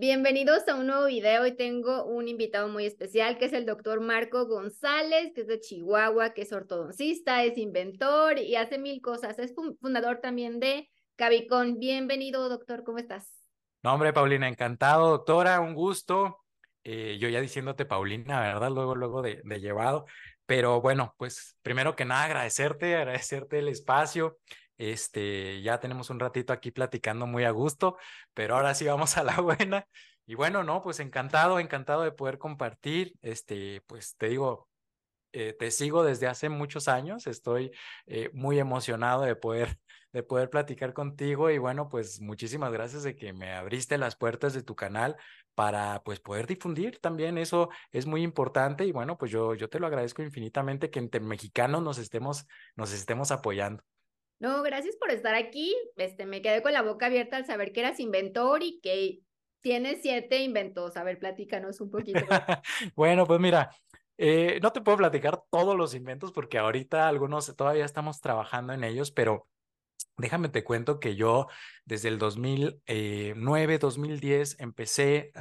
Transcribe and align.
Bienvenidos 0.00 0.68
a 0.68 0.76
un 0.76 0.86
nuevo 0.86 1.06
video. 1.06 1.42
Hoy 1.42 1.56
tengo 1.56 2.04
un 2.04 2.28
invitado 2.28 2.68
muy 2.68 2.86
especial 2.86 3.36
que 3.36 3.46
es 3.46 3.52
el 3.52 3.66
doctor 3.66 4.00
Marco 4.00 4.46
González, 4.46 5.32
que 5.34 5.40
es 5.40 5.48
de 5.48 5.58
Chihuahua, 5.58 6.34
que 6.34 6.42
es 6.42 6.52
ortodoncista, 6.52 7.42
es 7.42 7.58
inventor 7.58 8.38
y 8.38 8.54
hace 8.54 8.78
mil 8.78 9.00
cosas. 9.00 9.40
Es 9.40 9.52
fundador 9.80 10.20
también 10.20 10.60
de 10.60 10.88
Cabicón. 11.16 11.80
Bienvenido, 11.80 12.48
doctor. 12.48 12.84
¿Cómo 12.84 12.98
estás? 12.98 13.42
No, 13.82 13.92
hombre, 13.92 14.12
Paulina, 14.12 14.46
encantado, 14.46 15.08
doctora, 15.08 15.58
un 15.58 15.74
gusto. 15.74 16.44
Eh, 16.84 17.18
yo 17.18 17.28
ya 17.28 17.40
diciéndote, 17.40 17.84
Paulina, 17.84 18.40
¿verdad? 18.40 18.70
Luego, 18.70 18.94
luego 18.94 19.20
de, 19.20 19.40
de 19.42 19.60
llevado. 19.60 20.06
Pero 20.46 20.80
bueno, 20.80 21.16
pues 21.18 21.58
primero 21.62 21.96
que 21.96 22.04
nada, 22.04 22.22
agradecerte, 22.22 22.94
agradecerte 22.94 23.58
el 23.58 23.66
espacio. 23.66 24.38
Este, 24.78 25.60
ya 25.62 25.80
tenemos 25.80 26.10
un 26.10 26.20
ratito 26.20 26.52
aquí 26.52 26.70
platicando 26.70 27.26
muy 27.26 27.44
a 27.44 27.50
gusto, 27.50 27.98
pero 28.34 28.56
ahora 28.56 28.74
sí 28.74 28.86
vamos 28.86 29.16
a 29.18 29.24
la 29.24 29.36
buena. 29.40 29.86
Y 30.26 30.34
bueno, 30.34 30.64
no, 30.64 30.82
pues 30.82 31.00
encantado, 31.00 31.58
encantado 31.58 32.02
de 32.02 32.12
poder 32.12 32.38
compartir. 32.38 33.14
Este, 33.22 33.82
pues 33.86 34.16
te 34.16 34.28
digo, 34.28 34.68
eh, 35.32 35.54
te 35.58 35.70
sigo 35.70 36.04
desde 36.04 36.26
hace 36.26 36.48
muchos 36.48 36.88
años. 36.88 37.26
Estoy 37.26 37.72
eh, 38.06 38.30
muy 38.32 38.58
emocionado 38.58 39.22
de 39.22 39.36
poder, 39.36 39.78
de 40.12 40.22
poder 40.22 40.50
platicar 40.50 40.92
contigo. 40.94 41.50
Y 41.50 41.58
bueno, 41.58 41.88
pues 41.88 42.20
muchísimas 42.20 42.72
gracias 42.72 43.02
de 43.02 43.16
que 43.16 43.32
me 43.32 43.52
abriste 43.54 43.98
las 43.98 44.16
puertas 44.16 44.54
de 44.54 44.62
tu 44.62 44.76
canal 44.76 45.16
para 45.54 46.02
pues 46.04 46.20
poder 46.20 46.46
difundir 46.46 47.00
también 47.00 47.36
eso 47.36 47.68
es 47.90 48.06
muy 48.06 48.22
importante 48.22 48.84
y 48.84 48.92
bueno 48.92 49.18
pues 49.18 49.32
yo 49.32 49.56
yo 49.56 49.68
te 49.68 49.80
lo 49.80 49.88
agradezco 49.88 50.22
infinitamente 50.22 50.88
que 50.88 51.00
entre 51.00 51.20
mexicanos 51.20 51.82
nos 51.82 51.98
estemos 51.98 52.46
nos 52.76 52.92
estemos 52.92 53.32
apoyando. 53.32 53.82
No, 54.40 54.62
gracias 54.62 54.96
por 54.96 55.10
estar 55.10 55.34
aquí. 55.34 55.76
Este, 55.96 56.26
me 56.26 56.42
quedé 56.42 56.62
con 56.62 56.72
la 56.72 56.82
boca 56.82 57.06
abierta 57.06 57.36
al 57.36 57.46
saber 57.46 57.72
que 57.72 57.80
eras 57.80 57.98
inventor 57.98 58.62
y 58.62 58.80
que 58.80 59.20
tienes 59.60 60.00
siete 60.02 60.38
inventos. 60.42 60.96
A 60.96 61.02
ver, 61.02 61.18
platícanos 61.18 61.80
un 61.80 61.90
poquito. 61.90 62.20
bueno, 62.94 63.26
pues 63.26 63.40
mira, 63.40 63.70
eh, 64.16 64.58
no 64.62 64.72
te 64.72 64.80
puedo 64.80 64.98
platicar 64.98 65.42
todos 65.50 65.76
los 65.76 65.94
inventos 65.94 66.32
porque 66.32 66.58
ahorita 66.58 67.08
algunos 67.08 67.54
todavía 67.56 67.84
estamos 67.84 68.20
trabajando 68.20 68.72
en 68.72 68.84
ellos, 68.84 69.10
pero 69.10 69.48
déjame 70.16 70.48
te 70.48 70.64
cuento 70.64 71.00
que 71.00 71.16
yo 71.16 71.48
desde 71.84 72.08
el 72.08 72.18
2009, 72.18 73.78
2010 73.78 74.52
eh, 74.52 74.56
empecé 74.60 75.32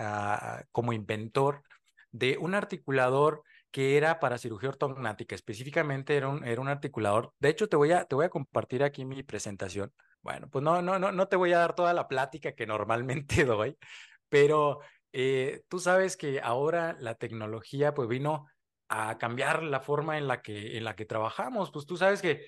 como 0.72 0.94
inventor 0.94 1.64
de 2.12 2.38
un 2.38 2.56
articulador 2.56 3.44
que 3.78 3.96
era 3.96 4.20
para 4.20 4.40
cirugía 4.40 4.70
ortognática, 4.70 5.36
específicamente 5.36 6.18
era 6.18 6.30
un, 6.30 6.44
era 6.44 6.60
un 6.60 6.68
articulador. 6.68 7.36
De 7.38 7.50
hecho, 7.50 7.70
te 7.70 7.76
voy, 7.76 7.92
a, 7.92 8.06
te 8.06 8.16
voy 8.16 8.26
a 8.26 8.30
compartir 8.30 8.82
aquí 8.82 9.06
mi 9.06 9.22
presentación. 9.22 9.94
Bueno, 10.24 10.50
pues 10.50 10.64
no, 10.64 10.82
no, 10.82 10.98
no, 10.98 11.12
no 11.12 11.28
te 11.28 11.36
voy 11.36 11.54
a 11.54 11.60
dar 11.60 11.76
toda 11.76 11.94
la 11.94 12.08
plática 12.08 12.54
que 12.54 12.66
normalmente 12.66 13.46
doy, 13.46 13.78
pero 14.30 14.80
eh, 15.14 15.62
tú 15.68 15.78
sabes 15.78 16.18
que 16.18 16.42
ahora 16.42 16.98
la 17.00 17.14
tecnología 17.14 17.94
pues 17.94 18.10
vino 18.10 18.48
a 18.90 19.20
cambiar 19.20 19.62
la 19.62 19.80
forma 19.80 20.18
en 20.18 20.28
la 20.28 20.42
que, 20.42 20.76
en 20.76 20.84
la 20.84 20.96
que 20.96 21.06
trabajamos. 21.06 21.70
Pues 21.70 21.86
tú 21.86 21.98
sabes 21.98 22.24
que 22.24 22.48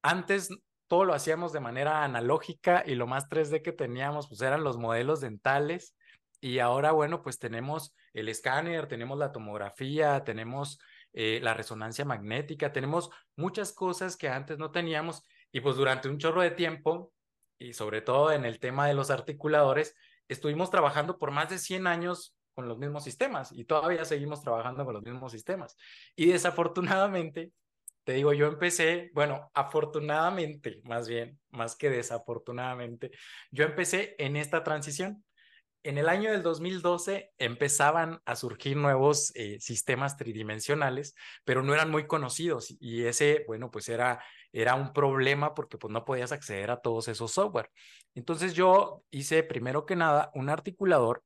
antes 0.00 0.48
todo 0.86 1.04
lo 1.04 1.12
hacíamos 1.12 1.52
de 1.52 1.60
manera 1.60 2.02
analógica 2.02 2.82
y 2.86 2.94
lo 2.94 3.06
más 3.06 3.28
3D 3.28 3.60
que 3.60 3.72
teníamos 3.72 4.26
pues 4.26 4.40
eran 4.40 4.64
los 4.64 4.78
modelos 4.78 5.20
dentales 5.20 5.94
y 6.40 6.60
ahora, 6.60 6.92
bueno, 6.92 7.22
pues 7.22 7.38
tenemos 7.38 7.94
el 8.16 8.30
escáner, 8.30 8.86
tenemos 8.88 9.18
la 9.18 9.30
tomografía, 9.30 10.24
tenemos 10.24 10.80
eh, 11.12 11.38
la 11.42 11.52
resonancia 11.52 12.04
magnética, 12.06 12.72
tenemos 12.72 13.10
muchas 13.36 13.72
cosas 13.72 14.16
que 14.16 14.30
antes 14.30 14.58
no 14.58 14.70
teníamos 14.70 15.22
y 15.52 15.60
pues 15.60 15.76
durante 15.76 16.08
un 16.08 16.16
chorro 16.18 16.40
de 16.40 16.50
tiempo 16.50 17.12
y 17.58 17.74
sobre 17.74 18.00
todo 18.00 18.32
en 18.32 18.46
el 18.46 18.58
tema 18.58 18.86
de 18.86 18.94
los 18.94 19.10
articuladores, 19.10 19.94
estuvimos 20.28 20.70
trabajando 20.70 21.18
por 21.18 21.30
más 21.30 21.50
de 21.50 21.58
100 21.58 21.86
años 21.86 22.34
con 22.54 22.68
los 22.68 22.78
mismos 22.78 23.04
sistemas 23.04 23.52
y 23.52 23.66
todavía 23.66 24.06
seguimos 24.06 24.42
trabajando 24.42 24.86
con 24.86 24.94
los 24.94 25.02
mismos 25.02 25.30
sistemas. 25.30 25.76
Y 26.14 26.26
desafortunadamente, 26.26 27.52
te 28.04 28.14
digo, 28.14 28.32
yo 28.32 28.46
empecé, 28.46 29.10
bueno, 29.12 29.50
afortunadamente, 29.52 30.80
más 30.84 31.06
bien, 31.06 31.38
más 31.50 31.76
que 31.76 31.90
desafortunadamente, 31.90 33.10
yo 33.50 33.64
empecé 33.64 34.14
en 34.18 34.36
esta 34.36 34.64
transición 34.64 35.22
en 35.88 35.98
el 35.98 36.08
año 36.08 36.30
del 36.30 36.42
2012 36.42 37.32
empezaban 37.38 38.20
a 38.24 38.36
surgir 38.36 38.76
nuevos 38.76 39.32
eh, 39.34 39.58
sistemas 39.60 40.16
tridimensionales, 40.16 41.14
pero 41.44 41.62
no 41.62 41.74
eran 41.74 41.90
muy 41.90 42.06
conocidos 42.06 42.74
y 42.80 43.04
ese, 43.04 43.44
bueno, 43.46 43.70
pues 43.70 43.88
era, 43.88 44.22
era 44.52 44.74
un 44.74 44.92
problema 44.92 45.54
porque 45.54 45.78
pues 45.78 45.92
no 45.92 46.04
podías 46.04 46.32
acceder 46.32 46.70
a 46.70 46.80
todos 46.80 47.08
esos 47.08 47.32
software. 47.32 47.70
Entonces 48.14 48.54
yo 48.54 49.02
hice 49.10 49.42
primero 49.42 49.86
que 49.86 49.96
nada 49.96 50.30
un 50.34 50.48
articulador 50.48 51.22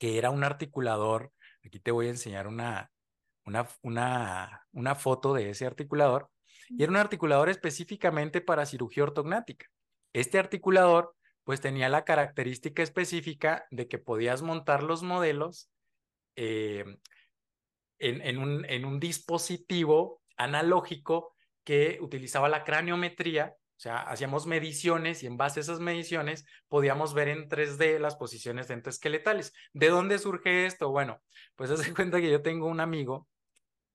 que 0.00 0.16
era 0.16 0.30
un 0.30 0.42
articulador, 0.42 1.30
aquí 1.64 1.78
te 1.78 1.92
voy 1.92 2.06
a 2.06 2.10
enseñar 2.10 2.46
una, 2.48 2.90
una, 3.44 3.68
una, 3.82 4.66
una 4.72 4.94
foto 4.94 5.34
de 5.34 5.50
ese 5.50 5.66
articulador, 5.66 6.30
y 6.70 6.82
era 6.82 6.90
un 6.90 6.96
articulador 6.96 7.50
específicamente 7.50 8.40
para 8.40 8.64
cirugía 8.64 9.02
ortognática. 9.02 9.66
Este 10.14 10.38
articulador 10.38 11.14
pues 11.50 11.60
tenía 11.60 11.88
la 11.88 12.04
característica 12.04 12.80
específica 12.80 13.66
de 13.72 13.88
que 13.88 13.98
podías 13.98 14.40
montar 14.40 14.84
los 14.84 15.02
modelos 15.02 15.68
eh, 16.36 16.84
en, 17.98 18.38
un, 18.38 18.64
en 18.66 18.84
un 18.84 19.00
dispositivo 19.00 20.22
analógico 20.36 21.34
que 21.64 21.98
utilizaba 22.02 22.48
la 22.48 22.62
craniometría, 22.62 23.56
o 23.56 23.80
sea, 23.80 23.98
hacíamos 24.02 24.46
mediciones 24.46 25.24
y 25.24 25.26
en 25.26 25.38
base 25.38 25.58
a 25.58 25.62
esas 25.62 25.80
mediciones 25.80 26.46
podíamos 26.68 27.14
ver 27.14 27.26
en 27.26 27.48
3D 27.48 27.98
las 27.98 28.14
posiciones 28.14 28.68
dentoesqueletales. 28.68 29.52
¿De 29.72 29.88
dónde 29.88 30.20
surge 30.20 30.66
esto? 30.66 30.90
Bueno, 30.90 31.20
pues 31.56 31.68
hace 31.72 31.92
cuenta 31.92 32.20
que 32.20 32.30
yo 32.30 32.42
tengo 32.42 32.68
un 32.68 32.78
amigo 32.78 33.26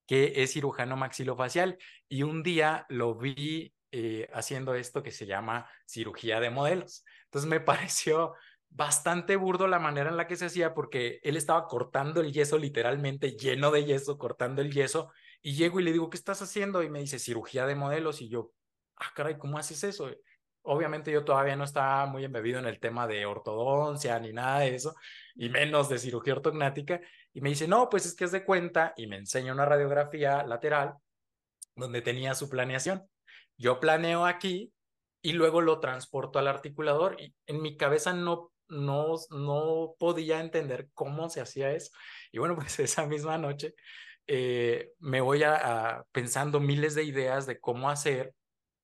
que 0.08 0.44
es 0.44 0.52
cirujano 0.52 0.98
maxilofacial 0.98 1.78
y 2.10 2.24
un 2.24 2.44
día 2.44 2.86
lo 2.90 3.16
vi 3.16 3.74
eh, 3.98 4.30
haciendo 4.34 4.76
esto 4.76 5.02
que 5.02 5.12
se 5.12 5.26
llama 5.26 5.70
cirugía 5.86 6.42
de 6.42 6.50
modelos. 6.50 7.06
Entonces 7.26 7.50
me 7.50 7.60
pareció 7.62 8.34
bastante 8.68 9.38
burdo 9.38 9.68
la 9.68 9.80
manera 9.80 10.10
en 10.10 10.18
la 10.18 10.28
que 10.28 10.36
se 10.36 10.48
hacía 10.48 10.74
porque 10.74 11.22
él 11.24 11.38
estaba 11.38 11.66
cortando 11.70 12.20
el 12.20 12.34
yeso 12.34 12.58
literalmente 12.58 13.38
lleno 13.38 13.72
de 13.72 13.86
yeso, 13.86 14.18
cortando 14.18 14.62
el 14.62 14.74
yeso 14.74 15.14
y 15.42 15.56
llego 15.56 15.80
y 15.80 15.84
le 15.84 15.94
digo, 15.94 16.10
¿qué 16.10 16.18
estás 16.18 16.42
haciendo? 16.42 16.84
Y 16.84 16.90
me 16.90 17.00
dice, 17.00 17.20
cirugía 17.20 17.66
de 17.66 17.76
modelos 17.76 18.20
y 18.22 18.28
yo, 18.28 18.52
ah, 18.98 19.14
caray, 19.16 19.38
¿cómo 19.38 19.58
haces 19.58 19.82
eso? 19.86 20.12
Obviamente 20.64 21.10
yo 21.10 21.24
todavía 21.24 21.56
no 21.56 21.64
estaba 21.64 22.06
muy 22.06 22.26
embebido 22.26 22.60
en 22.60 22.66
el 22.66 22.82
tema 22.82 23.08
de 23.08 23.26
ortodoncia 23.26 24.20
ni 24.20 24.34
nada 24.34 24.60
de 24.60 24.76
eso, 24.76 24.94
y 25.36 25.48
menos 25.48 25.88
de 25.88 26.00
cirugía 26.00 26.34
ortognática. 26.34 27.00
Y 27.32 27.40
me 27.40 27.48
dice, 27.48 27.66
no, 27.66 27.88
pues 27.90 28.06
es 28.06 28.14
que 28.14 28.26
es 28.26 28.34
de 28.34 28.44
cuenta, 28.44 28.94
y 28.98 29.08
me 29.08 29.16
enseña 29.16 29.54
una 29.54 29.66
radiografía 29.66 30.44
lateral 30.44 30.96
donde 31.76 32.02
tenía 32.02 32.36
su 32.36 32.50
planeación. 32.50 33.08
Yo 33.58 33.80
planeo 33.80 34.26
aquí 34.26 34.74
y 35.22 35.34
luego 35.34 35.62
lo 35.62 35.80
transporto 35.80 36.40
al 36.40 36.48
articulador 36.48 37.20
y 37.20 37.34
en 37.48 37.62
mi 37.62 37.78
cabeza 37.78 38.14
no, 38.14 38.52
no, 38.68 39.16
no 39.32 39.96
podía 39.98 40.40
entender 40.40 40.90
cómo 40.94 41.30
se 41.30 41.42
hacía 41.42 41.72
eso. 41.72 41.92
Y 42.32 42.40
bueno, 42.40 42.56
pues 42.56 42.80
esa 42.80 43.06
misma 43.06 43.38
noche 43.38 43.76
eh, 44.28 44.92
me 45.00 45.22
voy 45.22 45.44
a, 45.44 46.06
pensando 46.12 46.60
miles 46.60 46.96
de 46.96 47.04
ideas 47.04 47.46
de 47.46 47.60
cómo 47.60 47.90
hacer 47.90 48.34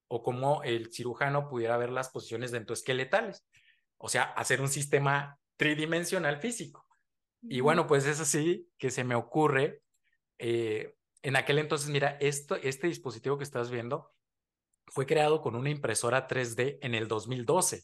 o 0.07 0.23
cómo 0.23 0.63
el 0.63 0.91
cirujano 0.91 1.47
pudiera 1.47 1.77
ver 1.77 1.89
las 1.89 2.09
posiciones 2.09 2.51
dentoesqueletales. 2.51 3.45
O 3.97 4.09
sea, 4.09 4.23
hacer 4.23 4.61
un 4.61 4.69
sistema 4.69 5.37
tridimensional 5.57 6.37
físico. 6.37 6.85
Y 7.43 7.59
bueno, 7.59 7.87
pues 7.87 8.05
es 8.05 8.19
así 8.19 8.67
que 8.77 8.91
se 8.91 9.03
me 9.03 9.15
ocurre. 9.15 9.81
Eh, 10.37 10.95
en 11.21 11.35
aquel 11.35 11.59
entonces, 11.59 11.89
mira, 11.89 12.17
esto, 12.19 12.55
este 12.55 12.87
dispositivo 12.87 13.37
que 13.37 13.43
estás 13.43 13.69
viendo 13.69 14.11
fue 14.91 15.05
creado 15.05 15.41
con 15.41 15.55
una 15.55 15.69
impresora 15.69 16.27
3D 16.27 16.77
en 16.81 16.95
el 16.95 17.07
2012. 17.07 17.83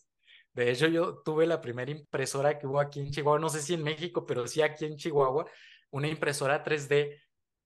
De 0.53 0.71
hecho, 0.71 0.87
yo 0.87 1.21
tuve 1.23 1.47
la 1.47 1.61
primera 1.61 1.89
impresora 1.89 2.59
que 2.59 2.67
hubo 2.67 2.81
aquí 2.81 2.99
en 2.99 3.11
Chihuahua, 3.11 3.39
no 3.39 3.47
sé 3.47 3.61
si 3.61 3.75
en 3.75 3.83
México, 3.83 4.25
pero 4.25 4.45
sí 4.45 4.61
aquí 4.61 4.85
en 4.85 4.97
Chihuahua, 4.97 5.45
una 5.91 6.07
impresora 6.09 6.63
3D. 6.63 7.17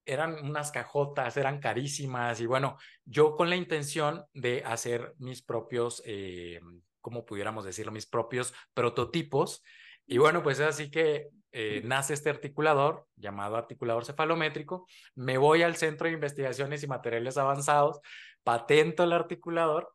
Eran 0.05 0.45
unas 0.45 0.71
cajotas, 0.71 1.37
eran 1.37 1.59
carísimas 1.59 2.39
y 2.39 2.45
bueno, 2.45 2.77
yo 3.05 3.35
con 3.35 3.49
la 3.49 3.55
intención 3.55 4.23
de 4.33 4.63
hacer 4.65 5.13
mis 5.17 5.41
propios, 5.41 6.03
eh, 6.05 6.59
¿cómo 7.01 7.25
pudiéramos 7.25 7.65
decirlo? 7.65 7.91
Mis 7.91 8.07
propios 8.07 8.53
prototipos. 8.73 9.63
Y 10.05 10.17
bueno, 10.17 10.43
pues 10.43 10.59
es 10.59 10.67
así 10.67 10.91
que 10.91 11.29
eh, 11.51 11.81
nace 11.83 12.13
este 12.13 12.29
articulador 12.29 13.07
llamado 13.15 13.55
articulador 13.55 14.05
cefalométrico. 14.05 14.87
Me 15.15 15.37
voy 15.37 15.63
al 15.63 15.75
Centro 15.75 16.07
de 16.07 16.13
Investigaciones 16.13 16.83
y 16.83 16.87
Materiales 16.87 17.37
Avanzados 17.37 17.99
patento 18.43 19.03
el 19.03 19.13
articulador, 19.13 19.93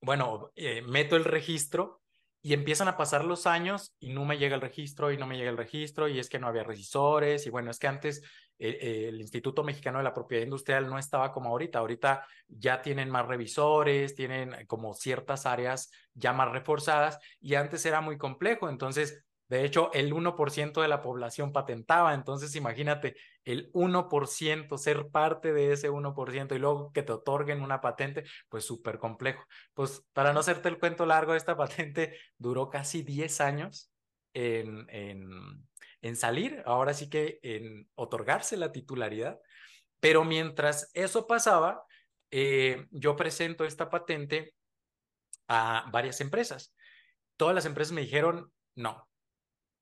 bueno, 0.00 0.50
eh, 0.54 0.82
meto 0.82 1.16
el 1.16 1.24
registro 1.24 2.00
y 2.40 2.52
empiezan 2.52 2.88
a 2.88 2.96
pasar 2.96 3.24
los 3.24 3.46
años 3.46 3.94
y 3.98 4.12
no 4.12 4.24
me 4.24 4.38
llega 4.38 4.54
el 4.54 4.60
registro 4.60 5.12
y 5.12 5.16
no 5.16 5.26
me 5.26 5.36
llega 5.36 5.50
el 5.50 5.56
registro 5.56 6.08
y 6.08 6.18
es 6.18 6.28
que 6.28 6.38
no 6.38 6.46
había 6.46 6.62
revisores 6.62 7.46
y 7.46 7.50
bueno, 7.50 7.70
es 7.70 7.78
que 7.78 7.88
antes 7.88 8.22
eh, 8.58 9.06
el 9.08 9.20
Instituto 9.20 9.64
Mexicano 9.64 9.98
de 9.98 10.04
la 10.04 10.14
Propiedad 10.14 10.44
Industrial 10.44 10.88
no 10.88 10.98
estaba 10.98 11.32
como 11.32 11.50
ahorita, 11.50 11.80
ahorita 11.80 12.26
ya 12.48 12.80
tienen 12.80 13.10
más 13.10 13.26
revisores, 13.26 14.14
tienen 14.14 14.66
como 14.66 14.94
ciertas 14.94 15.46
áreas 15.46 15.90
ya 16.14 16.32
más 16.32 16.50
reforzadas 16.52 17.18
y 17.40 17.54
antes 17.54 17.84
era 17.86 18.00
muy 18.00 18.16
complejo, 18.18 18.68
entonces 18.68 19.24
De 19.48 19.64
hecho, 19.64 19.90
el 19.94 20.12
1% 20.12 20.82
de 20.82 20.88
la 20.88 21.00
población 21.00 21.52
patentaba, 21.52 22.12
entonces 22.14 22.54
imagínate, 22.54 23.16
el 23.44 23.72
1%, 23.72 24.76
ser 24.76 25.08
parte 25.08 25.52
de 25.54 25.72
ese 25.72 25.90
1% 25.90 26.54
y 26.54 26.58
luego 26.58 26.92
que 26.92 27.02
te 27.02 27.12
otorguen 27.12 27.62
una 27.62 27.80
patente, 27.80 28.24
pues 28.50 28.64
súper 28.64 28.98
complejo. 28.98 29.42
Pues 29.72 30.04
para 30.12 30.32
no 30.34 30.40
hacerte 30.40 30.68
el 30.68 30.78
cuento 30.78 31.06
largo, 31.06 31.34
esta 31.34 31.56
patente 31.56 32.18
duró 32.36 32.68
casi 32.68 33.02
10 33.02 33.40
años 33.40 33.90
en, 34.34 34.86
en, 34.90 35.66
en 36.02 36.16
salir, 36.16 36.62
ahora 36.66 36.92
sí 36.92 37.08
que 37.08 37.38
en 37.42 37.88
otorgarse 37.94 38.56
la 38.56 38.70
titularidad, 38.70 39.40
pero 40.00 40.24
mientras 40.24 40.90
eso 40.94 41.26
pasaba, 41.26 41.84
eh, 42.30 42.86
yo 42.90 43.16
presento 43.16 43.64
esta 43.64 43.88
patente 43.90 44.54
a 45.48 45.88
varias 45.90 46.20
empresas. 46.20 46.74
Todas 47.36 47.54
las 47.54 47.64
empresas 47.64 47.92
me 47.92 48.02
dijeron 48.02 48.52
no. 48.74 49.07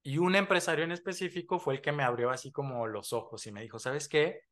Y 0.07 0.19
un 0.19 0.37
empresario 0.37 0.85
en 0.85 0.93
específico 0.93 1.59
fue 1.59 1.75
el 1.75 1.81
que 1.81 1.91
me 1.91 2.05
abrió 2.05 2.31
así 2.31 2.53
como 2.53 2.87
los 2.87 3.13
ojos 3.13 3.45
y 3.49 3.51
me 3.51 3.63
dijo, 3.63 3.81
¿sabes 3.81 4.09
qué? 4.09 4.43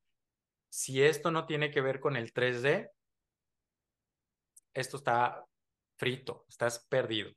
Si 0.68 1.00
esto 1.00 1.30
no 1.30 1.46
tiene 1.46 1.70
que 1.70 1.80
ver 1.80 2.00
con 2.00 2.16
el 2.16 2.32
3D, 2.32 2.90
esto 4.74 4.96
está 4.96 5.46
frito, 5.96 6.44
estás 6.48 6.84
perdido. 6.88 7.30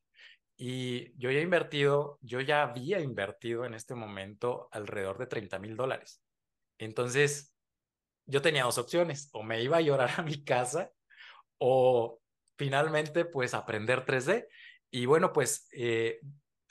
Y 0.55 1.15
yo 1.19 1.29
ya 1.29 1.37
he 1.37 1.43
invertido, 1.43 2.17
yo 2.23 2.41
ya 2.41 2.63
había 2.63 2.99
invertido 3.01 3.65
en 3.65 3.75
este 3.75 3.93
momento 3.93 4.67
alrededor 4.71 5.19
de 5.19 5.27
30 5.27 5.59
mil 5.59 5.75
dólares. 5.77 6.19
Entonces, 6.79 7.55
yo 8.25 8.41
tenía 8.41 8.63
dos 8.63 8.79
opciones, 8.79 9.29
o 9.31 9.43
me 9.43 9.61
iba 9.61 9.77
a 9.77 9.81
llorar 9.81 10.09
a 10.17 10.23
mi 10.23 10.43
casa 10.43 10.91
o 11.59 12.19
finalmente 12.57 13.25
pues 13.25 13.53
aprender 13.53 14.05
3D. 14.07 14.47
Y 14.89 15.05
bueno, 15.05 15.31
pues 15.31 15.67
eh, 15.71 16.19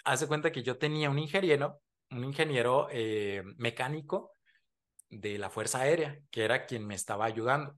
hace 0.06 0.26
cuenta 0.26 0.52
que 0.52 0.62
yo 0.62 0.78
tenía 0.78 1.10
un 1.10 1.18
ingeniero, 1.18 1.82
un 2.10 2.24
ingeniero 2.24 2.88
eh, 2.90 3.42
mecánico 3.58 4.32
de 5.10 5.38
la 5.38 5.50
Fuerza 5.50 5.80
Aérea, 5.80 6.18
que 6.30 6.44
era 6.44 6.64
quien 6.64 6.86
me 6.86 6.94
estaba 6.94 7.26
ayudando. 7.26 7.76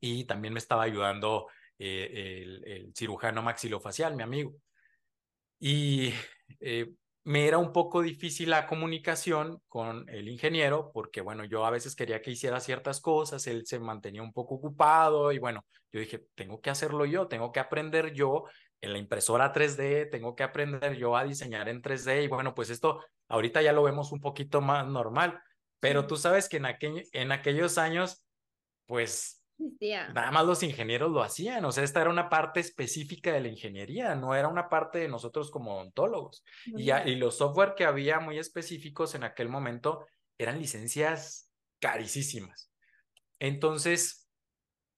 Y 0.00 0.24
también 0.24 0.54
me 0.54 0.60
estaba 0.60 0.84
ayudando 0.84 1.48
eh, 1.78 2.42
el, 2.42 2.64
el, 2.66 2.94
cirujano 2.94 3.42
maxilofacial, 3.42 4.14
mi 4.14 4.22
amigo. 4.22 4.54
Y 5.58 6.12
eh, 6.60 6.94
me 7.24 7.46
era 7.46 7.58
un 7.58 7.72
poco 7.72 8.02
difícil 8.02 8.50
la 8.50 8.66
comunicación 8.66 9.60
con 9.68 10.08
el 10.08 10.28
ingeniero 10.28 10.90
porque, 10.92 11.20
bueno, 11.20 11.44
yo 11.44 11.64
a 11.66 11.70
veces 11.70 11.96
quería 11.96 12.22
que 12.22 12.30
hiciera 12.30 12.60
ciertas 12.60 13.00
cosas, 13.00 13.46
él 13.48 13.66
se 13.66 13.80
mantenía 13.80 14.22
un 14.22 14.32
poco 14.32 14.56
ocupado 14.56 15.32
y 15.32 15.38
bueno, 15.38 15.64
yo 15.92 16.00
dije, 16.00 16.26
tengo 16.34 16.60
que 16.60 16.70
hacerlo 16.70 17.04
yo, 17.04 17.28
tengo 17.28 17.52
que 17.52 17.60
aprender 17.60 18.12
yo 18.12 18.44
en 18.82 18.92
la 18.92 18.98
impresora 18.98 19.52
3D, 19.52 20.10
tengo 20.10 20.34
que 20.36 20.42
aprender 20.42 20.96
yo 20.96 21.16
a 21.16 21.24
diseñar 21.24 21.68
en 21.68 21.80
3D 21.80 22.24
y 22.24 22.28
bueno, 22.28 22.54
pues 22.54 22.68
esto 22.68 23.02
ahorita 23.28 23.62
ya 23.62 23.72
lo 23.72 23.84
vemos 23.84 24.12
un 24.12 24.20
poquito 24.20 24.60
más 24.60 24.86
normal, 24.86 25.40
pero 25.80 26.06
tú 26.06 26.16
sabes 26.16 26.48
que 26.48 26.58
en, 26.58 26.66
aquel, 26.66 27.08
en 27.12 27.32
aquellos 27.32 27.78
años, 27.78 28.24
pues 28.86 29.38
Nada 30.12 30.32
más 30.32 30.44
los 30.44 30.62
ingenieros 30.64 31.12
lo 31.12 31.22
hacían, 31.22 31.64
o 31.64 31.70
sea, 31.70 31.84
esta 31.84 32.00
era 32.00 32.10
una 32.10 32.28
parte 32.28 32.58
específica 32.58 33.32
de 33.32 33.40
la 33.42 33.48
ingeniería, 33.48 34.14
no 34.16 34.34
era 34.34 34.48
una 34.48 34.68
parte 34.68 34.98
de 34.98 35.08
nosotros 35.08 35.52
como 35.52 35.76
odontólogos. 35.76 36.42
Y, 36.66 36.90
y 36.90 37.14
los 37.14 37.36
software 37.36 37.74
que 37.76 37.84
había 37.84 38.18
muy 38.18 38.38
específicos 38.38 39.14
en 39.14 39.22
aquel 39.22 39.48
momento 39.48 40.06
eran 40.36 40.58
licencias 40.58 41.48
carísimas. 41.78 42.72
Entonces, 43.38 44.28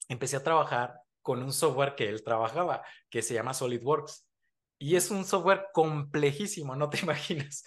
empecé 0.08 0.36
a 0.36 0.42
trabajar 0.42 1.03
con 1.24 1.42
un 1.42 1.52
software 1.52 1.94
que 1.96 2.08
él 2.08 2.22
trabajaba, 2.22 2.84
que 3.08 3.22
se 3.22 3.32
llama 3.32 3.54
SolidWorks. 3.54 4.28
Y 4.78 4.96
es 4.96 5.10
un 5.10 5.24
software 5.24 5.68
complejísimo, 5.72 6.76
no 6.76 6.90
te 6.90 6.98
imaginas. 7.02 7.64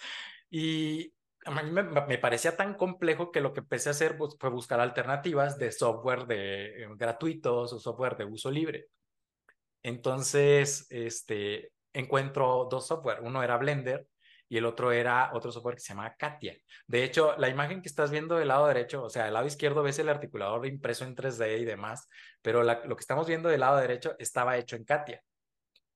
Y 0.48 1.12
a 1.44 1.62
mí 1.62 1.70
me, 1.72 2.18
parecía 2.18 2.56
tan 2.56 2.74
complejo 2.74 3.32
que 3.32 3.40
lo 3.40 3.52
que 3.52 3.60
empecé 3.60 3.88
a 3.88 3.92
hacer 3.92 4.16
fue 4.38 4.50
buscar 4.50 4.80
alternativas 4.80 5.58
de 5.58 5.72
software 5.72 6.26
de 6.26 6.84
eh, 6.84 6.88
gratuitos 6.96 7.72
o 7.72 7.80
software 7.80 8.16
de 8.16 8.26
uso 8.26 8.50
libre. 8.50 8.86
Entonces, 9.82 10.86
este, 10.90 11.72
encuentro 11.92 12.68
dos 12.70 12.86
software. 12.86 13.22
Uno 13.22 13.42
era 13.42 13.56
Blender 13.56 14.06
y 14.48 14.56
el 14.56 14.64
otro 14.66 14.92
era 14.92 15.30
otro 15.34 15.52
software 15.52 15.76
que 15.76 15.82
se 15.82 15.94
llama 15.94 16.14
Katia. 16.16 16.56
De 16.86 17.04
hecho, 17.04 17.36
la 17.36 17.48
imagen 17.48 17.82
que 17.82 17.88
estás 17.88 18.10
viendo 18.10 18.36
del 18.36 18.48
lado 18.48 18.66
derecho, 18.66 19.04
o 19.04 19.10
sea, 19.10 19.24
del 19.24 19.34
lado 19.34 19.46
izquierdo 19.46 19.82
ves 19.82 19.98
el 19.98 20.08
articulador 20.08 20.66
impreso 20.66 21.04
en 21.04 21.14
3D 21.14 21.60
y 21.60 21.64
demás, 21.64 22.08
pero 22.42 22.62
lo 22.62 22.96
que 22.96 23.00
estamos 23.00 23.26
viendo 23.26 23.48
del 23.48 23.60
lado 23.60 23.76
derecho 23.78 24.14
estaba 24.18 24.56
hecho 24.56 24.76
en 24.76 24.84
Katia. 24.84 25.22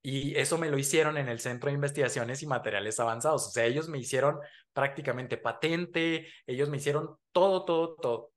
Y 0.05 0.35
eso 0.37 0.57
me 0.57 0.69
lo 0.69 0.77
hicieron 0.77 1.17
en 1.17 1.29
el 1.29 1.39
Centro 1.39 1.69
de 1.69 1.75
Investigaciones 1.75 2.43
y 2.43 2.47
Materiales 2.47 2.99
Avanzados. 2.99 3.47
O 3.47 3.51
sea, 3.51 3.65
ellos 3.65 3.87
me 3.87 3.99
hicieron 3.99 4.37
prácticamente 4.73 5.37
patente, 5.37 6.27
ellos 6.45 6.69
me 6.69 6.77
hicieron 6.77 7.17
todo, 7.31 7.63
todo, 7.63 7.95
todo. 7.95 8.31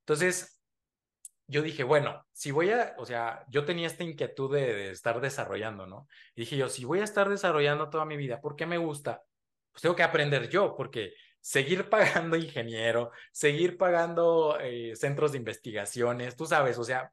Entonces, 0.00 0.60
yo 1.46 1.62
dije, 1.62 1.84
bueno, 1.84 2.24
si 2.32 2.52
voy 2.52 2.70
a, 2.70 2.94
o 2.96 3.04
sea, 3.04 3.44
yo 3.48 3.64
tenía 3.64 3.88
esta 3.88 4.04
inquietud 4.04 4.54
de, 4.54 4.92
estar 4.92 5.20
desarrollando, 5.20 5.86
¿no? 5.86 6.06
Dije 6.34 6.56
yo, 6.56 6.68
si 6.68 6.84
voy 6.84 7.00
a 7.00 7.04
estar 7.04 7.28
desarrollando 7.28 7.90
toda 7.90 8.04
mi 8.04 8.16
vida, 8.16 8.40
¿por 8.40 8.56
qué 8.56 8.66
me 8.66 8.78
gusta? 8.78 9.22
Pues 9.72 9.82
tengo 9.82 9.96
que 9.96 10.02
aprender 10.02 10.48
yo, 10.48 10.74
porque 10.76 11.14
seguir 11.40 11.88
pagando 11.88 12.36
ingeniero, 12.36 13.10
seguir 13.32 13.76
pagando 13.78 14.58
eh, 14.60 14.94
centros 14.96 15.32
de 15.32 15.38
investigaciones, 15.38 16.36
tú 16.36 16.46
sabes, 16.46 16.78
o 16.78 16.84
sea, 16.84 17.12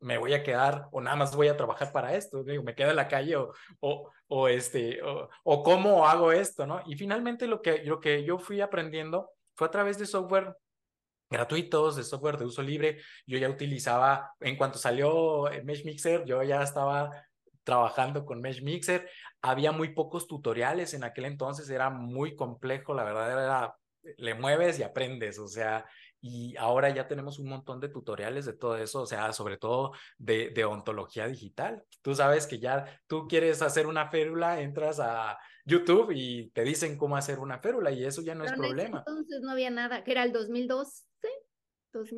me 0.00 0.18
voy 0.18 0.34
a 0.34 0.42
quedar 0.42 0.88
o 0.92 1.00
nada 1.00 1.16
más 1.16 1.34
voy 1.34 1.48
a 1.48 1.56
trabajar 1.56 1.90
para 1.92 2.14
esto, 2.14 2.44
digo, 2.44 2.62
me 2.62 2.74
quedo 2.74 2.90
en 2.90 2.96
la 2.96 3.08
calle 3.08 3.36
o, 3.36 3.52
o, 3.80 4.10
o 4.28 4.48
este, 4.48 5.02
o, 5.02 5.30
o, 5.44 5.62
cómo 5.62 6.06
hago 6.06 6.30
esto, 6.32 6.66
¿no? 6.66 6.82
Y 6.86 6.94
finalmente 6.96 7.46
lo 7.46 7.62
que, 7.62 7.82
lo 7.84 8.00
que 8.00 8.22
yo 8.24 8.38
fui 8.38 8.60
aprendiendo 8.60 9.30
fue 9.54 9.68
a 9.68 9.70
través 9.70 9.98
de 9.98 10.06
software 10.06 10.56
gratuitos, 11.30 11.96
de 11.96 12.04
software 12.04 12.36
de 12.36 12.44
uso 12.44 12.62
libre. 12.62 13.00
Yo 13.26 13.38
ya 13.38 13.48
utilizaba, 13.48 14.32
en 14.40 14.56
cuanto 14.56 14.78
salió 14.78 15.50
Mesh 15.64 15.84
Mixer, 15.84 16.24
yo 16.24 16.42
ya 16.42 16.62
estaba 16.62 17.10
trabajando 17.64 18.24
con 18.24 18.40
Mesh 18.40 18.62
Mixer. 18.62 19.08
Había 19.42 19.72
muy 19.72 19.94
pocos 19.94 20.26
tutoriales 20.26 20.94
en 20.94 21.04
aquel 21.04 21.24
entonces, 21.24 21.68
era 21.70 21.90
muy 21.90 22.36
complejo, 22.36 22.94
la 22.94 23.04
verdad 23.04 23.32
era, 23.32 23.76
le 24.18 24.34
mueves 24.34 24.78
y 24.78 24.82
aprendes, 24.82 25.38
o 25.38 25.48
sea, 25.48 25.84
y 26.20 26.56
ahora 26.56 26.88
ya 26.88 27.06
tenemos 27.06 27.38
un 27.38 27.48
montón 27.48 27.80
de 27.80 27.90
tutoriales 27.90 28.46
de 28.46 28.54
todo 28.54 28.78
eso, 28.78 29.02
o 29.02 29.06
sea, 29.06 29.32
sobre 29.34 29.58
todo 29.58 29.92
de, 30.16 30.50
de 30.50 30.64
ontología 30.64 31.26
digital. 31.26 31.82
Tú 32.00 32.14
sabes 32.14 32.46
que 32.46 32.58
ya 32.58 32.86
tú 33.06 33.28
quieres 33.28 33.60
hacer 33.60 33.86
una 33.86 34.08
férula, 34.08 34.60
entras 34.62 35.00
a 35.00 35.36
YouTube 35.66 36.12
y 36.14 36.48
te 36.50 36.62
dicen 36.62 36.96
cómo 36.96 37.16
hacer 37.16 37.38
una 37.38 37.58
férula 37.58 37.90
y 37.90 38.04
eso 38.04 38.22
ya 38.22 38.34
no 38.34 38.44
es 38.44 38.52
problema. 38.52 39.04
Entonces 39.06 39.40
no 39.42 39.50
había 39.50 39.70
nada, 39.70 40.02
que 40.02 40.12
era 40.12 40.24
el 40.24 40.32
2012. 40.32 41.04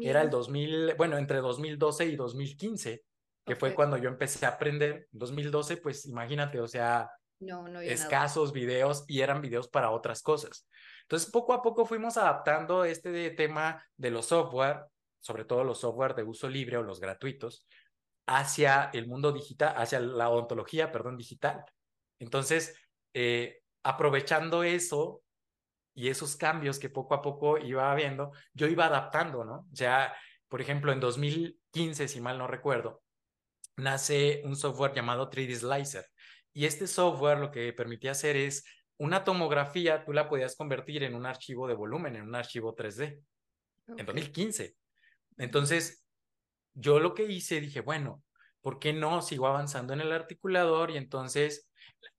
Era 0.01 0.23
el 0.23 0.31
2000, 0.31 0.95
bueno, 0.97 1.19
entre 1.19 1.39
2012 1.39 2.07
y 2.07 2.17
2015, 2.17 3.05
que 3.47 3.57
fue 3.57 3.75
cuando 3.75 3.97
yo 3.97 4.09
empecé 4.09 4.45
a 4.45 4.51
aprender. 4.51 5.07
2012, 5.13 5.77
pues 5.79 6.05
imagínate, 6.07 6.61
o 6.61 6.67
sea, 6.67 7.09
no, 7.39 7.69
no 7.69 7.81
escasos 7.81 8.53
videos 8.53 9.05
y 9.07 9.21
eran 9.21 9.41
videos 9.41 9.69
para 9.69 9.91
otras 9.91 10.21
cosas. 10.23 10.67
Entonces, 11.03 11.31
poco 11.31 11.53
a 11.53 11.63
poco 11.63 11.87
fuimos 11.87 12.17
adaptando 12.17 12.85
este 12.85 13.31
tema 13.31 13.83
de 13.97 14.11
los 14.11 14.27
software, 14.27 14.81
sobre 15.21 15.45
todo 15.45 15.63
los 15.63 15.79
software 15.79 16.15
de 16.15 16.25
uso 16.25 16.49
libre 16.49 16.77
o 16.77 16.83
los 16.83 16.99
gratuitos, 16.99 17.65
hacia 18.27 18.91
el 18.93 19.07
mundo 19.07 19.31
digital, 19.31 19.75
hacia 19.77 20.01
la 20.01 20.29
odontología, 20.29 20.91
perdón, 20.91 21.17
digital. 21.17 21.65
Entonces, 22.19 22.77
eh, 23.15 23.61
aprovechando 23.85 24.65
eso 24.65 25.23
y 25.95 26.09
esos 26.09 26.35
cambios 26.35 26.81
que 26.81 26.91
poco 26.91 27.15
a 27.15 27.23
poco 27.23 27.59
iba 27.59 27.93
habiendo, 27.93 28.33
yo 28.53 28.67
iba 28.67 28.87
adaptando, 28.87 29.45
¿no? 29.45 29.69
O 29.73 29.77
sea, 29.77 30.13
por 30.49 30.61
ejemplo, 30.61 30.93
en 30.93 30.99
2015, 30.99 32.09
si 32.09 32.21
mal 32.21 32.39
no 32.39 32.49
recuerdo, 32.49 33.03
nace 33.77 34.43
un 34.45 34.57
software 34.57 34.95
llamado 34.95 35.31
3D 35.31 35.55
Slicer. 35.55 36.07
Y 36.53 36.65
este 36.65 36.87
software 36.87 37.39
lo 37.39 37.51
que 37.51 37.73
permitía 37.73 38.13
hacer 38.13 38.37
es 38.37 38.65
una 38.99 39.25
tomografía 39.25 40.05
tú 40.05 40.13
la 40.13 40.29
podías 40.29 40.57
convertir 40.57 41.03
en 41.03 41.15
un 41.15 41.27
archivo 41.27 41.69
de 41.69 41.75
volumen, 41.75 42.17
en 42.17 42.23
un 42.23 42.35
archivo 42.35 42.75
3D, 42.75 43.21
en 43.89 44.07
2015. 44.07 44.75
Entonces, 45.39 46.05
yo 46.73 46.99
lo 46.99 47.15
que 47.15 47.25
hice, 47.25 47.61
dije, 47.61 47.81
bueno, 47.81 48.23
¿por 48.63 48.79
qué 48.79 48.93
no 48.93 49.21
sigo 49.23 49.47
avanzando 49.47 49.93
en 49.93 50.01
el 50.01 50.13
articulador? 50.13 50.91
Y 50.91 50.97
entonces, 50.97 51.69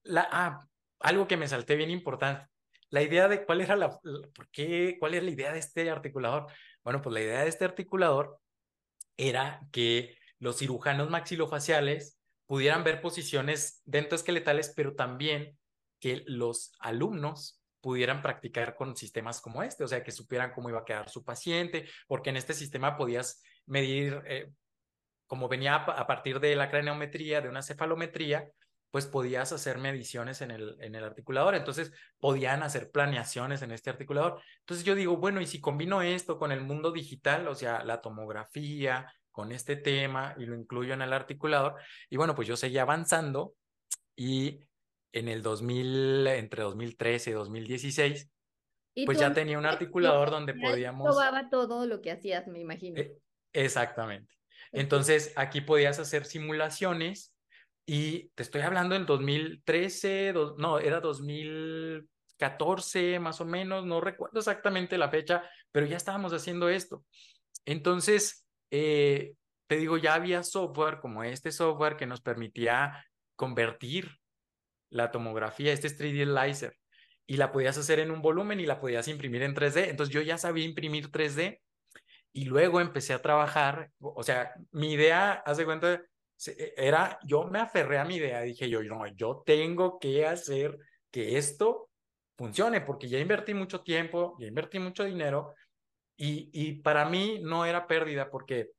la, 0.04 0.28
ah, 0.32 0.68
algo 1.00 1.28
que 1.28 1.38
me 1.38 1.48
salté 1.48 1.76
bien 1.76 1.90
importante, 1.90 2.48
la 2.90 3.02
idea 3.02 3.28
de 3.28 3.46
cuál 3.46 3.62
era 3.62 3.76
la, 3.76 3.90
¿por 3.90 4.50
qué, 4.52 4.98
cuál 5.00 5.16
era 5.16 5.26
la 5.26 5.32
idea 5.32 5.52
de 5.52 5.60
este 5.60 5.90
articulador? 5.90 6.48
Bueno, 6.84 7.02
pues 7.02 7.14
la 7.14 7.22
idea 7.22 7.42
de 7.42 7.50
este 7.50 7.66
articulador 7.66 8.40
era 9.18 9.62
que 9.72 10.17
los 10.40 10.58
cirujanos 10.58 11.10
maxilofaciales 11.10 12.20
pudieran 12.46 12.84
ver 12.84 13.02
posiciones 13.02 13.82
dentoesqueletales, 13.86 14.74
pero 14.76 14.96
también 14.96 15.58
que 16.00 16.24
los 16.28 16.72
alumnos 16.80 17.62
pudieran 17.82 18.22
practicar 18.22 18.76
con 18.76 18.96
sistemas 18.96 19.42
como 19.42 19.64
este, 19.64 19.84
o 19.84 19.88
sea, 19.88 20.04
que 20.04 20.12
supieran 20.12 20.52
cómo 20.54 20.70
iba 20.70 20.80
a 20.80 20.86
quedar 20.86 21.10
su 21.10 21.24
paciente, 21.24 21.88
porque 22.08 22.30
en 22.30 22.38
este 22.38 22.54
sistema 22.54 22.98
podías 22.98 23.42
medir, 23.66 24.22
eh, 24.26 24.52
como 25.26 25.48
venía 25.48 25.76
a 25.76 26.08
partir 26.08 26.40
de 26.40 26.56
la 26.56 26.70
craneometría, 26.70 27.42
de 27.42 27.50
una 27.50 27.62
cefalometría, 27.62 28.50
pues 28.92 29.06
podías 29.06 29.52
hacer 29.52 29.78
mediciones 29.78 30.42
en 30.42 30.52
el, 30.52 30.78
en 30.80 30.96
el 30.96 31.04
articulador, 31.04 31.56
entonces 31.56 31.92
podían 32.20 32.64
hacer 32.64 32.90
planeaciones 32.90 33.62
en 33.62 33.72
este 33.72 33.90
articulador. 33.90 34.42
Entonces 34.60 34.86
yo 34.86 34.96
digo, 34.96 35.18
bueno, 35.18 35.42
y 35.42 35.46
si 35.46 35.60
combino 35.60 36.02
esto 36.02 36.40
con 36.40 36.52
el 36.52 36.62
mundo 36.62 36.92
digital, 36.92 37.48
o 37.48 37.56
sea, 37.56 37.84
la 37.84 38.02
tomografía, 38.02 39.14
con 39.38 39.52
este 39.52 39.76
tema 39.76 40.34
y 40.40 40.48
lo 40.48 40.56
incluyo 40.56 40.96
en 40.96 41.04
el 41.04 41.14
articulador, 41.14 41.76
y 42.10 42.18
bueno, 42.18 42.34
pues 42.34 42.48
yo 42.48 42.58
seguí 42.58 42.80
avanzando 42.80 43.54
y 44.16 44.62
en 45.14 45.28
el 45.28 45.44
2000, 45.44 46.26
entre 46.26 46.64
2013 46.64 47.30
y 47.30 47.34
2016, 47.34 48.32
pues 49.06 49.20
ya 49.20 49.32
tenía 49.34 49.60
un 49.60 49.68
articulador 49.68 50.32
donde 50.32 50.56
podíamos... 50.56 51.06
Probaba 51.06 51.52
todo 51.52 51.86
lo 51.86 52.02
que 52.02 52.10
hacías, 52.10 52.48
me 52.48 52.60
imagino. 52.60 53.00
Eh, 53.00 53.16
exactamente. 53.54 54.34
Entonces, 54.72 55.34
aquí 55.36 55.62
podías 55.62 56.00
hacer 56.00 56.26
simulaciones 56.26 57.32
y 57.86 58.30
te 58.30 58.42
estoy 58.42 58.62
hablando 58.62 58.96
del 58.96 59.06
2013, 59.06 60.34
no, 60.58 60.80
era 60.80 61.00
2014 61.00 63.20
más 63.20 63.40
o 63.40 63.46
menos, 63.46 63.86
no 63.86 64.02
recuerdo 64.02 64.40
exactamente 64.40 64.98
la 64.98 65.12
fecha, 65.12 65.48
pero 65.72 65.86
ya 65.86 65.98
estábamos 65.98 66.34
haciendo 66.34 66.70
esto. 66.70 67.06
Entonces, 67.66 68.47
eh, 68.72 69.34
te 69.68 69.78
digo, 69.78 69.98
ya 69.98 70.14
había 70.14 70.44
software 70.44 71.00
como 71.00 71.24
este 71.24 71.52
software 71.52 71.98
que 71.98 72.06
nos 72.06 72.22
permitía 72.22 73.06
convertir 73.36 74.18
la 74.90 75.12
tomografía, 75.12 75.74
este 75.74 75.90
3D 75.90 76.26
Laser, 76.26 76.74
y 77.26 77.38
la 77.38 77.52
podías 77.52 77.78
hacer 77.78 78.00
en 78.00 78.12
un 78.12 78.22
volumen 78.22 78.60
y 78.60 78.66
la 78.66 78.80
podías 78.80 79.08
imprimir 79.08 79.44
en 79.44 79.54
3D. 79.54 79.90
Entonces 79.90 80.14
yo 80.14 80.22
ya 80.22 80.38
sabía 80.38 80.66
imprimir 80.66 81.12
3D 81.12 81.60
y 82.34 82.46
luego 82.46 82.80
empecé 82.80 83.14
a 83.14 83.22
trabajar, 83.22 83.92
o 84.00 84.24
sea, 84.24 84.54
mi 84.72 84.94
idea, 84.94 85.34
haz 85.46 85.62
cuenta, 85.64 86.02
e, 86.46 86.74
era, 86.78 87.20
yo 87.26 87.44
me 87.46 87.60
aferré 87.60 87.98
a 87.98 88.06
mi 88.06 88.16
idea, 88.16 88.42
dije 88.42 88.70
yo, 88.70 88.82
no, 88.84 89.08
yo 89.08 89.44
tengo 89.46 90.00
que 90.00 90.26
hacer 90.26 90.78
que 91.12 91.38
esto 91.38 91.90
funcione, 92.38 92.82
porque 92.82 93.10
ya 93.10 93.20
invertí 93.20 93.54
mucho 93.54 93.82
tiempo, 93.82 94.38
ya 94.40 94.48
invertí 94.48 94.80
mucho 94.80 95.04
dinero, 95.04 95.56
y, 96.18 96.50
y 96.52 96.82
para 96.82 97.06
mí 97.06 97.40
no 97.42 97.66
era 97.66 97.88
pérdida, 97.88 98.30
porque 98.30 98.72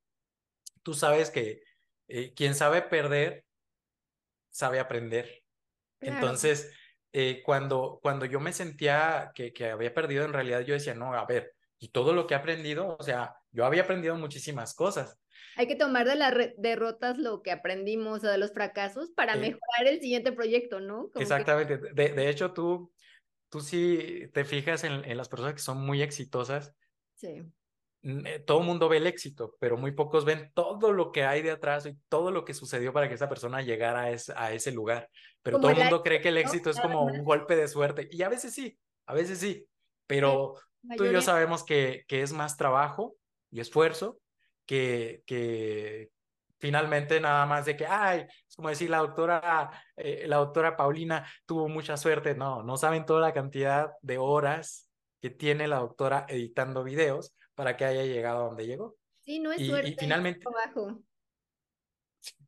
tú 0.82 0.92
sabes 0.92 1.30
que 1.30 1.62
eh, 2.08 2.34
quien 2.34 2.54
sabe 2.54 2.82
perder, 2.82 3.44
sabe 4.50 4.80
aprender. 4.80 5.42
Entonces, 6.00 6.72
eh, 7.12 7.42
cuando, 7.44 8.00
cuando 8.02 8.24
yo 8.24 8.40
me 8.40 8.52
sentía 8.52 9.30
que, 9.34 9.52
que 9.52 9.70
había 9.70 9.94
perdido, 9.94 10.24
en 10.24 10.32
realidad 10.32 10.60
yo 10.60 10.74
decía, 10.74 10.94
no, 10.94 11.14
a 11.14 11.24
ver, 11.26 11.54
y 11.78 11.88
todo 11.88 12.12
lo 12.12 12.26
que 12.26 12.34
he 12.34 12.36
aprendido, 12.36 12.96
o 12.98 13.02
sea, 13.02 13.36
yo 13.52 13.64
había 13.64 13.82
aprendido 13.82 14.16
muchísimas 14.16 14.74
cosas. 14.74 15.18
Hay 15.56 15.66
que 15.66 15.76
tomar 15.76 16.06
de 16.06 16.16
las 16.16 16.34
derrotas 16.56 17.18
lo 17.18 17.42
que 17.42 17.52
aprendimos 17.52 18.24
o 18.24 18.28
de 18.28 18.38
los 18.38 18.52
fracasos 18.52 19.10
para 19.10 19.36
mejorar 19.36 19.86
el 19.86 20.00
siguiente 20.00 20.32
proyecto, 20.32 20.80
¿no? 20.80 21.10
exactamente. 21.16 21.78
De, 21.78 22.10
de, 22.10 22.28
hecho, 22.28 22.52
tú, 22.52 22.92
tú 23.48 23.60
sí 23.60 24.28
te 24.32 24.44
fijas 24.44 24.84
en, 24.84 25.04
en 25.04 25.16
las 25.16 25.28
personas 25.28 25.54
que 25.54 25.60
son 25.60 25.84
muy 25.84 26.02
exitosas. 26.02 26.74
Sí. 27.18 27.42
Eh, 28.02 28.38
todo 28.46 28.60
el 28.60 28.66
mundo 28.66 28.88
ve 28.88 28.98
el 28.98 29.08
éxito, 29.08 29.56
pero 29.58 29.76
muy 29.76 29.90
pocos 29.90 30.24
ven 30.24 30.52
todo 30.54 30.92
lo 30.92 31.10
que 31.10 31.24
hay 31.24 31.42
de 31.42 31.50
atrás 31.50 31.84
y 31.84 31.98
todo 32.08 32.30
lo 32.30 32.44
que 32.44 32.54
sucedió 32.54 32.92
para 32.92 33.08
que 33.08 33.14
esa 33.14 33.28
persona 33.28 33.60
llegara 33.60 34.04
a, 34.04 34.16
a 34.36 34.52
ese 34.52 34.70
lugar. 34.70 35.10
Pero 35.42 35.58
todo 35.58 35.72
el 35.72 35.78
mundo 35.78 36.02
cree 36.02 36.20
que 36.20 36.28
el 36.28 36.38
éxito 36.38 36.70
es 36.70 36.80
como 36.80 37.02
un 37.04 37.24
golpe 37.24 37.56
de 37.56 37.66
suerte. 37.66 38.08
Y 38.10 38.22
a 38.22 38.28
veces 38.28 38.54
sí, 38.54 38.78
a 39.06 39.14
veces 39.14 39.40
sí. 39.40 39.66
Pero 40.06 40.54
tú 40.96 41.04
y 41.04 41.12
yo 41.12 41.20
sabemos 41.20 41.64
que, 41.64 42.04
que 42.06 42.22
es 42.22 42.32
más 42.32 42.56
trabajo 42.56 43.16
y 43.50 43.60
esfuerzo 43.60 44.20
que, 44.64 45.22
que 45.26 46.10
finalmente 46.58 47.20
nada 47.20 47.46
más 47.46 47.66
de 47.66 47.76
que, 47.76 47.86
ay, 47.86 48.26
es 48.46 48.54
como 48.54 48.68
decir, 48.68 48.90
la 48.90 48.98
doctora, 48.98 49.70
eh, 49.96 50.24
la 50.28 50.36
doctora 50.36 50.76
Paulina 50.76 51.26
tuvo 51.46 51.68
mucha 51.68 51.96
suerte. 51.96 52.36
No, 52.36 52.62
no 52.62 52.76
saben 52.76 53.04
toda 53.04 53.20
la 53.20 53.32
cantidad 53.32 53.90
de 54.02 54.18
horas 54.18 54.87
que 55.20 55.30
tiene 55.30 55.68
la 55.68 55.78
doctora 55.78 56.26
editando 56.28 56.84
videos 56.84 57.34
para 57.54 57.76
que 57.76 57.84
haya 57.84 58.04
llegado 58.04 58.40
a 58.40 58.46
donde 58.48 58.66
llegó. 58.66 58.96
Sí, 59.24 59.40
no 59.40 59.52
es 59.52 59.66
suerte. 59.66 59.90
Y 59.90 59.94
finalmente. 59.94 60.44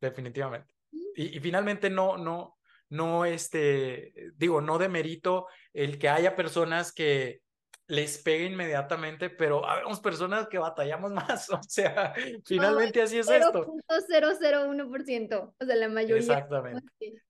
Definitivamente. 0.01 0.75
Y, 0.91 1.37
y, 1.37 1.41
finalmente 1.41 1.91
no, 1.91 2.17
no, 2.17 2.59
no, 2.89 3.25
este, 3.25 4.33
digo, 4.35 4.61
no 4.61 4.79
demerito 4.79 5.47
el 5.73 5.99
que 5.99 6.09
haya 6.09 6.35
personas 6.35 6.93
que, 6.93 7.43
les 7.91 8.19
pegue 8.19 8.45
inmediatamente, 8.45 9.31
pero 9.31 9.67
habemos 9.67 10.01
personas 10.01 10.49
que 10.49 10.59
batallamos 10.59 11.11
más, 11.43 11.51
o 11.51 11.61
sea, 11.69 12.15
finalmente 12.45 13.03
así 13.03 13.19
es 13.19 13.29
esto. 13.29 13.75
0.001%, 13.89 15.55
o 15.59 15.65
sea, 15.65 15.77
la 15.77 15.89
mayoría. 15.89 16.17
Exactamente. 16.19 16.87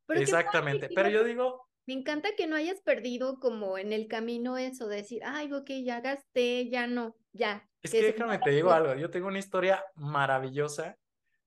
Exactamente, 0.08 0.90
pero 0.94 1.08
yo 1.08 1.24
digo... 1.24 1.66
Me 1.90 1.96
encanta 1.96 2.36
que 2.36 2.46
no 2.46 2.54
hayas 2.54 2.80
perdido 2.82 3.40
como 3.40 3.76
en 3.76 3.92
el 3.92 4.06
camino 4.06 4.56
eso, 4.56 4.86
decir, 4.86 5.22
ay, 5.24 5.52
ok, 5.52 5.70
ya 5.82 6.00
gasté, 6.00 6.68
ya 6.70 6.86
no, 6.86 7.16
ya. 7.32 7.68
Es 7.82 7.90
que, 7.90 8.00
déjame 8.00 8.38
te 8.38 8.50
digo 8.50 8.70
algo, 8.70 8.94
yo 8.94 9.10
tengo 9.10 9.26
una 9.26 9.40
historia 9.40 9.84
maravillosa 9.96 10.96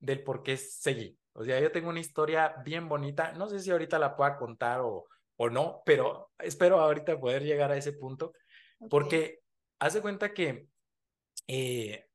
del 0.01 0.21
por 0.21 0.43
qué 0.43 0.57
seguí. 0.57 1.17
O 1.31 1.45
sea, 1.45 1.61
yo 1.61 1.71
tengo 1.71 1.87
una 1.87 2.01
historia 2.01 2.55
bien 2.65 2.89
bonita, 2.89 3.31
no 3.31 3.47
sé 3.47 3.59
si 3.59 3.71
ahorita 3.71 3.97
la 3.97 4.17
pueda 4.17 4.35
contar 4.35 4.81
o, 4.81 5.05
o 5.37 5.49
no, 5.49 5.81
pero 5.85 6.31
espero 6.39 6.81
ahorita 6.81 7.17
poder 7.21 7.43
llegar 7.43 7.71
a 7.71 7.77
ese 7.77 7.93
punto 7.93 8.33
porque 8.89 9.39
haz 9.79 9.93
de 9.93 10.01
cuenta 10.01 10.33
que 10.33 10.67
eh, 11.47 12.05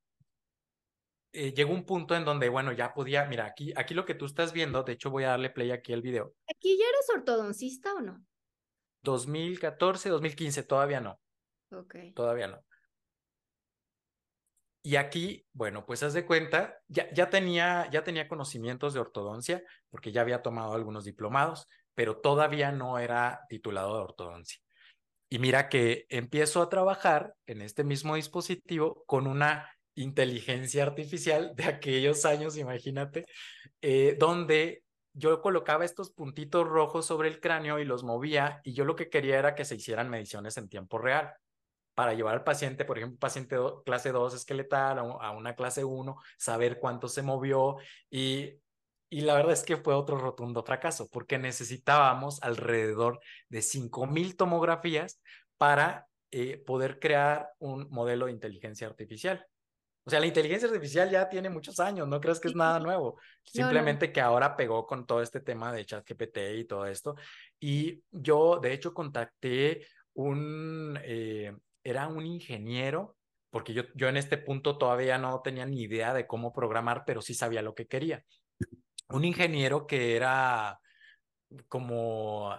eh, 1.39 1.55
llegó 1.55 1.73
un 1.73 1.85
punto 1.85 2.17
en 2.17 2.25
donde, 2.25 2.49
bueno, 2.49 2.73
ya 2.73 2.93
podía, 2.93 3.25
mira, 3.27 3.47
aquí, 3.47 3.73
aquí 3.77 3.95
lo 3.95 4.05
que 4.05 4.17
tú 4.17 4.27
estás 4.27 4.53
viendo, 4.53 4.83
de 4.83 4.95
hecho 4.95 5.09
voy 5.09 5.23
a 5.23 5.29
darle 5.29 5.51
play 5.51 5.71
aquí 5.71 5.93
al 5.93 6.03
video. 6.03 6.35
¿Aquí 6.51 6.77
ya 6.77 6.85
eres 6.85 7.09
ortodoncista 7.15 7.95
o 7.95 8.01
no? 8.01 8.25
2014, 9.03 10.09
2015, 10.09 10.65
todavía 10.65 11.01
no. 11.01 11.21
Ok. 11.71 11.95
Todavía 12.17 12.49
no. 12.49 12.65
Y 14.83 14.97
aquí, 14.97 15.47
bueno, 15.53 15.87
pues 15.87 16.03
haz 16.03 16.13
de 16.13 16.27
cuenta, 16.27 16.81
ya, 16.89 17.09
ya, 17.13 17.31
tenía, 17.31 17.89
ya 17.93 18.03
tenía 18.03 18.27
conocimientos 18.27 18.93
de 18.93 18.99
ortodoncia, 19.01 19.63
porque 19.91 20.11
ya 20.11 20.23
había 20.23 20.43
tomado 20.43 20.73
algunos 20.73 21.05
diplomados, 21.05 21.69
pero 21.95 22.19
todavía 22.19 22.73
no 22.73 22.99
era 22.99 23.43
titulado 23.49 23.97
de 23.97 24.03
ortodoncia. 24.03 24.59
Y 25.29 25.39
mira 25.39 25.69
que 25.69 26.07
empiezo 26.09 26.63
a 26.63 26.69
trabajar 26.69 27.35
en 27.47 27.63
este 27.63 27.85
mismo 27.85 28.17
dispositivo 28.17 29.05
con 29.07 29.29
una 29.29 29.71
inteligencia 30.03 30.83
artificial 30.83 31.53
de 31.55 31.65
aquellos 31.65 32.25
años, 32.25 32.57
imagínate, 32.57 33.25
eh, 33.81 34.17
donde 34.19 34.85
yo 35.13 35.41
colocaba 35.43 35.85
estos 35.85 36.11
puntitos 36.11 36.67
rojos 36.67 37.07
sobre 37.07 37.29
el 37.29 37.41
cráneo 37.41 37.79
y 37.79 37.85
los 37.85 38.05
movía 38.05 38.61
y 38.65 38.75
yo 38.75 38.85
lo 38.85 38.97
que 38.97 39.09
quería 39.09 39.39
era 39.39 39.55
que 39.55 39.65
se 39.65 39.75
hicieran 39.75 40.11
mediciones 40.11 40.57
en 40.57 40.69
tiempo 40.69 40.99
real 40.99 41.33
para 41.95 42.15
llevar 42.15 42.35
al 42.35 42.45
paciente, 42.45 42.85
por 42.85 42.99
ejemplo, 42.99 43.19
paciente 43.19 43.57
clase 43.85 44.13
2 44.13 44.35
esqueletal 44.35 44.99
a, 44.99 45.33
una 45.33 45.57
clase 45.57 45.85
1, 45.85 46.17
saber 46.37 46.79
cuánto 46.79 47.09
se 47.09 47.23
movió 47.23 47.79
y 48.09 48.61
y 49.11 49.23
la 49.23 49.35
verdad 49.35 49.53
es 49.53 49.63
que 49.63 49.79
fue 49.79 49.95
otro 49.95 50.19
rotundo 50.19 50.63
fracaso, 50.63 51.09
porque 51.11 51.39
necesitábamos 51.39 52.43
alrededor 52.43 53.21
de 53.49 53.61
5.000 53.61 54.37
tomografías 54.37 55.21
para 55.57 56.09
eh, 56.31 56.63
poder 56.67 56.99
crear 56.99 57.49
un 57.59 57.89
modelo 57.91 58.27
de 58.27 58.33
inteligencia 58.33 58.87
artificial. 58.87 59.47
O 60.09 60.11
sea, 60.11 60.21
la 60.21 60.27
inteligencia 60.27 60.69
artificial 60.69 61.11
ya 61.11 61.29
tiene 61.29 61.51
muchos 61.51 61.79
años, 61.79 62.09
no 62.09 62.21
crees 62.21 62.41
que 62.41 62.49
es 62.49 62.57
nada 62.57 62.81
nuevo. 62.81 63.21
Simplemente 63.45 64.11
que 64.11 64.21
ahora 64.21 64.57
pegó 64.57 64.87
con 64.87 65.07
todo 65.07 65.23
este 65.23 65.41
tema 65.41 65.73
de 65.73 65.85
ChatGPT 65.85 66.39
y 66.57 66.65
todo 66.65 66.87
esto. 66.87 67.15
Y 67.61 68.03
yo, 68.11 68.59
de 68.61 68.73
hecho, 68.73 68.95
contacté 68.95 69.87
un, 70.15 70.99
eh, 71.05 71.55
era 71.85 72.09
un 72.09 72.27
ingeniero, 72.27 73.17
porque 73.51 73.73
yo, 73.75 73.83
yo 73.95 74.09
en 74.09 74.17
este 74.17 74.39
punto 74.39 74.79
todavía 74.79 75.19
no 75.19 75.41
tenía 75.43 75.67
ni 75.67 75.83
idea 75.83 76.13
de 76.15 76.27
cómo 76.27 76.53
programar, 76.53 77.05
pero 77.07 77.23
sí 77.23 77.35
sabía 77.35 77.63
lo 77.63 77.75
que 77.75 77.87
quería 77.87 78.25
un 79.11 79.25
ingeniero 79.25 79.87
que 79.87 80.17
era 80.17 80.81
como 81.69 82.55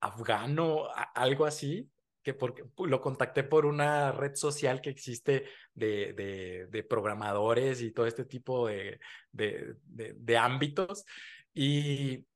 afgano, 0.00 0.88
algo 1.14 1.46
así, 1.46 1.90
que 2.28 2.34
porque 2.34 2.62
lo 2.76 3.00
contacté 3.00 3.42
por 3.42 3.64
una 3.64 4.12
red 4.12 4.34
social 4.34 4.82
que 4.82 4.90
existe 4.90 5.46
de, 5.72 6.12
de, 6.12 6.66
de 6.66 6.82
programadores 6.82 7.80
y 7.80 7.90
todo 7.90 8.06
este 8.06 8.26
tipo 8.26 8.66
de, 8.68 9.00
de, 9.32 10.36
ámbitos. 10.36 11.06
Y 11.54 12.26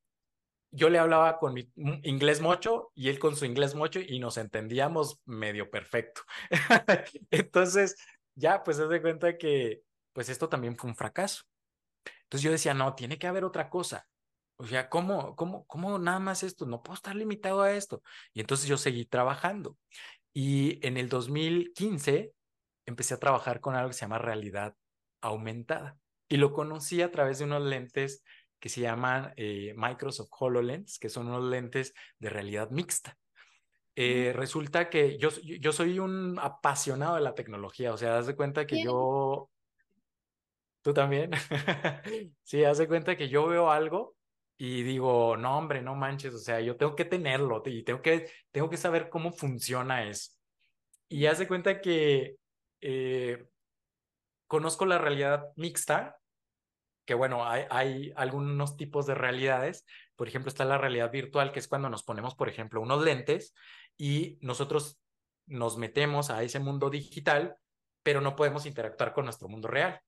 yo 0.71 0.89
le 0.89 0.97
hablaba 0.97 1.37
con 1.37 1.53
mi 1.53 1.71
inglés 1.75 2.41
mocho 2.41 2.91
y 2.95 3.09
él 3.09 3.19
con 3.19 3.35
su 3.35 3.45
inglés 3.45 3.75
mocho 3.75 3.99
y 3.99 4.17
nos 4.17 4.37
entendíamos 4.37 5.21
medio 5.25 5.69
perfecto. 5.69 6.21
Entonces, 7.29 7.95
ya, 8.33 8.63
pues 8.63 8.77
se 8.77 8.87
de 8.87 8.99
cuenta 8.99 9.37
que 9.37 9.83
pues 10.11 10.27
esto 10.29 10.49
también 10.49 10.75
fue 10.75 10.89
un 10.89 10.95
fracaso. 10.95 11.43
Entonces 12.23 12.41
yo 12.41 12.51
decía, 12.51 12.73
no, 12.73 12.95
tiene 12.95 13.19
que 13.19 13.27
haber 13.27 13.45
otra 13.45 13.69
cosa. 13.69 14.07
O 14.63 14.65
sea, 14.65 14.87
¿cómo, 14.87 15.35
cómo, 15.35 15.65
cómo 15.65 15.99
nada 15.99 16.19
más 16.19 16.41
esto? 16.41 16.65
No 16.65 16.81
puedo 16.81 16.95
estar 16.95 17.17
limitado 17.17 17.63
a 17.63 17.73
esto. 17.73 18.01
Y 18.33 18.39
entonces 18.39 18.65
yo 18.65 18.77
seguí 18.77 19.03
trabajando. 19.03 19.77
Y 20.31 20.79
en 20.87 20.95
el 20.95 21.09
2015 21.09 22.31
empecé 22.85 23.13
a 23.13 23.19
trabajar 23.19 23.59
con 23.59 23.75
algo 23.75 23.89
que 23.89 23.95
se 23.95 24.01
llama 24.01 24.19
realidad 24.19 24.73
aumentada. 25.19 25.97
Y 26.29 26.37
lo 26.37 26.53
conocí 26.53 27.01
a 27.01 27.11
través 27.11 27.39
de 27.39 27.45
unos 27.45 27.61
lentes 27.61 28.23
que 28.57 28.69
se 28.69 28.79
llaman 28.79 29.33
eh, 29.35 29.73
Microsoft 29.75 30.29
HoloLens, 30.39 30.97
que 30.97 31.09
son 31.09 31.27
unos 31.27 31.43
lentes 31.43 31.93
de 32.19 32.29
realidad 32.29 32.69
mixta. 32.69 33.17
Eh, 33.97 34.31
resulta 34.33 34.89
que 34.89 35.17
yo, 35.17 35.27
yo 35.41 35.73
soy 35.73 35.99
un 35.99 36.39
apasionado 36.39 37.15
de 37.15 37.21
la 37.21 37.35
tecnología, 37.35 37.93
o 37.93 37.97
sea, 37.97 38.17
haz 38.17 38.27
de 38.27 38.37
cuenta 38.37 38.65
que 38.65 38.81
yo... 38.81 39.49
¿Tú 40.81 40.93
también? 40.93 41.31
sí, 42.43 42.63
haz 42.63 42.77
de 42.77 42.87
cuenta 42.87 43.17
que 43.17 43.27
yo 43.27 43.45
veo 43.45 43.69
algo 43.69 44.15
y 44.57 44.83
digo, 44.83 45.35
no, 45.37 45.57
hombre, 45.57 45.81
no 45.81 45.95
manches, 45.95 46.33
o 46.33 46.39
sea, 46.39 46.61
yo 46.61 46.77
tengo 46.77 46.95
que 46.95 47.05
tenerlo 47.05 47.61
y 47.65 47.83
tengo 47.83 48.01
que, 48.01 48.29
tengo 48.51 48.69
que 48.69 48.77
saber 48.77 49.09
cómo 49.09 49.31
funciona 49.31 50.07
eso. 50.07 50.31
Y 51.09 51.25
haz 51.25 51.39
de 51.39 51.47
cuenta 51.47 51.81
que 51.81 52.37
eh, 52.81 53.45
conozco 54.47 54.85
la 54.85 54.97
realidad 54.97 55.49
mixta, 55.55 56.17
que 57.05 57.13
bueno, 57.13 57.45
hay, 57.45 57.65
hay 57.69 58.13
algunos 58.15 58.77
tipos 58.77 59.05
de 59.05 59.15
realidades. 59.15 59.85
Por 60.15 60.27
ejemplo, 60.27 60.49
está 60.49 60.65
la 60.65 60.77
realidad 60.77 61.11
virtual, 61.11 61.51
que 61.51 61.59
es 61.59 61.67
cuando 61.67 61.89
nos 61.89 62.03
ponemos, 62.03 62.35
por 62.35 62.49
ejemplo, 62.49 62.81
unos 62.81 63.03
lentes 63.03 63.53
y 63.97 64.37
nosotros 64.41 64.99
nos 65.45 65.77
metemos 65.77 66.29
a 66.29 66.43
ese 66.43 66.59
mundo 66.59 66.89
digital, 66.89 67.57
pero 68.01 68.21
no 68.21 68.35
podemos 68.35 68.65
interactuar 68.65 69.13
con 69.13 69.25
nuestro 69.25 69.49
mundo 69.49 69.67
real. 69.67 69.99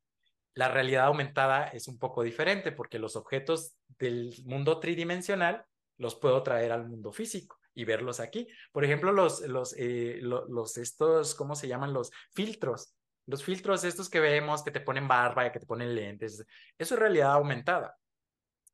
La 0.56 0.70
realidad 0.70 1.06
aumentada 1.06 1.68
es 1.68 1.88
un 1.88 2.00
poco 2.00 2.24
diferente 2.24 2.72
porque 2.72 2.98
los 2.98 3.16
objetos 3.16 3.76
del 4.00 4.34
mundo 4.46 4.80
tridimensional 4.80 5.66
los 5.98 6.16
puedo 6.16 6.42
traer 6.44 6.72
al 6.72 6.88
mundo 6.88 7.12
físico 7.12 7.60
y 7.74 7.84
verlos 7.84 8.20
aquí. 8.20 8.48
Por 8.72 8.86
ejemplo, 8.86 9.12
los, 9.12 9.42
los, 9.42 9.76
eh, 9.78 10.20
los, 10.22 10.78
estos, 10.78 11.36
¿cómo 11.36 11.56
se 11.56 11.68
llaman? 11.68 11.94
Los 11.94 12.12
filtros. 12.34 12.96
Los 13.28 13.44
filtros 13.44 13.84
estos 13.84 14.10
que 14.10 14.20
vemos, 14.20 14.64
que 14.64 14.72
te 14.72 14.80
ponen 14.80 15.08
barba, 15.08 15.52
que 15.52 15.60
te 15.60 15.66
ponen 15.66 15.94
lentes, 15.96 16.46
eso 16.78 16.94
es 16.94 17.00
realidad 17.00 17.34
aumentada, 17.34 17.98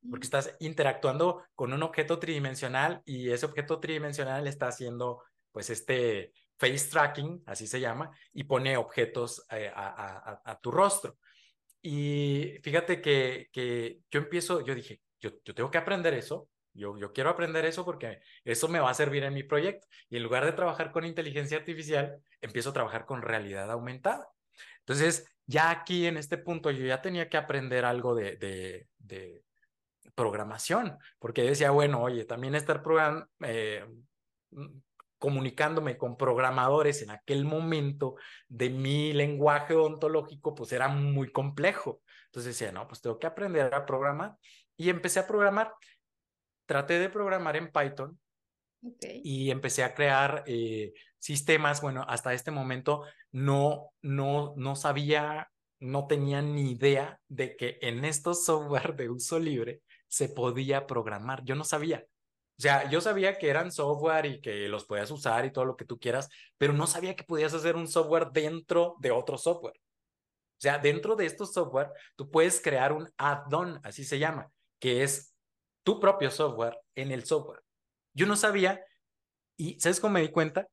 porque 0.10 0.26
estás 0.26 0.56
interactuando 0.60 1.46
con 1.56 1.72
un 1.72 1.82
objeto 1.84 2.20
tridimensional 2.20 3.02
y 3.06 3.30
ese 3.30 3.46
objeto 3.46 3.80
tridimensional 3.80 4.46
está 4.48 4.68
haciendo, 4.68 5.24
pues, 5.54 5.70
este 5.70 6.34
face 6.58 6.90
tracking, 6.92 7.42
así 7.46 7.66
se 7.66 7.80
llama, 7.80 8.12
y 8.34 8.44
pone 8.44 8.76
objetos 8.76 9.46
eh, 9.52 9.72
a, 9.74 10.42
a, 10.44 10.60
tu 10.60 10.70
rostro. 10.70 11.18
Y 11.82 12.60
fíjate 12.64 13.02
que, 13.02 13.50
que 13.52 14.00
yo 14.12 14.20
empiezo, 14.20 14.64
yo 14.64 14.76
dije, 14.76 15.02
yo, 15.20 15.32
yo 15.44 15.56
tengo 15.56 15.72
que 15.72 15.78
aprender 15.78 16.14
eso, 16.14 16.50
yo, 16.74 16.98
yo 16.98 17.12
quiero 17.12 17.30
aprender 17.30 17.66
eso 17.66 17.84
porque 17.84 18.22
eso 18.44 18.68
me 18.68 18.80
va 18.80 18.90
a 18.92 18.94
servir 18.94 19.24
en 19.24 19.34
mi 19.34 19.44
proyecto. 19.44 19.88
Y 20.10 20.18
en 20.18 20.24
lugar 20.24 20.46
de 20.46 20.54
trabajar 20.54 20.92
con 20.92 21.06
inteligencia 21.06 21.58
artificial, 21.58 22.22
empiezo 22.40 22.70
a 22.70 22.74
trabajar 22.74 23.06
con 23.06 23.22
realidad 23.22 23.70
aumentada. 23.72 24.28
Entonces, 24.80 25.26
ya 25.46 25.70
aquí 25.70 26.06
en 26.06 26.18
este 26.18 26.38
punto 26.38 26.72
yo 26.72 26.86
ya 26.86 27.02
tenía 27.02 27.30
que 27.30 27.38
aprender 27.38 27.86
algo 27.86 28.16
de, 28.16 28.38
de, 28.38 28.88
de 29.00 29.44
programación, 30.16 30.98
porque 31.20 31.44
decía, 31.44 31.72
bueno, 31.72 32.02
oye, 32.02 32.26
también 32.26 32.56
estar 32.56 32.84
eh, 33.42 33.86
comunicándome 35.22 35.98
con 35.98 36.18
programadores 36.18 37.02
en 37.04 37.12
aquel 37.12 37.46
momento 37.46 38.16
de 38.50 38.72
mi 38.72 39.14
lenguaje 39.14 39.76
ontológico, 39.76 40.56
pues 40.56 40.74
era 40.74 40.90
muy 40.90 41.32
complejo. 41.32 42.02
Entonces 42.26 42.58
decía, 42.58 42.74
no, 42.74 42.88
pues 42.88 43.02
tengo 43.02 43.20
que 43.20 43.28
aprender 43.28 43.74
a 43.74 43.86
programar. 43.86 44.36
Y 44.76 44.90
empecé 44.90 45.20
a 45.20 45.28
programar 45.28 45.74
traté 46.72 47.00
de 47.00 47.10
programar 47.10 47.58
en 47.58 47.70
Python 47.70 48.18
y 49.02 49.52
empecé 49.52 49.84
a 49.84 49.94
crear 49.94 50.46
eh, 50.48 50.94
sistemas. 51.20 51.82
Bueno, 51.82 52.06
hasta 52.08 52.34
este 52.34 52.50
momento 52.50 53.04
no, 53.34 53.92
no, 54.02 54.54
no 54.56 54.78
sabía, 54.78 55.52
no 55.82 56.08
tenía 56.08 56.42
ni 56.42 56.72
idea 56.72 57.20
de 57.28 57.58
que 57.58 57.78
en 57.82 58.06
estos 58.06 58.46
software 58.46 58.96
de 58.96 59.10
uso 59.10 59.38
libre 59.38 59.82
se 60.08 60.30
podía 60.30 60.88
programar. 60.88 61.44
Yo 61.44 61.56
no 61.56 61.66
sabía. 61.66 62.06
O 62.62 62.64
sea, 62.64 62.88
yo 62.92 63.02
sabía 63.02 63.40
que 63.40 63.50
eran 63.50 63.72
software 63.72 64.28
y 64.28 64.40
que 64.40 64.70
los 64.70 64.86
podías 64.86 65.10
usar 65.10 65.46
y 65.46 65.52
todo 65.52 65.66
lo 65.66 65.76
que 65.76 65.84
tú 65.84 65.98
quieras, 65.98 66.30
pero 66.60 66.74
no 66.74 66.86
sabía 66.86 67.16
que 67.16 67.24
podías 67.24 67.56
hacer 67.56 67.76
un 67.76 67.88
software 67.88 68.28
dentro 68.32 68.98
de 69.00 69.10
otro 69.10 69.40
software. 69.40 69.74
O 69.74 70.60
sea, 70.62 70.78
dentro 70.78 71.16
de 71.16 71.26
estos 71.26 71.54
software, 71.54 71.90
tú 72.16 72.30
puedes 72.30 72.62
crear 72.62 72.94
un 72.94 73.10
add-on, 73.18 73.80
así 73.82 74.04
se 74.04 74.20
llama, 74.20 74.52
que 74.78 75.02
es 75.02 75.34
tu 75.82 76.00
propio 76.00 76.30
software 76.30 76.78
en 76.94 77.12
el 77.12 77.26
software. 77.26 77.64
Yo 78.14 78.28
no 78.28 78.36
sabía, 78.36 78.80
y 79.58 79.80
¿sabes 79.80 80.00
cómo 80.00 80.14
me 80.14 80.22
di 80.22 80.30
cuenta? 80.30 80.68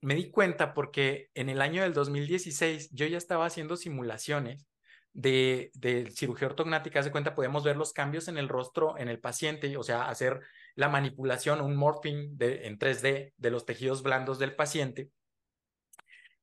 Me 0.00 0.16
di 0.16 0.28
cuenta 0.28 0.74
porque 0.74 1.30
en 1.34 1.50
el 1.50 1.62
año 1.62 1.82
del 1.82 1.92
2016 1.92 2.90
yo 2.90 3.06
ya 3.06 3.18
estaba 3.18 3.46
haciendo 3.46 3.76
simulaciones 3.76 4.66
de, 5.12 5.70
de 5.74 6.10
cirugía 6.10 6.48
ortognática. 6.48 7.00
de 7.00 7.12
cuenta, 7.12 7.36
podemos 7.36 7.62
ver 7.62 7.76
los 7.76 7.92
cambios 7.92 8.26
en 8.26 8.38
el 8.38 8.48
rostro 8.48 8.98
en 8.98 9.06
el 9.06 9.20
paciente, 9.20 9.76
o 9.76 9.84
sea, 9.84 10.08
hacer 10.08 10.40
la 10.74 10.88
manipulación, 10.88 11.60
un 11.60 11.76
morphing 11.76 12.36
de, 12.36 12.66
en 12.66 12.78
3D 12.78 13.32
de 13.36 13.50
los 13.50 13.66
tejidos 13.66 14.02
blandos 14.02 14.38
del 14.38 14.56
paciente. 14.56 15.10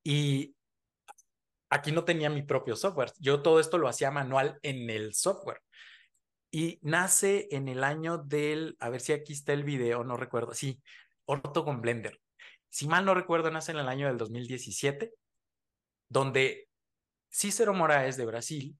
Y 0.02 0.54
aquí 1.68 1.92
no 1.92 2.04
tenía 2.04 2.30
mi 2.30 2.42
propio 2.42 2.76
software. 2.76 3.12
Yo 3.18 3.42
todo 3.42 3.60
esto 3.60 3.78
lo 3.78 3.88
hacía 3.88 4.10
manual 4.10 4.58
en 4.62 4.90
el 4.90 5.14
software. 5.14 5.60
Y 6.50 6.80
nace 6.82 7.48
en 7.52 7.68
el 7.68 7.84
año 7.84 8.18
del, 8.18 8.76
a 8.80 8.88
ver 8.88 9.00
si 9.00 9.12
aquí 9.12 9.32
está 9.32 9.52
el 9.52 9.62
video, 9.62 10.02
no 10.02 10.16
recuerdo, 10.16 10.52
sí, 10.52 10.82
Orto 11.24 11.64
con 11.64 11.80
Blender. 11.80 12.20
Si 12.68 12.88
mal 12.88 13.04
no 13.04 13.14
recuerdo, 13.14 13.50
nace 13.50 13.70
en 13.70 13.78
el 13.78 13.88
año 13.88 14.08
del 14.08 14.18
2017, 14.18 15.12
donde 16.08 16.68
Cícero 17.32 17.72
Moraes 17.72 18.16
de 18.16 18.26
Brasil 18.26 18.78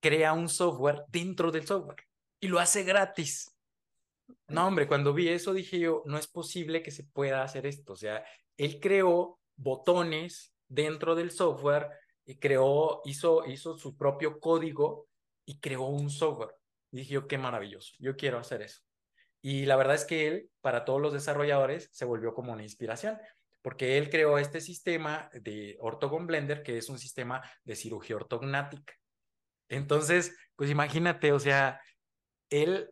crea 0.00 0.32
un 0.32 0.48
software 0.48 1.04
dentro 1.08 1.50
del 1.50 1.66
software 1.66 2.08
y 2.40 2.48
lo 2.48 2.58
hace 2.58 2.82
gratis. 2.82 3.51
No, 4.52 4.66
hombre, 4.66 4.86
cuando 4.86 5.14
vi 5.14 5.28
eso 5.28 5.52
dije 5.52 5.78
yo, 5.78 6.02
no 6.06 6.18
es 6.18 6.26
posible 6.26 6.82
que 6.82 6.90
se 6.90 7.04
pueda 7.04 7.42
hacer 7.42 7.66
esto. 7.66 7.94
O 7.94 7.96
sea, 7.96 8.24
él 8.56 8.78
creó 8.80 9.40
botones 9.56 10.54
dentro 10.68 11.14
del 11.14 11.30
software 11.30 11.88
y 12.24 12.38
creó, 12.38 13.00
hizo, 13.04 13.46
hizo 13.46 13.78
su 13.78 13.96
propio 13.96 14.38
código 14.38 15.08
y 15.44 15.58
creó 15.58 15.84
un 15.84 16.10
software. 16.10 16.54
Y 16.90 16.98
dije 16.98 17.14
yo, 17.14 17.26
qué 17.26 17.38
maravilloso, 17.38 17.94
yo 17.98 18.16
quiero 18.16 18.38
hacer 18.38 18.62
eso. 18.62 18.82
Y 19.40 19.64
la 19.64 19.76
verdad 19.76 19.96
es 19.96 20.04
que 20.04 20.28
él, 20.28 20.50
para 20.60 20.84
todos 20.84 21.00
los 21.00 21.12
desarrolladores, 21.12 21.88
se 21.90 22.04
volvió 22.04 22.32
como 22.32 22.52
una 22.52 22.62
inspiración, 22.62 23.18
porque 23.60 23.98
él 23.98 24.10
creó 24.10 24.38
este 24.38 24.60
sistema 24.60 25.30
de 25.32 25.76
Ortogon 25.80 26.26
Blender, 26.26 26.62
que 26.62 26.78
es 26.78 26.88
un 26.88 26.98
sistema 26.98 27.42
de 27.64 27.74
cirugía 27.74 28.16
ortognática. 28.16 28.94
Entonces, 29.68 30.36
pues 30.54 30.70
imagínate, 30.70 31.32
o 31.32 31.40
sea, 31.40 31.80
él 32.50 32.90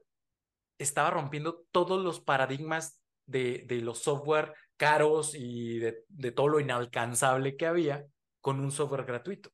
estaba 0.82 1.10
rompiendo 1.10 1.64
todos 1.70 2.02
los 2.02 2.20
paradigmas 2.20 3.00
de, 3.26 3.64
de 3.66 3.80
los 3.80 4.00
software 4.00 4.54
caros 4.76 5.34
y 5.34 5.78
de, 5.78 6.04
de 6.08 6.32
todo 6.32 6.48
lo 6.48 6.60
inalcanzable 6.60 7.56
que 7.56 7.66
había 7.66 8.06
con 8.40 8.60
un 8.60 8.72
software 8.72 9.04
gratuito. 9.04 9.50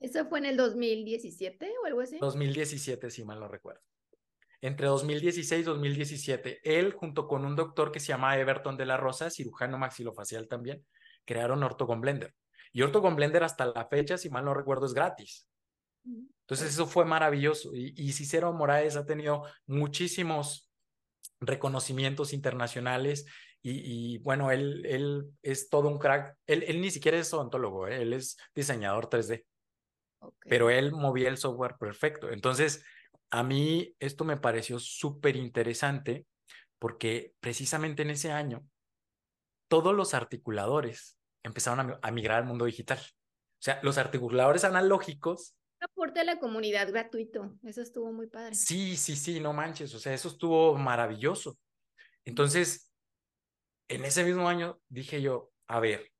¿Eso 0.00 0.26
fue 0.26 0.40
en 0.40 0.46
el 0.46 0.56
2017 0.56 1.72
o 1.82 1.86
algo 1.86 2.00
así? 2.00 2.18
2017, 2.18 3.10
si 3.10 3.24
mal 3.24 3.40
no 3.40 3.48
recuerdo. 3.48 3.80
Entre 4.60 4.88
2016 4.88 5.60
y 5.60 5.64
2017, 5.64 6.60
él 6.64 6.92
junto 6.92 7.28
con 7.28 7.44
un 7.44 7.54
doctor 7.54 7.92
que 7.92 8.00
se 8.00 8.08
llama 8.08 8.36
Everton 8.36 8.76
de 8.76 8.86
la 8.86 8.96
Rosa, 8.96 9.30
cirujano 9.30 9.78
maxilofacial 9.78 10.48
también, 10.48 10.84
crearon 11.24 11.62
Ortogon 11.62 12.00
Blender. 12.00 12.34
Y 12.72 12.82
Ortogon 12.82 13.14
Blender 13.14 13.44
hasta 13.44 13.66
la 13.66 13.86
fecha, 13.86 14.18
si 14.18 14.30
mal 14.30 14.44
no 14.44 14.54
recuerdo, 14.54 14.86
es 14.86 14.94
gratis. 14.94 15.46
Entonces 16.48 16.72
eso 16.72 16.86
fue 16.86 17.04
maravilloso. 17.04 17.74
Y, 17.74 17.92
y 17.96 18.12
Cicero 18.12 18.52
Moraes 18.52 18.96
ha 18.96 19.04
tenido 19.04 19.44
muchísimos 19.66 20.70
reconocimientos 21.40 22.32
internacionales 22.32 23.26
y, 23.62 24.18
bueno, 24.18 24.50
él, 24.50 24.86
él 24.86 25.30
es 25.42 25.68
todo 25.68 25.88
un 25.88 25.98
crack. 25.98 26.36
Él, 26.46 26.64
él 26.66 26.80
ni 26.80 26.90
siquiera 26.90 27.18
es 27.18 27.32
odontólogo, 27.34 27.86
¿eh? 27.86 28.02
él 28.02 28.12
es 28.12 28.38
diseñador 28.54 29.10
3D. 29.10 29.44
Pero 30.40 30.70
él 30.70 30.92
movía 30.92 31.28
el 31.28 31.36
software 31.36 31.76
perfecto. 31.78 32.30
Entonces, 32.30 32.84
a 33.30 33.42
mí 33.42 33.94
esto 33.98 34.24
me 34.24 34.36
pareció 34.36 34.78
súper 34.78 35.36
interesante 35.36 36.26
porque 36.78 37.34
precisamente 37.40 38.02
en 38.02 38.10
ese 38.10 38.32
año 38.32 38.64
todos 39.68 39.94
los 39.94 40.14
articuladores 40.14 41.18
empezaron 41.42 41.98
a, 42.00 42.10
migrar 42.10 42.38
al 42.38 42.46
mundo 42.46 42.64
digital. 42.64 42.98
O 42.98 43.62
sea, 43.62 43.80
los 43.82 43.98
articuladores 43.98 44.64
analógicos. 44.64 45.56
Aporte 45.80 46.20
a 46.20 46.24
la 46.24 46.38
comunidad 46.38 46.88
gratuito. 46.88 47.54
Eso 47.62 47.82
estuvo 47.82 48.12
muy 48.12 48.26
padre. 48.26 48.54
Sí, 48.54 48.96
sí, 48.96 49.16
sí, 49.16 49.40
no 49.40 49.52
manches. 49.52 49.94
O 49.94 49.98
sea, 49.98 50.12
eso 50.12 50.28
estuvo 50.28 50.76
maravilloso. 50.76 51.56
Entonces, 52.24 52.92
en 53.88 54.04
ese 54.04 54.24
mismo 54.24 54.48
año 54.48 54.80
dije 54.88 55.22
yo, 55.22 55.50
a 55.66 55.80
ver, 55.80 56.12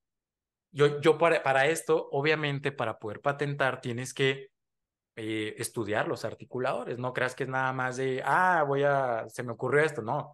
yo, 0.71 1.01
yo 1.01 1.19
para, 1.19 1.43
para 1.43 1.67
esto, 1.67 2.09
obviamente, 2.13 2.73
para 2.73 2.99
poder 2.99 3.21
patentar, 3.21 3.81
tienes 3.81 4.15
que 4.15 4.51
eh, 5.17 5.57
estudiar 5.59 6.07
los 6.07 6.25
articuladores. 6.25 6.99
No 6.99 7.13
creas 7.13 7.35
que 7.35 7.45
es 7.45 7.51
nada 7.51 7.73
más 7.73 7.97
de, 7.97 8.23
ah, 8.25 8.65
voy 8.67 8.85
a, 8.85 9.29
se 9.29 9.43
me 9.43 9.53
ocurrió 9.53 9.83
esto. 9.83 10.03
No. 10.03 10.33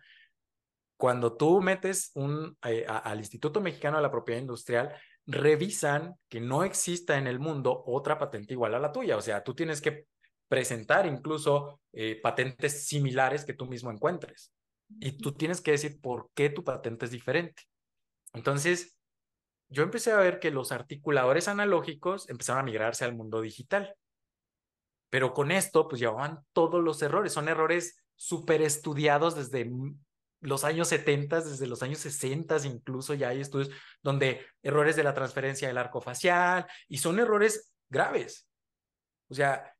Cuando 0.97 1.37
tú 1.37 1.61
metes 1.63 2.11
un, 2.15 2.57
eh, 2.67 2.85
al 2.87 3.19
Instituto 3.19 3.61
Mexicano 3.61 3.97
de 3.97 4.03
la 4.03 4.11
Propiedad 4.11 4.41
Industrial, 4.41 4.95
revisan 5.27 6.17
que 6.29 6.41
no 6.41 6.65
exista 6.65 7.17
en 7.17 7.27
el 7.27 7.39
mundo 7.39 7.83
otra 7.87 8.19
patente 8.19 8.55
igual 8.55 8.75
a 8.75 8.79
la 8.79 8.93
tuya. 8.93 9.17
O 9.17 9.21
sea, 9.21 9.43
tú 9.43 9.55
tienes 9.55 9.81
que 9.81 10.07
presentar 10.49 11.07
incluso 11.07 11.81
eh, 11.93 12.21
patentes 12.23 12.87
similares 12.87 13.45
que 13.45 13.55
tú 13.55 13.67
mismo 13.67 13.91
encuentres. 13.91 14.53
Y 15.01 15.13
tú 15.13 15.33
tienes 15.33 15.61
que 15.61 15.73
decir 15.73 16.01
por 16.01 16.31
qué 16.35 16.51
tu 16.51 16.63
patente 16.63 17.07
es 17.07 17.11
diferente. 17.11 17.63
Entonces, 18.33 18.99
yo 19.69 19.83
empecé 19.83 20.13
a 20.13 20.19
ver 20.19 20.39
que 20.39 20.51
los 20.51 20.73
articuladores 20.73 21.49
analógicos 21.49 22.29
empezaron 22.29 22.61
a 22.61 22.65
migrarse 22.65 23.05
al 23.05 23.15
mundo 23.15 23.41
digital. 23.41 23.97
Pero 25.11 25.33
con 25.33 25.51
esto, 25.51 25.89
pues 25.89 26.01
llevaban 26.01 26.41
todos 26.53 26.83
los 26.83 27.01
errores. 27.01 27.33
Son 27.33 27.49
errores 27.49 28.05
súper 28.17 28.63
estudiados 28.63 29.35
desde 29.35 29.71
los 30.45 30.65
años 30.65 30.89
70, 30.89 31.41
desde 31.41 31.67
los 31.67 31.83
años 31.83 31.99
60 32.01 32.59
incluso 32.67 33.15
ya 33.15 33.31
hay 33.31 33.41
estudios 33.41 33.71
donde 34.03 34.45
errores 34.63 34.95
de 34.95 35.03
la 35.03 35.15
transferencia 35.15 35.67
del 35.69 35.79
arco 35.79 36.03
facial 36.03 36.67
y 36.87 36.99
son 36.99 37.19
errores 37.19 37.73
graves. 37.89 38.47
O 39.29 39.35
sea, 39.35 39.75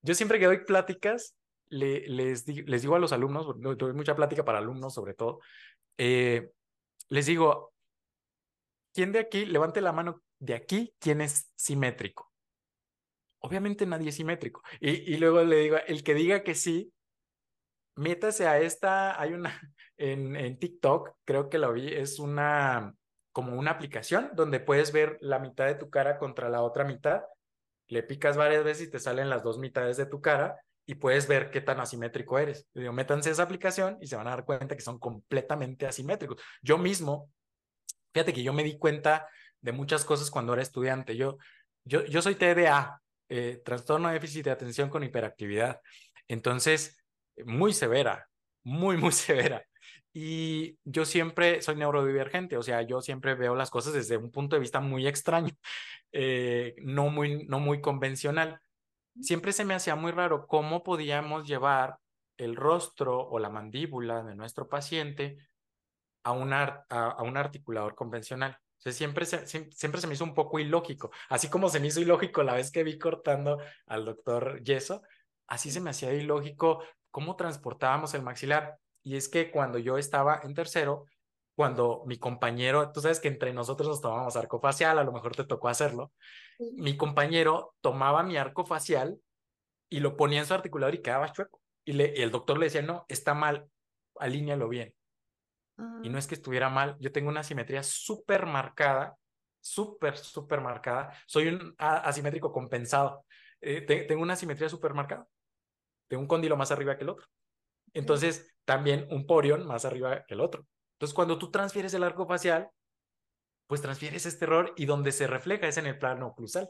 yo 0.00 0.14
siempre 0.14 0.38
que 0.38 0.46
doy 0.46 0.64
pláticas, 0.64 1.36
le, 1.68 2.08
les, 2.08 2.48
les, 2.48 2.82
digo 2.82 2.94
a 2.94 2.98
los 2.98 3.12
alumnos, 3.12 3.46
doy 3.60 3.92
mucha 3.92 4.16
plática 4.16 4.44
para 4.44 4.58
alumnos 4.58 4.94
sobre 4.94 5.12
todo, 5.12 5.40
eh, 5.98 6.50
les 7.10 7.26
digo, 7.26 7.74
¿quién 8.94 9.12
de 9.12 9.18
aquí, 9.18 9.44
levante 9.44 9.82
la 9.82 9.92
mano 9.92 10.22
de 10.38 10.54
aquí, 10.54 10.94
quién 10.98 11.20
es 11.20 11.52
simétrico? 11.54 12.32
Obviamente 13.40 13.84
nadie 13.84 14.08
es 14.08 14.14
simétrico. 14.14 14.62
Y, 14.80 14.90
y 15.12 15.18
luego 15.18 15.42
le 15.42 15.56
digo, 15.56 15.76
el 15.86 16.02
que 16.02 16.14
diga 16.14 16.42
que 16.42 16.54
sí, 16.54 16.92
métase 17.94 18.46
a 18.46 18.58
esta, 18.60 19.20
hay 19.20 19.32
una 19.32 19.50
en, 19.96 20.36
en 20.36 20.58
TikTok, 20.58 21.16
creo 21.24 21.48
que 21.48 21.58
lo 21.58 21.72
vi, 21.72 21.88
es 21.92 22.18
una 22.18 22.94
como 23.32 23.58
una 23.58 23.70
aplicación 23.72 24.30
donde 24.34 24.60
puedes 24.60 24.92
ver 24.92 25.18
la 25.20 25.38
mitad 25.38 25.66
de 25.66 25.74
tu 25.74 25.90
cara 25.90 26.18
contra 26.18 26.50
la 26.50 26.62
otra 26.62 26.84
mitad. 26.84 27.22
Le 27.88 28.02
picas 28.02 28.36
varias 28.36 28.62
veces 28.62 28.88
y 28.88 28.90
te 28.90 29.00
salen 29.00 29.30
las 29.30 29.42
dos 29.42 29.58
mitades 29.58 29.96
de 29.96 30.06
tu 30.06 30.20
cara 30.20 30.60
y 30.86 30.96
puedes 30.96 31.26
ver 31.28 31.50
qué 31.50 31.60
tan 31.60 31.80
asimétrico 31.80 32.38
eres. 32.38 32.66
Digo, 32.74 32.92
métanse 32.92 33.30
a 33.30 33.32
esa 33.32 33.42
aplicación 33.42 33.96
y 34.00 34.06
se 34.06 34.16
van 34.16 34.26
a 34.26 34.30
dar 34.30 34.44
cuenta 34.44 34.76
que 34.76 34.82
son 34.82 34.98
completamente 34.98 35.86
asimétricos. 35.86 36.40
Yo 36.60 36.76
mismo, 36.78 37.30
fíjate 38.12 38.32
que 38.32 38.42
yo 38.42 38.52
me 38.52 38.64
di 38.64 38.78
cuenta 38.78 39.28
de 39.60 39.72
muchas 39.72 40.04
cosas 40.04 40.30
cuando 40.30 40.52
era 40.52 40.62
estudiante. 40.62 41.16
Yo, 41.16 41.38
yo, 41.84 42.04
yo 42.04 42.20
soy 42.20 42.34
TDA, 42.34 43.00
eh, 43.28 43.62
trastorno 43.64 44.08
de 44.08 44.14
déficit 44.14 44.44
de 44.44 44.50
atención 44.50 44.90
con 44.90 45.04
hiperactividad. 45.04 45.80
Entonces, 46.28 47.01
muy 47.44 47.72
severa, 47.72 48.28
muy, 48.64 48.96
muy 48.96 49.12
severa. 49.12 49.64
Y 50.14 50.78
yo 50.84 51.04
siempre 51.04 51.62
soy 51.62 51.76
neurodivergente, 51.76 52.58
o 52.58 52.62
sea, 52.62 52.82
yo 52.82 53.00
siempre 53.00 53.34
veo 53.34 53.54
las 53.54 53.70
cosas 53.70 53.94
desde 53.94 54.18
un 54.18 54.30
punto 54.30 54.56
de 54.56 54.60
vista 54.60 54.80
muy 54.80 55.06
extraño, 55.06 55.54
eh, 56.12 56.74
no, 56.78 57.08
muy, 57.08 57.44
no 57.46 57.60
muy 57.60 57.80
convencional. 57.80 58.60
Siempre 59.20 59.52
se 59.52 59.64
me 59.64 59.74
hacía 59.74 59.96
muy 59.96 60.12
raro 60.12 60.46
cómo 60.46 60.82
podíamos 60.82 61.46
llevar 61.46 61.98
el 62.36 62.56
rostro 62.56 63.20
o 63.20 63.38
la 63.38 63.50
mandíbula 63.50 64.22
de 64.22 64.34
nuestro 64.34 64.68
paciente 64.68 65.38
a, 66.24 66.32
una, 66.32 66.84
a, 66.88 67.22
un 67.22 67.36
articulador 67.36 67.94
convencional. 67.94 68.58
O 68.78 68.82
sea, 68.82 68.92
siempre 68.92 69.24
se, 69.26 69.46
siempre 69.46 70.00
se 70.00 70.06
me 70.06 70.14
hizo 70.14 70.24
un 70.24 70.34
poco 70.34 70.58
ilógico, 70.58 71.10
así 71.28 71.48
como 71.48 71.68
se 71.68 71.78
me 71.80 71.86
hizo 71.88 72.00
ilógico 72.00 72.42
la 72.42 72.54
vez 72.54 72.70
que 72.72 72.82
vi 72.82 72.98
cortando 72.98 73.58
al 73.86 74.04
doctor 74.04 74.62
Yeso, 74.62 75.02
así 75.46 75.70
se 75.70 75.80
me 75.80 75.90
hacía 75.90 76.12
ilógico 76.12 76.82
cómo 77.12 77.36
transportábamos 77.36 78.14
el 78.14 78.22
maxilar. 78.22 78.78
Y 79.04 79.16
es 79.16 79.28
que 79.28 79.52
cuando 79.52 79.78
yo 79.78 79.98
estaba 79.98 80.40
en 80.42 80.54
tercero, 80.54 81.06
cuando 81.54 82.02
mi 82.06 82.18
compañero, 82.18 82.90
tú 82.90 83.00
sabes 83.00 83.20
que 83.20 83.28
entre 83.28 83.52
nosotros 83.52 83.88
nos 83.88 84.00
tomábamos 84.00 84.34
arco 84.34 84.58
facial, 84.58 84.98
a 84.98 85.04
lo 85.04 85.12
mejor 85.12 85.36
te 85.36 85.44
tocó 85.44 85.68
hacerlo, 85.68 86.12
mi 86.58 86.96
compañero 86.96 87.74
tomaba 87.80 88.22
mi 88.22 88.36
arco 88.36 88.64
facial 88.64 89.18
y 89.88 90.00
lo 90.00 90.16
ponía 90.16 90.40
en 90.40 90.46
su 90.46 90.54
articulador 90.54 90.94
y 90.94 91.02
quedaba 91.02 91.30
chueco. 91.30 91.60
Y, 91.84 91.92
le, 91.92 92.22
el 92.22 92.30
doctor 92.30 92.58
le 92.58 92.66
decía, 92.66 92.82
no, 92.82 93.04
está 93.08 93.34
mal, 93.34 93.68
alíñalo 94.18 94.68
bien. 94.68 94.94
Y 96.02 96.08
no 96.10 96.18
es 96.18 96.26
que 96.26 96.36
estuviera 96.36 96.70
mal, 96.70 96.96
yo 97.00 97.10
tengo 97.12 97.28
una 97.28 97.42
simetría 97.42 97.82
súper 97.82 98.46
marcada, 98.46 99.16
súper, 99.60 100.16
súper 100.16 100.60
marcada. 100.60 101.12
Soy 101.26 101.48
un 101.48 101.74
asimétrico 101.78 102.52
compensado. 102.52 103.26
Eh, 103.60 103.82
tengo 103.82 104.22
una 104.22 104.36
simetría 104.36 104.68
súper 104.68 104.94
marcada 104.94 105.26
de 106.12 106.18
un 106.18 106.26
cóndilo 106.26 106.58
más 106.58 106.70
arriba 106.70 106.98
que 106.98 107.04
el 107.04 107.08
otro. 107.08 107.26
Entonces, 107.94 108.54
también 108.66 109.06
un 109.10 109.26
porión 109.26 109.66
más 109.66 109.86
arriba 109.86 110.26
que 110.26 110.34
el 110.34 110.40
otro. 110.40 110.66
Entonces, 110.96 111.14
cuando 111.14 111.38
tú 111.38 111.50
transfieres 111.50 111.94
el 111.94 112.02
arco 112.02 112.26
facial, 112.26 112.68
pues 113.66 113.80
transfieres 113.80 114.26
este 114.26 114.44
error 114.44 114.74
y 114.76 114.84
donde 114.84 115.10
se 115.10 115.26
refleja 115.26 115.66
es 115.66 115.78
en 115.78 115.86
el 115.86 115.98
plano 115.98 116.26
oclusal. 116.26 116.68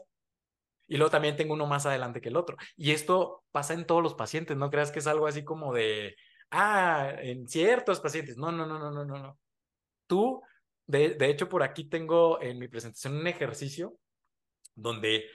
Y 0.87 0.95
luego 0.95 1.11
también 1.11 1.35
tengo 1.35 1.55
uno 1.55 1.67
más 1.67 1.85
adelante 1.85 2.21
que 2.21 2.29
el 2.29 2.37
otro. 2.37 2.55
Y 2.77 2.91
esto 2.91 3.43
pasa 3.51 3.73
en 3.73 3.85
todos 3.85 4.01
los 4.01 4.13
pacientes, 4.13 4.55
no 4.55 4.69
creas 4.69 4.91
que 4.91 4.99
es 4.99 5.07
algo 5.07 5.27
así 5.27 5.43
como 5.43 5.73
de, 5.73 6.15
ah, 6.51 7.11
en 7.17 7.45
ciertos 7.49 7.99
pacientes. 7.99 8.37
No, 8.37 8.49
no, 8.49 8.65
no, 8.65 8.79
no, 8.79 8.91
no, 8.91 9.03
no, 9.03 9.17
no. 9.17 9.39
Tú, 10.07 10.41
de, 10.87 11.15
de 11.15 11.29
hecho, 11.29 11.49
por 11.49 11.63
aquí 11.63 11.89
tengo 11.89 12.41
en 12.41 12.59
mi 12.59 12.69
presentación 12.69 13.17
un 13.17 13.27
ejercicio 13.27 13.97
donde 14.73 15.25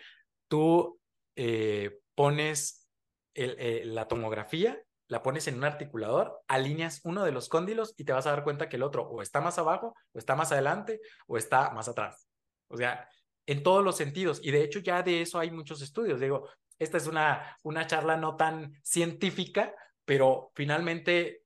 tú 0.49 0.99
eh, 1.37 2.01
pones 2.15 2.88
eh, 3.35 3.83
la 3.85 4.09
tomografía, 4.09 4.83
la 5.09 5.23
pones 5.23 5.49
en 5.49 5.57
un 5.57 5.65
articulador, 5.65 6.41
alineas 6.49 7.01
uno 7.05 7.25
de 7.25 7.33
los 7.33 7.49
cóndilos 7.49 7.95
y 7.97 8.05
te 8.05 8.13
vas 8.13 8.27
a 8.27 8.31
dar 8.31 8.45
cuenta 8.45 8.69
que 8.69 8.77
el 8.77 8.83
otro 8.83 9.05
o 9.05 9.23
está 9.23 9.41
más 9.41 9.59
abajo, 9.59 9.95
o 10.13 10.19
está 10.19 10.37
más 10.37 10.53
adelante, 10.53 11.01
o 11.27 11.39
está 11.39 11.71
más 11.71 11.89
atrás. 11.89 12.29
O 12.69 12.77
sea, 12.77 13.09
en 13.47 13.63
todos 13.63 13.83
los 13.83 13.97
sentidos. 13.97 14.41
Y 14.43 14.51
de 14.51 14.63
hecho 14.63 14.81
ya 14.81 15.03
de 15.03 15.23
eso 15.23 15.39
hay 15.39 15.51
muchos 15.51 15.81
estudios. 15.81 16.21
Digo, 16.21 16.49
esta 16.79 16.99
es 16.99 17.07
una, 17.07 17.57
una 17.63 17.87
charla 17.87 18.17
no 18.17 18.37
tan 18.37 18.73
científica, 18.83 19.75
pero 20.05 20.53
finalmente 20.55 21.43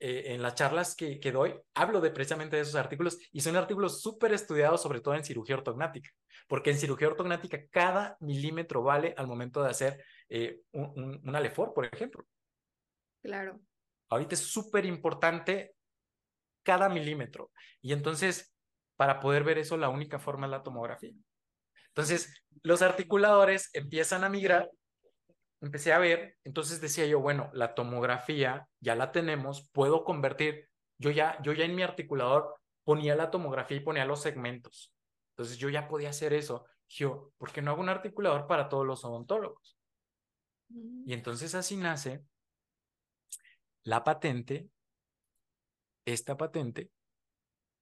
eh, 0.00 0.34
en 0.34 0.42
las 0.42 0.54
charlas 0.54 0.96
que, 0.96 1.20
que, 1.20 1.32
doy, 1.32 1.54
hablo 1.74 2.00
de 2.00 2.10
precisamente 2.10 2.56
de 2.56 2.62
esos 2.62 2.74
artículos 2.74 3.18
y 3.32 3.40
son 3.40 3.56
artículos 3.56 4.00
súper 4.00 4.32
estudiados, 4.32 4.82
sobre 4.82 5.00
todo 5.00 5.14
en 5.14 5.24
cirugía 5.24 5.56
ortognática, 5.56 6.10
porque 6.48 6.70
en 6.70 6.78
cirugía 6.78 7.08
ortognática 7.08 7.66
cada 7.70 8.16
milímetro 8.20 8.82
vale 8.82 9.14
al 9.16 9.26
momento 9.26 9.62
de 9.62 9.70
hacer 9.70 10.04
eh, 10.28 10.62
un, 10.72 11.20
un, 11.22 11.36
Alefor, 11.36 11.72
por 11.72 11.86
ejemplo. 11.86 12.24
Claro. 13.22 13.60
Ahorita 14.08 14.34
es 14.34 14.40
súper 14.40 14.84
importante 14.84 15.74
cada 16.62 16.88
milímetro. 16.88 17.50
Y 17.80 17.92
entonces, 17.92 18.54
para 18.96 19.20
poder 19.20 19.44
ver 19.44 19.58
eso, 19.58 19.76
la 19.76 19.88
única 19.88 20.18
forma 20.18 20.46
es 20.46 20.50
la 20.50 20.62
tomografía. 20.62 21.12
Entonces, 21.88 22.44
los 22.62 22.82
articuladores 22.82 23.70
empiezan 23.72 24.24
a 24.24 24.28
migrar. 24.28 24.70
Empecé 25.62 25.92
a 25.92 25.98
ver, 25.98 26.36
entonces 26.44 26.80
decía 26.80 27.06
yo, 27.06 27.20
bueno, 27.20 27.50
la 27.54 27.74
tomografía 27.74 28.68
ya 28.80 28.94
la 28.94 29.10
tenemos, 29.10 29.70
puedo 29.72 30.04
convertir, 30.04 30.68
yo 30.98 31.10
ya, 31.10 31.40
yo 31.42 31.54
ya 31.54 31.64
en 31.64 31.74
mi 31.74 31.82
articulador 31.82 32.54
ponía 32.84 33.16
la 33.16 33.30
tomografía 33.30 33.78
y 33.78 33.80
ponía 33.80 34.04
los 34.04 34.20
segmentos. 34.20 34.92
Entonces 35.30 35.56
yo 35.56 35.70
ya 35.70 35.88
podía 35.88 36.10
hacer 36.10 36.34
eso. 36.34 36.66
Yo, 36.88 37.32
¿por 37.38 37.50
qué 37.52 37.62
no 37.62 37.70
hago 37.70 37.80
un 37.80 37.88
articulador 37.88 38.46
para 38.46 38.68
todos 38.68 38.86
los 38.86 39.04
odontólogos? 39.04 39.75
Y 40.68 41.12
entonces 41.12 41.54
así 41.54 41.76
nace 41.76 42.24
la 43.84 44.02
patente, 44.02 44.68
esta 46.04 46.36
patente, 46.36 46.90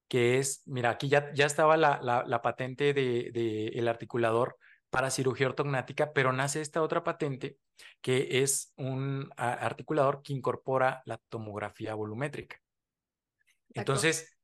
que 0.09 0.39
es, 0.39 0.63
mira, 0.67 0.91
aquí 0.91 1.09
ya, 1.09 1.33
ya 1.33 1.47
estaba 1.47 1.77
la, 1.77 2.01
la, 2.03 2.43
patente 2.43 2.93
del 2.93 3.33
de, 3.33 3.69
el 3.69 3.89
articulador 3.89 4.59
para 4.91 5.11
cirugía 5.11 5.49
ortognática, 5.49 6.13
pero 6.13 6.33
nace 6.33 6.61
esta 6.61 6.83
otra 6.83 7.03
patente 7.03 7.59
que 8.01 8.43
es 8.43 8.73
un 8.77 9.31
articulador 9.37 10.23
que 10.23 10.33
incorpora 10.33 11.03
la 11.07 11.19
tomografía 11.29 11.95
volumétrica. 11.95 12.61
Entonces, 13.71 14.37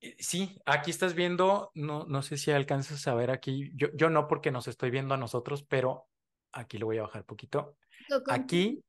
eh, 0.00 0.16
sí, 0.18 0.60
aquí 0.64 0.90
estás 0.90 1.14
viendo, 1.14 1.70
no, 1.74 2.04
no 2.06 2.22
sé 2.22 2.36
si 2.36 2.50
alcanzas 2.50 3.06
a 3.06 3.14
ver 3.14 3.30
aquí, 3.30 3.70
yo, 3.74 3.88
yo 3.94 4.10
no 4.10 4.26
porque 4.26 4.50
nos 4.50 4.66
estoy 4.66 4.90
viendo 4.90 5.14
a 5.14 5.18
nosotros, 5.18 5.62
pero 5.62 6.08
aquí 6.52 6.78
lo 6.78 6.86
voy 6.86 6.98
a 6.98 7.02
bajar 7.02 7.24
poquito. 7.24 7.76
Aquí 8.28 8.82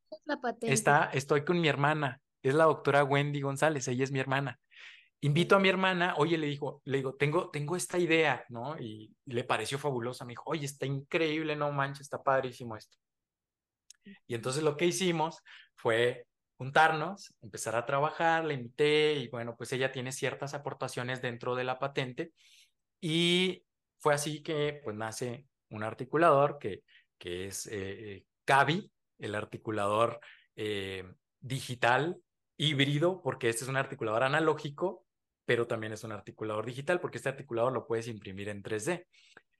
está, 0.62 1.10
estoy 1.13 1.43
con 1.43 1.60
mi 1.60 1.67
hermana, 1.67 2.22
es 2.41 2.54
la 2.54 2.65
doctora 2.65 3.04
Wendy 3.04 3.41
González, 3.41 3.88
ella 3.88 4.04
es 4.04 4.12
mi 4.12 4.19
hermana. 4.19 4.60
Invito 5.22 5.56
a 5.58 5.60
mi 5.60 5.67
hermana, 5.67 6.13
oye, 6.17 6.38
le 6.38 6.48
dijo, 6.48 6.82
le 6.86 6.98
digo, 6.98 7.15
tengo, 7.15 7.50
tengo 7.50 7.76
esta 7.76 7.98
idea, 7.98 8.45
¿no? 8.48 8.80
Y, 8.80 9.13
le 9.26 9.43
pareció 9.43 9.78
fabulosa, 9.78 10.24
me 10.24 10.32
dijo, 10.32 10.43
oye, 10.45 10.65
está 10.65 10.86
increíble, 10.86 11.56
no 11.56 11.72
manches, 11.72 12.02
está 12.02 12.24
padrísimo 12.24 12.78
esto. 12.78 12.98
Y 14.28 14.36
entonces 14.36 14.63
lo 14.63 14.78
que 14.78 14.86
hicimos 14.86 15.43
fue 15.76 16.26
juntarnos, 16.58 17.34
empezar 17.41 17.76
a 17.76 17.86
trabajar, 17.86 18.45
le 18.45 18.54
invité 18.54 19.15
y 19.15 19.28
bueno, 19.28 19.56
pues 19.58 19.72
ella 19.74 19.91
tiene 19.91 20.12
ciertas 20.12 20.54
aportaciones 20.54 21.22
dentro 21.22 21.56
de 21.56 21.63
la 21.63 21.80
patente 21.80 22.32
y 23.02 23.63
fue 24.00 24.13
así 24.13 24.41
que 24.41 24.82
pues 24.84 24.95
nace 24.95 25.45
un 25.69 25.84
articulador 25.84 26.60
que 26.60 26.84
que 27.19 27.47
es 27.47 27.67
eh, 27.71 28.25
CAVI, 28.45 28.91
el 29.19 29.36
articulador 29.36 30.19
eh, 30.55 31.03
digital 31.39 32.19
híbrido, 32.58 33.21
porque 33.21 33.49
este 33.49 33.63
es 33.63 33.69
un 33.69 33.77
articulador 33.77 34.23
analógico, 34.23 35.05
pero 35.45 35.67
también 35.67 35.93
es 35.93 36.03
un 36.03 36.12
articulador 36.12 36.65
digital, 36.65 36.99
porque 36.99 37.17
este 37.17 37.29
articulador 37.29 37.71
lo 37.71 37.86
puedes 37.86 38.08
imprimir 38.08 38.49
en 38.49 38.63
3D. 38.63 39.05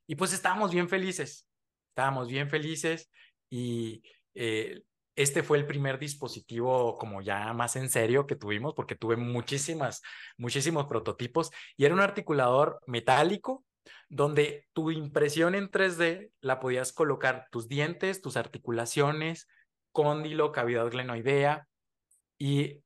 Y 0.08 0.16
pues 0.16 0.34
estábamos 0.34 0.72
bien 0.72 0.90
felices, 0.90 1.48
estábamos 1.90 2.28
bien 2.28 2.50
felices 2.50 3.12
y 3.50 4.02
eh, 4.34 4.82
este 5.16 5.44
fue 5.44 5.58
el 5.58 5.68
primer 5.68 6.00
dispositivo 6.00 6.98
como 6.98 7.22
ya 7.22 7.52
más 7.54 7.76
en 7.76 7.90
serio 7.90 8.26
que 8.26 8.36
tuvimos 8.36 8.74
porque 8.74 8.96
tuve 8.96 9.18
muchísimas, 9.18 10.02
muchísimos 10.38 10.86
prototipos 10.88 11.52
y 11.76 11.86
era 11.86 11.94
un 11.94 12.00
articulador 12.00 12.80
metálico 12.88 13.66
donde 14.10 14.68
tu 14.74 14.92
impresión 14.92 15.56
en 15.56 15.70
3D 15.70 16.32
la 16.42 16.60
podías 16.60 16.94
colocar 16.94 17.48
tus 17.52 17.68
dientes, 17.68 18.22
tus 18.22 18.38
articulaciones, 18.38 19.48
cóndilo, 19.92 20.52
cavidad 20.52 20.90
glenoidea 20.90 21.68
y 22.38 22.84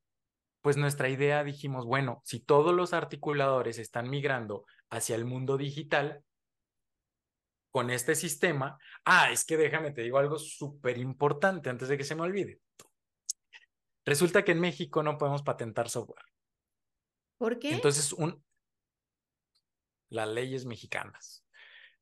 pues 0.62 0.78
nuestra 0.78 1.10
idea 1.10 1.44
dijimos, 1.44 1.86
bueno, 1.86 2.22
si 2.24 2.40
todos 2.40 2.74
los 2.74 2.94
articuladores 2.94 3.78
están 3.80 4.10
migrando 4.10 4.66
hacia 4.90 5.16
el 5.16 5.26
mundo 5.26 5.58
digital, 5.58 6.24
con 7.74 7.90
este 7.90 8.14
sistema, 8.14 8.78
ah, 9.04 9.32
es 9.32 9.46
que 9.46 9.58
déjame, 9.58 9.92
te 9.92 10.04
digo 10.04 10.20
algo 10.20 10.38
súper 10.38 11.00
importante 11.00 11.72
antes 11.72 11.90
de 11.90 11.98
que 11.98 12.04
se 12.04 12.14
me 12.14 12.22
olvide. 12.22 12.60
Resulta 14.06 14.44
que 14.44 14.52
en 14.52 14.60
México 14.60 15.02
no 15.02 15.18
podemos 15.18 15.42
patentar 15.42 15.90
software. 15.90 16.24
¿Por 17.40 17.58
qué? 17.58 17.72
Entonces, 17.72 18.14
un, 18.14 18.44
las 20.14 20.30
leyes 20.30 20.66
mexicanas. 20.66 21.44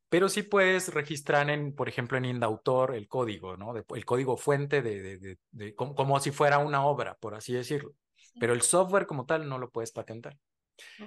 Pero 0.10 0.28
sí 0.28 0.43
puedes 0.43 0.93
registrar 0.93 1.50
en, 1.50 1.74
por 1.74 1.88
ejemplo, 1.88 2.17
en 2.17 2.26
Indautor 2.26 2.93
el 2.93 3.08
código, 3.08 3.56
¿no? 3.56 3.74
el 3.76 4.06
código 4.06 4.36
fuente 4.36 4.82
de, 4.82 5.38
de, 5.52 5.76
como, 5.76 6.19
si 6.19 6.32
fuera 6.32 6.58
una 6.58 6.86
obra, 6.86 7.15
por 7.15 7.34
así 7.34 7.54
decirlo. 7.54 7.93
Pero 8.39 8.54
el 8.54 8.62
software 8.62 9.08
como 9.08 9.26
tal 9.26 9.47
no 9.47 9.58
lo 9.58 9.71
puedes 9.71 9.91
patentar. 9.91 10.38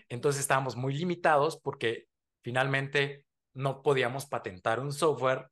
Entonces 0.08 0.40
estábamos 0.40 0.76
muy 0.76 0.94
limitados 0.94 1.60
porque 1.60 2.06
finalmente 2.42 3.26
no 3.52 3.82
podíamos 3.82 4.24
patentar 4.24 4.80
un 4.80 4.92
software, 4.92 5.48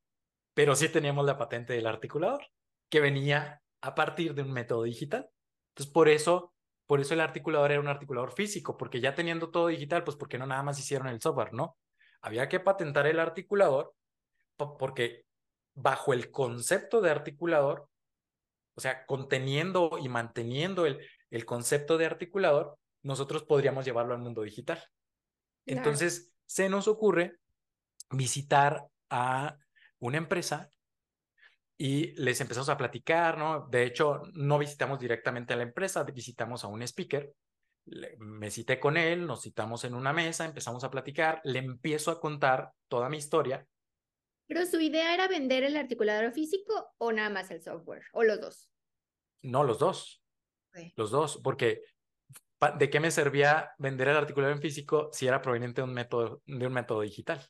pero 0.54 0.74
sí 0.74 0.88
teníamos 0.88 1.26
la 1.26 1.36
patente 1.36 1.74
del 1.74 1.86
articulador, 1.86 2.42
que 2.88 3.00
venía 3.00 3.62
a 3.82 3.94
partir 3.94 4.34
de 4.34 4.42
un 4.42 4.52
método 4.52 4.84
digital. 4.84 5.28
Entonces, 5.72 5.92
por 5.92 6.08
eso, 6.08 6.51
por 6.92 7.00
eso 7.00 7.14
el 7.14 7.22
articulador 7.22 7.72
era 7.72 7.80
un 7.80 7.88
articulador 7.88 8.34
físico, 8.34 8.76
porque 8.76 9.00
ya 9.00 9.14
teniendo 9.14 9.50
todo 9.50 9.68
digital, 9.68 10.04
pues 10.04 10.14
porque 10.14 10.36
no 10.36 10.44
nada 10.44 10.62
más 10.62 10.78
hicieron 10.78 11.08
el 11.08 11.22
software, 11.22 11.54
¿no? 11.54 11.78
Había 12.20 12.50
que 12.50 12.60
patentar 12.60 13.06
el 13.06 13.18
articulador 13.18 13.94
porque 14.58 15.24
bajo 15.72 16.12
el 16.12 16.30
concepto 16.30 17.00
de 17.00 17.10
articulador, 17.10 17.88
o 18.74 18.80
sea, 18.82 19.06
conteniendo 19.06 19.98
y 20.02 20.10
manteniendo 20.10 20.84
el, 20.84 21.00
el 21.30 21.46
concepto 21.46 21.96
de 21.96 22.04
articulador, 22.04 22.78
nosotros 23.00 23.44
podríamos 23.44 23.86
llevarlo 23.86 24.12
al 24.12 24.20
mundo 24.20 24.42
digital. 24.42 24.86
Entonces, 25.64 26.34
se 26.44 26.68
nos 26.68 26.88
ocurre 26.88 27.38
visitar 28.10 28.84
a 29.08 29.56
una 29.98 30.18
empresa 30.18 30.68
y 31.84 32.12
les 32.12 32.40
empezamos 32.40 32.68
a 32.68 32.76
platicar, 32.76 33.36
¿no? 33.36 33.66
De 33.66 33.82
hecho, 33.82 34.22
no 34.34 34.56
visitamos 34.56 35.00
directamente 35.00 35.52
a 35.52 35.56
la 35.56 35.64
empresa, 35.64 36.04
visitamos 36.04 36.62
a 36.62 36.68
un 36.68 36.80
speaker. 36.82 37.34
Me 38.20 38.52
cité 38.52 38.78
con 38.78 38.96
él, 38.96 39.26
nos 39.26 39.42
citamos 39.42 39.82
en 39.82 39.94
una 39.96 40.12
mesa, 40.12 40.44
empezamos 40.44 40.84
a 40.84 40.92
platicar, 40.92 41.40
le 41.42 41.58
empiezo 41.58 42.12
a 42.12 42.20
contar 42.20 42.70
toda 42.86 43.08
mi 43.08 43.16
historia. 43.16 43.66
¿Pero 44.46 44.64
su 44.64 44.78
idea 44.78 45.12
era 45.12 45.26
vender 45.26 45.64
el 45.64 45.76
articulador 45.76 46.30
físico 46.30 46.94
o 46.98 47.10
nada 47.10 47.30
más 47.30 47.50
el 47.50 47.60
software? 47.60 48.04
¿O 48.12 48.22
los 48.22 48.40
dos? 48.40 48.70
No, 49.42 49.64
los 49.64 49.80
dos. 49.80 50.22
Los 50.94 51.10
dos, 51.10 51.40
porque 51.42 51.82
¿de 52.78 52.90
qué 52.90 53.00
me 53.00 53.10
servía 53.10 53.72
vender 53.78 54.06
el 54.06 54.18
articulador 54.18 54.54
en 54.54 54.62
físico 54.62 55.10
si 55.12 55.26
era 55.26 55.42
proveniente 55.42 55.80
de 55.80 55.88
un 55.88 55.94
método, 55.94 56.42
de 56.46 56.64
un 56.64 56.74
método 56.74 57.00
digital? 57.00 57.44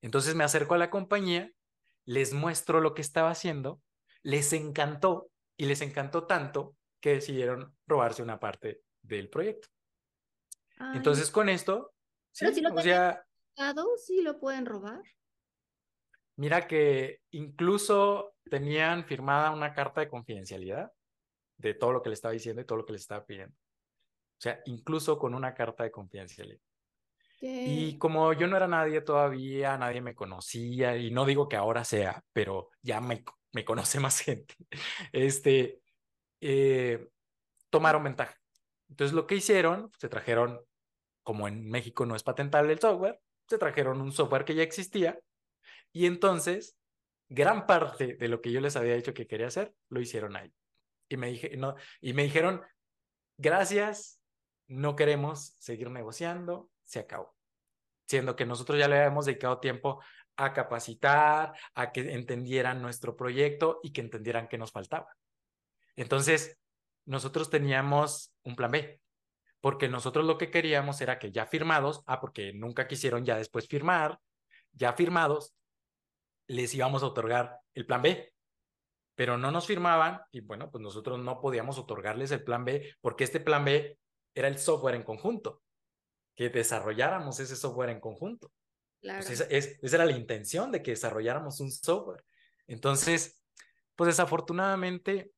Entonces 0.00 0.36
me 0.36 0.44
acerco 0.44 0.74
a 0.74 0.78
la 0.78 0.90
compañía, 0.90 1.50
les 2.04 2.32
muestro 2.32 2.80
lo 2.80 2.94
que 2.94 3.02
estaba 3.02 3.30
haciendo, 3.30 3.80
les 4.22 4.52
encantó 4.52 5.30
y 5.56 5.66
les 5.66 5.80
encantó 5.80 6.26
tanto 6.26 6.76
que 7.00 7.14
decidieron 7.14 7.76
robarse 7.86 8.22
una 8.22 8.38
parte 8.38 8.82
del 9.02 9.28
proyecto. 9.28 9.68
Entonces 10.94 11.30
con 11.30 11.48
esto, 11.48 11.94
pero 12.38 12.52
si 12.52 12.60
lo 12.60 12.70
o 12.74 13.96
sí 13.96 14.22
lo 14.22 14.38
pueden 14.38 14.66
robar. 14.66 15.02
Mira 16.36 16.66
que 16.66 17.20
incluso 17.30 18.34
tenían 18.50 19.04
firmada 19.04 19.50
una 19.50 19.74
carta 19.74 20.00
de 20.00 20.08
confidencialidad 20.08 20.90
de 21.58 21.74
todo 21.74 21.92
lo 21.92 22.02
que 22.02 22.08
le 22.08 22.14
estaba 22.14 22.32
diciendo 22.32 22.62
y 22.62 22.64
todo 22.64 22.78
lo 22.78 22.86
que 22.86 22.92
le 22.92 22.98
estaba 22.98 23.24
pidiendo. 23.24 23.54
O 23.54 24.40
sea, 24.42 24.60
incluso 24.64 25.18
con 25.18 25.34
una 25.34 25.54
carta 25.54 25.84
de 25.84 25.92
confidencialidad. 25.92 26.60
Y 27.44 27.98
como 27.98 28.32
yo 28.34 28.46
no 28.46 28.56
era 28.56 28.68
nadie 28.68 29.00
todavía, 29.00 29.76
nadie 29.76 30.00
me 30.00 30.14
conocía, 30.14 30.96
y 30.96 31.10
no 31.10 31.24
digo 31.24 31.48
que 31.48 31.56
ahora 31.56 31.84
sea, 31.84 32.22
pero 32.32 32.70
ya 32.82 33.00
me, 33.00 33.24
me 33.52 33.64
conoce 33.64 33.98
más 34.00 34.20
gente, 34.20 34.54
este, 35.12 35.80
eh, 36.40 37.08
tomaron 37.68 38.04
ventaja. 38.04 38.36
Entonces 38.88 39.14
lo 39.14 39.26
que 39.26 39.36
hicieron, 39.36 39.90
se 39.98 40.08
trajeron, 40.08 40.60
como 41.24 41.48
en 41.48 41.68
México 41.68 42.06
no 42.06 42.14
es 42.14 42.22
patentable 42.22 42.72
el 42.72 42.80
software, 42.80 43.18
se 43.48 43.58
trajeron 43.58 44.00
un 44.00 44.12
software 44.12 44.44
que 44.44 44.54
ya 44.54 44.62
existía, 44.62 45.18
y 45.92 46.06
entonces 46.06 46.76
gran 47.28 47.66
parte 47.66 48.14
de 48.14 48.28
lo 48.28 48.40
que 48.40 48.52
yo 48.52 48.60
les 48.60 48.76
había 48.76 48.94
dicho 48.94 49.14
que 49.14 49.26
quería 49.26 49.46
hacer, 49.48 49.74
lo 49.88 50.00
hicieron 50.00 50.36
ahí. 50.36 50.52
Y 51.08 51.16
me, 51.16 52.22
dijeron, 52.22 52.62
gracias, 53.36 54.20
no 54.68 54.96
queremos 54.96 55.54
seguir 55.58 55.90
negociando, 55.90 56.70
se 56.92 57.00
acabó. 57.00 57.34
Siendo 58.06 58.36
que 58.36 58.44
nosotros 58.44 58.78
ya 58.78 58.86
le 58.86 58.98
habíamos 58.98 59.24
dedicado 59.24 59.58
tiempo 59.58 60.02
a 60.36 60.52
capacitar, 60.52 61.54
a 61.74 61.90
que 61.90 62.12
entendieran 62.12 62.82
nuestro 62.82 63.16
proyecto 63.16 63.80
y 63.82 63.92
que 63.92 64.02
entendieran 64.02 64.46
qué 64.46 64.58
nos 64.58 64.72
faltaba. 64.72 65.08
Entonces, 65.96 66.58
nosotros 67.06 67.48
teníamos 67.48 68.34
un 68.42 68.56
plan 68.56 68.70
B, 68.70 69.00
porque 69.60 69.88
nosotros 69.88 70.26
lo 70.26 70.36
que 70.36 70.50
queríamos 70.50 71.00
era 71.00 71.18
que 71.18 71.32
ya 71.32 71.46
firmados, 71.46 72.02
ah, 72.06 72.20
porque 72.20 72.52
nunca 72.52 72.86
quisieron 72.86 73.24
ya 73.24 73.36
después 73.38 73.66
firmar, 73.68 74.18
ya 74.72 74.92
firmados, 74.92 75.54
les 76.46 76.74
íbamos 76.74 77.02
a 77.02 77.06
otorgar 77.06 77.58
el 77.72 77.86
plan 77.86 78.02
B, 78.02 78.34
pero 79.14 79.38
no 79.38 79.50
nos 79.50 79.66
firmaban 79.66 80.20
y 80.30 80.40
bueno, 80.40 80.70
pues 80.70 80.82
nosotros 80.82 81.18
no 81.18 81.40
podíamos 81.40 81.78
otorgarles 81.78 82.30
el 82.32 82.44
plan 82.44 82.64
B 82.64 82.94
porque 83.00 83.24
este 83.24 83.40
plan 83.40 83.64
B 83.64 83.98
era 84.34 84.48
el 84.48 84.58
software 84.58 84.96
en 84.96 85.02
conjunto 85.02 85.61
que 86.34 86.48
desarrolláramos 86.48 87.38
ese 87.40 87.56
software 87.56 87.90
en 87.90 88.00
conjunto. 88.00 88.50
Pues 89.00 89.30
esa, 89.30 89.96
era 89.96 90.04
la 90.04 90.12
intención 90.12 90.70
de 90.70 90.82
que 90.82 90.92
desarrolláramos 90.92 91.60
un 91.60 91.70
software. 91.70 92.24
Entonces, 92.66 93.42
pues 93.96 94.08
desafortunadamente, 94.08 95.32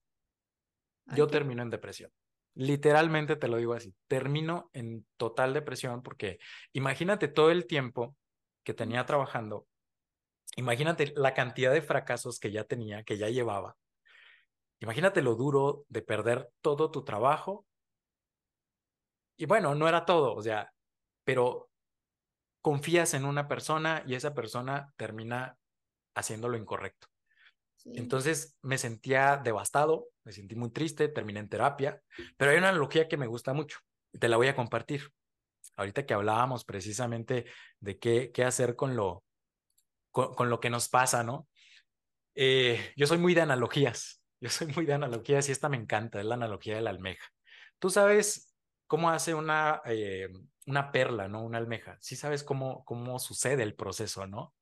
yo 1.14 1.26
termino 1.26 1.62
en 1.62 1.70
depresión. 1.70 2.10
Literalmente 2.54 3.36
te 3.36 3.48
lo 3.48 3.56
digo 3.56 3.74
así, 3.74 3.94
termino 4.06 4.70
en 4.74 5.06
total 5.16 5.54
depresión 5.54 6.02
porque 6.02 6.38
imagínate 6.72 7.26
todo 7.26 7.50
el 7.50 7.66
tiempo 7.66 8.16
que 8.62 8.74
tenía 8.74 9.04
trabajando, 9.04 9.66
imagínate 10.56 11.12
la 11.16 11.34
cantidad 11.34 11.72
de 11.72 11.82
fracasos 11.82 12.38
que 12.38 12.52
ya 12.52 12.64
tenía, 12.64 13.02
que 13.02 13.18
ya 13.18 13.28
llevaba. 13.28 13.76
Imagínate 14.78 15.20
lo 15.22 15.34
duro 15.34 15.84
de 15.88 16.02
perder 16.02 16.50
todo 16.60 16.90
tu 16.90 17.04
trabajo. 17.04 17.66
Y 19.36 19.46
bueno, 19.46 19.74
no 19.74 19.88
era 19.88 20.04
todo, 20.04 20.34
o 20.34 20.42
sea, 20.42 20.73
pero 21.24 21.70
confías 22.62 23.14
en 23.14 23.24
una 23.24 23.48
persona 23.48 24.02
y 24.06 24.14
esa 24.14 24.34
persona 24.34 24.92
termina 24.96 25.58
haciendo 26.14 26.48
lo 26.48 26.56
incorrecto. 26.56 27.08
Entonces 27.86 28.56
me 28.62 28.78
sentía 28.78 29.36
devastado, 29.36 30.08
me 30.24 30.32
sentí 30.32 30.54
muy 30.54 30.70
triste, 30.70 31.08
terminé 31.08 31.40
en 31.40 31.50
terapia, 31.50 32.00
pero 32.36 32.50
hay 32.50 32.56
una 32.56 32.70
analogía 32.70 33.08
que 33.08 33.18
me 33.18 33.26
gusta 33.26 33.52
mucho 33.52 33.78
y 34.12 34.18
te 34.18 34.28
la 34.28 34.38
voy 34.38 34.48
a 34.48 34.56
compartir. 34.56 35.10
Ahorita 35.76 36.06
que 36.06 36.14
hablábamos 36.14 36.64
precisamente 36.64 37.44
de 37.80 37.98
qué, 37.98 38.30
qué 38.32 38.44
hacer 38.44 38.76
con 38.76 38.96
lo, 38.96 39.24
con, 40.10 40.48
lo 40.48 40.60
que 40.60 40.70
nos 40.70 40.88
pasa, 40.88 41.24
¿no? 41.24 41.48
Eh, 42.34 42.92
yo 42.96 43.06
soy 43.06 43.18
muy 43.18 43.34
de 43.34 43.42
analogías, 43.42 44.22
yo 44.40 44.48
soy 44.48 44.68
muy 44.68 44.86
de 44.86 44.94
analogías 44.94 45.48
y 45.48 45.52
esta 45.52 45.68
me 45.68 45.76
encanta, 45.76 46.20
es 46.20 46.26
la 46.26 46.36
analogía 46.36 46.76
de 46.76 46.82
la 46.82 46.90
almeja. 46.90 47.26
Tú 47.78 47.90
sabes 47.90 48.53
cómo 48.86 49.10
hace 49.10 49.34
una, 49.34 49.80
eh, 49.84 50.28
una 50.66 50.92
perla, 50.92 51.28
¿no? 51.28 51.44
Una 51.44 51.58
almeja. 51.58 51.96
Sí 52.00 52.16
sabes 52.16 52.42
cómo, 52.42 52.84
cómo 52.84 53.18
sucede 53.18 53.62
el 53.62 53.74
proceso, 53.74 54.26
¿no? 54.26 54.54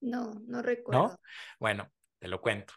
No, 0.00 0.34
no 0.46 0.62
recuerdo. 0.62 1.08
¿No? 1.08 1.16
Bueno, 1.58 1.90
te 2.18 2.28
lo 2.28 2.40
cuento. 2.40 2.74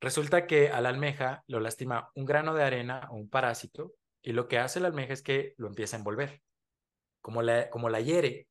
Resulta 0.00 0.46
que 0.46 0.70
a 0.70 0.80
la 0.80 0.90
almeja 0.90 1.42
lo 1.46 1.60
lastima 1.60 2.10
un 2.14 2.24
grano 2.24 2.54
de 2.54 2.62
arena 2.62 3.08
o 3.10 3.16
un 3.16 3.28
parásito 3.28 3.94
y 4.22 4.32
lo 4.32 4.46
que 4.48 4.58
hace 4.58 4.80
la 4.80 4.88
almeja 4.88 5.12
es 5.12 5.22
que 5.22 5.54
lo 5.56 5.68
empieza 5.68 5.96
a 5.96 5.98
envolver. 5.98 6.40
Como 7.20 7.42
la, 7.42 7.68
como 7.70 7.88
la 7.88 8.00
hiere, 8.00 8.48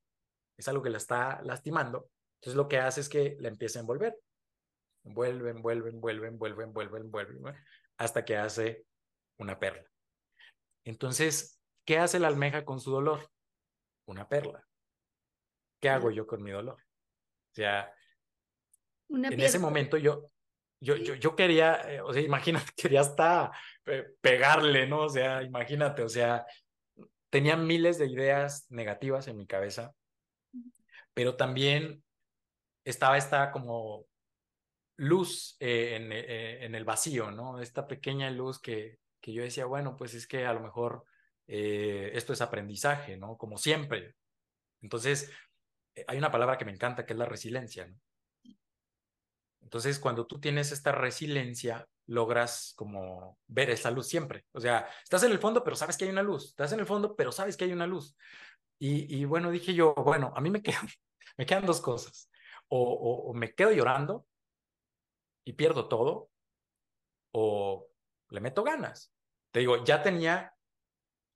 es 0.57 0.67
algo 0.67 0.81
que 0.83 0.89
la 0.89 0.97
está 0.97 1.41
lastimando, 1.43 2.09
entonces 2.35 2.57
lo 2.57 2.67
que 2.67 2.79
hace 2.79 3.01
es 3.01 3.09
que 3.09 3.37
la 3.39 3.47
empieza 3.47 3.79
a 3.79 3.81
envolver. 3.81 4.17
Envuelve, 5.03 5.51
envuelve, 5.51 5.89
envuelve, 5.89 6.27
envuelve, 6.27 6.63
envuelve, 6.63 6.99
envuelve, 6.99 7.55
hasta 7.97 8.25
que 8.25 8.35
hace 8.35 8.85
una 9.37 9.57
perla. 9.57 9.87
Entonces, 10.87 11.59
¿qué 11.85 11.97
hace 11.97 12.17
la 12.17 12.29
almeja 12.29 12.63
con 12.63 12.79
su 12.79 12.91
dolor? 12.91 13.29
Una 14.05 14.29
perla. 14.29 14.65
¿Qué 15.81 15.89
hago 15.89 16.11
yo 16.11 16.25
con 16.25 16.41
mi 16.41 16.51
dolor? 16.51 16.81
O 16.81 17.53
sea, 17.53 17.93
en 19.09 19.41
ese 19.41 19.59
momento 19.59 19.97
yo, 19.97 20.31
yo, 20.79 20.95
yo, 20.95 21.15
yo 21.15 21.35
quería, 21.35 21.81
eh, 21.91 21.99
o 21.99 22.13
sea, 22.13 22.21
imagínate, 22.21 22.71
quería 22.77 23.01
hasta 23.01 23.51
eh, 23.85 24.15
pegarle, 24.21 24.87
¿no? 24.87 25.01
O 25.01 25.09
sea, 25.09 25.43
imagínate, 25.43 26.03
o 26.03 26.09
sea, 26.09 26.45
tenía 27.29 27.57
miles 27.57 27.97
de 27.97 28.07
ideas 28.07 28.65
negativas 28.69 29.27
en 29.27 29.35
mi 29.35 29.45
cabeza, 29.45 29.93
pero 31.13 31.35
también 31.35 32.01
estaba 32.85 33.17
esta 33.17 33.51
como 33.51 34.05
luz 34.95 35.57
eh, 35.59 35.97
en, 35.97 36.13
en, 36.13 36.75
el 36.75 36.85
vacío, 36.85 37.29
¿no? 37.29 37.59
Esta 37.59 37.85
pequeña 37.85 38.31
luz 38.31 38.57
que, 38.61 38.99
que 39.27 39.33
yo 39.33 39.43
decía, 39.43 39.65
bueno, 39.65 39.97
pues 39.97 40.13
es 40.13 40.25
que 40.25 40.45
a 40.45 40.53
lo 40.53 40.61
mejor 40.61 41.03
esto 41.47 42.31
es 42.31 42.39
aprendizaje, 42.39 43.17
¿no? 43.17 43.37
Como 43.37 43.57
siempre. 43.57 44.15
Entonces, 44.81 45.29
hay 46.07 46.17
una 46.17 46.31
palabra 46.31 46.57
que 46.57 46.63
me 46.63 46.71
encanta, 46.71 47.05
que 47.05 47.11
es 47.11 47.19
la 47.19 47.25
resiliencia, 47.25 47.87
¿no? 47.87 47.99
Entonces, 49.59 49.99
cuando 49.99 50.25
tú 50.25 50.39
tienes 50.39 50.71
esta 50.71 50.93
resiliencia, 50.93 51.85
logras 52.05 52.71
como 52.77 53.37
ver 53.47 53.69
esa 53.69 53.91
luz 53.91 54.07
siempre. 54.07 54.45
O 54.53 54.61
sea, 54.61 54.87
estás 55.03 55.23
en 55.23 55.33
el 55.33 55.39
fondo, 55.39 55.61
pero 55.61 55.75
sabes 55.75 55.97
que 55.97 56.05
hay 56.05 56.11
una 56.11 56.23
luz. 56.23 56.45
Estás 56.45 56.71
en 56.71 56.79
el 56.79 56.85
fondo, 56.85 57.17
pero 57.17 57.33
sabes 57.33 57.57
que 57.57 57.65
hay 57.65 57.73
una 57.73 57.85
luz. 57.85 58.15
Y, 58.79 59.25
bueno, 59.25 59.51
dije 59.51 59.73
yo, 59.73 59.93
bueno, 59.93 60.31
a 60.37 60.39
mí 60.39 60.49
me 60.49 60.61
quedan, 60.63 60.87
me 61.35 61.45
quedan 61.45 61.65
dos 61.65 61.81
cosas. 61.81 62.31
O, 62.69 63.33
me 63.35 63.53
quedo 63.53 63.73
llorando 63.73 64.25
y 65.43 65.51
pierdo 65.51 65.89
todo, 65.89 66.29
o 67.33 67.89
le 68.29 68.39
meto 68.39 68.63
ganas. 68.63 69.11
Te 69.57 69.61
digo, 69.61 69.83
ya 69.83 70.03
tenía, 70.03 70.53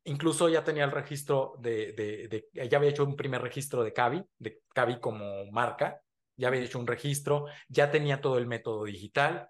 incluso 0.03 0.47
ya 0.47 0.63
tenía 0.63 0.83
el 0.83 0.91
registro 0.91 1.55
de, 1.57 1.93
de, 1.93 2.27
de 2.27 2.69
ya 2.69 2.77
había 2.77 2.91
hecho 2.91 3.03
un 3.03 3.15
primer 3.15 3.41
registro 3.41 3.83
de 3.83 3.93
Cavi, 3.93 4.23
de 4.37 4.61
Cavi 4.75 4.99
como 4.99 5.47
marca, 5.47 6.03
ya 6.37 6.49
había 6.49 6.61
hecho 6.61 6.77
un 6.77 6.85
registro, 6.85 7.47
ya 7.67 7.89
tenía 7.89 8.21
todo 8.21 8.37
el 8.37 8.45
método 8.45 8.83
digital 8.83 9.49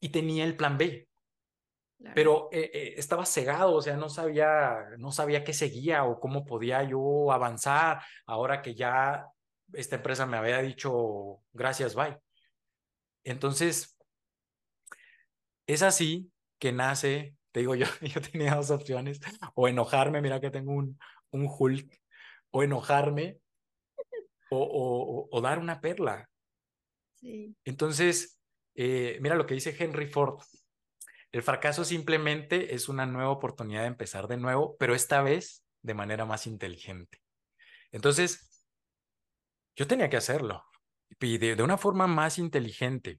y 0.00 0.08
tenía 0.08 0.46
el 0.46 0.56
plan 0.56 0.78
B. 0.78 1.10
Pero 2.14 2.48
eh, 2.52 2.70
eh, 2.72 2.94
estaba 2.96 3.26
cegado, 3.26 3.74
o 3.74 3.82
sea, 3.82 3.98
no 3.98 4.08
sabía, 4.08 4.78
no 4.96 5.12
sabía 5.12 5.44
qué 5.44 5.52
seguía 5.52 6.04
o 6.04 6.18
cómo 6.18 6.46
podía 6.46 6.84
yo 6.84 7.30
avanzar 7.30 8.00
ahora 8.24 8.62
que 8.62 8.74
ya 8.74 9.26
esta 9.74 9.96
empresa 9.96 10.24
me 10.24 10.38
había 10.38 10.62
dicho 10.62 11.42
gracias, 11.52 11.94
bye. 11.94 12.16
Entonces, 13.24 13.94
es 15.66 15.82
así 15.82 16.32
que 16.58 16.72
nace, 16.72 17.35
te 17.56 17.60
digo 17.60 17.74
yo, 17.74 17.86
yo 18.02 18.20
tenía 18.20 18.54
dos 18.54 18.70
opciones, 18.70 19.18
o 19.54 19.66
enojarme, 19.66 20.20
mira 20.20 20.42
que 20.42 20.50
tengo 20.50 20.72
un, 20.72 20.98
un 21.30 21.48
Hulk, 21.48 21.90
o 22.50 22.62
enojarme 22.62 23.40
o, 24.50 25.40
dar 25.42 25.58
una 25.58 25.80
perla. 25.80 26.28
Entonces, 27.64 28.38
eh, 28.74 29.16
mira 29.22 29.36
lo 29.36 29.46
que 29.46 29.54
dice 29.54 29.74
Henry 29.78 30.06
Ford. 30.06 30.38
El 31.32 31.42
fracaso 31.42 31.82
simplemente 31.82 32.74
es 32.74 32.90
una 32.90 33.06
nueva 33.06 33.30
oportunidad 33.30 33.80
de 33.80 33.88
empezar 33.88 34.28
de 34.28 34.36
nuevo, 34.36 34.76
pero 34.78 34.94
esta 34.94 35.22
vez 35.22 35.64
de 35.82 35.94
manera 35.94 36.26
más 36.26 36.46
inteligente. 36.46 37.22
Entonces, 37.90 38.66
yo 39.74 39.86
tenía 39.86 40.10
que 40.10 40.18
hacerlo 40.18 40.62
y 41.18 41.38
de, 41.38 41.62
una 41.62 41.78
forma 41.78 42.06
más 42.06 42.36
inteligente. 42.36 43.18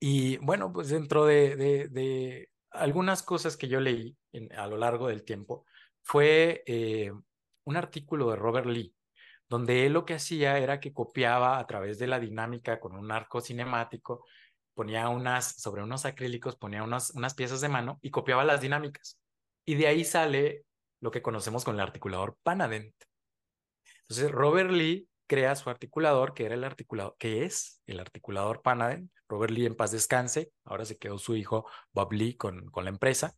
Y 0.00 0.36
bueno, 0.38 0.72
pues 0.72 0.88
dentro 0.88 1.24
de, 1.26 2.48
algunas 2.74 3.22
cosas 3.22 3.56
que 3.56 3.68
yo 3.68 3.80
leí 3.80 4.16
a 4.56 4.66
lo 4.66 4.76
largo 4.76 5.08
del 5.08 5.24
tiempo, 5.24 5.64
fue 6.02 6.62
eh, 6.66 7.12
un 7.64 7.76
artículo 7.76 8.30
de 8.30 8.36
Robert 8.36 8.66
Lee 8.66 8.94
donde 9.48 9.86
él 9.86 9.92
lo 9.92 10.04
que 10.04 10.14
hacía 10.14 10.58
era 10.58 10.80
que 10.80 10.92
copiaba 10.92 11.58
a 11.58 11.66
través 11.66 11.98
de 11.98 12.06
la 12.06 12.18
dinámica 12.18 12.80
con 12.80 12.96
un 12.96 13.10
arco 13.12 13.40
cinemático, 13.40 14.26
ponía 14.74 15.08
unas, 15.08 15.60
sobre 15.60 15.82
unos 15.82 16.04
acrílicos, 16.06 16.56
ponía 16.56 16.82
unas, 16.82 17.10
unas 17.10 17.34
piezas 17.34 17.60
de 17.60 17.68
mano 17.68 17.98
y 18.02 18.10
copiaba 18.10 18.44
las 18.44 18.60
dinámicas. 18.60 19.18
Y 19.64 19.76
de 19.76 19.86
ahí 19.86 20.04
sale 20.04 20.64
lo 21.00 21.10
que 21.10 21.22
conocemos 21.22 21.64
con 21.64 21.76
el 21.76 21.80
articulador 21.82 22.36
Panadent. 22.42 22.94
Entonces, 24.02 24.30
Robert 24.30 24.70
Lee 24.70 25.08
crea 25.26 25.54
su 25.56 25.70
articulador, 25.70 26.34
que 26.34 26.46
era 26.46 26.54
el 26.54 26.64
articulador, 26.64 27.16
que 27.18 27.44
es 27.44 27.80
el 27.86 28.00
articulador 28.00 28.62
Panadent. 28.62 29.10
Robert 29.28 29.52
Lee 29.52 29.66
en 29.66 29.74
paz 29.74 29.90
descanse, 29.90 30.50
ahora 30.64 30.84
se 30.84 30.98
quedó 30.98 31.18
su 31.18 31.34
hijo 31.36 31.66
Bob 31.92 32.12
Lee 32.12 32.36
con, 32.36 32.70
con 32.70 32.84
la 32.84 32.90
empresa. 32.90 33.34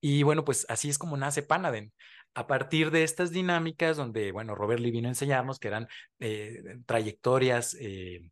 Y 0.00 0.24
bueno, 0.24 0.44
pues 0.44 0.66
así 0.68 0.88
es 0.88 0.98
como 0.98 1.16
nace 1.16 1.42
Panadent 1.42 1.92
a 2.34 2.46
partir 2.46 2.90
de 2.90 3.04
estas 3.04 3.30
dinámicas 3.30 3.96
donde, 3.96 4.32
bueno, 4.32 4.54
Robert 4.54 4.80
Lee 4.80 4.90
vino 4.90 5.08
a 5.08 5.10
enseñarnos 5.10 5.58
que 5.58 5.68
eran 5.68 5.88
eh, 6.18 6.78
trayectorias 6.86 7.76
eh, 7.78 8.22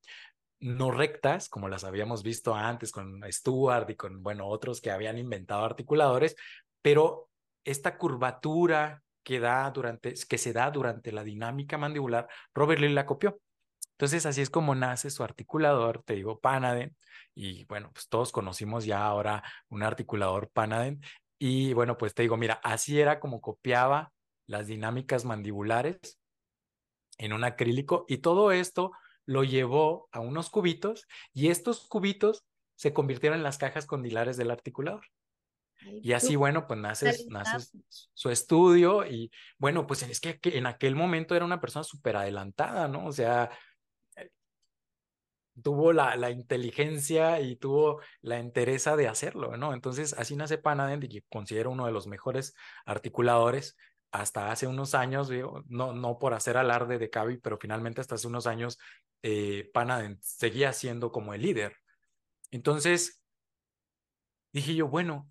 no 0.60 0.90
rectas, 0.90 1.48
como 1.48 1.68
las 1.68 1.84
habíamos 1.84 2.22
visto 2.22 2.54
antes 2.54 2.92
con 2.92 3.22
Stuart 3.30 3.88
y 3.90 3.96
con, 3.96 4.22
bueno, 4.22 4.46
otros 4.46 4.80
que 4.80 4.90
habían 4.90 5.18
inventado 5.18 5.64
articuladores, 5.64 6.36
pero 6.82 7.28
esta 7.64 7.98
curvatura 7.98 9.02
que, 9.22 9.40
da 9.40 9.70
durante, 9.70 10.14
que 10.28 10.38
se 10.38 10.52
da 10.52 10.70
durante 10.70 11.12
la 11.12 11.24
dinámica 11.24 11.78
mandibular, 11.78 12.28
Robert 12.54 12.80
Lee 12.80 12.88
la 12.90 13.06
copió. 13.06 13.40
Entonces, 13.92 14.24
así 14.26 14.40
es 14.40 14.50
como 14.50 14.74
nace 14.74 15.10
su 15.10 15.22
articulador, 15.22 16.02
te 16.04 16.14
digo, 16.14 16.40
Panaden, 16.40 16.96
y 17.34 17.64
bueno, 17.64 17.90
pues 17.92 18.08
todos 18.08 18.32
conocimos 18.32 18.84
ya 18.86 19.04
ahora 19.04 19.42
un 19.68 19.82
articulador 19.82 20.50
Panaden, 20.50 21.00
y 21.38 21.72
bueno, 21.72 21.96
pues 21.96 22.14
te 22.14 22.22
digo, 22.22 22.36
mira, 22.36 22.60
así 22.62 23.00
era 23.00 23.20
como 23.20 23.40
copiaba 23.40 24.12
las 24.46 24.66
dinámicas 24.66 25.24
mandibulares 25.24 26.18
en 27.18 27.32
un 27.32 27.44
acrílico 27.44 28.04
y 28.08 28.18
todo 28.18 28.52
esto 28.52 28.92
lo 29.26 29.44
llevó 29.44 30.08
a 30.12 30.20
unos 30.20 30.50
cubitos 30.50 31.06
y 31.32 31.48
estos 31.48 31.86
cubitos 31.88 32.44
se 32.74 32.92
convirtieron 32.92 33.38
en 33.38 33.42
las 33.44 33.58
cajas 33.58 33.86
condilares 33.86 34.36
del 34.36 34.50
articulador. 34.50 35.06
Y 36.02 36.12
así, 36.12 36.36
bueno, 36.36 36.66
pues 36.66 36.78
nace, 36.78 37.26
nace 37.28 37.70
su 38.14 38.30
estudio 38.30 39.06
y 39.06 39.30
bueno, 39.58 39.86
pues 39.86 40.02
es 40.02 40.20
que 40.20 40.38
en 40.44 40.66
aquel 40.66 40.94
momento 40.94 41.34
era 41.34 41.44
una 41.44 41.60
persona 41.60 41.84
súper 41.84 42.16
adelantada, 42.16 42.88
¿no? 42.88 43.06
O 43.06 43.12
sea, 43.12 43.50
tuvo 45.62 45.92
la, 45.92 46.16
la, 46.16 46.30
inteligencia 46.30 47.40
y 47.40 47.56
tuvo 47.56 48.00
la 48.22 48.38
entereza 48.38 48.96
de 48.96 49.08
hacerlo, 49.08 49.56
¿no? 49.56 49.74
Entonces, 49.74 50.14
así 50.14 50.36
nace 50.36 50.58
Panadent 50.58 51.04
y 51.04 51.08
que 51.08 51.22
considero 51.28 51.70
uno 51.70 51.86
de 51.86 51.92
los 51.92 52.06
mejores 52.06 52.54
articuladores 52.86 53.76
hasta 54.12 54.50
hace 54.50 54.66
unos 54.66 54.94
años, 54.94 55.28
digo, 55.28 55.62
no, 55.68 55.92
no 55.92 56.18
por 56.18 56.34
hacer 56.34 56.56
alarde 56.56 56.98
de 56.98 57.10
Cavi, 57.10 57.38
pero 57.38 57.58
finalmente 57.58 58.00
hasta 58.00 58.16
hace 58.16 58.26
unos 58.26 58.46
años 58.46 58.78
eh, 59.22 59.70
Panadent 59.72 60.20
seguía 60.22 60.72
siendo 60.72 61.12
como 61.12 61.34
el 61.34 61.42
líder. 61.42 61.76
Entonces, 62.50 63.22
dije 64.52 64.74
yo, 64.74 64.88
bueno, 64.88 65.30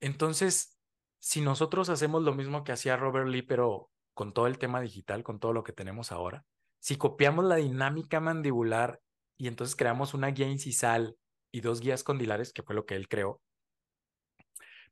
entonces, 0.00 0.78
si 1.18 1.40
nosotros 1.40 1.88
hacemos 1.88 2.22
lo 2.22 2.34
mismo 2.34 2.64
que 2.64 2.72
hacía 2.72 2.96
Robert 2.96 3.28
Lee, 3.28 3.42
pero 3.42 3.90
con 4.14 4.32
todo 4.32 4.46
el 4.46 4.58
tema 4.58 4.80
digital, 4.80 5.22
con 5.22 5.38
todo 5.38 5.52
lo 5.52 5.62
que 5.62 5.72
tenemos 5.72 6.12
ahora, 6.12 6.44
si 6.78 6.96
copiamos 6.96 7.44
la 7.44 7.56
dinámica 7.56 8.20
mandibular 8.20 9.00
y 9.36 9.48
entonces 9.48 9.76
creamos 9.76 10.14
una 10.14 10.28
guía 10.28 10.48
incisal 10.48 11.16
y 11.52 11.60
dos 11.60 11.80
guías 11.80 12.02
condilares, 12.02 12.52
que 12.52 12.62
fue 12.62 12.74
lo 12.74 12.86
que 12.86 12.96
él 12.96 13.08
creó, 13.08 13.40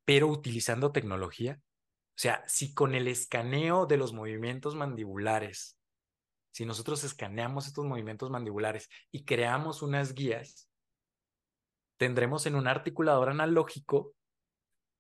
pero 0.05 0.29
utilizando 0.29 0.93
tecnología. 0.93 1.61
O 1.61 2.21
sea, 2.21 2.43
si 2.47 2.75
con 2.75 2.95
el 2.95 3.09
escaneo 3.09 3.87
de 3.87 3.97
los 3.97 4.13
movimientos 4.13 4.75
mandibulares, 4.75 5.79
si 6.51 6.67
nosotros 6.67 7.05
escaneamos 7.05 7.67
estos 7.67 7.85
movimientos 7.85 8.31
mandibulares 8.31 8.89
y 9.13 9.25
creamos 9.25 9.83
unas 9.83 10.15
guías, 10.15 10.69
tendremos 11.99 12.47
en 12.47 12.55
un 12.55 12.67
articulador 12.67 13.29
analógico, 13.29 14.15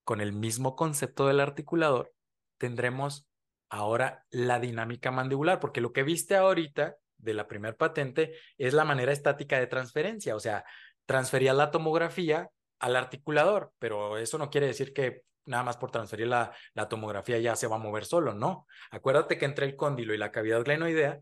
con 0.08 0.22
el 0.22 0.32
mismo 0.32 0.74
concepto 0.74 1.26
del 1.26 1.38
articulador, 1.38 2.14
tendremos 2.56 3.28
ahora 3.68 4.24
la 4.30 4.58
dinámica 4.58 5.10
mandibular, 5.10 5.60
porque 5.60 5.82
lo 5.82 5.92
que 5.92 6.02
viste 6.02 6.34
ahorita 6.34 6.96
de 7.18 7.34
la 7.34 7.46
primera 7.46 7.76
patente 7.76 8.32
es 8.56 8.72
la 8.72 8.86
manera 8.86 9.12
estática 9.12 9.58
de 9.58 9.66
transferencia, 9.66 10.34
o 10.34 10.40
sea, 10.40 10.64
transfería 11.04 11.52
la 11.52 11.70
tomografía 11.70 12.48
al 12.78 12.96
articulador, 12.96 13.74
pero 13.78 14.16
eso 14.16 14.38
no 14.38 14.48
quiere 14.48 14.68
decir 14.68 14.94
que 14.94 15.24
nada 15.44 15.62
más 15.62 15.76
por 15.76 15.90
transferir 15.90 16.28
la, 16.28 16.56
la 16.72 16.88
tomografía 16.88 17.38
ya 17.38 17.54
se 17.54 17.66
va 17.66 17.76
a 17.76 17.78
mover 17.78 18.06
solo, 18.06 18.32
no. 18.32 18.66
Acuérdate 18.90 19.36
que 19.36 19.44
entre 19.44 19.66
el 19.66 19.76
cóndilo 19.76 20.14
y 20.14 20.16
la 20.16 20.32
cavidad 20.32 20.64
glenoidea 20.64 21.20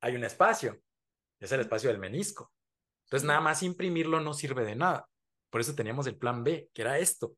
hay 0.00 0.16
un 0.16 0.24
espacio, 0.24 0.80
es 1.38 1.52
el 1.52 1.60
espacio 1.60 1.88
del 1.88 2.00
menisco. 2.00 2.52
Entonces, 3.04 3.28
nada 3.28 3.40
más 3.40 3.62
imprimirlo 3.62 4.18
no 4.18 4.34
sirve 4.34 4.64
de 4.64 4.74
nada. 4.74 5.08
Por 5.50 5.60
eso 5.60 5.76
teníamos 5.76 6.08
el 6.08 6.16
plan 6.16 6.42
B, 6.42 6.68
que 6.74 6.82
era 6.82 6.98
esto. 6.98 7.36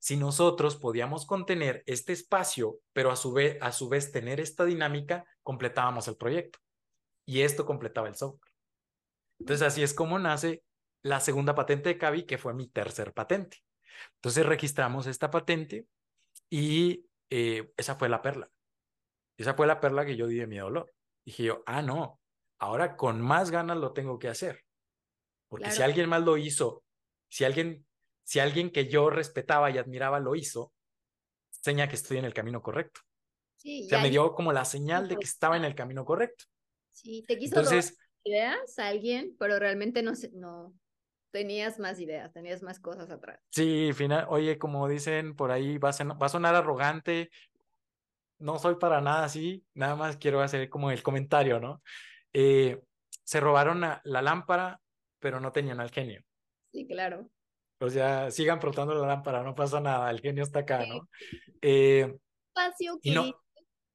Si 0.00 0.16
nosotros 0.16 0.76
podíamos 0.76 1.26
contener 1.26 1.84
este 1.86 2.12
espacio, 2.12 2.78
pero 2.92 3.12
a 3.12 3.16
su 3.16 3.32
vez, 3.32 3.58
a 3.60 3.70
su 3.70 3.88
vez 3.88 4.10
tener 4.10 4.40
esta 4.40 4.64
dinámica, 4.64 5.24
completábamos 5.42 6.08
el 6.08 6.16
proyecto 6.16 6.58
y 7.26 7.42
esto 7.42 7.64
completaba 7.64 8.08
el 8.08 8.16
software. 8.16 8.52
Entonces 9.38 9.66
así 9.66 9.82
es 9.82 9.94
como 9.94 10.18
nace 10.18 10.64
la 11.02 11.20
segunda 11.20 11.54
patente 11.54 11.90
de 11.90 11.98
Cavi, 11.98 12.24
que 12.24 12.38
fue 12.38 12.54
mi 12.54 12.68
tercer 12.68 13.12
patente. 13.12 13.58
Entonces 14.16 14.46
registramos 14.46 15.06
esta 15.06 15.30
patente 15.30 15.86
y 16.48 17.06
eh, 17.28 17.72
esa 17.76 17.94
fue 17.94 18.08
la 18.08 18.22
perla. 18.22 18.50
Esa 19.36 19.54
fue 19.54 19.66
la 19.66 19.80
perla 19.80 20.04
que 20.04 20.16
yo 20.16 20.26
di 20.26 20.36
de 20.36 20.46
mi 20.46 20.58
dolor. 20.58 20.92
Dije 21.24 21.44
yo, 21.44 21.62
ah, 21.66 21.82
no, 21.82 22.20
ahora 22.58 22.96
con 22.96 23.20
más 23.20 23.50
ganas 23.50 23.76
lo 23.76 23.92
tengo 23.92 24.18
que 24.18 24.28
hacer. 24.28 24.64
Porque 25.48 25.70
si 25.70 25.82
alguien 25.82 26.08
más 26.08 26.22
lo 26.22 26.36
hizo, 26.36 26.84
si 27.28 27.44
alguien, 27.44 27.86
si 28.30 28.38
alguien 28.38 28.70
que 28.70 28.86
yo 28.86 29.10
respetaba 29.10 29.72
y 29.72 29.78
admiraba 29.78 30.20
lo 30.20 30.36
hizo, 30.36 30.72
seña 31.50 31.88
que 31.88 31.96
estoy 31.96 32.18
en 32.18 32.24
el 32.24 32.32
camino 32.32 32.62
correcto. 32.62 33.00
Sí, 33.56 33.86
o 33.86 33.88
sea, 33.88 34.00
me 34.00 34.08
dio 34.08 34.36
como 34.36 34.52
la 34.52 34.64
señal 34.64 35.08
de 35.08 35.16
que 35.16 35.24
estaba 35.24 35.56
en 35.56 35.64
el 35.64 35.74
camino 35.74 36.04
correcto. 36.04 36.44
Sí, 36.90 37.24
te 37.26 37.36
quiso 37.36 37.56
Entonces, 37.56 37.98
ideas 38.22 38.78
a 38.78 38.86
alguien, 38.86 39.34
pero 39.36 39.58
realmente 39.58 40.04
no, 40.04 40.12
no 40.34 40.72
tenías 41.32 41.80
más 41.80 41.98
ideas, 41.98 42.32
tenías 42.32 42.62
más 42.62 42.78
cosas 42.78 43.10
atrás. 43.10 43.40
Sí, 43.50 43.90
final, 43.94 44.26
oye, 44.28 44.58
como 44.58 44.86
dicen 44.86 45.34
por 45.34 45.50
ahí, 45.50 45.78
va 45.78 45.90
a, 45.90 46.04
va 46.14 46.26
a 46.26 46.28
sonar 46.28 46.54
arrogante, 46.54 47.30
no 48.38 48.60
soy 48.60 48.76
para 48.76 49.00
nada 49.00 49.24
así, 49.24 49.66
nada 49.74 49.96
más 49.96 50.18
quiero 50.18 50.40
hacer 50.40 50.68
como 50.68 50.92
el 50.92 51.02
comentario, 51.02 51.58
¿no? 51.58 51.82
Eh, 52.32 52.80
se 53.24 53.40
robaron 53.40 53.80
la, 53.80 54.00
lámpara, 54.04 54.80
pero 55.18 55.40
no 55.40 55.50
tenían 55.50 55.80
al 55.80 55.90
genio. 55.90 56.22
Sí, 56.70 56.86
claro. 56.86 57.28
O 57.80 57.88
sea, 57.88 58.30
sigan 58.30 58.60
frotando 58.60 58.94
la 58.94 59.06
lámpara, 59.06 59.42
no 59.42 59.54
pasa 59.54 59.80
nada, 59.80 60.10
el 60.10 60.20
genio 60.20 60.42
está 60.42 60.60
acá, 60.60 60.84
¿no? 60.86 61.08
Eh, 61.62 62.14
espacio 62.48 62.98
que 63.02 63.32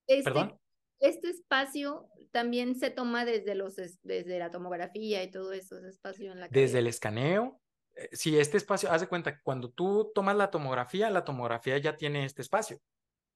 este, 0.07 0.55
este 0.99 1.29
espacio 1.29 2.09
también 2.31 2.75
se 2.75 2.89
toma 2.89 3.25
desde 3.25 3.55
los 3.55 3.75
desde 3.75 4.39
la 4.39 4.49
tomografía 4.49 5.23
y 5.23 5.31
todo 5.31 5.53
eso, 5.53 5.77
ese 5.77 5.89
espacio 5.89 6.31
en 6.31 6.39
la 6.39 6.47
Desde 6.47 6.79
el 6.79 6.87
escaneo. 6.87 7.61
Eh, 7.95 8.09
sí, 8.11 8.37
este 8.37 8.57
espacio, 8.57 8.91
haz 8.91 9.01
de 9.01 9.07
cuenta 9.07 9.39
cuando 9.41 9.69
tú 9.69 10.11
tomas 10.13 10.35
la 10.35 10.49
tomografía, 10.49 11.09
la 11.09 11.23
tomografía 11.23 11.77
ya 11.77 11.95
tiene 11.95 12.25
este 12.25 12.41
espacio. 12.41 12.81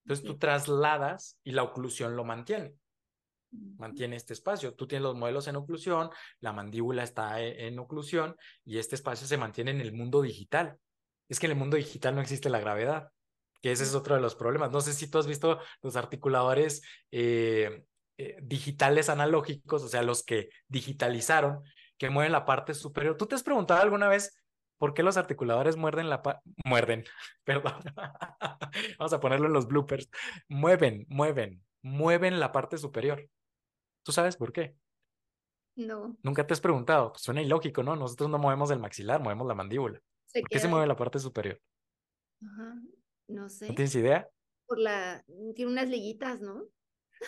Entonces 0.03 0.25
tú 0.25 0.37
trasladas 0.37 1.37
y 1.43 1.51
la 1.51 1.63
oclusión 1.63 2.15
lo 2.15 2.23
mantiene. 2.23 2.73
Mantiene 3.51 4.15
este 4.15 4.33
espacio. 4.33 4.75
Tú 4.75 4.87
tienes 4.87 5.03
los 5.03 5.15
modelos 5.15 5.47
en 5.47 5.55
oclusión, 5.55 6.09
la 6.39 6.53
mandíbula 6.53 7.03
está 7.03 7.41
e, 7.41 7.67
en 7.67 7.79
oclusión 7.79 8.35
y 8.65 8.77
este 8.77 8.95
espacio 8.95 9.27
se 9.27 9.37
mantiene 9.37 9.71
en 9.71 9.81
el 9.81 9.93
mundo 9.93 10.21
digital. 10.21 10.77
Es 11.27 11.39
que 11.39 11.47
en 11.47 11.53
el 11.53 11.57
mundo 11.57 11.77
digital 11.77 12.15
no 12.15 12.21
existe 12.21 12.49
la 12.49 12.59
gravedad, 12.59 13.09
que 13.61 13.71
ese 13.71 13.83
es 13.83 13.95
otro 13.95 14.15
de 14.15 14.21
los 14.21 14.35
problemas. 14.35 14.71
No 14.71 14.81
sé 14.81 14.93
si 14.93 15.09
tú 15.09 15.17
has 15.17 15.27
visto 15.27 15.59
los 15.81 15.95
articuladores 15.95 16.81
eh, 17.11 17.83
eh, 18.17 18.37
digitales 18.41 19.09
analógicos, 19.09 19.83
o 19.83 19.87
sea, 19.87 20.03
los 20.03 20.23
que 20.23 20.49
digitalizaron, 20.67 21.63
que 21.97 22.09
mueven 22.09 22.31
la 22.31 22.45
parte 22.45 22.73
superior. 22.73 23.17
¿Tú 23.17 23.25
te 23.25 23.35
has 23.35 23.43
preguntado 23.43 23.81
alguna 23.81 24.07
vez 24.07 24.39
¿Por 24.79 24.93
qué 24.93 25.03
los 25.03 25.17
articuladores 25.17 25.75
muerden 25.75 26.09
la 26.09 26.21
muerden? 26.65 27.03
Perdón. 27.43 27.73
Vamos 28.97 29.13
a 29.13 29.19
ponerlo 29.19 29.47
en 29.47 29.53
los 29.53 29.67
bloopers. 29.67 30.09
Mueven, 30.47 31.05
mueven, 31.09 31.61
mueven 31.81 32.39
la 32.39 32.53
parte 32.53 32.77
superior. 32.77 33.29
¿Tú 34.03 34.11
sabes 34.11 34.37
por 34.37 34.51
qué? 34.51 34.75
No. 35.75 36.17
Nunca 36.23 36.45
te 36.45 36.53
has 36.53 36.61
preguntado. 36.61 37.11
Pues 37.13 37.23
suena 37.23 37.41
ilógico, 37.41 37.83
¿no? 37.83 37.95
Nosotros 37.95 38.29
no 38.29 38.37
movemos 38.37 38.71
el 38.71 38.79
maxilar, 38.79 39.21
movemos 39.21 39.47
la 39.47 39.55
mandíbula. 39.55 40.01
¿Por 40.33 40.49
qué 40.49 40.59
se 40.59 40.67
mueve 40.67 40.87
la 40.87 40.95
parte 40.95 41.19
superior? 41.19 41.59
Ajá. 42.45 42.75
No 43.27 43.49
sé. 43.49 43.67
¿No 43.67 43.75
tienes 43.75 43.95
idea? 43.95 44.27
Por 44.65 44.79
la. 44.79 45.23
Tiene 45.55 45.71
unas 45.71 45.89
liguitas, 45.89 46.41
¿no? 46.41 46.65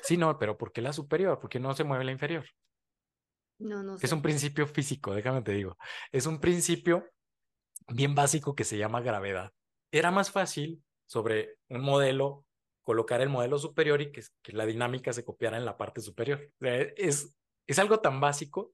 Sí, 0.03 0.17
no, 0.17 0.37
pero 0.37 0.57
¿por 0.57 0.71
qué 0.71 0.81
la 0.81 0.93
superior? 0.93 1.39
¿Por 1.39 1.49
qué 1.49 1.59
no 1.59 1.73
se 1.73 1.83
mueve 1.83 2.03
la 2.03 2.11
inferior? 2.11 2.45
No, 3.59 3.83
no 3.83 3.97
sé. 3.97 4.05
Es 4.05 4.11
un 4.11 4.21
principio 4.21 4.67
físico, 4.67 5.13
déjame 5.13 5.41
te 5.41 5.51
digo. 5.51 5.77
Es 6.11 6.25
un 6.25 6.39
principio 6.39 7.09
bien 7.87 8.15
básico 8.15 8.55
que 8.55 8.63
se 8.63 8.77
llama 8.77 9.01
gravedad. 9.01 9.51
Era 9.91 10.11
más 10.11 10.31
fácil 10.31 10.83
sobre 11.05 11.57
un 11.69 11.81
modelo 11.81 12.45
colocar 12.83 13.21
el 13.21 13.29
modelo 13.29 13.57
superior 13.57 14.01
y 14.01 14.11
que, 14.11 14.23
que 14.41 14.53
la 14.53 14.65
dinámica 14.65 15.13
se 15.13 15.23
copiara 15.23 15.57
en 15.57 15.65
la 15.65 15.77
parte 15.77 16.01
superior. 16.01 16.51
es, 16.59 17.35
es 17.67 17.79
algo 17.79 17.99
tan 17.99 18.19
básico, 18.19 18.71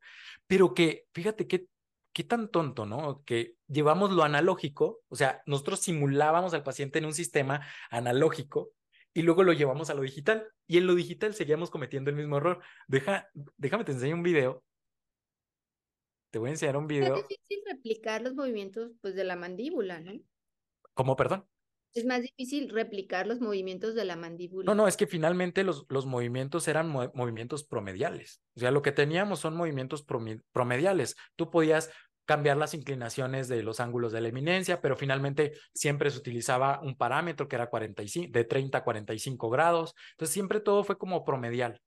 pero 0.48 0.74
que 0.74 1.06
fíjate 1.14 1.48
qué, 1.48 1.68
qué 2.14 2.24
tan 2.24 2.50
tonto, 2.50 2.86
¿no? 2.86 3.24
Que 3.24 3.56
llevamos 3.68 4.12
lo 4.12 4.24
analógico, 4.24 5.02
o 5.10 5.16
sea, 5.16 5.42
nosotros 5.46 5.82
simulábamos 5.82 6.54
al 6.54 6.64
paciente 6.64 7.00
en 7.00 7.06
un 7.06 7.14
sistema 7.14 7.66
analógico 7.90 8.72
y 9.14 9.24
luego 9.24 9.44
lo 9.44 9.54
llevamos 9.54 9.90
a 9.90 9.94
lo 9.94 10.02
digital. 10.02 10.48
Y 10.68 10.78
en 10.78 10.88
lo 10.88 10.96
digital 10.96 11.34
seguíamos 11.34 11.70
cometiendo 11.70 12.10
el 12.10 12.16
mismo 12.18 12.38
error. 12.38 12.62
Deja, 12.88 13.30
déjame 13.56 13.84
te 13.84 13.94
enseño 13.94 14.16
un 14.16 14.24
video 14.24 14.64
te 16.32 16.40
voy 16.40 16.50
a 16.50 16.52
enseñar 16.52 16.78
un 16.78 16.88
video. 16.88 17.16
Es 17.16 17.28
difícil 17.28 17.64
replicar 17.66 18.22
los 18.22 18.36
movimientos 18.36 18.92
pues, 19.02 19.16
de 19.16 19.24
la 19.24 19.36
mandíbula, 19.36 20.00
¿no? 20.00 20.14
¿Cómo, 20.94 21.16
perdón? 21.16 21.48
Es 21.98 22.06
más 22.06 22.22
difícil 22.22 22.70
replicar 22.70 23.26
los 23.26 23.42
movimientos 23.42 23.96
de 23.96 24.06
la 24.06 24.16
mandíbula. 24.16 24.66
No, 24.68 24.76
no, 24.76 24.88
es 24.88 24.98
que 24.98 25.08
finalmente 25.08 25.64
los, 25.64 25.86
los 25.90 26.06
movimientos 26.06 26.68
eran 26.68 26.90
movimientos 26.90 27.64
promediales. 27.64 28.40
O 28.56 28.60
sea, 28.60 28.70
lo 28.70 28.84
que 28.84 28.92
teníamos 28.92 29.40
son 29.40 29.56
movimientos 29.56 30.06
promediales. 30.52 31.16
Tú 31.36 31.50
podías 31.50 31.90
cambiar 32.26 32.58
las 32.58 32.76
inclinaciones 32.76 33.48
de 33.48 33.64
los 33.64 33.80
ángulos 33.80 34.12
de 34.12 34.22
la 34.22 34.28
eminencia, 34.28 34.80
pero 34.80 34.96
finalmente 34.96 35.54
siempre 35.74 36.12
se 36.12 36.20
utilizaba 36.20 36.82
un 36.84 36.96
parámetro 36.96 37.48
que 37.48 37.56
era 37.56 37.70
45, 37.70 38.32
de 38.32 38.44
30 38.44 38.78
a 38.78 38.84
45 38.84 39.50
grados. 39.50 39.96
Entonces 40.12 40.34
siempre 40.34 40.60
todo 40.60 40.84
fue 40.84 41.00
como 41.00 41.26
promedial. 41.26 41.82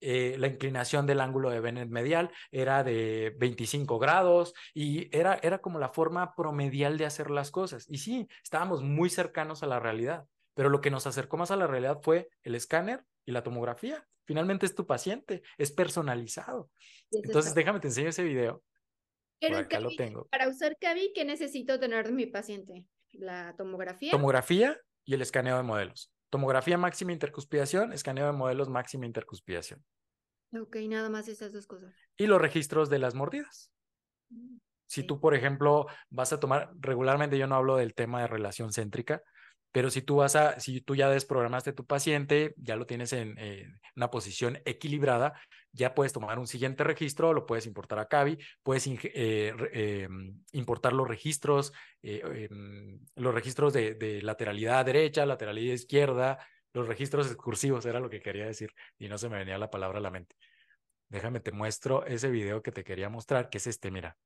Eh, 0.00 0.36
la 0.38 0.48
inclinación 0.48 1.06
del 1.06 1.20
ángulo 1.20 1.50
de 1.50 1.60
Bennett 1.60 1.88
medial 1.88 2.30
era 2.50 2.84
de 2.84 3.34
25 3.38 3.98
grados 3.98 4.52
y 4.74 5.08
era, 5.16 5.38
era 5.42 5.58
como 5.58 5.78
la 5.78 5.88
forma 5.88 6.34
promedial 6.34 6.98
de 6.98 7.06
hacer 7.06 7.30
las 7.30 7.50
cosas. 7.50 7.86
Y 7.88 7.98
sí, 7.98 8.28
estábamos 8.42 8.82
muy 8.82 9.08
cercanos 9.08 9.62
a 9.62 9.66
la 9.66 9.80
realidad, 9.80 10.26
pero 10.54 10.68
lo 10.68 10.80
que 10.80 10.90
nos 10.90 11.06
acercó 11.06 11.36
más 11.36 11.50
a 11.50 11.56
la 11.56 11.66
realidad 11.66 12.00
fue 12.02 12.28
el 12.42 12.54
escáner 12.54 13.04
y 13.24 13.32
la 13.32 13.42
tomografía. 13.42 14.06
Finalmente 14.26 14.66
es 14.66 14.74
tu 14.74 14.86
paciente, 14.86 15.42
es 15.58 15.70
personalizado. 15.70 16.70
Entonces, 17.10 17.54
déjame 17.54 17.80
te 17.80 17.88
enseño 17.88 18.08
ese 18.08 18.24
video. 18.24 18.62
Por 19.40 19.54
acá 19.54 19.80
lo 19.80 19.90
tengo. 19.96 20.26
Para 20.28 20.48
usar 20.48 20.78
CAVI, 20.78 21.12
¿qué 21.14 21.24
necesito 21.24 21.78
tener 21.78 22.06
de 22.06 22.12
mi 22.12 22.26
paciente? 22.26 22.84
¿La 23.12 23.54
tomografía? 23.56 24.10
Tomografía 24.10 24.80
y 25.04 25.14
el 25.14 25.22
escaneo 25.22 25.56
de 25.56 25.62
modelos. 25.62 26.10
Tomografía 26.34 26.76
máxima 26.76 27.12
intercuspidación, 27.12 27.92
escaneo 27.92 28.26
de 28.26 28.32
modelos 28.32 28.68
máxima 28.68 29.06
intercuspidación. 29.06 29.84
Ok, 30.60 30.78
nada 30.88 31.08
más 31.08 31.28
esas 31.28 31.52
dos 31.52 31.68
cosas. 31.68 31.94
Y 32.16 32.26
los 32.26 32.40
registros 32.40 32.90
de 32.90 32.98
las 32.98 33.14
mordidas. 33.14 33.70
Mm, 34.30 34.56
si 34.84 35.04
tú, 35.04 35.20
por 35.20 35.36
ejemplo, 35.36 35.86
vas 36.10 36.32
a 36.32 36.40
tomar, 36.40 36.72
regularmente 36.80 37.38
yo 37.38 37.46
no 37.46 37.54
hablo 37.54 37.76
del 37.76 37.94
tema 37.94 38.20
de 38.20 38.26
relación 38.26 38.72
céntrica, 38.72 39.22
pero 39.74 39.90
si 39.90 40.02
tú 40.02 40.14
vas 40.14 40.36
a, 40.36 40.60
si 40.60 40.80
tú 40.82 40.94
ya 40.94 41.10
desprogramaste 41.10 41.72
tu 41.72 41.84
paciente, 41.84 42.54
ya 42.58 42.76
lo 42.76 42.86
tienes 42.86 43.12
en 43.12 43.34
eh, 43.38 43.66
una 43.96 44.08
posición 44.08 44.60
equilibrada, 44.64 45.32
ya 45.72 45.96
puedes 45.96 46.12
tomar 46.12 46.38
un 46.38 46.46
siguiente 46.46 46.84
registro, 46.84 47.32
lo 47.32 47.44
puedes 47.44 47.66
importar 47.66 47.98
a 47.98 48.06
Cavi, 48.06 48.38
puedes 48.62 48.86
eh, 48.86 49.52
em, 49.72 50.44
importar 50.52 50.92
los 50.92 51.08
registros, 51.08 51.72
eh, 52.02 52.22
em, 52.48 53.00
los 53.16 53.34
registros 53.34 53.72
de, 53.72 53.94
de, 53.96 54.22
lateralidad 54.22 54.84
derecha, 54.84 55.26
lateralidad 55.26 55.74
izquierda, 55.74 56.38
los 56.72 56.86
registros 56.86 57.26
excursivos, 57.26 57.84
era 57.84 57.98
lo 57.98 58.08
que 58.08 58.20
quería 58.20 58.46
decir, 58.46 58.72
y 58.96 59.08
no 59.08 59.18
se 59.18 59.28
me 59.28 59.38
venía 59.38 59.58
la 59.58 59.70
palabra 59.70 59.98
a 59.98 60.02
la 60.02 60.10
mente. 60.12 60.36
Déjame, 61.08 61.40
te 61.40 61.50
muestro 61.50 62.06
ese 62.06 62.30
video 62.30 62.62
que 62.62 62.70
te 62.70 62.84
quería 62.84 63.08
mostrar, 63.08 63.50
que 63.50 63.58
es 63.58 63.66
este, 63.66 63.90
mira. 63.90 64.16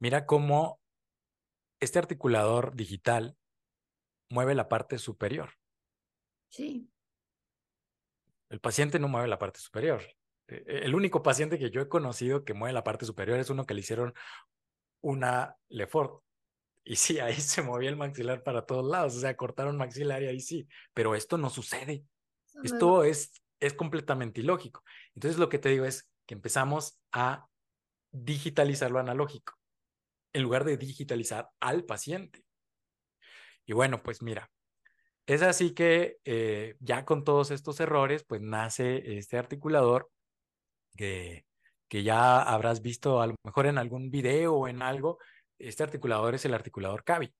Mira 0.00 0.26
cómo 0.26 0.81
este 1.82 1.98
articulador 1.98 2.76
digital 2.76 3.36
mueve 4.30 4.54
la 4.54 4.68
parte 4.68 4.98
superior. 4.98 5.50
Sí. 6.48 6.88
El 8.48 8.60
paciente 8.60 9.00
no 9.00 9.08
mueve 9.08 9.26
la 9.26 9.40
parte 9.40 9.58
superior. 9.58 10.00
E, 10.46 10.62
e, 10.64 10.78
el 10.84 10.94
único 10.94 11.24
paciente 11.24 11.58
que 11.58 11.70
yo 11.70 11.80
he 11.80 11.88
conocido 11.88 12.44
que 12.44 12.54
mueve 12.54 12.72
la 12.72 12.84
parte 12.84 13.04
superior 13.04 13.40
es 13.40 13.50
uno 13.50 13.66
que 13.66 13.74
le 13.74 13.80
hicieron 13.80 14.14
una 15.00 15.56
Lefort. 15.68 16.22
Y 16.84 16.94
sí, 16.96 17.18
ahí 17.18 17.34
se 17.40 17.62
movía 17.62 17.90
el 17.90 17.96
maxilar 17.96 18.44
para 18.44 18.64
todos 18.64 18.88
lados, 18.88 19.16
o 19.16 19.20
sea, 19.20 19.36
cortaron 19.36 19.76
maxilar 19.76 20.22
y 20.22 20.28
ahí 20.28 20.40
sí, 20.40 20.68
pero 20.94 21.16
esto 21.16 21.36
no 21.36 21.50
sucede. 21.50 22.04
Esto 22.62 23.02
es, 23.02 23.42
es 23.58 23.74
completamente 23.74 24.40
ilógico. 24.40 24.84
Entonces 25.16 25.40
lo 25.40 25.48
que 25.48 25.58
te 25.58 25.70
digo 25.70 25.84
es 25.84 26.08
que 26.26 26.34
empezamos 26.34 27.00
a 27.10 27.48
digitalizar 28.12 28.92
lo 28.92 29.00
analógico 29.00 29.54
en 30.32 30.42
lugar 30.42 30.64
de 30.64 30.76
digitalizar 30.76 31.50
al 31.60 31.84
paciente. 31.84 32.44
Y 33.66 33.72
bueno, 33.72 34.02
pues 34.02 34.22
mira, 34.22 34.50
es 35.26 35.42
así 35.42 35.74
que 35.74 36.18
eh, 36.24 36.76
ya 36.80 37.04
con 37.04 37.24
todos 37.24 37.50
estos 37.50 37.80
errores, 37.80 38.24
pues 38.24 38.42
nace 38.42 39.16
este 39.18 39.38
articulador 39.38 40.10
que, 40.96 41.46
que 41.88 42.02
ya 42.02 42.42
habrás 42.42 42.82
visto 42.82 43.20
a 43.20 43.26
lo 43.28 43.36
mejor 43.44 43.66
en 43.66 43.78
algún 43.78 44.10
video 44.10 44.54
o 44.54 44.68
en 44.68 44.82
algo. 44.82 45.18
Este 45.58 45.82
articulador 45.82 46.34
es 46.34 46.44
el 46.44 46.54
articulador 46.54 47.04
CAVI. 47.04 47.34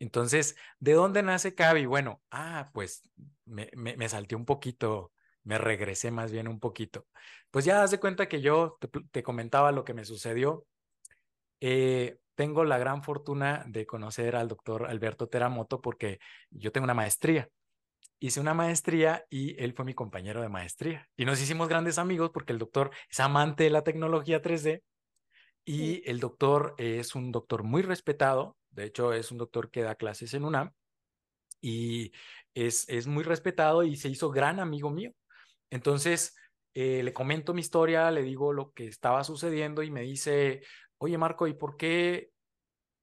Entonces, 0.00 0.56
¿de 0.78 0.92
dónde 0.92 1.22
nace 1.22 1.54
CAVI? 1.54 1.86
Bueno, 1.86 2.22
ah, 2.30 2.70
pues 2.72 3.02
me, 3.44 3.70
me, 3.74 4.08
salté 4.08 4.36
un 4.36 4.44
poquito, 4.44 5.12
me 5.42 5.58
regresé 5.58 6.10
más 6.10 6.30
bien 6.30 6.48
un 6.48 6.60
poquito. 6.60 7.06
Pues 7.50 7.64
ya 7.64 7.78
das 7.78 7.90
de 7.90 8.00
cuenta 8.00 8.28
que 8.28 8.40
yo 8.40 8.78
te, 9.10 9.22
comentaba 9.22 9.72
lo 9.72 9.84
que 9.84 9.94
me 9.94 10.04
sucedió. 10.04 10.66
Eh, 11.60 12.18
tengo 12.34 12.64
la 12.64 12.78
gran 12.78 13.02
fortuna 13.02 13.64
de 13.66 13.86
conocer 13.86 14.36
al 14.36 14.48
doctor 14.48 14.86
Alberto 14.86 15.28
Teramoto 15.28 15.80
porque 15.80 16.20
yo 16.50 16.70
tengo 16.72 16.84
una 16.84 16.94
maestría 16.94 17.48
hice 18.20 18.40
una 18.40 18.54
maestría 18.54 19.24
y 19.30 19.60
él 19.62 19.74
fue 19.74 19.84
mi 19.84 19.94
compañero 19.94 20.42
de 20.42 20.48
maestría. 20.48 21.08
Y 21.16 21.24
nos 21.24 21.40
hicimos 21.40 21.68
grandes 21.68 21.98
amigos 21.98 22.30
porque 22.32 22.52
el 22.52 22.58
doctor 22.58 22.90
es 23.10 23.20
amante 23.20 23.64
de 23.64 23.70
la 23.70 23.84
tecnología 23.84 24.42
3D 24.42 24.82
y 25.64 26.08
el 26.08 26.20
doctor 26.20 26.74
es 26.78 27.14
un 27.14 27.30
doctor 27.30 27.62
muy 27.62 27.82
respetado. 27.82 28.56
De 28.70 28.84
hecho, 28.84 29.12
es 29.12 29.30
un 29.30 29.38
doctor 29.38 29.70
que 29.70 29.82
da 29.82 29.94
clases 29.94 30.34
en 30.34 30.44
UNAM 30.44 30.72
y 31.60 32.12
es, 32.54 32.88
es 32.88 33.06
muy 33.06 33.24
respetado 33.24 33.82
y 33.82 33.96
se 33.96 34.08
hizo 34.08 34.30
gran 34.30 34.60
amigo 34.60 34.90
mío. 34.90 35.12
Entonces, 35.70 36.34
eh, 36.74 37.02
le 37.02 37.12
comento 37.12 37.54
mi 37.54 37.60
historia, 37.60 38.10
le 38.10 38.22
digo 38.22 38.52
lo 38.52 38.72
que 38.72 38.86
estaba 38.86 39.24
sucediendo 39.24 39.82
y 39.82 39.90
me 39.90 40.02
dice, 40.02 40.62
oye 40.98 41.18
Marco, 41.18 41.46
¿y 41.46 41.54
por 41.54 41.76
qué 41.76 42.30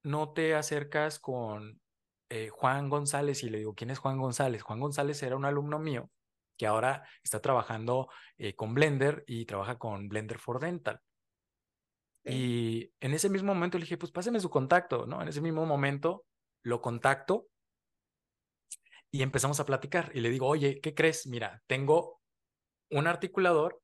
no 0.03 0.33
te 0.33 0.55
acercas 0.55 1.19
con 1.19 1.81
eh, 2.29 2.49
Juan 2.49 2.89
González? 2.89 3.43
Y 3.43 3.49
le 3.49 3.59
digo, 3.59 3.73
¿quién 3.73 3.89
es 3.89 3.99
Juan 3.99 4.17
González? 4.17 4.61
Juan 4.61 4.79
González 4.79 5.21
era 5.23 5.35
un 5.35 5.45
alumno 5.45 5.79
mío 5.79 6.09
que 6.57 6.67
ahora 6.67 7.07
está 7.23 7.41
trabajando 7.41 8.09
eh, 8.37 8.55
con 8.55 8.73
Blender 8.73 9.23
y 9.27 9.45
trabaja 9.45 9.77
con 9.77 10.07
Blender 10.07 10.39
for 10.39 10.59
Dental. 10.59 11.01
Y 12.23 12.91
en 12.99 13.13
ese 13.13 13.29
mismo 13.29 13.53
momento 13.53 13.77
le 13.77 13.83
dije, 13.83 13.97
pues 13.97 14.11
páseme 14.11 14.39
su 14.39 14.49
contacto, 14.49 15.05
¿no? 15.05 15.21
En 15.21 15.27
ese 15.27 15.41
mismo 15.41 15.65
momento 15.65 16.25
lo 16.63 16.81
contacto 16.81 17.47
y 19.11 19.21
empezamos 19.21 19.59
a 19.59 19.65
platicar. 19.65 20.11
Y 20.15 20.21
le 20.21 20.29
digo, 20.29 20.47
oye, 20.47 20.81
¿qué 20.81 20.95
crees? 20.95 21.27
Mira, 21.27 21.61
tengo 21.67 22.19
un 22.89 23.05
articulador 23.05 23.79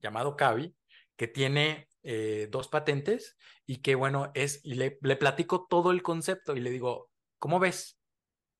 llamado 0.00 0.36
Cavi 0.36 0.74
que 1.16 1.28
tiene 1.28 1.88
eh, 2.02 2.48
dos 2.50 2.68
patentes 2.68 3.36
y 3.66 3.78
que 3.78 3.94
bueno 3.94 4.30
es, 4.34 4.60
y 4.64 4.74
le, 4.74 4.90
platico 4.90 5.66
todo 5.68 5.90
el 5.90 6.02
concepto 6.02 6.56
y 6.56 6.60
le 6.60 6.70
digo, 6.70 7.10
¿cómo 7.38 7.58
ves? 7.58 7.98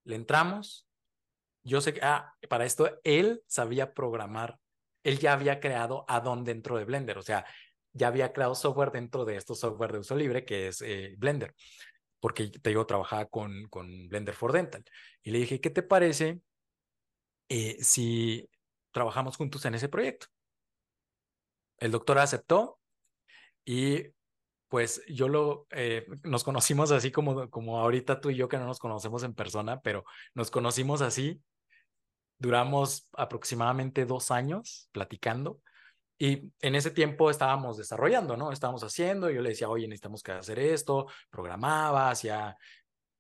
Le 0.05 0.17
entramos, 0.17 0.89
yo 1.63 1.81
sé 1.81 1.95
que, 1.95 2.01
ah, 2.03 2.35
para 2.49 2.65
esto 2.65 3.01
él 3.05 3.43
sabía 3.47 3.95
programar, 3.95 4.59
él 5.05 5.19
ya 5.19 5.33
había 5.33 5.61
creado 5.61 6.05
add-on 6.09 6.45
dentro 6.45 6.77
de 6.77 6.85
Blender, 6.85 7.19
o 7.19 7.23
sea, 7.23 7.45
ya 7.93 8.09
había 8.09 8.33
creado 8.33 8.55
software 8.55 8.91
dentro 8.91 9.25
de 9.25 9.37
estos 9.37 9.61
software 9.61 9.93
de 9.93 9.99
uso 9.99 10.17
libre 10.17 10.45
que 10.45 10.69
es 10.69 10.81
eh, 10.83 11.15
Blender, 11.19 11.55
porque 12.21 12.49
te 12.49 12.71
digo, 12.71 12.87
trabajaba 12.87 13.27
con, 13.27 13.69
con 13.69 14.09
Blender 14.09 14.35
for 14.35 14.53
Dental. 14.53 14.85
Y 15.23 15.31
le 15.33 15.39
dije, 15.41 15.61
¿qué 15.61 15.71
te 15.71 15.83
parece 15.83 16.41
eh, 17.49 17.77
si 17.83 18.49
trabajamos 18.93 19.37
juntos 19.37 19.65
en 19.65 19.75
ese 19.75 19.89
proyecto. 19.89 20.29
El 21.79 21.91
doctor 21.91 22.19
aceptó 22.19 22.79
y 23.65 24.07
pues 24.69 25.03
yo 25.07 25.29
lo, 25.29 25.67
eh, 25.71 26.07
nos 26.23 26.45
conocimos 26.45 26.93
así 26.93 27.11
como, 27.13 27.51
como 27.51 27.79
ahorita 27.79 28.21
tú 28.21 28.31
y 28.31 28.37
yo 28.37 28.49
que 28.49 28.57
no 28.57 28.67
nos 28.67 28.79
conocemos 28.79 29.23
en 29.23 29.35
persona, 29.35 29.81
pero 29.83 30.05
nos 30.35 30.51
conocimos 30.51 31.03
así. 31.03 31.43
Duramos 32.39 33.09
aproximadamente 33.13 34.07
dos 34.07 34.31
años 34.31 34.89
platicando 34.93 35.61
y 36.19 36.53
en 36.61 36.75
ese 36.75 36.91
tiempo 36.91 37.31
estábamos 37.31 37.77
desarrollando, 37.77 38.37
¿no? 38.37 38.53
Estábamos 38.53 38.83
haciendo, 38.83 39.29
yo 39.29 39.43
le 39.43 39.51
decía, 39.51 39.69
oye, 39.69 39.87
necesitamos 39.89 40.23
que 40.23 40.33
hacer 40.33 40.59
esto, 40.59 41.07
programaba, 41.31 42.11
hacía... 42.11 42.57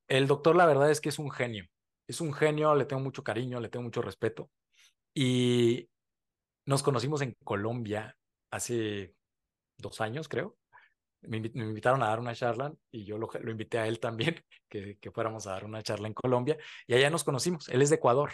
El 0.08 0.26
doctor 0.26 0.56
la 0.56 0.66
verdad 0.66 0.90
es 0.90 1.00
que 1.00 1.08
es 1.08 1.18
un 1.18 1.30
genio, 1.30 1.66
es 2.06 2.20
un 2.20 2.32
genio, 2.32 2.74
le 2.74 2.84
tengo 2.84 3.02
mucho 3.02 3.22
cariño, 3.22 3.60
le 3.60 3.68
tengo 3.68 3.82
mucho 3.82 4.02
respeto. 4.02 4.50
Y 5.14 5.90
nos 6.64 6.82
conocimos 6.82 7.22
en 7.22 7.36
Colombia 7.44 8.16
hace 8.50 9.14
dos 9.82 10.00
años, 10.00 10.28
creo. 10.28 10.56
Me, 11.22 11.36
invitaron 11.36 12.02
a 12.02 12.08
dar 12.08 12.18
una 12.18 12.34
charla 12.34 12.74
y 12.90 13.04
yo 13.04 13.18
lo, 13.18 13.28
invité 13.48 13.78
a 13.78 13.86
él 13.86 14.00
también, 14.00 14.42
que, 14.68 14.98
fuéramos 15.12 15.46
a 15.46 15.52
dar 15.52 15.64
una 15.64 15.82
charla 15.82 16.08
en 16.08 16.14
Colombia. 16.14 16.56
Y 16.86 16.94
allá 16.94 17.10
nos 17.10 17.24
conocimos. 17.24 17.68
Él 17.68 17.82
es 17.82 17.90
de 17.90 17.96
Ecuador. 17.96 18.32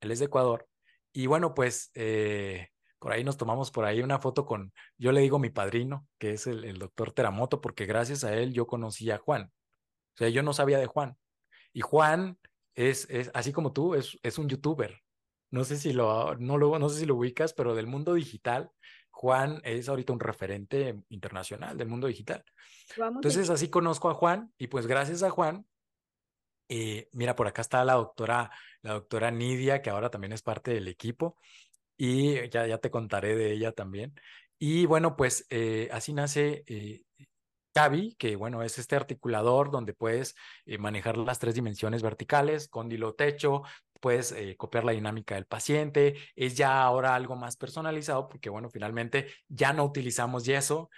Él 0.00 0.12
es 0.12 0.20
de 0.20 0.26
Ecuador. 0.26 0.68
Y 1.12 1.26
bueno, 1.26 1.54
pues 1.54 1.90
eh, 1.94 2.68
por 2.98 3.12
ahí 3.12 3.24
nos 3.24 3.36
tomamos 3.36 3.70
por 3.70 3.84
ahí 3.84 4.02
una 4.02 4.20
foto 4.20 4.46
con, 4.46 4.72
yo 4.96 5.12
le 5.12 5.20
digo 5.20 5.38
mi 5.38 5.50
padrino, 5.50 6.06
que 6.18 6.32
es 6.32 6.46
el, 6.46 6.64
el 6.64 6.78
doctor 6.78 7.12
Teramoto, 7.12 7.60
porque 7.60 7.86
gracias 7.86 8.24
a 8.24 8.36
él 8.36 8.52
yo 8.52 8.66
conocí 8.66 9.10
a 9.10 9.18
Juan. 9.18 9.50
O 10.14 10.18
sea, 10.18 10.28
yo 10.28 10.42
no 10.42 10.52
sabía 10.52 10.78
de 10.78 10.86
Juan. 10.86 11.16
Y 11.72 11.80
Juan 11.80 12.38
es, 12.74 13.08
es 13.10 13.30
así 13.34 13.52
como 13.52 13.72
tú, 13.72 13.94
es, 13.94 14.18
es 14.22 14.38
un 14.38 14.48
youtuber. 14.48 15.00
No 15.50 15.64
sé 15.64 15.76
si 15.76 15.92
lo, 15.92 16.36
no, 16.36 16.58
lo, 16.58 16.78
no 16.78 16.88
sé 16.88 17.00
si 17.00 17.06
lo 17.06 17.16
ubicas, 17.16 17.52
pero 17.54 17.74
del 17.74 17.86
mundo 17.86 18.14
digital, 18.14 18.70
Juan 19.18 19.60
es 19.64 19.88
ahorita 19.88 20.12
un 20.12 20.20
referente 20.20 21.02
internacional 21.08 21.76
del 21.76 21.88
mundo 21.88 22.06
digital. 22.06 22.44
Entonces 22.96 23.50
así 23.50 23.68
conozco 23.68 24.08
a 24.10 24.14
Juan 24.14 24.52
y 24.58 24.68
pues 24.68 24.86
gracias 24.86 25.24
a 25.24 25.30
Juan, 25.30 25.66
eh, 26.68 27.08
mira, 27.10 27.34
por 27.34 27.48
acá 27.48 27.62
está 27.62 27.84
la 27.84 27.94
doctora, 27.94 28.52
la 28.80 28.92
doctora 28.92 29.32
Nidia, 29.32 29.82
que 29.82 29.90
ahora 29.90 30.08
también 30.08 30.32
es 30.32 30.42
parte 30.42 30.70
del 30.72 30.86
equipo 30.86 31.36
y 31.96 32.48
ya, 32.48 32.68
ya 32.68 32.78
te 32.78 32.92
contaré 32.92 33.34
de 33.34 33.50
ella 33.50 33.72
también. 33.72 34.14
Y 34.56 34.86
bueno, 34.86 35.16
pues 35.16 35.46
eh, 35.50 35.88
así 35.90 36.12
nace 36.12 36.62
eh, 36.68 37.02
Cavi, 37.78 38.16
que 38.16 38.34
bueno, 38.34 38.64
es 38.64 38.76
este 38.78 38.96
articulador 38.96 39.70
donde 39.70 39.94
puedes 39.94 40.34
manejar 40.80 41.16
las 41.16 41.38
tres 41.38 41.54
dimensiones 41.54 42.02
verticales, 42.02 42.66
cóndilo 42.66 43.14
techo, 43.14 43.62
puedes 44.00 44.32
eh, 44.32 44.56
copiar 44.56 44.84
la 44.84 44.90
dinámica 44.90 45.36
del 45.36 45.46
paciente, 45.46 46.16
es 46.34 46.56
ya 46.56 46.82
ahora 46.82 47.14
algo 47.14 47.36
más 47.36 47.56
personalizado 47.56 48.28
porque, 48.28 48.50
bueno, 48.50 48.68
finalmente 48.68 49.28
ya 49.46 49.72
no 49.72 49.84
utilizamos 49.84 50.44
yeso, 50.44 50.90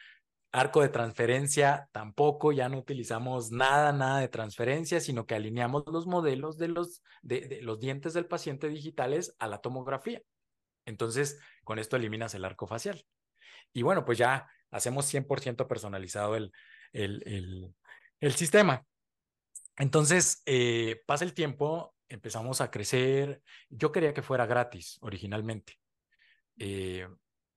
arco 0.52 0.80
de 0.80 0.88
transferencia 0.88 1.90
tampoco, 1.92 2.50
ya 2.50 2.70
no 2.70 2.78
utilizamos 2.78 3.50
nada, 3.50 3.92
nada 3.92 4.20
de 4.20 4.28
transferencia, 4.28 5.00
sino 5.00 5.26
que 5.26 5.34
alineamos 5.34 5.84
los 5.86 6.06
modelos 6.06 6.56
de 6.56 6.68
los, 6.68 7.02
de, 7.20 7.60
los 7.60 7.78
dientes 7.78 8.14
del 8.14 8.24
paciente 8.24 8.68
digitales 8.68 9.36
a 9.38 9.48
la 9.48 9.58
tomografía. 9.58 10.22
Entonces, 10.86 11.38
con 11.62 11.78
esto 11.78 11.96
eliminas 11.96 12.34
el 12.34 12.46
arco 12.46 12.66
facial. 12.66 13.04
Y 13.74 13.82
bueno, 13.82 14.06
pues 14.06 14.16
ya 14.16 14.48
hacemos 14.70 15.12
100% 15.12 15.68
personalizado 15.68 16.36
el, 16.36 16.52
el, 16.92 17.22
el, 17.26 17.74
el 18.20 18.32
sistema. 18.34 18.84
Entonces, 19.76 20.42
eh, 20.46 21.02
pasa 21.06 21.24
el 21.24 21.34
tiempo, 21.34 21.94
empezamos 22.08 22.60
a 22.60 22.70
crecer. 22.70 23.42
Yo 23.68 23.92
quería 23.92 24.12
que 24.12 24.22
fuera 24.22 24.46
gratis 24.46 24.98
originalmente. 25.00 25.78
Eh, 26.58 27.08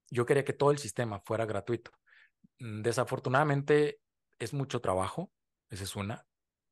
yo 0.09 0.25
quería 0.25 0.45
que 0.45 0.53
todo 0.53 0.71
el 0.71 0.77
sistema 0.77 1.19
fuera 1.19 1.45
gratuito. 1.45 1.91
Mm, 2.59 2.81
desafortunadamente 2.81 3.99
es 4.39 4.53
mucho 4.53 4.79
trabajo, 4.79 5.31
esa 5.69 5.83
es 5.83 5.95
una. 5.95 6.25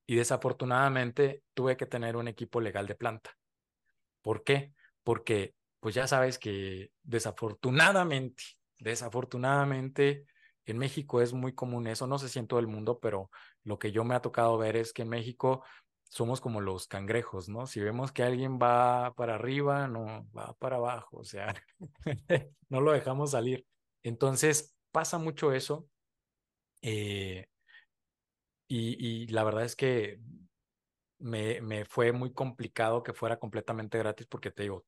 Y 0.07 0.15
desafortunadamente 0.15 1.43
tuve 1.53 1.75
que 1.77 1.85
tener 1.85 2.15
un 2.15 2.27
equipo 2.27 2.61
legal 2.61 2.87
de 2.87 2.95
planta. 2.95 3.31
¿Por 4.21 4.43
qué? 4.43 4.73
Porque 5.03 5.55
pues 5.79 5.95
ya 5.95 6.07
sabes 6.07 6.37
que 6.37 6.91
desafortunadamente, 7.01 8.43
desafortunadamente 8.77 10.25
en 10.65 10.77
México 10.77 11.21
es 11.21 11.33
muy 11.33 11.53
común 11.53 11.87
eso, 11.87 12.07
no 12.07 12.19
sé 12.19 12.29
si 12.29 12.39
en 12.39 12.47
todo 12.47 12.59
el 12.59 12.67
mundo, 12.67 12.99
pero 12.99 13.29
lo 13.63 13.79
que 13.79 13.91
yo 13.91 14.03
me 14.03 14.15
ha 14.15 14.21
tocado 14.21 14.57
ver 14.57 14.75
es 14.75 14.93
que 14.93 15.01
en 15.03 15.09
México 15.09 15.63
somos 16.03 16.41
como 16.41 16.59
los 16.61 16.87
cangrejos, 16.87 17.47
¿no? 17.47 17.67
Si 17.67 17.79
vemos 17.79 18.11
que 18.11 18.23
alguien 18.23 18.59
va 18.59 19.13
para 19.15 19.35
arriba, 19.35 19.87
no, 19.87 20.27
va 20.37 20.53
para 20.59 20.75
abajo, 20.75 21.19
o 21.19 21.23
sea, 21.23 21.53
no 22.69 22.81
lo 22.81 22.91
dejamos 22.91 23.31
salir. 23.31 23.65
Entonces, 24.03 24.75
pasa 24.91 25.17
mucho 25.17 25.53
eso. 25.53 25.87
Eh, 26.81 27.45
y, 28.67 29.23
y, 29.23 29.27
la 29.27 29.43
verdad 29.43 29.63
es 29.63 29.75
que 29.75 30.19
me, 31.19 31.61
me 31.61 31.85
fue 31.85 32.11
muy 32.11 32.33
complicado 32.33 33.03
que 33.03 33.13
fuera 33.13 33.37
completamente 33.39 33.97
gratis 33.97 34.27
porque 34.27 34.51
te 34.51 34.63
digo, 34.63 34.85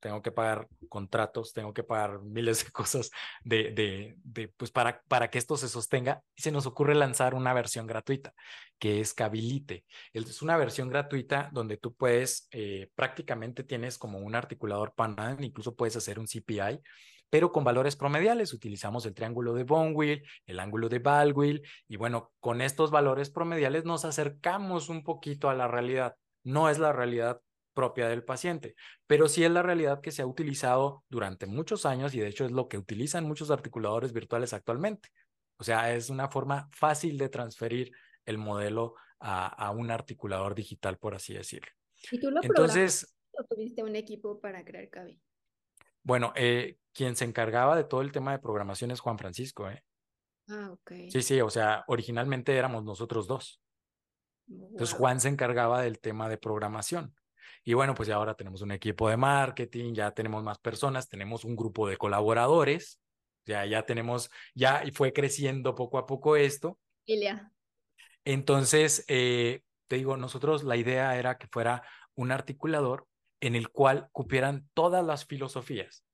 tengo 0.00 0.22
que 0.22 0.32
pagar 0.32 0.68
contratos, 0.88 1.52
tengo 1.52 1.72
que 1.72 1.84
pagar 1.84 2.20
miles 2.22 2.64
de 2.64 2.70
cosas 2.72 3.10
de, 3.44 3.70
de, 3.70 4.16
de, 4.24 4.48
pues 4.48 4.70
para, 4.70 5.02
para 5.08 5.30
que 5.30 5.38
esto 5.38 5.56
se 5.56 5.68
sostenga. 5.68 6.22
Y 6.34 6.42
se 6.42 6.50
nos 6.50 6.66
ocurre 6.66 6.94
lanzar 6.94 7.34
una 7.34 7.52
versión 7.52 7.86
gratuita, 7.86 8.34
que 8.78 9.00
es 9.00 9.14
Cabilite. 9.14 9.84
Es 10.12 10.42
una 10.42 10.56
versión 10.56 10.88
gratuita 10.88 11.50
donde 11.52 11.76
tú 11.76 11.94
puedes, 11.94 12.48
eh, 12.50 12.90
prácticamente 12.94 13.62
tienes 13.62 13.98
como 13.98 14.18
un 14.18 14.34
articulador 14.34 14.94
PANAN, 14.94 15.42
incluso 15.44 15.74
puedes 15.74 15.96
hacer 15.96 16.18
un 16.18 16.26
CPI, 16.26 16.80
pero 17.28 17.52
con 17.52 17.64
valores 17.64 17.96
promediales. 17.96 18.52
Utilizamos 18.52 19.06
el 19.06 19.14
triángulo 19.14 19.54
de 19.54 19.64
Bonwell, 19.64 20.22
el 20.46 20.60
ángulo 20.60 20.88
de 20.88 20.98
Baldwin, 20.98 21.60
y 21.88 21.96
bueno, 21.96 22.32
con 22.40 22.60
estos 22.60 22.90
valores 22.90 23.30
promediales 23.30 23.84
nos 23.84 24.04
acercamos 24.04 24.88
un 24.88 25.04
poquito 25.04 25.48
a 25.48 25.54
la 25.54 25.68
realidad. 25.68 26.16
No 26.42 26.68
es 26.68 26.78
la 26.78 26.92
realidad 26.92 27.40
propia 27.72 28.08
del 28.08 28.24
paciente, 28.24 28.74
pero 29.06 29.28
sí 29.28 29.44
es 29.44 29.50
la 29.50 29.62
realidad 29.62 30.00
que 30.00 30.10
se 30.10 30.22
ha 30.22 30.26
utilizado 30.26 31.04
durante 31.08 31.46
muchos 31.46 31.86
años 31.86 32.14
y 32.14 32.20
de 32.20 32.28
hecho 32.28 32.44
es 32.44 32.50
lo 32.50 32.68
que 32.68 32.78
utilizan 32.78 33.26
muchos 33.26 33.50
articuladores 33.50 34.12
virtuales 34.12 34.52
actualmente. 34.52 35.10
O 35.56 35.64
sea, 35.64 35.94
es 35.94 36.10
una 36.10 36.28
forma 36.28 36.68
fácil 36.72 37.18
de 37.18 37.28
transferir 37.28 37.92
el 38.24 38.38
modelo 38.38 38.94
a, 39.20 39.70
un 39.72 39.90
articulador 39.90 40.54
digital, 40.54 40.96
por 40.96 41.14
así 41.14 41.34
decirlo. 41.34 41.70
¿Y 42.10 42.18
tú 42.18 42.30
lo 42.30 42.42
Entonces, 42.42 43.14
o 43.32 43.44
tuviste 43.44 43.82
un 43.82 43.94
equipo 43.94 44.40
para 44.40 44.64
crear 44.64 44.88
Cavi? 44.88 45.20
Bueno, 46.02 46.32
eh, 46.34 46.78
quien 46.92 47.14
se 47.14 47.26
encargaba 47.26 47.76
de 47.76 47.84
todo 47.84 48.00
el 48.00 48.12
tema 48.12 48.32
de 48.32 48.38
programación 48.38 48.90
es 48.90 49.00
Juan 49.00 49.18
Francisco, 49.18 49.68
¿eh? 49.68 49.84
Ah, 50.48 50.70
ok. 50.72 50.92
Sí, 51.10 51.22
sí, 51.22 51.40
o 51.40 51.50
sea, 51.50 51.84
originalmente 51.86 52.56
éramos 52.56 52.84
nosotros 52.84 53.26
dos. 53.26 53.60
Entonces 54.48 54.96
Juan 54.96 55.20
se 55.20 55.28
encargaba 55.28 55.82
del 55.82 56.00
tema 56.00 56.28
de 56.28 56.38
programación. 56.38 57.14
Y 57.64 57.74
bueno, 57.74 57.94
pues 57.94 58.08
ya 58.08 58.16
ahora 58.16 58.34
tenemos 58.34 58.62
un 58.62 58.72
equipo 58.72 59.08
de 59.08 59.16
marketing, 59.16 59.94
ya 59.94 60.12
tenemos 60.12 60.42
más 60.42 60.58
personas, 60.58 61.08
tenemos 61.08 61.44
un 61.44 61.56
grupo 61.56 61.88
de 61.88 61.96
colaboradores, 61.96 63.00
ya, 63.44 63.66
ya 63.66 63.84
tenemos, 63.84 64.30
ya 64.54 64.82
y 64.84 64.92
fue 64.92 65.12
creciendo 65.12 65.74
poco 65.74 65.98
a 65.98 66.06
poco 66.06 66.36
esto. 66.36 66.78
Ilia. 67.04 67.52
Entonces, 68.24 69.04
eh, 69.08 69.62
te 69.88 69.96
digo, 69.96 70.16
nosotros 70.16 70.62
la 70.64 70.76
idea 70.76 71.18
era 71.18 71.36
que 71.36 71.48
fuera 71.48 71.82
un 72.14 72.32
articulador 72.32 73.06
en 73.40 73.54
el 73.54 73.70
cual 73.70 74.08
cupieran 74.12 74.68
todas 74.74 75.04
las 75.04 75.24
filosofías. 75.24 76.04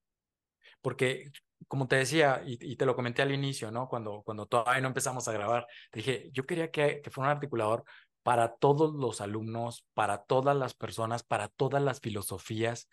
Porque, 0.81 1.31
como 1.69 1.89
te 1.89 1.97
decía, 1.97 2.43
y, 2.47 2.77
te 2.77 2.87
lo 2.87 2.95
comenté 2.95 3.23
al 3.23 3.33
inicio, 3.33 3.71
¿no? 3.71 3.89
Cuando, 3.89 4.23
cuando 4.25 4.47
todavía 4.47 4.81
no 4.81 4.89
empezamos 4.89 5.27
a 5.27 5.33
grabar, 5.33 5.67
te 5.91 5.99
dije, 5.99 6.31
yo 6.33 6.47
quería 6.47 6.71
que, 6.71 7.01
que 7.03 7.11
fuera 7.11 7.31
un 7.31 7.37
articulador 7.37 7.85
para 8.27 8.57
todos 8.57 8.93
los 8.93 9.21
alumnos, 9.21 9.87
para 9.95 10.25
todas 10.25 10.57
las 10.57 10.75
personas, 10.75 11.23
para 11.23 11.47
todas 11.47 11.81
las 11.81 12.01
filosofías 12.01 12.89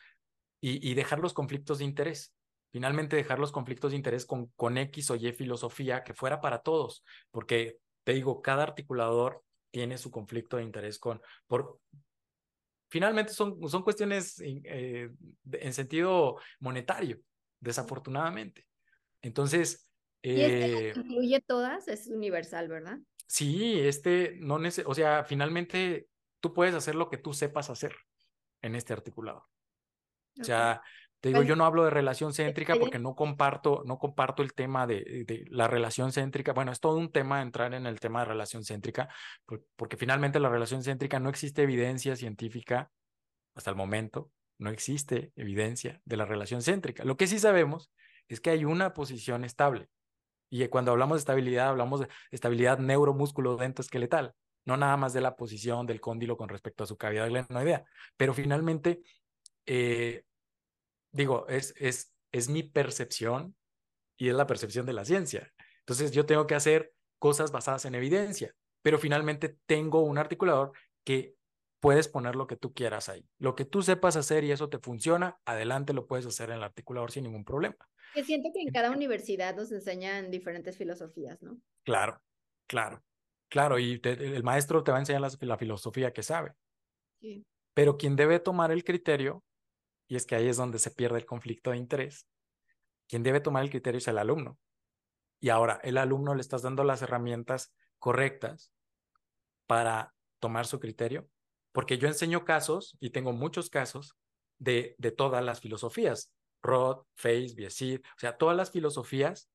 y, 0.62 0.88
y 0.88 0.94
dejar 0.94 1.18
los 1.18 1.34
conflictos 1.34 1.80
de 1.80 1.86
interés. 1.86 2.36
Finalmente 2.72 3.16
dejar 3.16 3.40
los 3.40 3.52
conflictos 3.52 3.90
de 3.90 3.98
interés 3.98 4.28
con, 4.28 4.52
con 4.56 4.78
X 4.78 5.10
o 5.10 5.16
Y 5.16 5.32
filosofía 5.34 6.04
que 6.04 6.14
fuera 6.14 6.40
para 6.40 6.60
todos, 6.60 7.04
porque 7.32 7.80
te 8.04 8.14
digo, 8.14 8.44
cada 8.44 8.62
articulador 8.62 9.42
tiene 9.72 9.98
su 9.98 10.12
conflicto 10.12 10.58
de 10.58 10.64
interés 10.66 11.00
con, 11.00 11.20
por, 11.48 11.80
finalmente 12.92 13.34
son, 13.34 13.58
son 13.68 13.82
cuestiones 13.82 14.40
eh, 14.40 15.10
en 15.52 15.74
sentido 15.74 16.38
monetario, 16.60 17.20
desafortunadamente. 17.60 18.68
Entonces... 19.24 19.90
¿Y 20.22 20.42
este 20.42 20.90
eh, 20.90 20.94
incluye 20.96 21.42
todas? 21.42 21.88
Es 21.88 22.06
universal, 22.06 22.68
¿verdad? 22.68 23.00
Sí, 23.26 23.80
este 23.80 24.38
no 24.40 24.60
neces 24.60 24.86
o 24.88 24.94
sea, 24.94 25.24
finalmente 25.24 26.08
tú 26.40 26.54
puedes 26.54 26.76
hacer 26.76 26.96
lo 26.96 27.10
que 27.10 27.18
tú 27.18 27.34
sepas 27.34 27.70
hacer 27.70 27.96
en 28.62 28.76
este 28.76 28.94
articulado. 28.94 29.48
O 30.40 30.44
sea, 30.44 30.82
te 31.24 31.30
digo, 31.30 31.40
pues 31.40 31.48
yo 31.48 31.56
no 31.56 31.66
hablo 31.66 31.86
de 31.86 31.90
relación 31.90 32.34
céntrica 32.34 32.76
porque 32.76 33.00
no 33.00 33.16
comparto, 33.16 33.84
no 33.86 33.98
comparto 33.98 34.44
el 34.44 34.54
tema 34.54 34.86
de, 34.86 35.24
de, 35.26 35.46
la 35.48 35.68
relación 35.68 36.12
céntrica. 36.12 36.52
Bueno, 36.52 36.72
es 36.74 36.82
todo 36.82 36.98
un 36.98 37.12
tema 37.12 37.42
entrar 37.42 37.74
en 37.74 37.86
el 37.86 38.00
tema 38.02 38.20
de 38.20 38.26
relación 38.26 38.66
céntrica, 38.66 39.08
porque 39.78 39.96
finalmente 39.96 40.40
la 40.42 40.50
relación 40.50 40.84
céntrica 40.84 41.20
no 41.20 41.30
existe 41.30 41.62
evidencia 41.62 42.18
científica 42.18 42.92
hasta 43.56 43.70
el 43.70 43.78
momento, 43.78 44.32
no 44.58 44.70
existe 44.70 45.32
evidencia 45.36 46.02
de 46.04 46.18
la 46.18 46.26
relación 46.26 46.62
céntrica. 46.62 47.06
Lo 47.06 47.16
que 47.16 47.28
sí 47.28 47.40
sabemos 47.40 47.90
es 48.28 48.42
que 48.42 48.50
hay 48.50 48.66
una 48.66 48.94
posición 48.94 49.44
estable. 49.46 49.90
Y 50.54 50.68
cuando 50.68 50.92
hablamos 50.92 51.16
de 51.16 51.20
estabilidad, 51.22 51.70
hablamos 51.70 52.02
de 52.02 52.10
estabilidad 52.30 52.78
neuromúsculo 52.78 53.60
esqueletal, 53.60 54.36
no 54.66 54.78
nada 54.78 54.96
más 54.98 55.12
de 55.12 55.20
la 55.20 55.36
posición 55.36 55.88
del 55.88 56.00
cóndilo 56.00 56.38
con 56.38 56.48
respecto 56.48 56.84
a 56.84 56.88
su 56.88 56.96
cavidad 56.96 57.28
glenoidea. 57.28 57.86
Pero 58.18 58.36
finalmente, 58.36 59.02
eh, 59.66 60.26
digo, 61.12 61.48
es, 61.48 61.74
es, 61.76 62.14
es 62.32 62.50
mi 62.50 62.62
percepción 62.62 63.56
y 64.16 64.30
es 64.30 64.36
la 64.36 64.46
percepción 64.46 64.86
de 64.86 64.94
la 64.94 65.06
ciencia. 65.06 65.52
Entonces 65.80 66.12
yo 66.12 66.28
tengo 66.28 66.46
que 66.46 66.54
hacer 66.54 66.94
cosas 67.18 67.52
basadas 67.52 67.86
en 67.86 67.96
evidencia, 67.96 68.54
pero 68.84 69.00
finalmente 69.00 69.58
tengo 69.66 70.02
un 70.02 70.20
articulador 70.20 70.72
que 71.04 71.34
puedes 71.84 72.08
poner 72.08 72.38
lo 72.38 72.48
que 72.48 72.56
tú 72.56 72.74
quieras 72.74 73.10
ahí. 73.10 73.28
Lo 73.40 73.56
que 73.56 73.66
tú 73.66 73.82
sepas 73.82 74.16
hacer 74.16 74.46
y 74.46 74.54
eso 74.54 74.70
te 74.70 74.80
funciona, 74.80 75.38
adelante 75.44 75.92
lo 75.92 76.08
puedes 76.08 76.26
hacer 76.26 76.50
en 76.50 76.56
el 76.56 76.64
articulador 76.64 77.12
sin 77.12 77.26
ningún 77.26 77.44
problema. 77.44 77.76
Que 78.14 78.24
siento 78.24 78.52
que 78.54 78.62
en 78.62 78.72
cada 78.72 78.90
universidad 78.90 79.54
nos 79.54 79.70
enseñan 79.70 80.32
diferentes 80.32 80.78
filosofías, 80.78 81.44
¿no? 81.44 81.58
Claro, 81.84 82.22
claro, 82.68 83.04
claro. 83.50 83.80
Y 83.80 84.00
el 84.02 84.44
maestro 84.44 84.82
te 84.82 84.92
va 84.92 84.98
a 84.98 85.02
enseñar 85.02 85.20
la, 85.20 85.30
la 85.42 85.58
filosofía 85.58 86.14
que 86.14 86.24
sabe. 86.24 86.54
Sí. 87.20 87.46
Pero 87.74 87.98
quien 87.98 88.16
debe 88.16 88.40
tomar 88.40 88.72
el 88.72 88.86
criterio 88.86 89.44
y 90.08 90.16
es 90.16 90.26
que 90.26 90.36
ahí 90.36 90.48
es 90.48 90.56
donde 90.56 90.80
se 90.80 90.92
pierde 90.92 91.18
el 91.18 91.26
conflicto 91.26 91.72
de 91.72 91.78
interés. 91.78 92.30
Quien 93.10 93.24
debe 93.24 93.42
tomar 93.42 93.62
el 93.62 93.70
criterio 93.70 93.98
es 93.98 94.08
el 94.08 94.20
alumno. 94.20 94.58
Y 95.42 95.50
ahora, 95.50 95.82
el 95.84 95.98
alumno 95.98 96.34
le 96.34 96.40
estás 96.40 96.62
dando 96.62 96.86
las 96.86 97.02
herramientas 97.02 97.74
correctas 98.00 98.72
para 99.68 100.14
tomar 100.40 100.66
su 100.66 100.80
criterio, 100.80 101.28
porque 101.74 101.98
yo 101.98 102.08
enseño 102.08 102.46
casos, 102.46 102.96
y 103.02 103.10
tengo 103.10 103.34
muchos 103.34 103.70
casos, 103.70 104.16
de, 104.60 104.96
de 104.98 105.12
todas 105.12 105.44
las 105.44 105.60
filosofías, 105.60 106.32
Roth, 106.62 107.06
Face, 107.16 107.54
Biesir, 107.56 108.02
o 108.16 108.20
sea, 108.20 108.38
todas 108.38 108.56
las 108.56 108.72
filosofías 108.72 109.50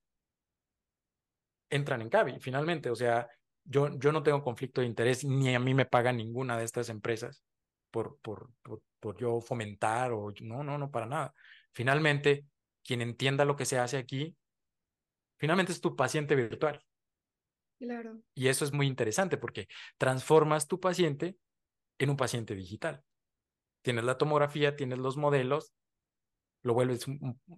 entran 1.71 2.03
en 2.03 2.11
CABI, 2.11 2.41
finalmente, 2.41 2.91
o 2.91 2.95
sea, 2.95 3.29
yo, 3.65 3.89
yo 3.99 4.13
no 4.13 4.23
tengo 4.23 4.43
conflicto 4.43 4.81
de 4.81 4.87
interés, 4.87 5.25
ni 5.25 5.55
a 5.55 5.61
mí 5.61 5.75
me 5.75 5.87
pagan 5.87 6.17
ninguna 6.17 6.59
de 6.59 6.65
estas 6.65 6.89
empresas 6.89 7.43
por, 7.91 8.19
por, 8.21 8.51
por, 9.01 9.17
yo 9.17 9.41
fomentar 9.41 10.13
o 10.13 10.33
no, 10.41 10.63
no, 10.63 10.77
no, 10.77 10.91
para 10.91 11.07
nada. 11.07 11.35
Finalmente, 11.73 12.45
quien 12.83 13.03
entienda 13.03 13.45
lo 13.45 13.57
que 13.57 13.65
se 13.65 13.79
hace 13.79 13.97
aquí, 13.97 14.37
finalmente 15.39 15.73
es 15.73 15.81
tu 15.81 15.95
paciente 15.95 16.35
virtual. 16.35 16.83
Claro. 17.79 18.21
Y 18.35 18.49
eso 18.49 18.65
es 18.65 18.73
muy 18.73 18.87
interesante 18.87 19.37
porque 19.37 19.69
transformas 19.99 20.67
tu 20.67 20.81
paciente 20.81 21.37
en 21.99 22.11
un 22.11 22.17
paciente 22.17 22.55
digital. 22.55 23.03
Tienes 23.83 24.05
la 24.05 24.19
tomografía, 24.19 24.77
tienes 24.77 24.99
los 24.99 25.17
modelos, 25.17 25.73
lo 26.63 26.75
vuelves, 26.75 27.07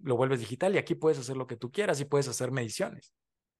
lo 0.03 0.15
vuelves 0.15 0.39
digital 0.39 0.75
y 0.75 0.77
aquí 0.77 0.95
puedes 0.95 1.19
hacer 1.19 1.37
lo 1.37 1.47
que 1.47 1.57
tú 1.57 1.71
quieras 1.71 1.99
y 1.99 2.05
puedes 2.05 2.27
hacer 2.27 2.51
mediciones. 2.51 3.13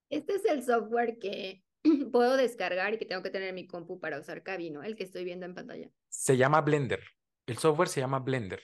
Este 0.09 0.35
es 0.35 0.45
el 0.45 0.63
software 0.63 1.17
que 1.19 1.63
puedo 2.11 2.37
descargar 2.37 2.93
y 2.93 2.97
que 2.97 3.05
tengo 3.05 3.23
que 3.23 3.29
tener 3.29 3.49
en 3.49 3.55
mi 3.55 3.67
compu 3.67 3.99
para 3.99 4.19
usar 4.19 4.43
Cabino, 4.43 4.83
el 4.83 4.95
que 4.95 5.03
estoy 5.03 5.23
viendo 5.23 5.45
en 5.45 5.55
pantalla. 5.55 5.89
Se 6.09 6.37
llama 6.37 6.61
Blender. 6.61 7.03
El 7.47 7.57
software 7.57 7.89
se 7.89 8.01
llama 8.01 8.19
Blender. 8.19 8.61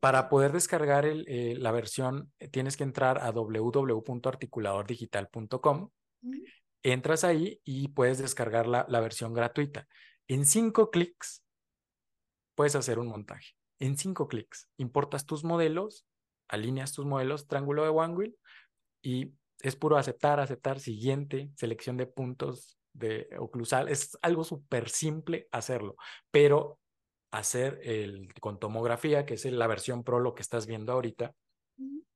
Para 0.00 0.28
poder 0.28 0.52
descargar 0.52 1.04
el, 1.04 1.24
eh, 1.26 1.56
la 1.58 1.72
versión, 1.72 2.32
eh, 2.38 2.46
tienes 2.48 2.76
que 2.76 2.84
entrar 2.84 3.18
a 3.18 3.32
www.articuladordigital.com. 3.32 5.90
Entras 6.82 7.24
ahí 7.24 7.60
y 7.64 7.88
puedes 7.88 8.18
descargar 8.18 8.68
la, 8.68 8.86
la 8.88 9.00
versión 9.00 9.34
gratuita. 9.34 9.88
En 10.28 10.46
cinco 10.46 10.90
clics 10.90 11.42
puedes 12.54 12.74
hacer 12.74 12.98
un 12.98 13.08
montaje. 13.08 13.54
En 13.78 13.96
cinco 13.96 14.28
clics. 14.28 14.68
Importas 14.76 15.26
tus 15.26 15.44
modelos, 15.44 16.06
alineas 16.48 16.92
tus 16.92 17.06
modelos, 17.06 17.46
triángulo 17.46 17.82
de 17.82 17.88
One 17.88 18.34
y 19.02 19.32
es 19.62 19.76
puro 19.76 19.96
aceptar, 19.96 20.40
aceptar, 20.40 20.80
siguiente, 20.80 21.50
selección 21.56 21.96
de 21.96 22.06
puntos 22.06 22.78
de 22.92 23.28
oclusal. 23.38 23.88
Es 23.88 24.18
algo 24.22 24.44
súper 24.44 24.88
simple 24.88 25.48
hacerlo, 25.52 25.96
pero 26.30 26.78
hacer 27.30 27.80
el, 27.84 28.32
con 28.40 28.58
tomografía, 28.58 29.24
que 29.24 29.34
es 29.34 29.44
la 29.44 29.66
versión 29.66 30.02
Pro, 30.02 30.18
lo 30.18 30.34
que 30.34 30.42
estás 30.42 30.66
viendo 30.66 30.92
ahorita, 30.92 31.34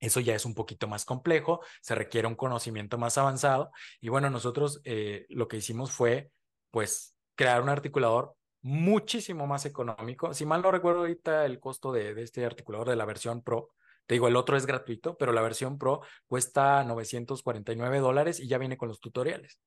eso 0.01 0.21
ya 0.21 0.35
es 0.35 0.45
un 0.45 0.55
poquito 0.55 0.89
más 0.89 1.05
complejo, 1.05 1.61
se 1.81 1.95
requiere 1.95 2.29
un 2.29 2.35
conocimiento 2.35 2.99
más 2.99 3.17
avanzado. 3.17 3.71
Y 4.01 4.09
bueno, 4.09 4.29
nosotros 4.29 4.81
eh, 4.85 5.27
lo 5.31 5.49
que 5.49 5.57
hicimos 5.57 5.93
fue, 5.93 6.31
pues, 6.71 7.17
crear 7.37 7.63
un 7.63 7.69
articulador 7.71 8.35
muchísimo 8.65 9.47
más 9.47 9.67
económico. 9.67 10.33
Si 10.33 10.47
mal 10.47 10.63
no 10.63 10.71
recuerdo 10.71 11.01
ahorita 11.01 11.45
el 11.45 11.61
costo 11.61 11.93
de, 11.93 12.15
de 12.15 12.23
este 12.23 12.47
articulador 12.47 12.89
de 12.89 12.97
la 12.97 13.05
versión 13.05 13.43
Pro, 13.43 13.75
te 14.07 14.15
digo, 14.15 14.27
el 14.27 14.37
otro 14.37 14.57
es 14.57 14.65
gratuito, 14.65 15.19
pero 15.19 15.33
la 15.33 15.43
versión 15.43 15.79
Pro 15.79 16.01
cuesta 16.27 16.83
949 16.83 17.99
dólares 17.99 18.41
y 18.41 18.49
ya 18.49 18.57
viene 18.57 18.79
con 18.79 18.89
los 18.89 19.01
tutoriales. 19.01 19.61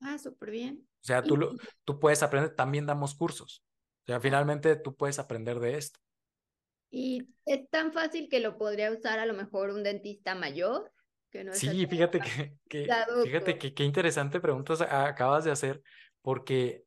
Ah, 0.00 0.18
súper 0.18 0.50
bien. 0.50 0.86
O 1.00 1.04
sea, 1.04 1.22
tú, 1.22 1.38
lo, 1.38 1.54
tú 1.84 1.98
puedes 1.98 2.22
aprender, 2.22 2.54
también 2.54 2.84
damos 2.84 3.14
cursos. 3.14 3.64
O 4.02 4.06
sea, 4.06 4.20
finalmente 4.20 4.76
tú 4.76 4.94
puedes 4.94 5.18
aprender 5.18 5.58
de 5.58 5.78
esto. 5.78 5.98
Y 6.90 7.26
es 7.46 7.68
tan 7.70 7.94
fácil 7.94 8.28
que 8.28 8.40
lo 8.40 8.58
podría 8.58 8.92
usar 8.92 9.18
a 9.18 9.26
lo 9.26 9.32
mejor 9.32 9.70
un 9.70 9.82
dentista 9.82 10.34
mayor. 10.34 10.92
Que 11.30 11.44
no 11.44 11.54
sí, 11.54 11.86
fíjate 11.86 12.20
que, 12.20 12.58
que 12.68 12.86
fíjate 13.24 13.58
que 13.58 13.72
qué 13.72 13.84
interesante 13.84 14.38
pregunta 14.38 14.74
acabas 15.06 15.44
de 15.44 15.50
hacer, 15.50 15.82
porque 16.20 16.83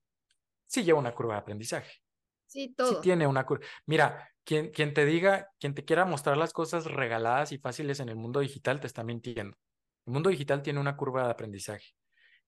sí 0.68 0.84
lleva 0.84 1.00
una 1.00 1.16
curva 1.16 1.34
de 1.36 1.40
aprendizaje. 1.40 2.02
Sí, 2.46 2.74
todo. 2.76 2.90
Sí 2.90 2.98
tiene 3.02 3.28
una 3.28 3.46
curva. 3.46 3.66
Mira, 3.86 4.30
quien, 4.44 4.72
quien 4.72 4.94
te 4.94 5.06
diga, 5.06 5.50
quien 5.60 5.74
te 5.74 5.84
quiera 5.84 6.06
mostrar 6.06 6.38
las 6.38 6.54
cosas 6.54 6.86
regaladas 6.86 7.52
y 7.52 7.58
fáciles 7.58 8.00
en 8.00 8.10
el 8.10 8.16
mundo 8.16 8.40
digital, 8.40 8.80
te 8.80 8.88
está 8.88 9.04
mintiendo. 9.04 9.58
El 10.06 10.14
mundo 10.14 10.30
digital 10.30 10.62
tiene 10.62 10.80
una 10.80 10.96
curva 10.96 11.26
de 11.26 11.32
aprendizaje 11.32 11.94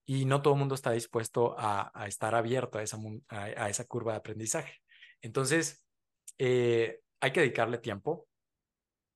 y 0.06 0.24
no 0.24 0.40
todo 0.42 0.54
el 0.54 0.60
mundo 0.60 0.74
está 0.74 0.92
dispuesto 0.92 1.54
a, 1.58 1.90
a 1.94 2.06
estar 2.06 2.34
abierto 2.34 2.78
a 2.78 2.82
esa, 2.82 2.98
a, 3.28 3.68
esa, 3.68 3.84
curva 3.84 4.12
de 4.12 4.18
aprendizaje. 4.18 4.80
Entonces, 5.20 5.84
eh, 6.38 7.00
hay 7.20 7.32
que 7.32 7.40
dedicarle 7.40 7.78
tiempo, 7.78 8.26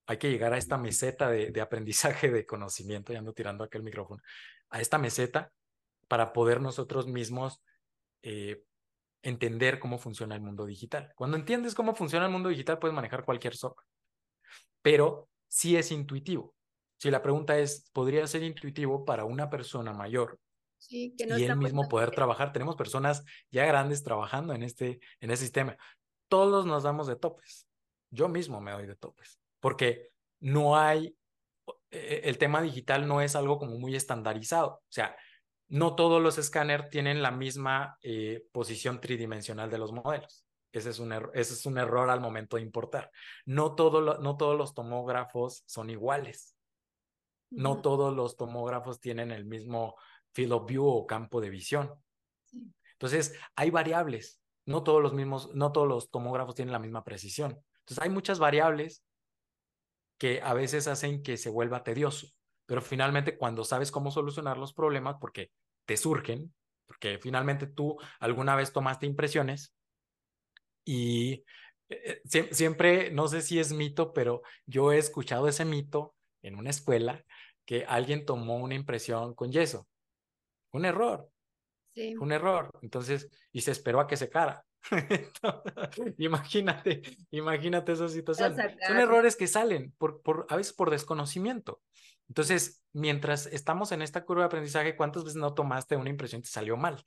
hay 0.06 0.18
que 0.18 0.30
llegar 0.30 0.52
a 0.52 0.58
esta 0.58 0.76
meseta 0.76 1.30
de, 1.30 1.50
de 1.50 1.60
aprendizaje, 1.62 2.30
de 2.30 2.44
conocimiento, 2.44 3.12
ya 3.12 3.20
ando 3.20 3.32
tirando 3.32 3.64
aquel 3.64 3.82
micrófono, 3.82 4.22
a 4.68 4.80
esta 4.80 4.98
meseta 4.98 5.50
para 6.06 6.32
poder 6.32 6.60
nosotros 6.60 7.06
mismos 7.06 7.62
eh, 8.22 8.62
entender 9.24 9.80
cómo 9.80 9.98
funciona 9.98 10.34
el 10.34 10.42
mundo 10.42 10.66
digital. 10.66 11.12
Cuando 11.16 11.36
entiendes 11.36 11.74
cómo 11.74 11.94
funciona 11.94 12.26
el 12.26 12.32
mundo 12.32 12.50
digital, 12.50 12.78
puedes 12.78 12.94
manejar 12.94 13.24
cualquier 13.24 13.56
software, 13.56 13.86
pero 14.82 15.28
sí 15.48 15.76
es 15.76 15.90
intuitivo. 15.90 16.54
Si 16.98 17.10
la 17.10 17.22
pregunta 17.22 17.58
es, 17.58 17.90
¿podría 17.92 18.26
ser 18.26 18.42
intuitivo 18.42 19.04
para 19.04 19.24
una 19.24 19.50
persona 19.50 19.92
mayor? 19.92 20.38
Sí, 20.78 21.14
que 21.16 21.26
no 21.26 21.38
y 21.38 21.44
él 21.44 21.56
mismo 21.56 21.88
poder 21.88 22.10
trabajar. 22.10 22.52
Tenemos 22.52 22.76
personas 22.76 23.24
ya 23.50 23.64
grandes 23.64 24.02
trabajando 24.02 24.52
en 24.52 24.62
este, 24.62 25.00
en 25.20 25.30
este 25.30 25.44
sistema. 25.44 25.76
todos 26.28 26.66
nos 26.66 26.82
damos 26.82 27.06
de 27.06 27.16
topes. 27.16 27.66
Yo 28.10 28.28
mismo 28.28 28.60
me 28.60 28.72
doy 28.72 28.86
de 28.86 28.96
topes, 28.96 29.40
porque 29.60 30.10
no 30.40 30.76
hay, 30.76 31.16
e, 31.90 32.22
el 32.24 32.38
tema 32.38 32.60
digital 32.60 33.06
no 33.08 33.20
es 33.20 33.34
algo 33.34 33.58
como 33.58 33.78
muy 33.78 33.96
estandarizado. 33.96 34.70
O 34.74 34.92
sea, 34.92 35.16
no 35.74 35.96
todos 35.96 36.22
los 36.22 36.38
escáneres 36.38 36.88
tienen 36.88 37.20
la 37.20 37.32
misma 37.32 37.98
eh, 38.00 38.46
posición 38.52 39.00
tridimensional 39.00 39.68
de 39.68 39.78
los 39.78 39.90
modelos. 39.90 40.46
Ese 40.70 40.90
es, 40.90 41.00
un 41.00 41.12
ese 41.12 41.54
es 41.54 41.66
un 41.66 41.78
error 41.78 42.10
al 42.10 42.20
momento 42.20 42.56
de 42.56 42.62
importar. 42.62 43.10
No, 43.44 43.74
todo 43.74 44.20
no 44.20 44.36
todos 44.36 44.56
los 44.56 44.72
tomógrafos 44.72 45.64
son 45.66 45.90
iguales. 45.90 46.54
No 47.50 47.82
todos 47.82 48.14
los 48.14 48.36
tomógrafos 48.36 49.00
tienen 49.00 49.32
el 49.32 49.46
mismo 49.46 49.96
field 50.32 50.52
of 50.52 50.66
view 50.68 50.86
o 50.86 51.08
campo 51.08 51.40
de 51.40 51.50
visión. 51.50 51.92
Entonces, 52.92 53.36
hay 53.56 53.70
variables. 53.70 54.40
No 54.66 54.84
todos 54.84 55.02
los 55.02 55.12
mismos, 55.12 55.52
no 55.54 55.72
todos 55.72 55.88
los 55.88 56.08
tomógrafos 56.08 56.54
tienen 56.54 56.70
la 56.70 56.78
misma 56.78 57.02
precisión. 57.02 57.60
Entonces, 57.80 57.98
hay 58.00 58.10
muchas 58.10 58.38
variables 58.38 59.02
que 60.18 60.40
a 60.40 60.54
veces 60.54 60.86
hacen 60.86 61.24
que 61.24 61.36
se 61.36 61.50
vuelva 61.50 61.82
tedioso. 61.82 62.28
Pero 62.64 62.80
finalmente, 62.80 63.36
cuando 63.36 63.64
sabes 63.64 63.90
cómo 63.90 64.12
solucionar 64.12 64.56
los 64.56 64.72
problemas, 64.72 65.16
porque 65.20 65.50
te 65.86 65.96
surgen, 65.96 66.54
porque 66.86 67.18
finalmente 67.18 67.66
tú 67.66 67.96
alguna 68.20 68.56
vez 68.56 68.72
tomaste 68.72 69.06
impresiones 69.06 69.74
y 70.84 71.44
eh, 71.88 72.20
siempre, 72.52 73.10
no 73.10 73.28
sé 73.28 73.42
si 73.42 73.58
es 73.58 73.72
mito, 73.72 74.12
pero 74.12 74.42
yo 74.66 74.92
he 74.92 74.98
escuchado 74.98 75.48
ese 75.48 75.64
mito 75.64 76.14
en 76.42 76.56
una 76.56 76.70
escuela 76.70 77.24
que 77.64 77.84
alguien 77.86 78.24
tomó 78.24 78.56
una 78.56 78.74
impresión 78.74 79.34
con 79.34 79.50
yeso. 79.50 79.88
Un 80.72 80.84
error. 80.84 81.28
Sí. 81.94 82.14
Un 82.16 82.32
error. 82.32 82.70
Entonces, 82.82 83.28
y 83.52 83.60
se 83.62 83.70
esperó 83.70 84.00
a 84.00 84.06
que 84.06 84.16
se 84.16 84.28
cara. 84.28 84.64
imagínate, 86.18 87.02
imagínate 87.30 87.92
esa 87.92 88.08
situación. 88.08 88.54
Son 88.86 88.98
errores 88.98 89.36
que 89.36 89.46
salen 89.46 89.92
por, 89.96 90.20
por, 90.20 90.46
a 90.50 90.56
veces 90.56 90.74
por 90.74 90.90
desconocimiento. 90.90 91.80
Entonces, 92.28 92.82
mientras 92.92 93.46
estamos 93.46 93.92
en 93.92 94.02
esta 94.02 94.24
curva 94.24 94.42
de 94.42 94.46
aprendizaje, 94.46 94.96
¿cuántas 94.96 95.24
veces 95.24 95.36
no 95.36 95.54
tomaste 95.54 95.96
una 95.96 96.10
impresión 96.10 96.40
y 96.40 96.42
te 96.42 96.48
salió 96.48 96.76
mal? 96.76 97.02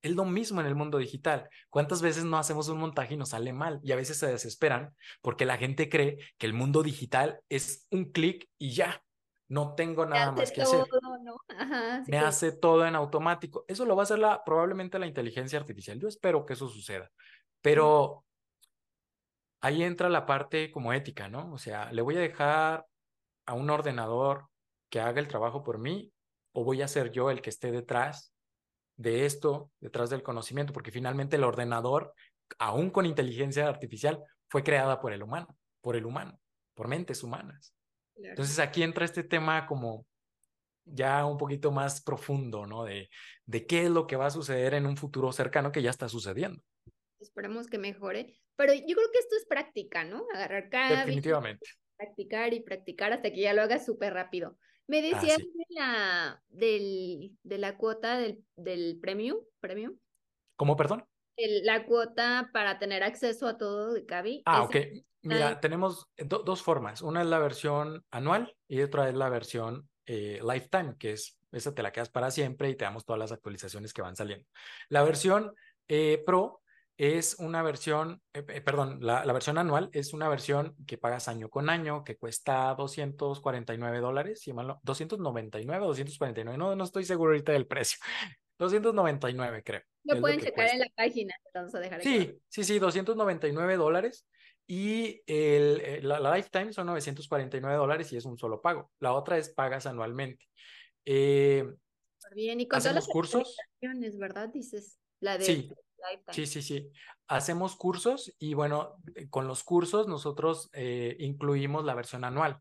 Es 0.00 0.12
lo 0.12 0.24
mismo 0.24 0.60
en 0.60 0.66
el 0.66 0.74
mundo 0.74 0.98
digital. 0.98 1.48
¿Cuántas 1.70 2.02
veces 2.02 2.24
no 2.24 2.38
hacemos 2.38 2.68
un 2.68 2.78
montaje 2.78 3.14
y 3.14 3.16
nos 3.16 3.30
sale 3.30 3.52
mal? 3.52 3.80
Y 3.82 3.92
a 3.92 3.96
veces 3.96 4.16
se 4.18 4.28
desesperan 4.28 4.94
porque 5.20 5.44
la 5.44 5.56
gente 5.56 5.88
cree 5.88 6.18
que 6.38 6.46
el 6.46 6.52
mundo 6.52 6.82
digital 6.82 7.40
es 7.48 7.86
un 7.90 8.12
clic 8.12 8.48
y 8.58 8.72
ya. 8.72 9.02
No 9.48 9.74
tengo 9.74 10.04
nada 10.04 10.30
más 10.30 10.52
que 10.52 10.62
hacer. 10.62 10.84
Me 12.06 12.18
hace 12.18 12.52
todo 12.52 12.86
en 12.86 12.94
automático. 12.94 13.64
Eso 13.66 13.86
lo 13.86 13.96
va 13.96 14.02
a 14.02 14.04
hacer 14.04 14.18
la, 14.18 14.44
probablemente 14.44 14.98
la 14.98 15.06
inteligencia 15.06 15.58
artificial. 15.58 15.98
Yo 15.98 16.06
espero 16.06 16.44
que 16.44 16.52
eso 16.52 16.68
suceda. 16.68 17.10
Pero 17.62 18.26
ahí 19.60 19.82
entra 19.82 20.08
la 20.10 20.26
parte 20.26 20.70
como 20.70 20.92
ética, 20.92 21.28
¿no? 21.28 21.50
O 21.52 21.58
sea, 21.58 21.90
le 21.92 22.02
voy 22.02 22.16
a 22.16 22.20
dejar 22.20 22.86
a 23.48 23.54
un 23.54 23.70
ordenador 23.70 24.46
que 24.90 25.00
haga 25.00 25.20
el 25.20 25.26
trabajo 25.26 25.62
por 25.64 25.78
mí 25.78 26.12
o 26.52 26.64
voy 26.64 26.82
a 26.82 26.88
ser 26.88 27.10
yo 27.10 27.30
el 27.30 27.40
que 27.40 27.48
esté 27.48 27.72
detrás 27.72 28.34
de 28.96 29.24
esto, 29.24 29.70
detrás 29.80 30.10
del 30.10 30.22
conocimiento, 30.22 30.74
porque 30.74 30.90
finalmente 30.90 31.36
el 31.36 31.44
ordenador, 31.44 32.12
aún 32.58 32.90
con 32.90 33.06
inteligencia 33.06 33.66
artificial, 33.66 34.22
fue 34.50 34.62
creada 34.62 35.00
por 35.00 35.14
el 35.14 35.22
humano, 35.22 35.56
por 35.80 35.96
el 35.96 36.04
humano, 36.04 36.38
por 36.74 36.88
mentes 36.88 37.22
humanas. 37.22 37.74
Entonces 38.16 38.58
aquí 38.58 38.82
entra 38.82 39.06
este 39.06 39.24
tema 39.24 39.66
como 39.66 40.04
ya 40.84 41.24
un 41.24 41.38
poquito 41.38 41.70
más 41.72 42.02
profundo, 42.02 42.66
¿no? 42.66 42.84
De, 42.84 43.08
de 43.46 43.66
qué 43.66 43.84
es 43.84 43.90
lo 43.90 44.06
que 44.06 44.16
va 44.16 44.26
a 44.26 44.30
suceder 44.30 44.74
en 44.74 44.84
un 44.84 44.98
futuro 44.98 45.32
cercano 45.32 45.72
que 45.72 45.80
ya 45.80 45.90
está 45.90 46.08
sucediendo. 46.08 46.62
Esperemos 47.18 47.66
que 47.66 47.78
mejore, 47.78 48.36
pero 48.56 48.74
yo 48.74 48.94
creo 48.94 49.10
que 49.10 49.20
esto 49.20 49.36
es 49.36 49.46
práctica, 49.46 50.04
¿no? 50.04 50.26
Agarrar 50.34 50.68
cada 50.68 51.06
Definitivamente 51.06 51.66
practicar 51.98 52.54
y 52.54 52.60
practicar 52.60 53.12
hasta 53.12 53.30
que 53.30 53.40
ya 53.40 53.52
lo 53.52 53.62
hagas 53.62 53.84
súper 53.84 54.14
rápido. 54.14 54.56
Me 54.86 55.00
ah, 55.00 55.02
decías 55.02 55.38
de, 55.38 55.64
la, 55.68 56.42
del, 56.48 57.36
de 57.42 57.58
la 57.58 57.76
cuota 57.76 58.18
del, 58.18 58.42
del 58.56 58.98
premium, 59.00 59.38
premium. 59.60 59.98
¿Cómo, 60.56 60.76
perdón? 60.76 61.04
la 61.62 61.86
cuota 61.86 62.50
para 62.52 62.78
tener 62.80 63.04
acceso 63.04 63.46
a 63.46 63.56
todo 63.56 63.92
de 63.92 64.04
Cavi. 64.04 64.42
Ah, 64.44 64.62
ok. 64.62 64.76
Mira, 65.22 65.60
tenemos 65.60 66.08
dos 66.16 66.62
formas. 66.62 67.02
Una 67.02 67.22
es 67.22 67.28
la 67.28 67.38
versión 67.38 68.04
anual 68.10 68.56
y 68.66 68.80
otra 68.82 69.08
es 69.08 69.14
la 69.14 69.28
versión 69.28 69.88
eh, 70.06 70.40
lifetime, 70.42 70.96
que 70.98 71.12
es, 71.12 71.38
esa 71.52 71.74
te 71.74 71.82
la 71.82 71.92
quedas 71.92 72.08
para 72.08 72.30
siempre 72.30 72.70
y 72.70 72.76
te 72.76 72.84
damos 72.84 73.04
todas 73.04 73.18
las 73.18 73.32
actualizaciones 73.32 73.92
que 73.92 74.02
van 74.02 74.16
saliendo. 74.16 74.46
La 74.88 75.02
versión 75.02 75.54
eh, 75.86 76.22
Pro 76.24 76.62
es 76.98 77.36
una 77.38 77.62
versión, 77.62 78.20
eh, 78.34 78.44
eh, 78.48 78.60
perdón, 78.60 78.98
la, 79.00 79.24
versión 79.32 79.56
anual 79.56 79.88
es 79.92 80.12
una 80.12 80.28
versión 80.28 80.74
que 80.84 80.98
pagas 80.98 81.28
año 81.28 81.48
con 81.48 81.70
año, 81.70 82.02
que 82.02 82.16
cuesta 82.16 82.74
249 82.74 84.00
dólares, 84.00 84.40
si 84.40 84.52
mal 84.52 84.76
299, 84.82 85.86
249, 85.86 86.58
no, 86.58 86.74
no 86.74 86.84
estoy 86.84 87.04
seguro 87.04 87.30
ahorita 87.30 87.52
del 87.52 87.68
precio. 87.68 87.98
299 88.58 89.62
creo. 89.62 89.82
Lo 90.02 90.20
pueden 90.20 90.40
checar 90.40 90.70
en 90.70 90.80
la 90.80 90.88
página, 90.96 91.32
vamos 91.54 91.72
a 91.76 91.78
dejar 91.78 92.02
Sí, 92.02 92.36
sí, 92.48 92.64
sí, 92.64 92.80
299 92.80 93.76
dólares. 93.76 94.26
Y 94.66 95.22
el, 95.26 95.80
eh, 95.80 96.00
la, 96.02 96.34
lifetime 96.34 96.72
son 96.72 96.88
949 96.88 97.76
dólares 97.76 98.12
y 98.12 98.16
es 98.16 98.24
un 98.24 98.36
solo 98.36 98.60
pago. 98.60 98.90
La 98.98 99.12
otra 99.12 99.38
es 99.38 99.50
pagas 99.50 99.86
anualmente. 99.86 100.44
Bien, 101.04 102.60
y 102.60 102.66
con 102.66 102.80
todas 102.80 102.94
las 102.94 103.06
cursos. 103.06 103.56
¿verdad? 103.80 104.48
Dices, 104.48 104.98
la 105.20 105.38
de 105.38 105.44
sí. 105.44 105.70
Sí, 106.30 106.46
sí, 106.46 106.62
sí. 106.62 106.90
Hacemos 107.26 107.76
cursos 107.76 108.34
y 108.38 108.54
bueno, 108.54 108.96
eh, 109.14 109.28
con 109.28 109.46
los 109.46 109.64
cursos 109.64 110.08
nosotros 110.08 110.70
eh, 110.72 111.16
incluimos 111.18 111.84
la 111.84 111.94
versión 111.94 112.24
anual. 112.24 112.60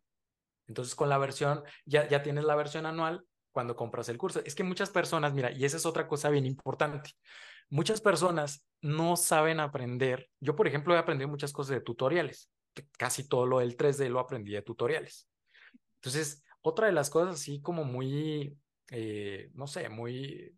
Entonces, 0.67 0.95
con 0.95 1.09
la 1.09 1.17
versión, 1.17 1.63
ya, 1.85 2.07
ya 2.07 2.23
tienes 2.23 2.43
la 2.43 2.55
versión 2.55 2.85
anual 2.85 3.25
cuando 3.51 3.75
compras 3.75 4.09
el 4.09 4.17
curso. 4.17 4.41
Es 4.45 4.53
que 4.53 4.63
muchas 4.63 4.89
personas, 4.89 5.33
mira, 5.33 5.51
y 5.51 5.65
esa 5.65 5.77
es 5.77 5.85
otra 5.85 6.07
cosa 6.07 6.29
bien 6.29 6.45
importante. 6.45 7.11
Muchas 7.69 8.01
personas 8.01 8.67
no 8.81 9.15
saben 9.15 9.59
aprender. 9.59 10.29
Yo, 10.39 10.55
por 10.55 10.67
ejemplo, 10.67 10.93
he 10.93 10.97
aprendido 10.97 11.29
muchas 11.29 11.51
cosas 11.51 11.75
de 11.75 11.81
tutoriales. 11.81 12.51
Casi 12.97 13.27
todo 13.27 13.45
lo 13.45 13.59
del 13.59 13.75
3D 13.75 14.09
lo 14.09 14.19
aprendí 14.19 14.51
de 14.51 14.61
tutoriales. 14.61 15.29
Entonces, 15.95 16.43
otra 16.61 16.88
de 16.88 16.93
las 16.93 17.09
cosas 17.09 17.35
así 17.35 17.61
como 17.61 17.83
muy, 17.83 18.57
eh, 18.91 19.49
no 19.53 19.67
sé, 19.67 19.89
muy 19.89 20.53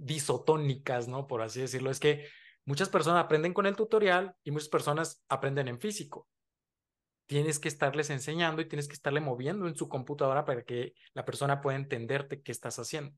disotónicas, 0.00 1.08
¿no? 1.08 1.26
Por 1.26 1.42
así 1.42 1.60
decirlo, 1.60 1.90
es 1.90 2.00
que 2.00 2.26
muchas 2.64 2.88
personas 2.88 3.24
aprenden 3.24 3.52
con 3.52 3.66
el 3.66 3.76
tutorial 3.76 4.34
y 4.42 4.50
muchas 4.50 4.68
personas 4.68 5.22
aprenden 5.28 5.68
en 5.68 5.78
físico. 5.78 6.28
Tienes 7.26 7.58
que 7.58 7.68
estarles 7.68 8.10
enseñando 8.10 8.60
y 8.60 8.68
tienes 8.68 8.88
que 8.88 8.94
estarle 8.94 9.20
moviendo 9.20 9.68
en 9.68 9.76
su 9.76 9.88
computadora 9.88 10.44
para 10.44 10.64
que 10.64 10.94
la 11.14 11.24
persona 11.24 11.60
pueda 11.60 11.76
entenderte 11.76 12.42
qué 12.42 12.50
estás 12.50 12.78
haciendo. 12.78 13.14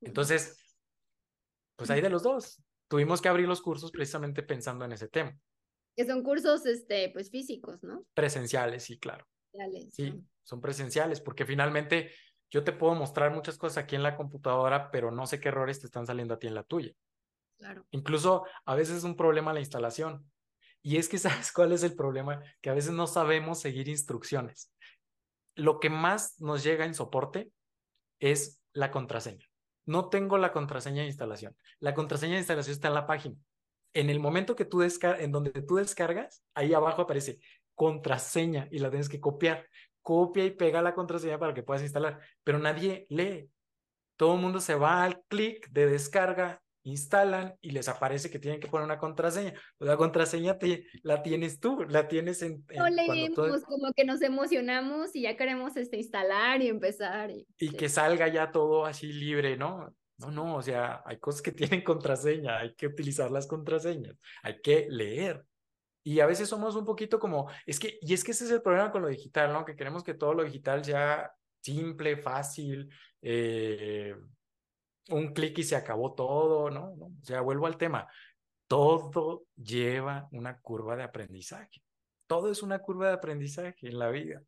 Entonces, 0.00 0.76
pues 1.76 1.90
hay 1.90 2.00
de 2.00 2.10
los 2.10 2.22
dos. 2.22 2.62
Tuvimos 2.88 3.20
que 3.20 3.28
abrir 3.28 3.46
los 3.46 3.60
cursos 3.60 3.90
precisamente 3.90 4.42
pensando 4.42 4.84
en 4.84 4.92
ese 4.92 5.08
tema. 5.08 5.38
Que 5.94 6.06
son 6.06 6.22
cursos, 6.22 6.66
este, 6.66 7.10
pues 7.10 7.30
físicos, 7.30 7.82
¿no? 7.82 8.06
Presenciales, 8.14 8.84
sí, 8.84 8.98
claro. 8.98 9.26
Sí, 9.90 10.12
son 10.42 10.60
presenciales, 10.60 11.20
porque 11.20 11.46
finalmente 11.46 12.12
yo 12.50 12.64
te 12.64 12.72
puedo 12.72 12.94
mostrar 12.94 13.32
muchas 13.32 13.58
cosas 13.58 13.84
aquí 13.84 13.96
en 13.96 14.02
la 14.02 14.16
computadora, 14.16 14.90
pero 14.90 15.10
no 15.10 15.26
sé 15.26 15.40
qué 15.40 15.48
errores 15.48 15.80
te 15.80 15.86
están 15.86 16.06
saliendo 16.06 16.34
a 16.34 16.38
ti 16.38 16.46
en 16.46 16.54
la 16.54 16.62
tuya. 16.62 16.92
Claro. 17.58 17.86
Incluso 17.90 18.44
a 18.64 18.74
veces 18.74 18.98
es 18.98 19.04
un 19.04 19.16
problema 19.16 19.52
la 19.52 19.60
instalación. 19.60 20.30
Y 20.82 20.98
es 20.98 21.08
que 21.08 21.18
sabes 21.18 21.52
cuál 21.52 21.72
es 21.72 21.82
el 21.82 21.96
problema, 21.96 22.42
que 22.60 22.70
a 22.70 22.74
veces 22.74 22.92
no 22.92 23.06
sabemos 23.06 23.60
seguir 23.60 23.88
instrucciones. 23.88 24.72
Lo 25.54 25.80
que 25.80 25.90
más 25.90 26.40
nos 26.40 26.62
llega 26.62 26.84
en 26.84 26.94
soporte 26.94 27.50
es 28.20 28.60
la 28.72 28.90
contraseña. 28.90 29.46
No 29.86 30.08
tengo 30.08 30.36
la 30.36 30.52
contraseña 30.52 31.02
de 31.02 31.08
instalación. 31.08 31.56
La 31.80 31.94
contraseña 31.94 32.34
de 32.34 32.40
instalación 32.40 32.74
está 32.74 32.88
en 32.88 32.94
la 32.94 33.06
página. 33.06 33.36
En 33.94 34.10
el 34.10 34.20
momento 34.20 34.56
que 34.56 34.64
tú 34.64 34.80
descargas, 34.80 35.22
en 35.22 35.32
donde 35.32 35.50
tú 35.62 35.76
descargas, 35.76 36.42
ahí 36.54 36.74
abajo 36.74 37.02
aparece 37.02 37.40
contraseña 37.74 38.68
y 38.70 38.78
la 38.78 38.90
tienes 38.90 39.08
que 39.08 39.20
copiar 39.20 39.66
copia 40.06 40.44
y 40.44 40.52
pega 40.52 40.82
la 40.82 40.94
contraseña 40.94 41.36
para 41.36 41.52
que 41.52 41.64
puedas 41.64 41.82
instalar, 41.82 42.20
pero 42.44 42.60
nadie 42.60 43.06
lee. 43.10 43.50
Todo 44.14 44.36
el 44.36 44.40
mundo 44.40 44.60
se 44.60 44.76
va 44.76 45.02
al 45.02 45.20
clic 45.26 45.68
de 45.70 45.88
descarga, 45.88 46.62
instalan 46.84 47.56
y 47.60 47.72
les 47.72 47.88
aparece 47.88 48.30
que 48.30 48.38
tienen 48.38 48.60
que 48.60 48.68
poner 48.68 48.84
una 48.84 49.00
contraseña. 49.00 49.52
La 49.80 49.96
contraseña 49.96 50.58
te, 50.58 50.86
la 51.02 51.24
tienes 51.24 51.58
tú, 51.58 51.84
la 51.88 52.06
tienes 52.06 52.40
en... 52.42 52.64
no 52.76 52.88
leemos, 52.88 53.64
como 53.64 53.92
que 53.96 54.04
nos 54.04 54.22
emocionamos 54.22 55.16
y 55.16 55.22
ya 55.22 55.36
queremos 55.36 55.76
este, 55.76 55.96
instalar 55.96 56.62
y 56.62 56.68
empezar. 56.68 57.32
Y, 57.58 57.70
que 57.72 57.88
salga 57.88 58.28
ya 58.28 58.52
todo 58.52 58.86
así 58.86 59.12
libre, 59.12 59.56
¿no? 59.56 59.92
No, 60.18 60.30
no, 60.30 60.54
o 60.54 60.62
sea, 60.62 61.02
hay 61.04 61.18
cosas 61.18 61.42
que 61.42 61.50
tienen 61.80 61.82
contraseña, 61.82 62.58
hay 62.58 62.76
que 62.76 62.86
utilizar 62.86 63.32
las 63.32 63.48
contraseñas, 63.48 64.14
hay 64.44 64.60
que 64.60 64.86
leer. 64.88 65.44
Y 66.06 66.20
a 66.20 66.26
veces 66.26 66.48
somos 66.48 66.76
un 66.76 66.84
poquito 66.84 67.18
como, 67.18 67.50
es 67.66 67.80
que, 67.80 67.98
y 68.00 68.14
es 68.14 68.22
que 68.22 68.30
ese 68.30 68.44
es 68.44 68.52
el 68.52 68.62
problema 68.62 68.92
con 68.92 69.02
lo 69.02 69.08
digital, 69.08 69.52
¿no? 69.52 69.64
Que 69.64 69.74
queremos 69.74 70.04
que 70.04 70.14
todo 70.14 70.34
lo 70.34 70.44
digital 70.44 70.84
sea 70.84 71.32
simple, 71.60 72.16
fácil, 72.16 72.88
eh, 73.20 74.14
un 75.08 75.32
clic 75.34 75.58
y 75.58 75.64
se 75.64 75.74
acabó 75.74 76.14
todo, 76.14 76.70
¿no? 76.70 76.92
O 76.92 77.10
sea, 77.24 77.40
vuelvo 77.40 77.66
al 77.66 77.76
tema. 77.76 78.06
todo 78.68 79.46
lleva 79.56 80.28
una 80.30 80.60
curva 80.60 80.94
de 80.94 81.02
aprendizaje. 81.02 81.82
Todo 82.28 82.52
es 82.52 82.62
una 82.62 82.78
curva 82.78 83.08
de 83.08 83.14
aprendizaje 83.14 83.88
en 83.88 83.98
la 83.98 84.08
vida. 84.10 84.40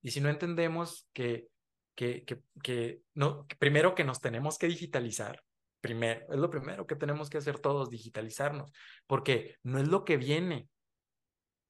Y 0.00 0.12
si 0.12 0.22
no 0.22 0.30
entendemos 0.30 1.06
que, 1.12 1.48
que, 1.94 2.24
que, 2.24 2.40
que 2.62 3.02
no, 3.12 3.46
primero 3.58 3.94
que 3.94 4.04
nos 4.04 4.22
tenemos 4.22 4.56
que 4.56 4.66
digitalizar, 4.66 5.42
primero, 5.82 6.24
es 6.32 6.38
lo 6.38 6.48
primero 6.48 6.86
que 6.86 6.96
tenemos 6.96 7.28
que 7.28 7.36
hacer 7.36 7.58
todos, 7.58 7.90
digitalizarnos, 7.90 8.72
porque 9.06 9.56
no 9.62 9.78
es 9.78 9.88
lo 9.88 10.06
que 10.06 10.16
viene, 10.16 10.70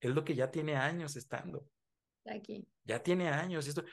es 0.02 0.14
lo 0.14 0.24
que 0.24 0.34
ya 0.34 0.50
tiene 0.50 0.76
años 0.76 1.16
estando. 1.16 1.64
Aquí. 2.26 2.66
Ya 2.84 3.02
tiene 3.02 3.28
años. 3.28 3.66
Esto, 3.66 3.84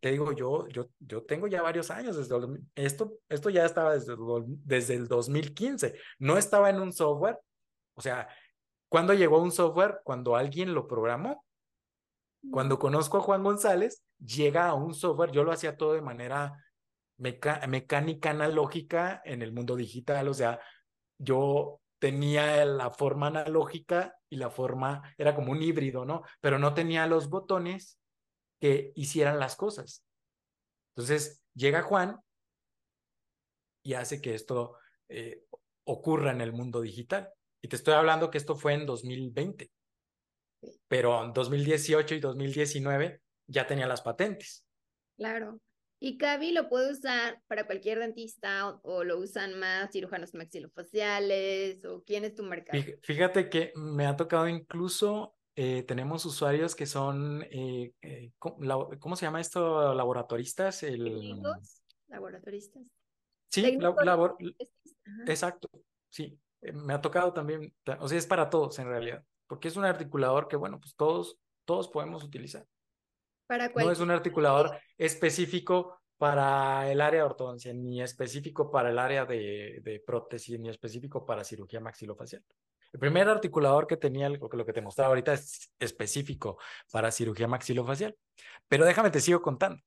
te 0.00 0.10
digo, 0.10 0.32
yo, 0.32 0.68
yo, 0.68 0.90
yo 0.98 1.22
tengo 1.24 1.46
ya 1.46 1.62
varios 1.62 1.90
años 1.90 2.16
desde 2.16 2.36
esto, 2.74 3.18
esto 3.28 3.50
ya 3.50 3.64
estaba 3.64 3.94
desde, 3.94 4.14
desde 4.64 4.94
el 4.94 5.08
2015. 5.08 5.94
No 6.18 6.36
estaba 6.36 6.70
en 6.70 6.80
un 6.80 6.92
software. 6.92 7.38
O 7.94 8.00
sea, 8.00 8.28
¿cuándo 8.88 9.14
llegó 9.14 9.40
un 9.40 9.52
software? 9.52 10.00
Cuando 10.04 10.36
alguien 10.36 10.74
lo 10.74 10.86
programó. 10.86 11.44
Cuando 12.50 12.78
conozco 12.78 13.18
a 13.18 13.20
Juan 13.20 13.44
González, 13.44 14.02
llega 14.18 14.66
a 14.66 14.74
un 14.74 14.94
software, 14.94 15.30
yo 15.30 15.44
lo 15.44 15.52
hacía 15.52 15.76
todo 15.76 15.92
de 15.92 16.02
manera 16.02 16.52
mecánica 17.18 18.30
analógica 18.30 19.22
en 19.24 19.42
el 19.42 19.52
mundo 19.52 19.76
digital, 19.76 20.26
o 20.26 20.34
sea, 20.34 20.60
yo 21.18 21.80
tenía 22.00 22.64
la 22.64 22.90
forma 22.90 23.28
analógica 23.28 24.16
y 24.32 24.36
la 24.36 24.48
forma, 24.48 25.14
era 25.18 25.34
como 25.34 25.52
un 25.52 25.62
híbrido, 25.62 26.06
¿no? 26.06 26.22
Pero 26.40 26.58
no 26.58 26.72
tenía 26.72 27.06
los 27.06 27.28
botones 27.28 27.98
que 28.58 28.90
hicieran 28.94 29.38
las 29.38 29.56
cosas. 29.56 30.06
Entonces 30.96 31.42
llega 31.52 31.82
Juan 31.82 32.18
y 33.84 33.92
hace 33.92 34.22
que 34.22 34.34
esto 34.34 34.78
eh, 35.10 35.44
ocurra 35.84 36.30
en 36.30 36.40
el 36.40 36.54
mundo 36.54 36.80
digital. 36.80 37.30
Y 37.60 37.68
te 37.68 37.76
estoy 37.76 37.92
hablando 37.92 38.30
que 38.30 38.38
esto 38.38 38.56
fue 38.56 38.72
en 38.72 38.86
2020, 38.86 39.70
pero 40.88 41.22
en 41.22 41.34
2018 41.34 42.14
y 42.14 42.20
2019 42.20 43.20
ya 43.46 43.66
tenía 43.66 43.86
las 43.86 44.00
patentes. 44.00 44.64
Claro. 45.18 45.60
Y 46.04 46.18
Cavi 46.18 46.50
lo 46.50 46.68
puede 46.68 46.90
usar 46.90 47.40
para 47.46 47.64
cualquier 47.64 48.00
dentista 48.00 48.80
o, 48.82 49.04
lo 49.04 49.20
usan 49.20 49.56
más 49.60 49.92
cirujanos 49.92 50.34
maxilofaciales 50.34 51.84
o 51.84 52.02
quién 52.02 52.24
es 52.24 52.34
tu 52.34 52.42
mercado. 52.42 52.82
Fíjate 53.04 53.48
que 53.48 53.72
me 53.76 54.06
ha 54.06 54.16
tocado 54.16 54.48
incluso, 54.48 55.36
eh, 55.54 55.84
tenemos 55.84 56.26
usuarios 56.26 56.74
que 56.74 56.86
son, 56.86 57.44
eh, 57.52 57.92
eh, 58.02 58.32
¿cómo, 58.40 59.14
se 59.14 59.26
llama 59.26 59.40
esto? 59.40 59.94
Laboratoristas. 59.94 60.82
El... 60.82 61.40
Laboratoristas. 62.08 62.82
Sí, 63.48 63.78
exacto, 65.28 65.70
sí. 66.08 66.36
Me 66.62 66.94
ha 66.94 67.00
tocado 67.00 67.32
también, 67.32 67.72
o 68.00 68.08
sea, 68.08 68.18
es 68.18 68.26
para 68.26 68.50
todos 68.50 68.76
en 68.80 68.88
realidad, 68.88 69.24
porque 69.46 69.68
es 69.68 69.76
un 69.76 69.84
articulador 69.84 70.48
que, 70.48 70.56
bueno, 70.56 70.80
pues 70.80 70.96
todos, 70.96 71.38
todos 71.64 71.86
podemos 71.86 72.24
utilizar 72.24 72.66
no 73.58 73.90
es 73.90 74.00
un 74.00 74.10
articulador 74.10 74.78
específico 74.96 75.98
para 76.18 76.90
el 76.90 77.00
área 77.00 77.20
de 77.20 77.26
ortodoncia, 77.26 77.72
ni 77.74 78.00
específico 78.00 78.70
para 78.70 78.90
el 78.90 78.98
área 78.98 79.24
de, 79.24 80.02
prótesis, 80.06 80.58
ni 80.60 80.68
específico 80.68 81.26
para 81.26 81.42
cirugía 81.42 81.80
maxilofacial. 81.80 82.44
El 82.92 83.00
primer 83.00 83.28
articulador 83.28 83.86
que 83.86 83.96
tenía, 83.96 84.28
lo 84.28 84.48
que, 84.48 84.56
lo 84.56 84.64
que 84.64 84.72
te 84.72 84.82
mostraba 84.82 85.08
ahorita, 85.08 85.32
es 85.32 85.72
específico 85.80 86.58
para 86.92 87.10
cirugía 87.10 87.48
maxilofacial. 87.48 88.14
Pero 88.68 88.84
déjame 88.84 89.10
te 89.10 89.20
sigo 89.20 89.42
contando. 89.42 89.82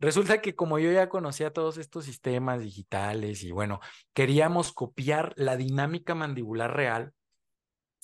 Resulta 0.00 0.40
que 0.40 0.56
como 0.56 0.78
yo 0.78 0.90
ya 0.90 1.08
conocía 1.08 1.52
todos 1.52 1.78
estos 1.78 2.04
sistemas 2.04 2.60
digitales 2.60 3.44
y 3.44 3.52
bueno, 3.52 3.80
queríamos 4.12 4.72
copiar 4.72 5.34
la 5.36 5.56
dinámica 5.56 6.14
mandibular 6.14 6.74
real, 6.74 7.12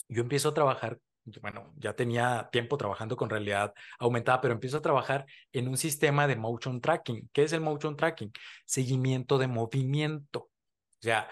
yo 0.09 0.23
empiezo 0.23 0.51
a 0.51 0.55
trabajar 0.55 1.01
bueno, 1.41 1.73
ya 1.77 1.95
tenía 1.95 2.49
tiempo 2.51 2.77
trabajando 2.77 3.17
con 3.17 3.31
realidad 3.31 3.73
aumentada, 3.99 4.41
pero 4.41 4.55
empiezo 4.55 4.79
a 4.79 4.83
trabajar 4.83 5.27
en 5.53 5.69
un 5.69 5.77
sistema 5.77 6.27
de 6.27 6.37
motion 6.37 6.81
tracking. 6.81 7.29
¿Qué 7.33 7.45
es 7.45 7.53
el 7.53 7.61
motion 7.61 7.97
tracking? 7.97 8.33
Seguimiento 8.65 9.39
de 9.39 9.47
movimiento. 9.47 10.41
O 10.41 11.03
sea, 11.03 11.29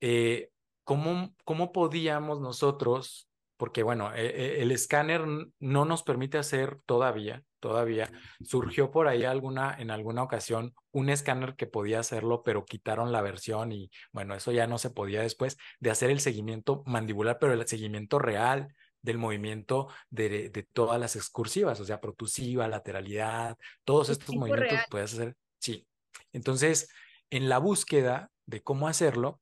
eh, 0.00 0.50
¿cómo, 0.84 1.34
¿cómo 1.44 1.72
podíamos 1.72 2.40
nosotros, 2.40 3.28
porque 3.56 3.82
bueno, 3.82 4.12
e, 4.14 4.26
e, 4.26 4.62
el 4.62 4.72
escáner 4.72 5.22
no 5.60 5.84
nos 5.84 6.02
permite 6.02 6.38
hacer 6.38 6.78
todavía, 6.86 7.44
todavía, 7.60 8.10
surgió 8.42 8.90
por 8.90 9.06
ahí 9.06 9.24
alguna, 9.24 9.76
en 9.78 9.92
alguna 9.92 10.24
ocasión 10.24 10.74
un 10.90 11.08
escáner 11.08 11.54
que 11.54 11.68
podía 11.68 12.00
hacerlo, 12.00 12.42
pero 12.42 12.64
quitaron 12.64 13.12
la 13.12 13.22
versión 13.22 13.70
y 13.70 13.90
bueno, 14.10 14.34
eso 14.34 14.50
ya 14.50 14.66
no 14.66 14.78
se 14.78 14.90
podía 14.90 15.22
después 15.22 15.56
de 15.78 15.90
hacer 15.90 16.10
el 16.10 16.18
seguimiento 16.18 16.82
mandibular, 16.86 17.38
pero 17.40 17.52
el 17.52 17.66
seguimiento 17.68 18.18
real 18.18 18.74
del 19.02 19.18
movimiento 19.18 19.88
de, 20.10 20.48
de, 20.50 20.62
todas 20.62 20.98
las 20.98 21.16
excursivas, 21.16 21.80
o 21.80 21.84
sea, 21.84 22.00
protusiva, 22.00 22.68
lateralidad, 22.68 23.58
todos 23.84 24.08
estos 24.08 24.34
movimientos 24.34 24.78
puedes 24.88 25.12
hacer. 25.12 25.36
Sí. 25.58 25.86
Entonces, 26.32 26.88
en 27.30 27.48
la 27.48 27.58
búsqueda 27.58 28.30
de 28.46 28.62
cómo 28.62 28.88
hacerlo, 28.88 29.40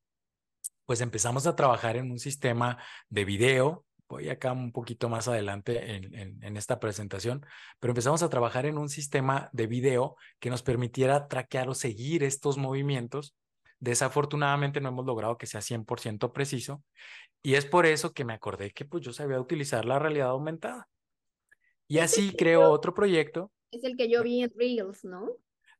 pues 0.85 1.01
empezamos 1.01 1.47
a 1.47 1.55
trabajar 1.55 1.95
en 1.95 2.11
un 2.11 2.19
sistema 2.19 2.77
de 3.09 3.23
video. 3.23 3.85
Voy 4.09 4.29
acá 4.29 4.51
un 4.51 4.73
poquito 4.73 5.07
más 5.07 5.27
adelante 5.27 5.95
en, 5.95 6.13
en, 6.13 6.43
en 6.43 6.57
esta 6.57 6.79
presentación, 6.79 7.45
pero 7.79 7.91
empezamos 7.91 8.23
a 8.23 8.29
trabajar 8.29 8.65
en 8.65 8.77
un 8.77 8.89
sistema 8.89 9.49
de 9.53 9.67
video 9.67 10.17
que 10.39 10.49
nos 10.49 10.63
permitiera 10.63 11.27
traquear 11.27 11.69
o 11.69 11.75
seguir 11.75 12.23
estos 12.23 12.57
movimientos 12.57 13.35
Desafortunadamente 13.81 14.79
no 14.79 14.89
hemos 14.89 15.07
logrado 15.07 15.39
que 15.39 15.47
sea 15.47 15.59
100% 15.59 16.31
preciso 16.31 16.83
y 17.41 17.55
es 17.55 17.65
por 17.65 17.87
eso 17.87 18.13
que 18.13 18.23
me 18.23 18.33
acordé 18.33 18.71
que 18.71 18.85
pues 18.85 19.03
yo 19.03 19.11
sabía 19.11 19.39
utilizar 19.39 19.85
la 19.85 19.97
realidad 19.97 20.29
aumentada. 20.29 20.87
Y 21.87 21.97
así 21.97 22.35
creo 22.37 22.69
otro 22.69 22.93
proyecto. 22.93 23.51
Es 23.71 23.83
el 23.83 23.97
que 23.97 24.07
yo 24.07 24.21
vi 24.21 24.43
en 24.43 24.53
Reels, 24.55 25.03
¿no? 25.03 25.31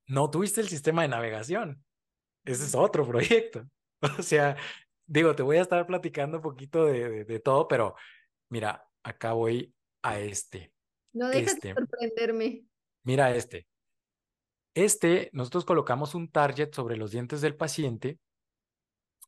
No 0.08 0.32
tuviste 0.32 0.62
el 0.62 0.68
sistema 0.68 1.04
de 1.04 1.10
navegación. 1.10 1.84
Ese 2.44 2.66
es 2.66 2.76
otro 2.76 3.08
proyecto. 3.08 3.68
O 4.18 4.24
sea, 4.24 4.58
digo, 5.06 5.36
te 5.36 5.44
voy 5.44 5.58
a 5.58 5.62
estar 5.62 5.86
platicando 5.86 6.38
un 6.38 6.42
poquito 6.42 6.86
de, 6.86 7.24
de, 7.24 7.40
todo, 7.40 7.68
pero 7.68 7.94
mira, 8.50 8.84
acá 9.04 9.34
voy 9.34 9.76
a 10.02 10.20
este. 10.20 10.74
No 11.14 11.30
dejes 11.30 11.62
de 11.62 11.70
este. 11.70 11.74
sorprenderme. 11.76 12.66
Mira 13.04 13.36
este. 13.36 13.68
Este, 14.74 15.30
nosotros 15.34 15.66
colocamos 15.66 16.16
un 16.16 16.30
target 16.30 16.74
sobre 16.74 16.96
los 16.96 17.12
dientes 17.12 17.42
del 17.42 17.56
paciente 17.56 18.20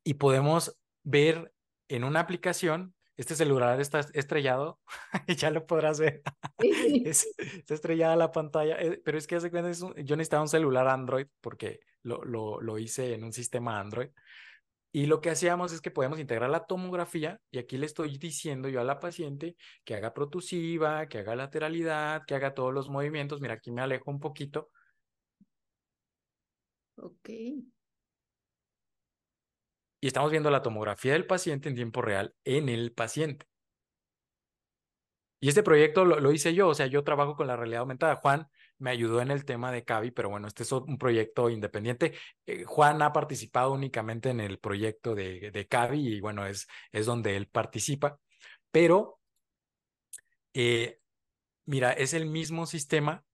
y 0.03 0.15
podemos 0.15 0.77
ver 1.03 1.53
en 1.89 2.05
una 2.05 2.21
aplicación, 2.21 2.95
este 3.17 3.35
celular 3.35 3.79
está 3.81 3.99
estrellado, 4.13 4.79
ya 5.37 5.51
lo 5.51 5.65
podrás 5.65 5.99
ver, 5.99 6.23
está 6.57 7.73
estrellada 7.73 8.15
la 8.15 8.31
pantalla, 8.31 8.79
eh, 8.79 9.01
pero 9.03 9.17
es 9.17 9.27
que 9.27 9.35
hace 9.35 9.51
cuenta, 9.51 9.71
yo 9.71 10.15
necesitaba 10.15 10.43
un 10.43 10.47
celular 10.47 10.87
Android 10.87 11.27
porque 11.41 11.81
lo, 12.03 12.23
lo, 12.23 12.61
lo 12.61 12.79
hice 12.79 13.13
en 13.13 13.23
un 13.23 13.33
sistema 13.33 13.79
Android. 13.79 14.09
Y 14.95 15.07
lo 15.07 15.21
que 15.21 15.31
hacíamos 15.31 15.73
es 15.73 15.81
que 15.81 15.89
podemos 15.89 16.19
integrar 16.19 16.51
la 16.51 16.67
tomografía 16.67 17.41
y 17.49 17.57
aquí 17.57 17.77
le 17.77 17.87
estoy 17.87 18.15
diciendo 18.19 18.69
yo 18.69 18.79
a 18.79 18.83
la 18.83 18.99
paciente 18.99 19.55
que 19.83 19.95
haga 19.95 20.13
protusiva, 20.13 21.07
que 21.07 21.17
haga 21.17 21.35
lateralidad, 21.35 22.25
que 22.27 22.35
haga 22.35 22.53
todos 22.53 22.71
los 22.71 22.89
movimientos. 22.89 23.41
Mira, 23.41 23.55
aquí 23.55 23.71
me 23.71 23.81
alejo 23.81 24.11
un 24.11 24.19
poquito 24.19 24.69
Ok. 26.97 27.29
Y 27.29 27.65
estamos 30.07 30.31
viendo 30.31 30.51
la 30.51 30.61
tomografía 30.61 31.13
del 31.13 31.25
paciente 31.25 31.69
en 31.69 31.75
tiempo 31.75 32.01
real 32.01 32.35
en 32.43 32.69
el 32.69 32.91
paciente. 32.91 33.45
Y 35.39 35.49
este 35.49 35.61
proyecto 35.61 36.05
lo, 36.05 36.31
hice 36.31 36.53
yo, 36.53 36.69
o 36.69 36.73
sea, 36.73 36.87
yo 36.87 37.03
trabajo 37.03 37.35
con 37.35 37.47
la 37.47 37.57
realidad 37.57 37.81
aumentada. 37.81 38.15
Juan 38.15 38.47
me 38.77 38.91
ayudó 38.91 39.21
en 39.21 39.29
el 39.29 39.43
tema 39.43 39.73
de 39.73 39.83
CAVI, 39.83 40.11
pero 40.11 40.29
bueno, 40.29 40.47
este 40.47 40.63
es 40.63 40.71
un 40.71 40.97
proyecto 40.97 41.49
independiente. 41.49 42.13
Eh, 42.45 42.63
Juan 42.63 43.01
ha 43.01 43.11
participado 43.11 43.73
únicamente 43.73 44.29
en 44.29 44.39
el 44.39 44.59
proyecto 44.59 45.15
de, 45.15 45.51
de 45.51 45.67
CAVI 45.67 46.15
y 46.15 46.21
bueno, 46.21 46.45
es, 46.45 46.67
es 46.93 47.05
donde 47.05 47.35
él 47.35 47.47
participa. 47.47 48.19
Pero, 48.71 49.19
eh, 50.53 50.99
mira, 51.65 51.91
es 51.91 52.13
el 52.13 52.25
mismo 52.25 52.65
sistema, 52.65 53.25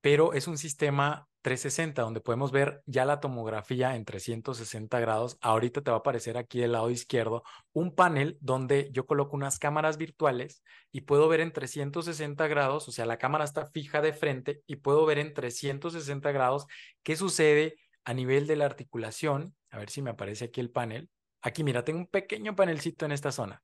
pero 0.00 0.32
es 0.32 0.48
un 0.48 0.56
sistema 0.56 1.28
360, 1.44 2.00
donde 2.00 2.22
podemos 2.22 2.52
ver 2.52 2.82
ya 2.86 3.04
la 3.04 3.20
tomografía 3.20 3.96
en 3.96 4.06
360 4.06 4.98
grados. 4.98 5.36
Ahorita 5.42 5.82
te 5.82 5.90
va 5.90 5.98
a 5.98 6.00
aparecer 6.00 6.38
aquí 6.38 6.58
del 6.58 6.72
lado 6.72 6.90
izquierdo 6.90 7.42
un 7.74 7.94
panel 7.94 8.38
donde 8.40 8.88
yo 8.92 9.04
coloco 9.04 9.36
unas 9.36 9.58
cámaras 9.58 9.98
virtuales 9.98 10.62
y 10.90 11.02
puedo 11.02 11.28
ver 11.28 11.40
en 11.40 11.52
360 11.52 12.48
grados, 12.48 12.88
o 12.88 12.92
sea, 12.92 13.04
la 13.04 13.18
cámara 13.18 13.44
está 13.44 13.66
fija 13.66 14.00
de 14.00 14.14
frente 14.14 14.62
y 14.66 14.76
puedo 14.76 15.04
ver 15.04 15.18
en 15.18 15.34
360 15.34 16.32
grados 16.32 16.66
qué 17.02 17.14
sucede 17.14 17.76
a 18.04 18.14
nivel 18.14 18.46
de 18.46 18.56
la 18.56 18.64
articulación. 18.64 19.54
A 19.70 19.78
ver 19.78 19.90
si 19.90 20.00
me 20.00 20.10
aparece 20.10 20.46
aquí 20.46 20.62
el 20.62 20.70
panel. 20.70 21.10
Aquí, 21.42 21.62
mira, 21.62 21.84
tengo 21.84 21.98
un 21.98 22.06
pequeño 22.06 22.56
panelcito 22.56 23.04
en 23.04 23.12
esta 23.12 23.30
zona. 23.30 23.62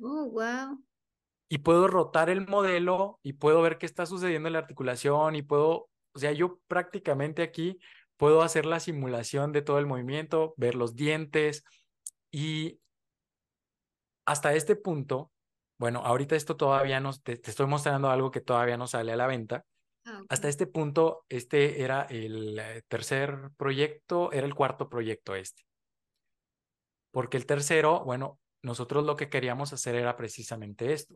Oh, 0.00 0.28
wow. 0.30 0.84
Y 1.48 1.58
puedo 1.58 1.86
rotar 1.86 2.28
el 2.28 2.48
modelo 2.48 3.20
y 3.22 3.34
puedo 3.34 3.62
ver 3.62 3.78
qué 3.78 3.86
está 3.86 4.04
sucediendo 4.04 4.48
en 4.48 4.54
la 4.54 4.58
articulación 4.58 5.36
y 5.36 5.42
puedo 5.42 5.89
o 6.14 6.18
sea, 6.18 6.32
yo 6.32 6.60
prácticamente 6.66 7.42
aquí 7.42 7.78
puedo 8.16 8.42
hacer 8.42 8.66
la 8.66 8.80
simulación 8.80 9.52
de 9.52 9.62
todo 9.62 9.78
el 9.78 9.86
movimiento, 9.86 10.54
ver 10.56 10.74
los 10.74 10.94
dientes 10.94 11.64
y 12.30 12.80
hasta 14.26 14.54
este 14.54 14.76
punto, 14.76 15.32
bueno, 15.78 16.00
ahorita 16.04 16.36
esto 16.36 16.56
todavía 16.56 17.00
no, 17.00 17.12
te, 17.14 17.40
estoy 17.42 17.66
mostrando 17.66 18.10
algo 18.10 18.30
que 18.30 18.40
todavía 18.40 18.76
no 18.76 18.86
sale 18.86 19.12
a 19.12 19.16
la 19.16 19.26
venta. 19.26 19.64
Ah, 20.04 20.22
hasta 20.28 20.48
este 20.48 20.66
punto, 20.66 21.24
este 21.28 21.82
era 21.82 22.02
el 22.02 22.58
eh, 22.58 22.82
tercer 22.88 23.50
proyecto, 23.56 24.30
era 24.32 24.46
el 24.46 24.54
cuarto 24.54 24.88
proyecto 24.88 25.34
este. 25.34 25.62
Porque 27.10 27.36
el 27.38 27.46
tercero, 27.46 28.04
bueno, 28.04 28.38
nosotros 28.62 29.04
lo 29.04 29.16
que 29.16 29.28
queríamos 29.28 29.72
hacer 29.72 29.94
era 29.94 30.16
precisamente 30.16 30.92
esto. 30.92 31.14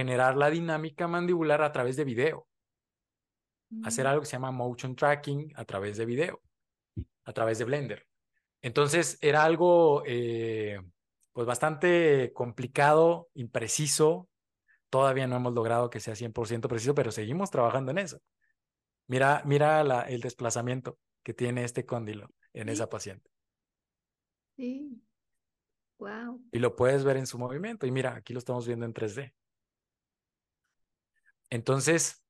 Generar 0.00 0.34
la 0.34 0.48
dinámica 0.48 1.06
mandibular 1.06 1.60
a 1.60 1.72
través 1.72 1.94
de 1.94 2.04
video. 2.04 2.48
Hacer 3.84 4.06
mm. 4.06 4.08
algo 4.08 4.20
que 4.22 4.26
se 4.26 4.32
llama 4.32 4.50
motion 4.50 4.96
tracking 4.96 5.52
a 5.56 5.66
través 5.66 5.98
de 5.98 6.06
video, 6.06 6.40
a 7.24 7.34
través 7.34 7.58
de 7.58 7.66
Blender. 7.66 8.06
Entonces 8.62 9.18
era 9.20 9.44
algo 9.44 10.02
eh, 10.06 10.80
pues 11.34 11.46
bastante 11.46 12.32
complicado, 12.32 13.28
impreciso. 13.34 14.30
Todavía 14.88 15.26
no 15.26 15.36
hemos 15.36 15.52
logrado 15.52 15.90
que 15.90 16.00
sea 16.00 16.14
100% 16.14 16.66
preciso, 16.66 16.94
pero 16.94 17.10
seguimos 17.10 17.50
trabajando 17.50 17.90
en 17.90 17.98
eso. 17.98 18.22
Mira, 19.06 19.42
mira 19.44 19.82
el 20.08 20.22
desplazamiento 20.22 20.98
que 21.22 21.34
tiene 21.34 21.64
este 21.64 21.84
cóndilo 21.84 22.30
en 22.54 22.70
esa 22.70 22.88
paciente. 22.88 23.30
Sí. 24.56 24.98
Wow. 25.98 26.42
Y 26.52 26.58
lo 26.58 26.74
puedes 26.74 27.04
ver 27.04 27.18
en 27.18 27.26
su 27.26 27.38
movimiento. 27.38 27.86
Y 27.86 27.90
mira, 27.90 28.14
aquí 28.14 28.32
lo 28.32 28.38
estamos 28.38 28.66
viendo 28.66 28.86
en 28.86 28.94
3D. 28.94 29.34
Entonces, 31.50 32.24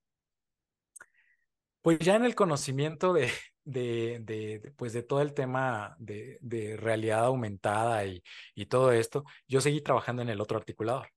pues 1.83 1.99
ya 1.99 2.17
en 2.17 2.25
el 2.25 2.35
conocimiento 2.35 3.13
de, 3.65 4.21
de, 4.21 4.73
pues 4.77 4.93
de 4.93 5.03
todo 5.03 5.21
el 5.21 5.35
tema 5.35 5.95
de, 5.99 6.39
de 6.41 6.77
realidad 6.77 7.25
aumentada 7.27 8.05
y, 8.07 8.23
y, 8.55 8.67
todo 8.67 8.93
esto, 8.93 9.25
yo 9.47 9.61
seguí 9.61 9.81
trabajando 9.81 10.23
en 10.23 10.31
el 10.31 10.41
otro 10.41 10.59
articulador, 10.59 11.09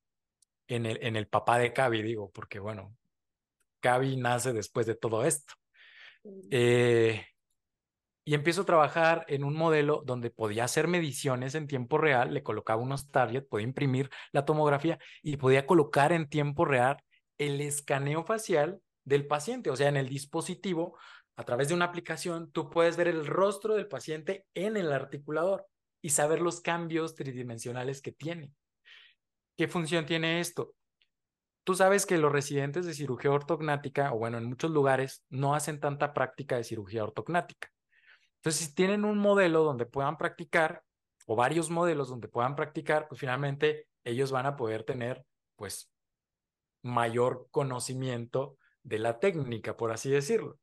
en 0.67 0.85
el, 0.85 0.99
en 1.01 1.15
el 1.15 1.27
papá 1.27 1.57
de 1.57 1.73
Cavi, 1.73 2.01
digo, 2.03 2.31
porque 2.31 2.59
bueno, 2.59 2.95
Cavi 3.79 4.17
nace 4.17 4.53
después 4.53 4.85
de 4.85 4.95
todo 4.95 5.25
esto. 5.25 5.53
Eh, 6.51 7.25
y 8.25 8.33
empiezo 8.35 8.61
a 8.61 8.65
trabajar 8.65 9.25
en 9.27 9.43
un 9.43 9.53
modelo 9.53 10.01
donde 10.05 10.29
podía 10.29 10.63
hacer 10.63 10.87
mediciones 10.87 11.55
en 11.55 11.67
tiempo 11.67 11.97
real, 11.97 12.33
le 12.33 12.43
colocaba 12.43 12.81
unos 12.81 13.11
targets, 13.11 13.47
podía 13.47 13.65
imprimir 13.65 14.09
la 14.31 14.45
tomografía 14.45 14.97
y 15.21 15.35
podía 15.35 15.65
colocar 15.65 16.13
en 16.13 16.29
tiempo 16.29 16.63
real 16.63 17.03
el 17.37 17.61
escaneo 17.61 18.23
facial 18.23 18.81
del 19.03 19.27
paciente, 19.27 19.69
o 19.69 19.75
sea, 19.75 19.89
en 19.89 19.97
el 19.97 20.09
dispositivo 20.09 20.97
a 21.35 21.43
través 21.43 21.67
de 21.67 21.73
una 21.73 21.85
aplicación, 21.85 22.51
tú 22.51 22.69
puedes 22.69 22.95
ver 22.95 23.07
el 23.07 23.25
rostro 23.25 23.75
del 23.75 23.87
paciente 23.87 24.45
en 24.53 24.77
el 24.77 24.91
articulador 24.91 25.65
y 26.01 26.09
saber 26.09 26.41
los 26.41 26.61
cambios 26.61 27.15
tridimensionales 27.15 28.01
que 28.01 28.11
tiene. 28.11 28.51
¿Qué 29.57 29.67
función 29.67 30.05
tiene 30.05 30.39
esto? 30.39 30.75
Tú 31.63 31.75
sabes 31.75 32.05
que 32.05 32.17
los 32.17 32.31
residentes 32.31 32.85
de 32.85 32.93
cirugía 32.93 33.31
ortognática, 33.31 34.13
o 34.13 34.17
bueno, 34.17 34.37
en 34.37 34.45
muchos 34.45 34.69
lugares, 34.71 35.23
no 35.29 35.55
hacen 35.55 35.79
tanta 35.79 36.13
práctica 36.13 36.57
de 36.57 36.65
cirugía 36.65 37.03
ortognática. 37.03 37.69
Entonces, 38.37 38.67
si 38.67 38.75
tienen 38.75 39.05
un 39.05 39.17
modelo 39.17 39.63
donde 39.63 39.85
puedan 39.85 40.17
practicar, 40.17 40.83
o 41.25 41.37
varios 41.37 41.69
modelos 41.69 42.09
donde 42.09 42.27
puedan 42.27 42.55
practicar, 42.55 43.07
pues 43.07 43.21
finalmente 43.21 43.87
ellos 44.03 44.31
van 44.31 44.45
a 44.45 44.57
poder 44.57 44.83
tener, 44.83 45.25
pues, 45.55 45.92
mayor 46.83 47.47
conocimiento 47.49 48.57
de 48.83 48.99
la 48.99 49.19
técnica, 49.19 49.75
por 49.75 49.91
así 49.91 50.09
decirlo. 50.09 50.59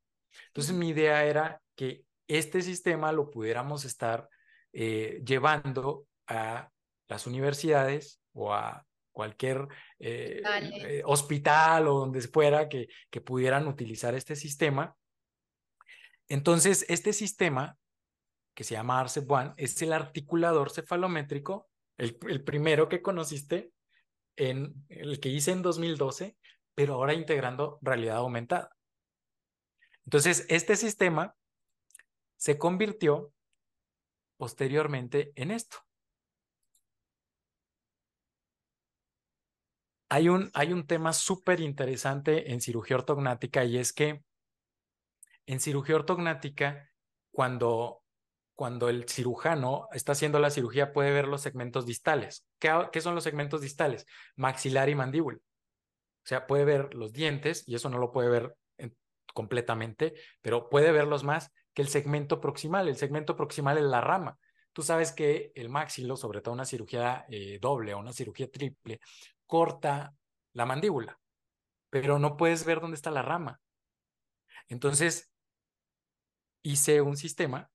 Entonces 0.47 0.73
mi 0.73 0.89
idea 0.89 1.25
era 1.25 1.61
que 1.75 2.05
este 2.27 2.61
sistema 2.61 3.11
lo 3.11 3.29
pudiéramos 3.29 3.83
estar 3.83 4.29
eh, 4.71 5.21
llevando 5.25 6.05
a 6.27 6.69
las 7.07 7.27
universidades 7.27 8.21
o 8.33 8.53
a 8.53 8.85
cualquier 9.11 9.67
eh, 9.99 10.41
eh, 10.45 11.01
hospital 11.05 11.87
o 11.87 11.99
donde 11.99 12.21
fuera 12.21 12.69
que, 12.69 12.87
que 13.09 13.19
pudieran 13.19 13.67
utilizar 13.67 14.15
este 14.15 14.37
sistema. 14.37 14.95
Entonces, 16.29 16.85
este 16.87 17.11
sistema, 17.11 17.77
que 18.55 18.63
se 18.63 18.75
llama 18.75 19.01
ARCEP 19.01 19.29
One, 19.29 19.53
es 19.57 19.81
el 19.81 19.91
articulador 19.91 20.71
cefalométrico, 20.71 21.69
el, 21.97 22.17
el 22.29 22.43
primero 22.43 22.87
que 22.87 23.01
conociste, 23.01 23.71
en 24.35 24.85
el 24.89 25.19
que 25.19 25.29
hice 25.29 25.51
en 25.51 25.61
2012, 25.61 26.37
pero 26.73 26.95
ahora 26.95 27.13
integrando 27.13 27.79
realidad 27.81 28.17
aumentada. 28.17 28.75
Entonces, 30.05 30.45
este 30.49 30.75
sistema 30.75 31.35
se 32.37 32.57
convirtió 32.57 33.33
posteriormente 34.37 35.31
en 35.35 35.51
esto. 35.51 35.77
Hay 40.09 40.27
un, 40.27 40.49
hay 40.53 40.73
un 40.73 40.87
tema 40.87 41.13
súper 41.13 41.61
interesante 41.61 42.51
en 42.51 42.59
cirugía 42.59 42.97
ortognática 42.97 43.63
y 43.63 43.77
es 43.77 43.93
que 43.93 44.25
en 45.45 45.59
cirugía 45.59 45.95
ortognática, 45.95 46.89
cuando, 47.31 48.00
cuando 48.61 48.89
el 48.89 49.09
cirujano 49.09 49.87
está 49.91 50.11
haciendo 50.11 50.37
la 50.37 50.51
cirugía, 50.51 50.93
puede 50.93 51.11
ver 51.11 51.27
los 51.27 51.41
segmentos 51.41 51.87
distales. 51.87 52.45
¿Qué, 52.59 52.71
¿Qué 52.91 53.01
son 53.01 53.15
los 53.15 53.23
segmentos 53.23 53.59
distales? 53.59 54.05
Maxilar 54.35 54.87
y 54.87 54.93
mandíbula. 54.93 55.39
O 55.39 56.27
sea, 56.27 56.45
puede 56.45 56.63
ver 56.63 56.93
los 56.93 57.11
dientes 57.11 57.67
y 57.67 57.73
eso 57.73 57.89
no 57.89 57.97
lo 57.97 58.11
puede 58.11 58.29
ver 58.29 58.55
completamente, 59.33 60.13
pero 60.43 60.69
puede 60.69 60.91
verlos 60.91 61.23
más 61.23 61.51
que 61.73 61.81
el 61.81 61.87
segmento 61.87 62.39
proximal. 62.39 62.87
El 62.87 62.97
segmento 62.97 63.35
proximal 63.35 63.79
es 63.79 63.83
la 63.85 63.99
rama. 63.99 64.37
Tú 64.73 64.83
sabes 64.83 65.11
que 65.11 65.51
el 65.55 65.69
maxilo, 65.69 66.15
sobre 66.15 66.41
todo 66.41 66.53
una 66.53 66.65
cirugía 66.65 67.25
eh, 67.29 67.57
doble 67.59 67.95
o 67.95 67.97
una 67.97 68.13
cirugía 68.13 68.47
triple, 68.47 68.99
corta 69.47 70.13
la 70.53 70.67
mandíbula, 70.67 71.19
pero 71.89 72.19
no 72.19 72.37
puedes 72.37 72.63
ver 72.63 72.79
dónde 72.79 72.93
está 72.93 73.09
la 73.09 73.23
rama. 73.23 73.59
Entonces, 74.67 75.31
hice 76.61 77.01
un 77.01 77.17
sistema 77.17 77.70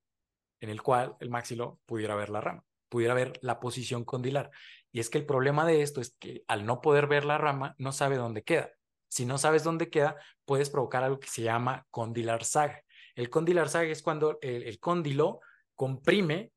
en 0.61 0.71
el 0.71 0.83
cual 0.83 1.17
el 1.21 1.31
maxilo 1.31 1.81
pudiera 1.87 2.15
ver 2.15 2.31
la 2.31 2.41
rama, 2.41 2.65
pudiera 2.89 3.15
ver 3.15 3.39
la 3.43 3.61
posición 3.61 4.05
condilar. 4.05 4.51
Y 4.93 5.01
es 5.01 5.11
que 5.11 5.19
el 5.19 5.27
problema 5.27 5.67
de 5.67 5.83
esto 5.83 6.01
es 6.01 6.17
que 6.19 6.45
al 6.49 6.65
no 6.65 6.81
poder 6.81 7.07
ver 7.07 7.25
la 7.25 7.39
rama, 7.39 7.75
no 7.79 7.93
sabe 7.93 8.17
dónde 8.17 8.43
queda. 8.43 8.71
Si 9.09 9.25
no 9.25 9.39
sabes 9.39 9.63
dónde 9.63 9.91
queda, 9.91 10.17
puedes 10.45 10.71
provocar 10.71 11.03
algo 11.03 11.21
que 11.21 11.29
se 11.29 11.43
llama 11.43 11.87
condilar 11.91 12.45
sag. 12.45 12.83
El 13.15 13.31
condilar 13.31 13.69
sag 13.69 13.87
es 13.87 14.03
cuando 14.03 14.39
el, 14.41 14.79
cóndilo 14.79 15.41
comprime, 15.75 16.53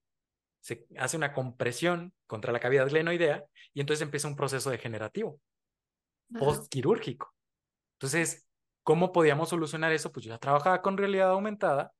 se 0.62 0.86
hace 0.97 1.18
una 1.18 1.34
compresión 1.34 2.14
contra 2.28 2.52
la 2.52 2.60
cavidad 2.60 2.89
glenoidea 2.89 3.45
y 3.74 3.82
entonces 3.82 4.04
empieza 4.04 4.28
un 4.28 4.36
proceso 4.36 4.70
degenerativo 4.70 5.39
postquirúrgico. 6.38 7.34
Entonces, 7.93 8.45
¿cómo 8.84 9.12
podíamos 9.12 9.50
solucionar 9.50 9.91
eso? 9.91 10.12
Pues 10.12 10.26
yo 10.26 10.30
ya 10.32 10.38
trabajaba 10.38 10.82
con 10.82 10.97
realidad 10.97 11.32
aumentada. 11.32 11.91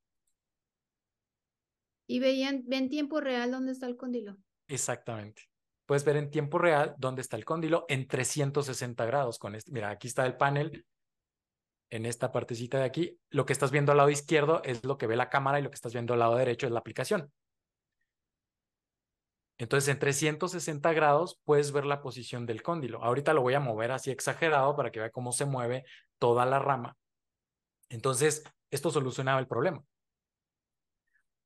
Y 2.10 2.18
veían, 2.18 2.64
ven 2.66 2.88
tiempo 2.88 3.20
real 3.20 3.50
dónde 3.50 3.72
está 3.72 3.86
el 3.86 3.96
cóndilo. 3.96 4.36
Exactamente 4.66 5.50
puedes 5.90 6.04
ver 6.04 6.18
en 6.18 6.30
tiempo 6.30 6.56
real 6.56 6.94
dónde 6.98 7.20
está 7.20 7.36
el 7.36 7.44
cóndilo 7.44 7.84
en 7.88 8.06
360 8.06 9.04
grados. 9.06 9.40
Con 9.40 9.56
este. 9.56 9.72
Mira, 9.72 9.90
aquí 9.90 10.06
está 10.06 10.24
el 10.24 10.36
panel 10.36 10.86
en 11.90 12.06
esta 12.06 12.30
partecita 12.30 12.78
de 12.78 12.84
aquí. 12.84 13.18
Lo 13.28 13.44
que 13.44 13.52
estás 13.52 13.72
viendo 13.72 13.90
al 13.90 13.98
lado 13.98 14.08
izquierdo 14.08 14.62
es 14.62 14.84
lo 14.84 14.96
que 14.96 15.08
ve 15.08 15.16
la 15.16 15.28
cámara 15.28 15.58
y 15.58 15.62
lo 15.62 15.68
que 15.68 15.74
estás 15.74 15.92
viendo 15.92 16.12
al 16.12 16.20
lado 16.20 16.36
derecho 16.36 16.66
es 16.66 16.72
la 16.72 16.78
aplicación. 16.78 17.32
Entonces, 19.58 19.88
en 19.88 19.98
360 19.98 20.92
grados 20.92 21.40
puedes 21.42 21.72
ver 21.72 21.86
la 21.86 22.02
posición 22.02 22.46
del 22.46 22.62
cóndilo. 22.62 23.02
Ahorita 23.02 23.34
lo 23.34 23.42
voy 23.42 23.54
a 23.54 23.60
mover 23.60 23.90
así 23.90 24.12
exagerado 24.12 24.76
para 24.76 24.92
que 24.92 25.00
vea 25.00 25.10
cómo 25.10 25.32
se 25.32 25.44
mueve 25.44 25.84
toda 26.20 26.46
la 26.46 26.60
rama. 26.60 26.96
Entonces, 27.88 28.44
esto 28.70 28.92
solucionaba 28.92 29.40
el 29.40 29.48
problema. 29.48 29.84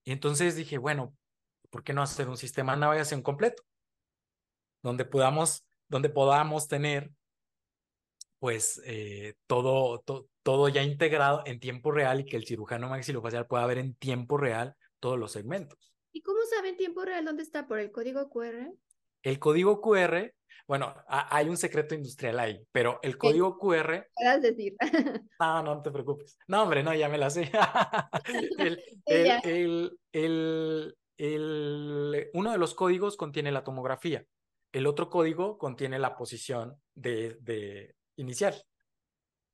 Y 0.05 0.12
entonces 0.12 0.57
dije, 0.57 0.78
bueno, 0.78 1.16
¿por 1.70 1.82
qué 1.82 1.92
no 1.92 2.02
hacer 2.02 2.28
un 2.28 2.36
sistema 2.36 2.74
de 2.74 2.80
navegación 2.80 3.22
completo? 3.22 3.62
donde 4.84 5.07
podamos, 5.07 5.66
donde 5.88 6.11
podamos 6.11 6.68
tener 6.68 7.11
pues 8.38 8.82
eh, 8.84 9.34
todo, 9.46 10.05
todo 10.42 10.68
ya 10.68 10.82
integrado 10.82 11.42
en 11.46 11.59
tiempo 11.59 11.90
real 11.90 12.20
y 12.20 12.26
que 12.26 12.36
el 12.36 12.44
cirujano 12.44 12.90
maxilofacial 12.90 13.46
pueda 13.46 13.66
ver 13.66 13.78
en 13.78 13.94
tiempo 13.94 14.36
real 14.36 14.76
todos 15.00 15.18
los 15.18 15.32
segmentos. 15.32 15.94
¿Y 16.12 16.20
cómo 16.20 16.40
sabe 16.55 16.68
en 16.68 16.76
tiempo 16.76 17.02
real 17.02 17.24
dónde 17.24 17.42
está? 17.42 17.66
¿Por 17.66 17.78
el 17.78 17.90
código 17.90 18.28
QR? 18.28 18.74
El 19.22 19.38
código 19.38 19.80
QR, 19.80 20.34
bueno, 20.66 20.94
hay 21.09 21.48
un 21.48 21.57
secreto 21.57 21.94
industrial 21.94 22.38
ahí, 22.38 22.61
pero 22.72 23.00
el 23.02 23.18
código 23.18 23.59
QR... 23.59 24.09
Puedas 24.14 24.42
decir. 24.42 24.74
no, 25.40 25.62
no 25.62 25.82
te 25.82 25.90
preocupes. 25.90 26.38
No, 26.48 26.62
hombre, 26.62 26.82
no, 26.82 26.94
ya 26.94 27.09
me 27.09 27.18
la 27.18 27.30
sé. 27.30 27.50
el, 29.07 29.98
el, 30.12 30.96
uno 32.32 32.52
de 32.52 32.59
los 32.59 32.74
códigos 32.74 33.16
contiene 33.16 33.52
la 33.52 33.64
tomografía. 33.64 34.24
El 34.72 34.86
otro 34.86 35.11
código 35.11 35.59
contiene 35.59 35.98
la 35.98 36.16
posición 36.16 36.80
de, 36.94 37.36
de 37.40 37.94
inicial. 38.16 38.55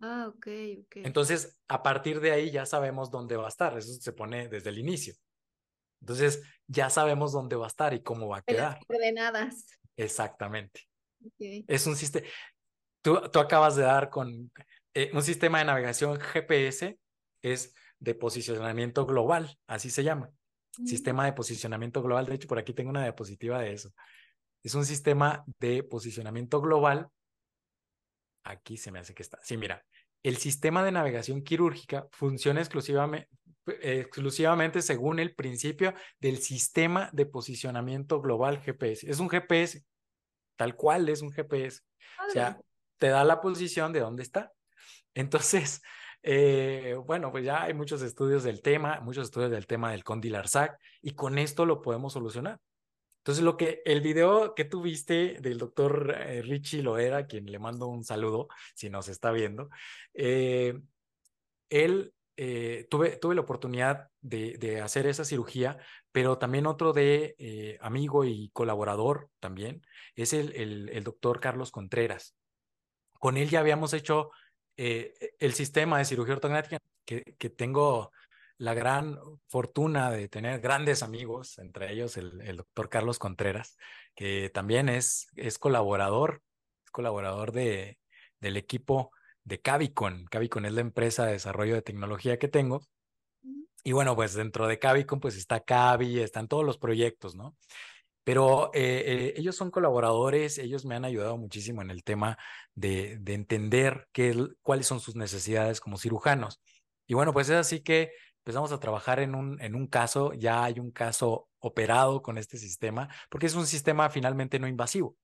Ah, 0.01 0.29
ok, 0.29 0.47
ok. 0.85 0.97
Entonces, 1.05 1.59
a 1.69 1.83
partir 1.83 2.21
de 2.21 2.31
ahí 2.31 2.51
ya 2.51 2.65
sabemos 2.65 3.11
dónde 3.11 3.37
va 3.37 3.47
a 3.47 3.49
estar. 3.49 3.77
Eso 3.77 3.93
se 3.93 4.13
pone 4.13 4.49
desde 4.49 4.71
el 4.71 4.79
inicio. 4.79 5.15
Entonces, 6.01 6.43
ya 6.67 6.89
sabemos 6.89 7.33
dónde 7.33 7.57
va 7.57 7.67
a 7.67 7.69
estar 7.69 7.93
y 7.93 8.03
cómo 8.03 8.29
va 8.29 8.39
a 8.39 8.43
quedar. 8.43 8.77
Las 8.77 8.87
coordenadas. 8.87 9.67
Exactamente. 9.97 10.90
Es 11.39 11.87
un 11.87 11.97
sistema, 11.97 12.27
tú, 13.03 13.21
tú 13.33 13.39
acabas 13.39 13.77
de 13.77 13.83
dar 13.83 14.11
con 14.11 14.51
eh, 14.95 15.11
un 15.13 15.23
sistema 15.23 15.59
de 15.59 15.65
navegación 15.67 16.19
GPS, 16.19 16.99
es 17.43 17.75
de 17.99 18.15
posicionamiento 18.15 19.07
global, 19.07 19.59
así 19.67 19.91
se 19.91 20.03
llama. 20.03 20.31
Mm. 20.79 20.87
Sistema 20.87 21.25
de 21.25 21.33
posicionamiento 21.33 22.03
global. 22.03 22.27
De 22.27 22.35
hecho, 22.35 22.49
por 22.49 22.59
aquí 22.59 22.73
tengo 22.73 22.91
una 22.91 23.03
diapositiva 23.03 23.61
de 23.61 23.73
eso. 23.73 23.93
Es 24.63 24.75
un 24.75 24.85
sistema 24.85 25.45
de 25.59 25.83
posicionamiento 25.83 26.61
global. 26.61 27.09
Aquí 28.45 28.77
se 28.77 28.91
me 28.91 28.99
hace 28.99 29.15
que 29.15 29.23
está. 29.23 29.39
Sí, 29.43 29.57
mira, 29.57 29.85
el 30.23 30.37
sistema 30.37 30.85
de 30.85 30.93
navegación 30.93 31.43
quirúrgica 31.43 32.07
funciona 32.13 32.61
exclusivamente, 32.61 33.29
exclusivamente 33.67 34.83
según 34.83 35.19
el 35.19 35.35
principio 35.35 35.95
del 36.19 36.39
sistema 36.39 37.11
de 37.13 37.27
posicionamiento 37.27 38.21
global 38.21 38.61
GPS. 38.61 39.11
Es 39.11 39.19
un 39.21 39.29
GPS, 39.29 39.85
tal 40.61 40.77
cual 40.77 41.09
es 41.09 41.23
un 41.23 41.33
GPS. 41.33 41.81
O 42.29 42.33
sea, 42.33 42.61
te 42.99 43.09
da 43.09 43.25
la 43.25 43.41
posición 43.41 43.95
de 43.95 44.01
dónde 44.01 44.23
está. 44.23 44.53
Entonces, 45.15 45.81
eh, 46.23 46.99
bueno, 47.07 47.33
pues 47.33 47.47
ya 47.47 47.63
hay 47.63 47.73
muchos 47.73 48.03
estudios 48.03 48.43
del 48.43 48.61
tema, 48.61 49.01
muchos 49.01 49.29
estudios 49.29 49.51
del 49.51 49.67
tema 49.67 49.93
del 49.93 50.05
condylar 50.05 50.49
sac 50.49 50.79
y 51.01 51.13
con 51.13 51.39
esto 51.39 51.65
lo 51.65 51.81
podemos 51.81 52.13
solucionar. 52.13 52.61
Entonces, 53.21 53.43
lo 53.43 53.57
que 53.57 53.81
el 53.87 54.03
video 54.03 54.55
que 54.55 54.67
tuviste 54.67 55.39
del 55.41 55.57
doctor 55.57 56.15
eh, 56.15 56.43
Richie 56.43 56.83
Loera, 56.83 57.27
quien 57.27 57.51
le 57.51 57.59
mando 57.59 57.87
un 57.87 58.05
saludo 58.05 58.49
si 58.75 58.91
nos 58.91 59.09
está 59.09 59.31
viendo, 59.31 59.71
eh, 60.13 60.79
él 61.71 62.13
tuve, 62.89 63.17
tuve 63.17 63.35
la 63.35 63.41
oportunidad 63.43 64.09
de, 64.21 64.81
hacer 64.83 65.07
esa 65.07 65.25
cirugía, 65.25 65.79
pero 66.13 66.39
también 66.39 66.67
otro 66.67 66.93
de 66.93 67.79
amigo 67.81 68.25
y 68.25 68.51
colaborador 68.53 69.29
también 69.41 69.83
es 70.15 70.33
el, 70.33 70.89
el, 70.89 71.05
doctor 71.05 71.41
Carlos 71.41 71.71
Contreras. 71.71 72.35
Con 73.19 73.37
él 73.37 73.51
ya 73.51 73.61
habíamos 73.61 73.93
hecho 73.93 74.31
eh, 74.77 75.15
el 75.39 75.53
sistema 75.53 75.99
de 75.99 76.05
cirugía 76.07 76.35
ortognática, 76.35 76.79
que, 77.05 77.23
que, 77.39 77.51
tengo 77.51 78.13
la 78.57 78.75
gran 78.75 79.19
fortuna 79.47 80.11
de 80.11 80.29
tener 80.29 80.61
grandes 80.61 81.03
amigos, 81.03 81.59
entre 81.59 81.93
ellos 81.93 82.17
el, 82.17 82.41
el 82.43 82.59
doctor 82.59 82.89
Carlos 82.89 83.19
Contreras, 83.19 83.77
que 84.15 84.51
también 84.51 84.89
es, 84.89 85.29
es 85.37 85.59
colaborador, 85.59 86.43
es 86.85 86.91
colaborador 86.91 87.53
de, 87.53 87.99
del 88.41 88.57
equipo 88.57 89.13
de 89.45 89.61
Cavicon. 89.61 90.27
Cavicon 90.27 90.67
es 90.67 90.73
la 90.73 90.81
empresa 90.81 91.27
de 91.27 91.33
desarrollo 91.33 91.75
de 91.75 91.83
tecnología 91.83 92.39
que 92.39 92.49
tengo. 92.49 92.83
Y 93.83 93.93
bueno, 93.93 94.15
pues 94.15 94.35
dentro 94.35 94.67
de 94.67 94.79
Cavicon 94.79 95.21
pues 95.21 95.37
está 95.37 95.61
Cavi, 95.61 96.21
están 96.21 96.49
todos 96.49 96.65
los 96.65 96.79
proyectos, 96.79 97.35
¿no? 97.35 97.57
Pero 98.25 98.71
eh, 98.75 99.03
eh, 99.07 99.35
ellos 99.37 99.57
son 99.57 99.71
colaboradores, 99.71 100.59
ellos 100.59 100.85
me 100.85 100.95
han 100.95 101.05
ayudado 101.05 101.39
muchísimo 101.39 101.81
en 101.83 101.91
el 101.91 102.05
tema 102.05 102.39
de, 102.75 103.19
de 103.19 103.35
entender 103.35 104.09
qué, 104.13 104.37
cuáles 104.63 104.87
son 104.87 105.01
sus 105.01 105.17
necesidades 105.17 105.81
como 105.81 105.97
cirujanos. 105.97 106.61
Y 107.07 107.15
bueno, 107.15 107.33
pues 107.33 107.49
es 107.49 107.57
así 107.57 107.81
que 107.81 108.13
empezamos 108.39 108.73
a 108.73 108.81
trabajar 108.81 109.21
en 109.21 109.35
un, 109.35 109.61
en 109.61 109.75
un 109.75 109.87
caso, 109.87 110.33
ya 110.35 110.65
hay 110.65 110.79
un 110.79 110.91
caso 110.91 111.49
operado 111.59 112.23
con 112.23 112.39
este 112.39 112.59
sistema, 112.59 113.09
porque 113.31 113.47
es 113.47 113.55
un 113.55 113.67
sistema 113.67 114.11
finalmente 114.11 114.59
no 114.59 114.69
invasivo. 114.69 115.17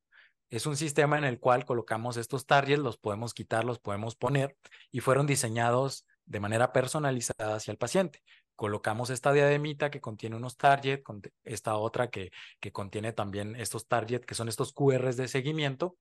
Es 0.48 0.66
un 0.66 0.76
sistema 0.76 1.18
en 1.18 1.24
el 1.24 1.38
cual 1.40 1.64
colocamos 1.64 2.16
estos 2.16 2.46
targets, 2.46 2.80
los 2.80 2.98
podemos 2.98 3.34
quitar, 3.34 3.64
los 3.64 3.78
podemos 3.78 4.16
poner, 4.16 4.56
y 4.90 5.00
fueron 5.00 5.26
diseñados 5.26 6.06
de 6.24 6.40
manera 6.40 6.72
personalizada 6.72 7.56
hacia 7.56 7.72
el 7.72 7.78
paciente 7.78 8.22
colocamos 8.56 9.10
esta 9.10 9.32
diademita 9.32 9.90
que 9.90 10.00
contiene 10.00 10.34
unos 10.34 10.56
target, 10.56 11.02
esta 11.44 11.76
otra 11.76 12.08
que, 12.10 12.32
que 12.58 12.72
contiene 12.72 13.12
también 13.12 13.54
estos 13.54 13.86
target, 13.86 14.22
que 14.22 14.34
son 14.34 14.48
estos 14.48 14.72
QRs 14.72 15.16
de 15.16 15.28
seguimiento. 15.28 15.96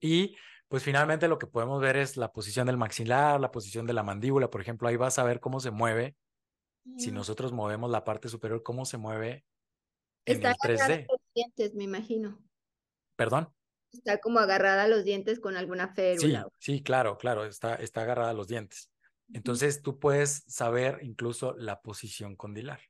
Y 0.00 0.36
pues 0.68 0.82
finalmente 0.82 1.28
lo 1.28 1.38
que 1.38 1.46
podemos 1.46 1.80
ver 1.80 1.96
es 1.96 2.16
la 2.16 2.32
posición 2.32 2.66
del 2.66 2.76
maxilar, 2.76 3.40
la 3.40 3.52
posición 3.52 3.86
de 3.86 3.92
la 3.92 4.02
mandíbula, 4.02 4.50
por 4.50 4.60
ejemplo, 4.60 4.88
ahí 4.88 4.96
vas 4.96 5.18
a 5.18 5.24
ver 5.24 5.40
cómo 5.40 5.60
se 5.60 5.70
mueve. 5.70 6.16
Si 6.98 7.12
nosotros 7.12 7.52
movemos 7.52 7.90
la 7.90 8.02
parte 8.02 8.28
superior, 8.28 8.64
cómo 8.64 8.84
se 8.84 8.98
mueve 8.98 9.44
en 10.24 10.44
el 10.44 10.54
3D. 10.54 11.06
Los 11.08 11.20
dientes, 11.32 11.74
me 11.76 11.84
imagino. 11.84 12.42
¿Perdón? 13.14 13.54
Está 13.92 14.18
como 14.18 14.38
agarrada 14.38 14.84
a 14.84 14.88
los 14.88 15.04
dientes 15.04 15.38
con 15.38 15.56
alguna 15.56 15.94
férula. 15.94 16.46
Sí, 16.58 16.76
sí, 16.76 16.82
claro, 16.82 17.18
claro, 17.18 17.44
está, 17.44 17.74
está 17.74 18.02
agarrada 18.02 18.30
a 18.30 18.34
los 18.34 18.48
dientes. 18.48 18.90
Entonces 19.32 19.82
tú 19.82 19.98
puedes 19.98 20.44
saber 20.46 20.98
incluso 21.02 21.54
la 21.56 21.80
posición 21.80 22.36
condilar. 22.36 22.80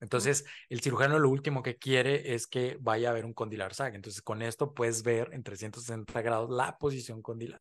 Entonces, 0.00 0.44
el 0.68 0.80
cirujano 0.80 1.18
lo 1.18 1.28
último 1.28 1.62
que 1.62 1.76
quiere 1.76 2.34
es 2.34 2.46
que 2.46 2.76
vaya 2.80 3.10
a 3.10 3.12
ver 3.12 3.24
un 3.24 3.34
condilar 3.34 3.74
sag. 3.74 3.94
Entonces, 3.94 4.22
con 4.22 4.42
esto 4.42 4.72
puedes 4.72 5.02
ver 5.02 5.30
en 5.32 5.42
360 5.42 6.22
grados 6.22 6.50
la 6.50 6.78
posición 6.78 7.20
condilar. 7.20 7.60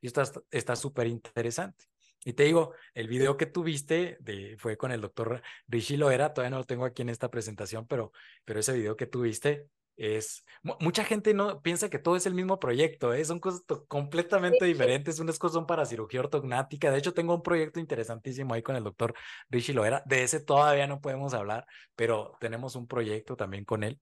Y 0.00 0.06
esto 0.06 0.22
está 0.50 0.76
súper 0.76 1.06
interesante. 1.06 1.86
Y 2.24 2.34
te 2.34 2.44
digo, 2.44 2.74
el 2.94 3.08
video 3.08 3.36
que 3.36 3.46
tuviste 3.46 4.18
de, 4.20 4.56
fue 4.58 4.76
con 4.76 4.92
el 4.92 5.00
doctor 5.00 5.40
Rishi 5.66 5.96
Loera, 5.96 6.34
todavía 6.34 6.50
no 6.50 6.58
lo 6.58 6.64
tengo 6.64 6.84
aquí 6.84 7.02
en 7.02 7.08
esta 7.08 7.30
presentación, 7.30 7.86
pero, 7.86 8.12
pero 8.44 8.60
ese 8.60 8.72
video 8.74 8.96
que 8.96 9.06
tuviste 9.06 9.68
es 9.98 10.44
mucha 10.80 11.04
gente 11.04 11.34
no 11.34 11.60
piensa 11.60 11.90
que 11.90 11.98
todo 11.98 12.16
es 12.16 12.24
el 12.26 12.34
mismo 12.34 12.58
proyecto, 12.58 13.12
¿eh? 13.12 13.24
son 13.24 13.40
cosas 13.40 13.62
completamente 13.88 14.64
diferentes, 14.64 15.18
unas 15.18 15.38
cosas 15.38 15.54
son 15.54 15.66
para 15.66 15.84
cirugía 15.84 16.20
ortognática, 16.20 16.90
de 16.90 16.98
hecho 16.98 17.12
tengo 17.14 17.34
un 17.34 17.42
proyecto 17.42 17.80
interesantísimo 17.80 18.54
ahí 18.54 18.62
con 18.62 18.76
el 18.76 18.84
doctor 18.84 19.14
Rishi 19.50 19.72
Loera, 19.72 20.02
de 20.06 20.22
ese 20.22 20.40
todavía 20.40 20.86
no 20.86 21.00
podemos 21.00 21.34
hablar, 21.34 21.66
pero 21.96 22.36
tenemos 22.40 22.76
un 22.76 22.86
proyecto 22.86 23.36
también 23.36 23.64
con 23.64 23.82
él. 23.82 24.00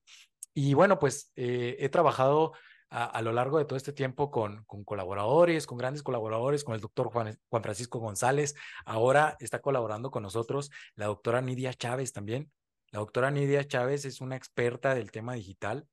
Y 0.53 0.73
bueno, 0.73 0.99
pues 0.99 1.31
eh, 1.35 1.77
he 1.79 1.89
trabajado 1.89 2.53
a, 2.89 3.21
lo 3.21 3.33
largo 3.33 3.57
de 3.57 3.65
todo 3.65 3.75
este 3.75 3.91
tiempo 3.91 4.31
con, 4.31 4.63
con 4.65 4.83
colaboradores, 4.83 5.67
con 5.67 5.77
grandes 5.77 6.03
colaboradores, 6.03 6.63
con 6.63 6.73
el 6.73 6.81
doctor 6.81 7.09
Juan, 7.09 7.37
Juan 7.49 7.63
Francisco 7.63 7.99
González, 7.99 8.55
ahora 8.85 9.35
está 9.39 9.59
colaborando 9.59 10.09
con 10.09 10.23
nosotros 10.23 10.71
la 10.95 11.07
doctora 11.07 11.41
Nidia 11.41 11.73
Chávez 11.73 12.13
también, 12.13 12.49
la 12.91 12.99
doctora 12.99 13.31
Nidia 13.31 13.67
Chávez 13.67 14.05
es 14.05 14.21
una 14.21 14.35
experta 14.35 14.95
del 14.95 15.11
tema 15.11 15.33
digital. 15.33 15.87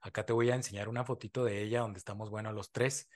Acá 0.00 0.24
te 0.24 0.32
voy 0.32 0.50
a 0.50 0.54
enseñar 0.54 0.88
una 0.88 1.04
fotito 1.04 1.44
de 1.44 1.62
ella 1.62 1.80
donde 1.80 1.98
estamos, 1.98 2.30
bueno, 2.30 2.52
los 2.52 2.72
tres. 2.72 3.08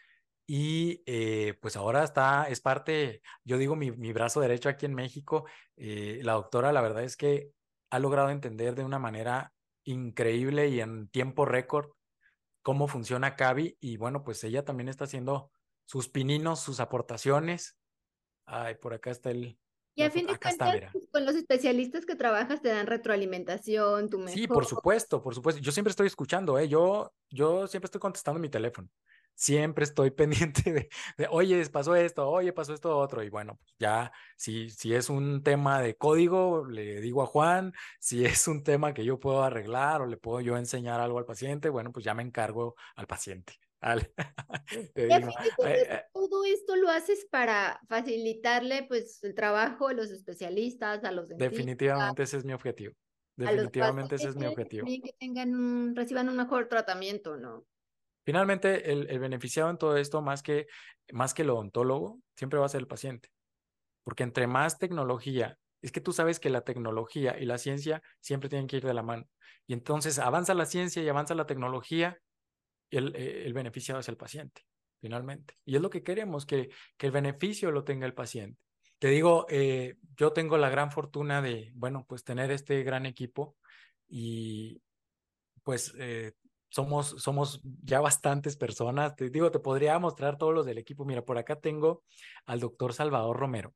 Y 0.46 1.02
eh, 1.06 1.54
pues 1.60 1.76
ahora 1.76 2.02
está, 2.02 2.48
es 2.48 2.60
parte, 2.60 3.22
yo 3.44 3.56
digo, 3.56 3.76
mi, 3.76 3.92
mi 3.92 4.12
brazo 4.12 4.40
derecho 4.40 4.68
aquí 4.68 4.86
en 4.86 4.94
México. 4.94 5.46
Eh, 5.76 6.20
la 6.22 6.32
doctora, 6.32 6.72
la 6.72 6.80
verdad 6.80 7.04
es 7.04 7.16
que 7.16 7.52
ha 7.90 7.98
logrado 7.98 8.30
entender 8.30 8.74
de 8.74 8.84
una 8.84 8.98
manera 8.98 9.52
increíble 9.84 10.68
y 10.68 10.80
en 10.80 11.08
tiempo 11.08 11.44
récord 11.44 11.90
cómo 12.62 12.88
funciona 12.88 13.36
Cavi. 13.36 13.76
Y 13.80 13.96
bueno, 13.96 14.24
pues 14.24 14.42
ella 14.44 14.64
también 14.64 14.88
está 14.88 15.04
haciendo 15.04 15.50
sus 15.86 16.08
pininos, 16.08 16.60
sus 16.60 16.80
aportaciones. 16.80 17.78
Ay, 18.46 18.74
por 18.74 18.94
acá 18.94 19.10
está 19.10 19.30
el, 19.30 19.58
y 19.94 20.02
a 20.02 20.10
fin 20.10 20.26
de 20.26 20.38
cuentas, 20.38 20.76
pues, 20.92 21.08
con 21.10 21.24
los 21.24 21.34
especialistas 21.34 22.06
que 22.06 22.14
trabajas 22.14 22.62
te 22.62 22.68
dan 22.68 22.86
retroalimentación, 22.86 24.08
tu 24.08 24.18
mejor. 24.18 24.34
Sí, 24.34 24.46
por 24.46 24.64
supuesto, 24.66 25.22
por 25.22 25.34
supuesto. 25.34 25.60
Yo 25.60 25.72
siempre 25.72 25.90
estoy 25.90 26.06
escuchando, 26.06 26.58
¿eh? 26.58 26.68
Yo, 26.68 27.12
yo 27.28 27.66
siempre 27.66 27.86
estoy 27.86 28.00
contestando 28.00 28.40
mi 28.40 28.48
teléfono. 28.48 28.88
Siempre 29.34 29.84
estoy 29.84 30.10
pendiente 30.10 30.72
de, 30.72 30.88
de, 31.16 31.26
oye, 31.30 31.64
pasó 31.70 31.96
esto, 31.96 32.28
oye, 32.28 32.52
pasó 32.52 32.72
esto 32.72 32.96
otro. 32.96 33.22
Y 33.22 33.30
bueno, 33.30 33.56
pues 33.56 33.74
ya, 33.78 34.12
si, 34.36 34.70
si 34.70 34.94
es 34.94 35.10
un 35.10 35.42
tema 35.42 35.80
de 35.80 35.96
código, 35.96 36.66
le 36.66 37.00
digo 37.00 37.22
a 37.22 37.26
Juan. 37.26 37.72
Si 37.98 38.24
es 38.24 38.48
un 38.48 38.62
tema 38.62 38.94
que 38.94 39.04
yo 39.04 39.18
puedo 39.18 39.42
arreglar 39.42 40.02
o 40.02 40.06
le 40.06 40.16
puedo 40.16 40.40
yo 40.40 40.56
enseñar 40.56 41.00
algo 41.00 41.18
al 41.18 41.26
paciente, 41.26 41.68
bueno, 41.68 41.92
pues 41.92 42.04
ya 42.04 42.14
me 42.14 42.22
encargo 42.22 42.76
al 42.96 43.06
paciente. 43.06 43.58
Eh, 44.94 46.02
todo 46.12 46.44
esto 46.44 46.76
lo 46.76 46.90
haces 46.90 47.26
para 47.30 47.80
facilitarle 47.88 48.84
pues 48.84 49.22
el 49.24 49.34
trabajo 49.34 49.88
a 49.88 49.94
los 49.94 50.10
especialistas, 50.10 51.02
a 51.02 51.10
los 51.10 51.28
dentistas. 51.28 51.50
Definitivamente 51.50 52.22
ese 52.22 52.36
es 52.36 52.44
mi 52.44 52.52
objetivo. 52.52 52.94
Definitivamente 53.36 54.14
ese 54.14 54.28
es 54.28 54.36
mi 54.36 54.46
objetivo. 54.46 54.86
Que 54.86 55.14
tengan 55.18 55.96
reciban 55.96 56.28
un 56.28 56.36
mejor 56.36 56.68
tratamiento, 56.68 57.36
¿no? 57.36 57.66
Finalmente, 58.24 58.92
el, 58.92 59.08
el, 59.10 59.18
beneficiado 59.18 59.70
en 59.70 59.78
todo 59.78 59.96
esto, 59.96 60.20
más 60.20 60.42
que, 60.42 60.66
más 61.12 61.34
que 61.34 61.42
el 61.42 61.50
odontólogo, 61.50 62.20
siempre 62.36 62.58
va 62.58 62.66
a 62.66 62.68
ser 62.68 62.82
el 62.82 62.86
paciente. 62.86 63.30
Porque 64.04 64.22
entre 64.22 64.46
más 64.46 64.78
tecnología, 64.78 65.58
es 65.82 65.90
que 65.90 66.00
tú 66.00 66.12
sabes 66.12 66.38
que 66.38 66.50
la 66.50 66.60
tecnología 66.60 67.38
y 67.38 67.46
la 67.46 67.58
ciencia 67.58 68.02
siempre 68.20 68.48
tienen 68.48 68.66
que 68.66 68.76
ir 68.76 68.84
de 68.84 68.94
la 68.94 69.02
mano. 69.02 69.26
Y 69.66 69.72
entonces 69.72 70.18
avanza 70.18 70.54
la 70.54 70.66
ciencia 70.66 71.02
y 71.02 71.08
avanza 71.08 71.34
la 71.34 71.46
tecnología, 71.46 72.18
el, 72.90 73.14
eh, 73.16 73.44
el 73.46 73.52
beneficiado 73.52 74.00
es 74.00 74.08
el 74.08 74.16
paciente, 74.16 74.62
finalmente. 75.00 75.58
Y 75.64 75.76
es 75.76 75.82
lo 75.82 75.90
que 75.90 76.02
queremos, 76.02 76.46
que, 76.46 76.70
que 76.96 77.06
el 77.06 77.12
beneficio 77.12 77.70
lo 77.70 77.84
tenga 77.84 78.06
el 78.06 78.14
paciente. 78.14 78.60
Te 78.98 79.08
digo, 79.08 79.46
eh, 79.48 79.96
yo 80.16 80.32
tengo 80.32 80.58
la 80.58 80.68
gran 80.68 80.90
fortuna 80.92 81.40
de, 81.40 81.72
bueno, 81.74 82.04
pues 82.06 82.22
tener 82.22 82.50
este 82.50 82.82
gran 82.82 83.06
equipo 83.06 83.56
y 84.06 84.82
pues 85.62 85.94
eh, 85.98 86.32
somos, 86.68 87.16
somos 87.18 87.62
ya 87.82 88.00
bastantes 88.00 88.56
personas. 88.56 89.16
Te 89.16 89.30
digo, 89.30 89.50
te 89.50 89.58
podría 89.58 89.98
mostrar 89.98 90.36
todos 90.36 90.54
los 90.54 90.66
del 90.66 90.78
equipo. 90.78 91.06
Mira, 91.06 91.24
por 91.24 91.38
acá 91.38 91.58
tengo 91.58 92.04
al 92.44 92.60
doctor 92.60 92.92
Salvador 92.92 93.38
Romero. 93.38 93.74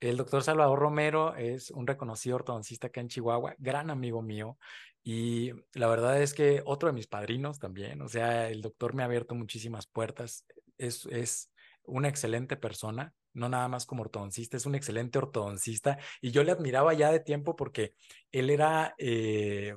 El 0.00 0.16
doctor 0.16 0.42
Salvador 0.42 0.78
Romero 0.78 1.36
es 1.36 1.70
un 1.70 1.86
reconocido 1.86 2.36
ortodoncista 2.36 2.86
acá 2.86 3.02
en 3.02 3.08
Chihuahua, 3.08 3.54
gran 3.58 3.90
amigo 3.90 4.22
mío. 4.22 4.58
Y 5.02 5.52
la 5.74 5.88
verdad 5.88 6.20
es 6.22 6.32
que 6.32 6.62
otro 6.64 6.88
de 6.88 6.94
mis 6.94 7.06
padrinos 7.06 7.58
también, 7.58 8.00
o 8.00 8.08
sea, 8.08 8.48
el 8.48 8.62
doctor 8.62 8.94
me 8.94 9.02
ha 9.02 9.06
abierto 9.06 9.34
muchísimas 9.34 9.86
puertas. 9.86 10.46
Es, 10.78 11.06
es 11.06 11.52
una 11.84 12.08
excelente 12.08 12.56
persona, 12.56 13.12
no 13.34 13.50
nada 13.50 13.68
más 13.68 13.84
como 13.84 14.02
ortodoncista, 14.02 14.56
es 14.56 14.64
un 14.64 14.74
excelente 14.74 15.18
ortodoncista. 15.18 15.98
Y 16.22 16.30
yo 16.30 16.44
le 16.44 16.52
admiraba 16.52 16.94
ya 16.94 17.12
de 17.12 17.20
tiempo 17.20 17.54
porque 17.54 17.94
él 18.32 18.48
era 18.48 18.94
eh, 18.96 19.76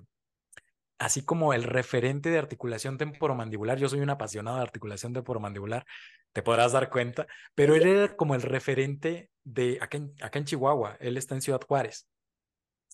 así 1.04 1.24
como 1.24 1.54
el 1.54 1.64
referente 1.64 2.30
de 2.30 2.38
articulación 2.40 2.98
temporomandibular. 2.98 3.78
Yo 3.78 3.90
soy 3.90 4.00
un 4.00 4.10
apasionado 4.10 4.58
de 4.58 4.64
articulación 4.64 5.12
temporomandibular, 5.12 5.86
te 6.32 6.42
podrás 6.42 6.72
dar 6.72 6.90
cuenta, 6.90 7.28
pero 7.54 7.76
él 7.76 7.86
era 7.86 8.16
como 8.16 8.36
el 8.36 8.42
referente 8.42 9.30
de 9.44 9.80
acá 9.82 9.98
en, 9.98 10.16
acá 10.22 10.40
en 10.40 10.46
Chihuahua, 10.46 10.96
él 11.02 11.18
está 11.18 11.36
en 11.36 11.42
Ciudad 11.42 11.62
Juárez. 11.68 12.08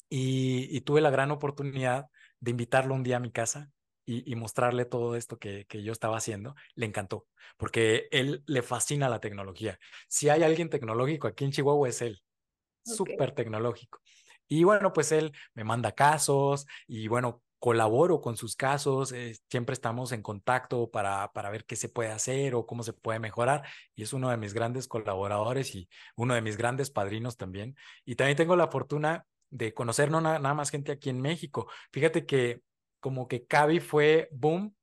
Y, 0.10 0.82
tuve 0.82 1.02
la 1.02 1.12
gran 1.12 1.30
oportunidad 1.30 2.08
de 2.40 2.50
invitarlo 2.50 2.96
un 2.96 3.04
día 3.04 3.18
a 3.18 3.20
mi 3.20 3.32
casa 3.32 3.70
y, 4.06 4.34
mostrarle 4.36 4.86
todo 4.86 5.16
esto 5.16 5.38
que, 5.38 5.66
que, 5.68 5.84
yo 5.84 5.92
estaba 5.92 6.18
haciendo. 6.18 6.56
Le 6.74 6.88
encantó, 6.88 7.28
porque 7.58 8.08
él 8.10 8.44
le 8.48 8.64
fascina 8.64 9.08
la 9.08 9.20
tecnología. 9.20 9.78
Si 10.08 10.30
hay 10.30 10.42
alguien 10.42 10.70
tecnológico 10.70 11.28
aquí 11.28 11.46
en 11.46 11.52
Chihuahua 11.52 11.90
es 11.90 12.02
él, 12.02 12.24
súper 12.84 13.34
tecnológico. 13.34 14.00
Y 14.48 14.64
bueno, 14.64 14.94
pues 14.94 15.12
él 15.12 15.32
me 15.54 15.64
manda 15.64 15.92
casos 15.92 16.66
y 16.88 17.08
bueno, 17.08 17.44
colaboro 17.60 18.22
con 18.22 18.38
sus 18.38 18.56
casos, 18.56 19.12
eh, 19.12 19.36
siempre 19.50 19.74
estamos 19.74 20.12
en 20.14 20.22
contacto 20.22 20.90
para, 20.90 21.32
para 21.34 21.50
ver 21.50 21.66
qué 21.66 21.76
se 21.76 21.90
puede 21.90 22.10
hacer 22.10 22.56
o 22.56 22.66
cómo 22.66 22.84
se 22.84 22.94
puede 22.94 23.20
mejorar 23.20 23.68
y 23.96 24.04
es 24.04 24.14
uno 24.14 24.30
de 24.30 24.38
mis 24.38 24.54
grandes 24.54 24.88
colaboradores 24.88 25.76
y 25.76 25.90
uno 26.16 26.34
de 26.34 26.42
mis 26.42 26.58
grandes 26.58 26.90
padrinos 26.90 27.38
también. 27.38 27.76
Y 28.06 28.16
también 28.16 28.38
tengo 28.38 28.56
la 28.56 28.70
fortuna 28.70 29.26
de 29.50 29.74
conocer 29.74 30.10
no 30.10 30.22
nada, 30.22 30.54
más 30.54 30.70
gente 30.70 30.92
aquí 30.92 31.10
en 31.10 31.22
México. 31.22 31.70
Fíjate 31.92 32.26
que 32.26 32.62
como 33.00 33.28
que 33.28 33.46
Cavi 33.46 33.80
fue 33.80 34.30
boom 34.32 34.76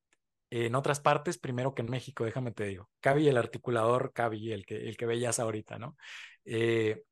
en 0.50 0.74
otras 0.74 1.00
partes 1.00 1.38
primero 1.38 1.74
que 1.74 1.82
en 1.82 1.90
México, 1.90 2.24
déjame 2.24 2.52
te 2.52 2.64
digo. 2.64 2.90
Cavi, 3.00 3.28
el 3.28 3.36
articulador, 3.36 4.12
Cavi, 4.12 4.52
el 4.52 4.64
que, 4.66 4.88
el 4.88 4.96
que 4.96 5.06
veías 5.06 5.38
ahorita, 5.40 5.78
¿no? 5.78 5.96
Eh, 6.44 7.02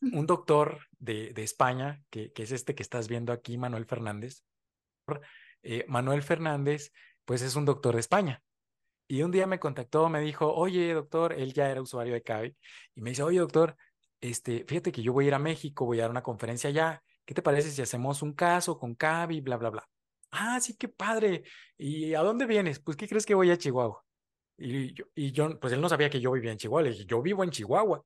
un 0.00 0.26
doctor 0.26 0.80
de, 0.98 1.32
de 1.32 1.42
España, 1.42 2.02
que, 2.10 2.32
que, 2.32 2.42
es 2.42 2.52
este 2.52 2.74
que 2.74 2.82
estás 2.82 3.08
viendo 3.08 3.32
aquí, 3.32 3.56
Manuel 3.58 3.86
Fernández. 3.86 4.44
Eh, 5.62 5.84
Manuel 5.88 6.22
Fernández, 6.22 6.92
pues 7.24 7.42
es 7.42 7.56
un 7.56 7.64
doctor 7.64 7.94
de 7.94 8.00
España. 8.00 8.42
Y 9.06 9.22
un 9.22 9.30
día 9.30 9.46
me 9.46 9.58
contactó, 9.58 10.08
me 10.08 10.20
dijo, 10.20 10.52
oye, 10.52 10.92
doctor, 10.94 11.32
él 11.32 11.52
ya 11.52 11.70
era 11.70 11.82
usuario 11.82 12.14
de 12.14 12.22
CAVI, 12.22 12.56
y 12.94 13.00
me 13.00 13.10
dice, 13.10 13.22
oye, 13.22 13.38
doctor, 13.38 13.76
este, 14.20 14.64
fíjate 14.66 14.92
que 14.92 15.02
yo 15.02 15.12
voy 15.12 15.26
a 15.26 15.28
ir 15.28 15.34
a 15.34 15.38
México, 15.38 15.84
voy 15.84 15.98
a 15.98 16.02
dar 16.02 16.10
una 16.10 16.22
conferencia 16.22 16.70
allá, 16.70 17.02
¿qué 17.24 17.34
te 17.34 17.42
parece 17.42 17.70
si 17.70 17.82
hacemos 17.82 18.22
un 18.22 18.32
caso 18.32 18.78
con 18.78 18.94
CAVI, 18.94 19.40
bla, 19.40 19.56
bla, 19.56 19.70
bla? 19.70 19.88
Ah, 20.30 20.60
sí, 20.60 20.76
qué 20.76 20.88
padre. 20.88 21.44
¿Y 21.76 22.14
a 22.14 22.20
dónde 22.20 22.46
vienes? 22.46 22.80
Pues, 22.80 22.96
¿qué 22.96 23.06
crees 23.06 23.24
que 23.24 23.34
voy 23.34 23.50
a 23.50 23.56
Chihuahua? 23.56 24.02
Y 24.56 24.92
yo, 24.94 25.04
y 25.14 25.32
yo, 25.32 25.58
pues 25.60 25.72
él 25.72 25.80
no 25.80 25.88
sabía 25.88 26.10
que 26.10 26.20
yo 26.20 26.32
vivía 26.32 26.52
en 26.52 26.58
Chihuahua. 26.58 26.90
Yo 26.90 27.22
vivo 27.22 27.44
en 27.44 27.50
Chihuahua. 27.50 28.04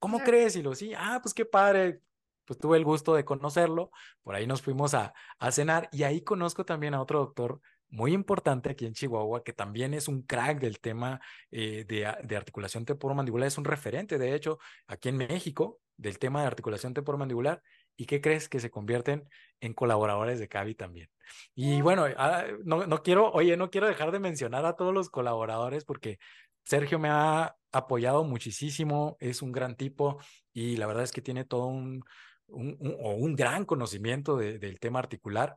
¿Cómo 0.00 0.18
crees? 0.18 0.56
Y 0.56 0.62
lo 0.62 0.74
sí, 0.74 0.92
ah, 0.96 1.20
pues 1.22 1.32
qué 1.32 1.44
padre. 1.44 2.00
Pues 2.44 2.58
tuve 2.58 2.78
el 2.78 2.84
gusto 2.84 3.14
de 3.14 3.24
conocerlo, 3.24 3.92
por 4.24 4.34
ahí 4.34 4.44
nos 4.44 4.60
fuimos 4.60 4.92
a, 4.94 5.14
a 5.38 5.52
cenar 5.52 5.88
y 5.92 6.02
ahí 6.02 6.22
conozco 6.22 6.64
también 6.64 6.94
a 6.94 7.00
otro 7.00 7.20
doctor 7.20 7.60
muy 7.90 8.12
importante 8.12 8.70
aquí 8.70 8.86
en 8.86 8.94
Chihuahua, 8.94 9.44
que 9.44 9.52
también 9.52 9.94
es 9.94 10.08
un 10.08 10.22
crack 10.22 10.60
del 10.60 10.80
tema 10.80 11.20
eh, 11.50 11.84
de, 11.86 12.12
de, 12.24 12.36
articulación 12.36 12.84
temporomandibular, 12.84 13.46
es 13.46 13.58
un 13.58 13.64
referente, 13.64 14.18
de 14.18 14.34
hecho, 14.34 14.58
aquí 14.86 15.08
en 15.08 15.16
México, 15.16 15.80
del 15.96 16.18
tema 16.18 16.40
de 16.40 16.46
articulación 16.46 16.94
temporomandibular. 16.94 17.62
¿Y 17.96 18.06
qué 18.06 18.20
crees 18.20 18.48
que 18.48 18.60
se 18.60 18.70
convierten 18.70 19.28
en 19.60 19.74
colaboradores 19.74 20.38
de 20.38 20.48
CAVI 20.48 20.74
también? 20.74 21.10
Y 21.54 21.82
bueno, 21.82 22.06
ah, 22.16 22.44
no, 22.64 22.86
no 22.86 23.02
quiero, 23.02 23.30
oye, 23.32 23.56
no 23.56 23.70
quiero 23.70 23.86
dejar 23.86 24.10
de 24.10 24.20
mencionar 24.20 24.64
a 24.64 24.74
todos 24.74 24.94
los 24.94 25.10
colaboradores 25.10 25.84
porque 25.84 26.18
Sergio 26.64 26.98
me 26.98 27.10
ha 27.10 27.56
apoyado 27.72 28.24
muchísimo, 28.24 29.16
es 29.20 29.42
un 29.42 29.52
gran 29.52 29.76
tipo 29.76 30.18
y 30.52 30.76
la 30.76 30.86
verdad 30.86 31.04
es 31.04 31.12
que 31.12 31.22
tiene 31.22 31.44
todo 31.44 31.66
un, 31.66 32.02
un, 32.48 32.76
un 32.80 33.36
gran 33.36 33.64
conocimiento 33.64 34.36
del 34.36 34.80
tema 34.80 34.98
articular. 34.98 35.56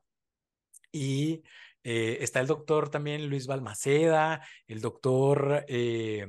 Y 0.92 1.44
eh, 1.84 2.20
está 2.22 2.40
el 2.40 2.48
doctor 2.48 2.90
también 2.90 3.30
Luis 3.30 3.48
Balmaceda, 3.48 4.46
el 4.68 4.80
doctor, 4.80 5.66
eh, 5.68 6.28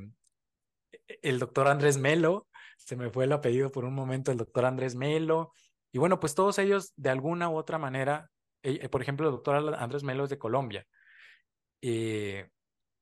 el 1.21 1.39
doctor 1.39 1.67
Andrés 1.67 1.97
Melo, 1.97 2.47
se 2.77 2.95
me 2.95 3.09
fue 3.09 3.25
el 3.25 3.31
apellido 3.31 3.71
por 3.71 3.85
un 3.85 3.93
momento, 3.93 4.31
el 4.31 4.37
doctor 4.37 4.65
Andrés 4.65 4.95
Melo. 4.95 5.53
Y 5.91 5.97
bueno, 5.97 6.19
pues 6.19 6.35
todos 6.35 6.59
ellos 6.59 6.93
de 6.97 7.09
alguna 7.09 7.49
u 7.49 7.55
otra 7.55 7.77
manera, 7.77 8.29
eh, 8.63 8.89
por 8.89 9.01
ejemplo, 9.01 9.27
el 9.27 9.33
doctor 9.33 9.75
Andrés 9.75 10.03
Melo 10.03 10.25
es 10.25 10.29
de 10.29 10.37
Colombia. 10.37 10.85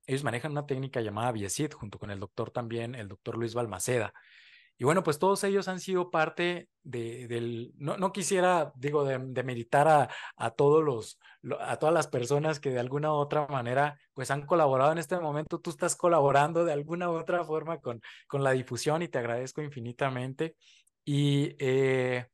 Ellos 0.05 0.23
manejan 0.23 0.51
una 0.51 0.65
técnica 0.65 1.01
llamada 1.01 1.31
Biesit, 1.31 1.73
junto 1.73 1.99
con 1.99 2.11
el 2.11 2.19
doctor 2.19 2.51
también, 2.51 2.95
el 2.95 3.07
doctor 3.07 3.37
Luis 3.37 3.53
Balmaceda. 3.53 4.13
Y 4.77 4.85
bueno, 4.85 5.03
pues 5.03 5.19
todos 5.19 5.43
ellos 5.43 5.67
han 5.67 5.79
sido 5.79 6.09
parte 6.09 6.67
de, 6.81 7.27
del, 7.27 7.73
no, 7.77 7.97
no 7.97 8.11
quisiera, 8.11 8.73
digo, 8.75 9.05
de, 9.05 9.19
de 9.19 9.67
a, 9.71 10.09
a, 10.35 10.51
todos 10.51 10.83
los, 10.83 11.19
a 11.59 11.77
todas 11.77 11.93
las 11.93 12.07
personas 12.07 12.59
que 12.59 12.71
de 12.71 12.79
alguna 12.79 13.11
u 13.11 13.15
otra 13.15 13.47
manera, 13.47 13.99
pues 14.13 14.31
han 14.31 14.45
colaborado 14.45 14.91
en 14.91 14.97
este 14.97 15.19
momento. 15.19 15.59
Tú 15.59 15.69
estás 15.69 15.95
colaborando 15.95 16.65
de 16.65 16.73
alguna 16.73 17.09
u 17.11 17.13
otra 17.13 17.45
forma 17.45 17.79
con, 17.79 18.01
con 18.27 18.43
la 18.43 18.51
difusión 18.51 19.03
y 19.03 19.07
te 19.07 19.19
agradezco 19.19 19.61
infinitamente. 19.61 20.55
Y 21.05 21.55
eh, 21.59 22.27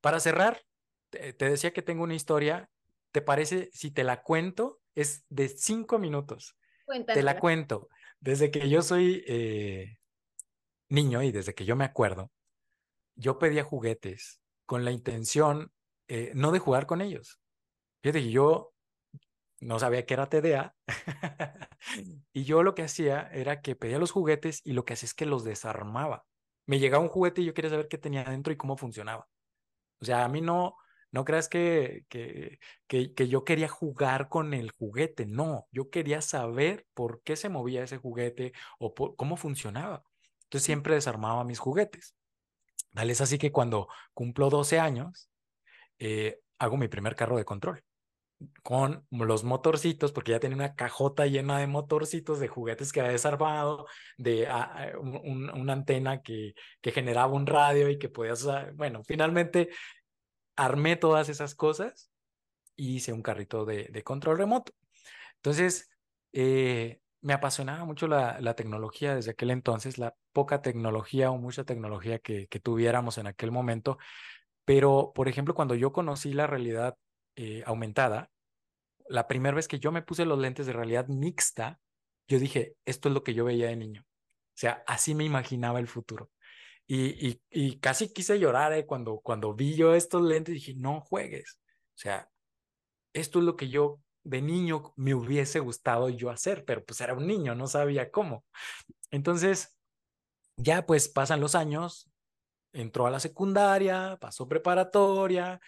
para 0.00 0.20
cerrar, 0.20 0.62
te 1.10 1.48
decía 1.48 1.72
que 1.72 1.82
tengo 1.82 2.02
una 2.02 2.14
historia. 2.14 2.70
¿Te 3.12 3.20
parece 3.20 3.70
si 3.72 3.90
te 3.90 4.04
la 4.04 4.22
cuento? 4.22 4.80
Es 4.94 5.24
de 5.28 5.48
cinco 5.48 5.98
minutos. 5.98 6.56
Te 7.06 7.22
la 7.22 7.38
cuento. 7.38 7.88
Desde 8.20 8.50
que 8.50 8.68
yo 8.68 8.82
soy 8.82 9.24
eh, 9.26 9.98
niño 10.88 11.22
y 11.22 11.32
desde 11.32 11.54
que 11.54 11.64
yo 11.64 11.76
me 11.76 11.84
acuerdo, 11.84 12.30
yo 13.16 13.38
pedía 13.38 13.64
juguetes 13.64 14.40
con 14.66 14.84
la 14.84 14.90
intención 14.90 15.72
eh, 16.08 16.32
no 16.34 16.52
de 16.52 16.58
jugar 16.58 16.86
con 16.86 17.00
ellos. 17.00 17.40
Fíjate 18.02 18.30
yo 18.30 18.74
no 19.60 19.78
sabía 19.78 20.04
que 20.04 20.14
era 20.14 20.28
TDA 20.28 20.74
y 22.32 22.44
yo 22.44 22.62
lo 22.62 22.74
que 22.74 22.82
hacía 22.82 23.28
era 23.32 23.62
que 23.62 23.76
pedía 23.76 23.98
los 23.98 24.10
juguetes 24.10 24.60
y 24.64 24.72
lo 24.72 24.84
que 24.84 24.92
hacía 24.92 25.06
es 25.06 25.14
que 25.14 25.26
los 25.26 25.44
desarmaba. 25.44 26.24
Me 26.66 26.78
llegaba 26.78 27.02
un 27.02 27.08
juguete 27.08 27.40
y 27.40 27.46
yo 27.46 27.54
quería 27.54 27.70
saber 27.70 27.88
qué 27.88 27.98
tenía 27.98 28.24
dentro 28.24 28.52
y 28.52 28.56
cómo 28.56 28.76
funcionaba. 28.76 29.28
O 30.00 30.04
sea, 30.04 30.24
a 30.24 30.28
mí 30.28 30.40
no, 30.40 30.76
no 31.14 31.24
creas 31.24 31.48
que, 31.48 32.04
que, 32.08 32.58
que, 32.88 33.28
yo 33.28 33.44
quería 33.44 33.68
jugar 33.68 34.28
con 34.28 34.52
el 34.52 34.72
juguete, 34.72 35.26
no, 35.26 35.68
yo 35.70 35.88
quería 35.88 36.20
saber 36.20 36.86
por 36.92 37.22
qué 37.22 37.36
se 37.36 37.48
movía 37.48 37.84
ese 37.84 37.98
juguete 37.98 38.52
o 38.80 38.92
cómo 39.14 39.36
funcionaba. 39.36 40.02
Entonces 40.42 40.66
siempre 40.66 40.96
desarmaba 40.96 41.44
mis 41.44 41.60
juguetes. 41.60 42.16
Vale, 42.90 43.12
es 43.12 43.20
así 43.20 43.38
que 43.38 43.52
cuando 43.52 43.86
cumplo 44.12 44.50
12 44.50 44.80
años, 44.80 45.30
eh, 46.00 46.40
hago 46.58 46.76
mi 46.76 46.88
primer 46.88 47.14
carro 47.14 47.36
de 47.36 47.44
control 47.44 47.84
con 48.64 49.06
los 49.10 49.44
motorcitos, 49.44 50.10
porque 50.10 50.32
ya 50.32 50.40
tenía 50.40 50.56
una 50.56 50.74
cajota 50.74 51.26
llena 51.26 51.58
de 51.58 51.68
motorcitos, 51.68 52.40
de 52.40 52.48
juguetes 52.48 52.92
que 52.92 53.00
había 53.00 53.12
desarmado, 53.12 53.86
de 54.18 54.48
ah, 54.48 54.90
ah, 54.94 54.98
una 54.98 55.72
antena 55.72 56.22
que, 56.22 56.54
que 56.80 56.90
generaba 56.90 57.32
un 57.32 57.46
radio 57.46 57.88
y 57.88 57.98
que 57.98 58.08
podías, 58.08 58.44
bueno, 58.74 59.02
finalmente 59.04 59.70
armé 60.56 60.96
todas 60.96 61.28
esas 61.28 61.54
cosas 61.54 62.10
y 62.76 62.96
hice 62.96 63.12
un 63.12 63.22
carrito 63.22 63.64
de, 63.64 64.02
control 64.04 64.38
remoto. 64.38 64.72
Entonces, 65.36 65.90
eh, 66.32 67.00
me 67.20 67.32
apasionaba 67.32 67.84
mucho 67.84 68.06
la, 68.06 68.54
tecnología 68.54 69.14
desde 69.14 69.32
aquel 69.32 69.50
entonces, 69.50 69.98
la 69.98 70.14
poca 70.32 70.62
tecnología 70.62 71.30
o 71.30 71.38
mucha 71.38 71.64
tecnología 71.64 72.18
que, 72.18 72.48
que 72.48 72.60
tuviéramos 72.60 73.18
en 73.18 73.26
aquel 73.26 73.50
momento. 73.50 73.98
Pero, 74.64 75.12
por 75.14 75.28
ejemplo, 75.28 75.54
cuando 75.54 75.74
yo 75.74 75.92
conocí 75.92 76.32
la 76.32 76.46
realidad 76.46 76.96
eh, 77.36 77.62
aumentada, 77.66 78.30
la 79.08 79.28
primera 79.28 79.56
vez 79.56 79.68
que 79.68 79.78
yo 79.78 79.92
me 79.92 80.02
puse 80.02 80.24
los 80.24 80.38
lentes 80.38 80.66
de 80.66 80.72
realidad 80.72 81.08
mixta, 81.08 81.80
yo 82.28 82.38
dije, 82.38 82.76
esto 82.84 83.08
es 83.08 83.14
lo 83.14 83.22
que 83.22 83.34
yo 83.34 83.44
veía 83.44 83.68
de 83.68 83.76
niño. 83.76 84.02
O 84.02 84.56
sea, 84.56 84.82
así 84.86 85.14
me 85.14 85.24
imaginaba 85.24 85.80
el 85.80 85.88
futuro. 85.88 86.30
Y, 86.86 87.40
y, 87.50 87.78
casi 87.78 88.12
quise 88.12 88.38
llorar 88.38 88.72
eh, 88.74 88.84
cuando, 88.84 89.18
cuando 89.20 89.54
vi 89.54 89.74
yo 89.74 89.94
estos 89.94 90.22
lentes, 90.22 90.54
dije, 90.54 90.74
no 90.76 91.00
juegues. 91.00 91.58
O 91.94 91.98
sea, 91.98 92.30
esto 93.14 93.38
es 93.38 93.44
lo 93.44 93.56
que 93.56 93.68
yo 93.70 94.00
de 94.22 94.42
niño 94.42 94.92
me 94.96 95.14
hubiese 95.14 95.60
gustado 95.60 96.08
yo 96.08 96.30
hacer, 96.30 96.64
pero 96.64 96.84
pues 96.84 97.00
era 97.00 97.14
un 97.14 97.26
niño, 97.26 97.54
no 97.54 97.66
sabía 97.66 98.10
cómo. 98.10 98.44
Entonces, 99.10 99.78
ya 100.56 100.86
pues 100.86 101.08
pasan 101.08 101.40
los 101.40 101.54
años, 101.54 102.10
entró 102.72 103.06
a 103.06 103.10
la 103.10 103.20
secundaria, 103.20 104.18
pasó 104.20 104.48
preparatoria 104.48 105.60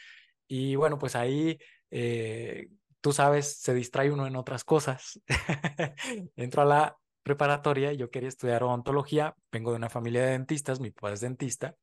y 0.48 0.76
bueno, 0.76 0.98
pues 0.98 1.16
ahí, 1.16 1.58
eh, 1.90 2.68
tú 3.00 3.12
sabes, 3.12 3.60
se 3.60 3.74
distrae 3.74 4.10
uno 4.10 4.26
en 4.26 4.36
otras 4.36 4.64
cosas. 4.64 5.20
entró 6.36 6.62
a 6.62 6.64
la 6.64 6.98
preparatoria, 7.26 7.92
yo 7.92 8.08
quería 8.08 8.28
estudiar 8.28 8.62
odontología, 8.62 9.34
vengo 9.50 9.72
de 9.72 9.78
una 9.78 9.90
familia 9.90 10.24
de 10.24 10.30
dentistas, 10.30 10.78
mi 10.78 10.92
papá 10.92 11.12
es 11.12 11.20
dentista, 11.20 11.74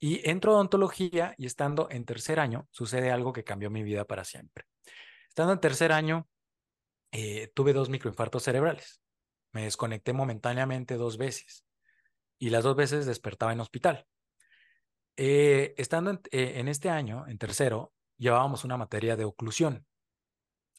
Y 0.00 0.26
entro 0.28 0.52
a 0.52 0.54
odontología 0.54 1.34
y 1.36 1.44
estando 1.44 1.88
en 1.90 2.06
tercer 2.06 2.40
año 2.40 2.66
sucede 2.70 3.10
algo 3.10 3.34
que 3.34 3.44
cambió 3.44 3.68
mi 3.70 3.82
vida 3.82 4.06
para 4.06 4.24
siempre. 4.24 4.64
Estando 5.28 5.52
en 5.52 5.60
tercer 5.60 5.92
año, 5.92 6.26
eh, 7.12 7.52
tuve 7.54 7.74
dos 7.74 7.90
microinfartos 7.90 8.44
cerebrales. 8.44 9.02
Me 9.52 9.64
desconecté 9.64 10.14
momentáneamente 10.14 10.96
dos 10.96 11.18
veces 11.18 11.66
y 12.38 12.48
las 12.48 12.64
dos 12.64 12.74
veces 12.74 13.04
despertaba 13.04 13.52
en 13.52 13.60
hospital. 13.60 14.06
Eh, 15.18 15.74
estando 15.76 16.10
en, 16.10 16.20
eh, 16.30 16.64
este 16.70 16.88
año, 16.88 17.26
en 17.28 17.36
tercero, 17.36 17.92
llevábamos 18.16 18.64
una 18.64 18.78
materia 18.78 19.16
de 19.16 19.26
oclusión. 19.26 19.86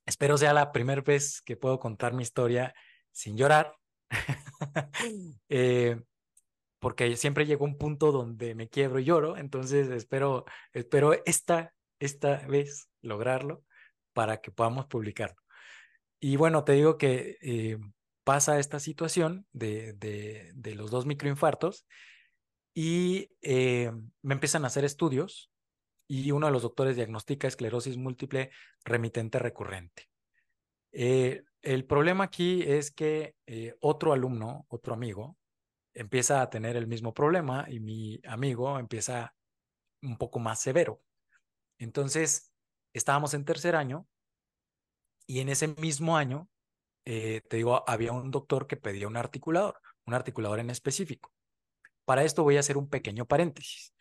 Espero 0.07 0.35
sea 0.35 0.53
la 0.53 0.71
primera 0.71 1.03
vez 1.03 1.43
que 1.43 1.57
puedo 1.57 1.79
contar 1.79 2.13
mi 2.13 2.23
historia 2.23 2.73
sin 3.11 3.37
llorar, 3.37 3.77
eh, 5.49 6.01
porque 6.79 7.15
siempre 7.15 7.45
llegó 7.45 7.65
un 7.65 7.77
punto 7.77 8.11
donde 8.11 8.55
me 8.55 8.69
quiebro 8.69 8.99
y 8.99 9.05
lloro, 9.05 9.37
entonces 9.37 9.89
espero, 9.89 10.45
espero 10.73 11.13
esta, 11.25 11.73
esta 11.99 12.45
vez 12.47 12.89
lograrlo 13.01 13.63
para 14.13 14.41
que 14.41 14.51
podamos 14.51 14.85
publicarlo. 14.87 15.41
Y 16.19 16.35
bueno, 16.35 16.63
te 16.63 16.73
digo 16.73 16.97
que 16.97 17.37
eh, 17.41 17.77
pasa 18.23 18.59
esta 18.59 18.79
situación 18.79 19.45
de, 19.51 19.93
de, 19.93 20.51
de, 20.55 20.75
los 20.75 20.91
dos 20.91 21.05
microinfartos 21.05 21.85
y 22.73 23.29
eh, 23.41 23.91
me 24.21 24.33
empiezan 24.33 24.63
a 24.63 24.67
hacer 24.67 24.85
estudios 24.85 25.51
y 26.07 26.31
uno 26.31 26.47
de 26.47 26.53
los 26.53 26.61
doctores 26.61 26.95
diagnostica 26.95 27.47
esclerosis 27.47 27.97
múltiple 27.97 28.51
remitente 28.83 29.39
recurrente. 29.39 30.09
El 31.63 31.85
problema 31.85 32.25
aquí 32.25 32.61
es 32.61 32.91
que 32.91 33.35
eh, 33.47 33.75
otro 33.79 34.13
alumno, 34.13 34.65
otro 34.67 34.93
amigo, 34.93 35.37
empieza 35.93 36.41
a 36.41 36.49
tener 36.49 36.75
el 36.75 36.87
mismo 36.87 37.13
problema 37.13 37.65
y 37.69 37.79
mi 37.79 38.19
amigo 38.25 38.77
empieza 38.77 39.33
un 40.01 40.17
poco 40.17 40.39
más 40.39 40.59
severo. 40.59 41.01
Entonces, 41.77 42.51
estábamos 42.93 43.33
en 43.33 43.45
tercer 43.45 43.75
año 43.75 44.05
y 45.25 45.39
en 45.39 45.49
ese 45.49 45.69
mismo 45.69 46.17
año, 46.17 46.49
eh, 47.05 47.41
te 47.49 47.57
digo, 47.57 47.83
había 47.87 48.11
un 48.11 48.29
doctor 48.29 48.67
que 48.67 48.77
pedía 48.77 49.07
un 49.07 49.17
articulador, 49.17 49.79
un 50.05 50.13
articulador 50.13 50.59
en 50.59 50.69
específico. 50.69 51.31
Para 52.05 52.23
esto 52.23 52.43
voy 52.43 52.57
a 52.57 52.59
hacer 52.59 52.77
un 52.77 52.89
pequeño 52.89 53.25
paréntesis. 53.25 53.93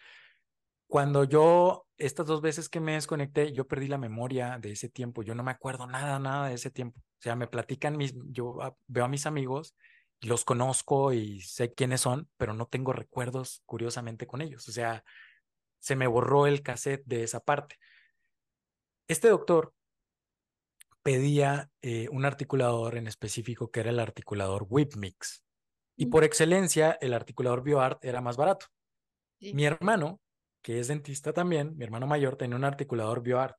Cuando 0.89 1.25
yo, 1.25 1.87
estas 1.97 2.27
dos 2.27 2.43
veces 2.43 2.69
que 2.69 2.81
me 2.81 2.95
desconecté, 2.95 3.53
yo 3.53 3.67
perdí 3.69 3.87
la 3.87 3.99
memoria 3.99 4.59
de 4.59 4.73
ese 4.73 4.89
tiempo. 4.89 5.23
Yo 5.23 5.35
no 5.35 5.45
me 5.45 5.53
acuerdo 5.53 5.87
nada, 5.87 6.19
nada 6.19 6.49
de 6.49 6.55
ese 6.55 6.71
tiempo. 6.71 7.01
O 7.23 7.25
sea, 7.25 7.37
me 7.37 7.47
platican 7.47 7.97
mis, 7.97 8.15
yo 8.31 8.59
veo 8.89 9.05
a 9.05 9.09
mis 9.09 9.27
amigos 9.27 9.77
y 10.19 10.27
los 10.27 10.45
conozco 10.45 11.13
y 11.13 11.41
sé 11.41 11.73
quiénes 11.73 12.01
son, 12.01 12.29
pero 12.37 12.53
no 12.53 12.67
tengo 12.67 12.93
recuerdos 12.93 13.63
curiosamente 13.65 14.27
con 14.27 14.41
ellos. 14.41 14.69
O 14.69 14.73
sea, 14.73 15.05
se 15.79 15.95
me 15.95 16.09
borró 16.09 16.49
el 16.49 16.63
cassette 16.63 17.05
de 17.07 17.23
esa 17.23 17.39
parte. 17.39 17.77
Este 19.07 19.29
doctor 19.29 19.73
pedía 21.05 21.71
eh, 21.81 22.09
un 22.11 22.25
articulador 22.25 22.97
en 22.97 23.07
específico 23.07 23.71
que 23.71 23.79
era 23.79 23.91
el 23.91 24.01
articulador 24.01 24.67
Whipmix. 24.69 25.45
Y 25.95 26.07
por 26.07 26.25
excelencia, 26.25 26.99
el 27.01 27.15
articulador 27.15 27.63
BioArt 27.63 28.05
era 28.05 28.21
más 28.21 28.37
barato. 28.37 28.67
Sí. 29.39 29.55
Mi 29.55 29.65
hermano 29.65 30.21
que 30.61 30.81
es 30.81 30.89
dentista 30.89 31.33
también, 31.33 31.77
mi 31.77 31.85
hermano 31.85 32.09
mayor, 32.09 32.35
tenía 32.35 32.57
un 32.57 32.65
articulador 32.65 33.23
BioArt. 33.23 33.57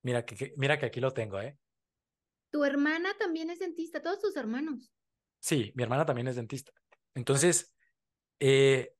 Mira 0.00 0.24
que, 0.24 0.54
mira 0.56 0.78
que 0.78 0.86
aquí 0.86 1.00
lo 1.00 1.12
tengo, 1.12 1.42
¿eh? 1.42 1.58
Tu 2.56 2.64
hermana 2.64 3.10
también 3.18 3.50
es 3.50 3.58
dentista, 3.58 4.00
todos 4.00 4.18
tus 4.18 4.34
hermanos. 4.34 4.90
Sí, 5.38 5.72
mi 5.74 5.82
hermana 5.82 6.06
también 6.06 6.26
es 6.28 6.36
dentista. 6.36 6.72
Entonces, 7.14 7.76
eh, 8.40 8.94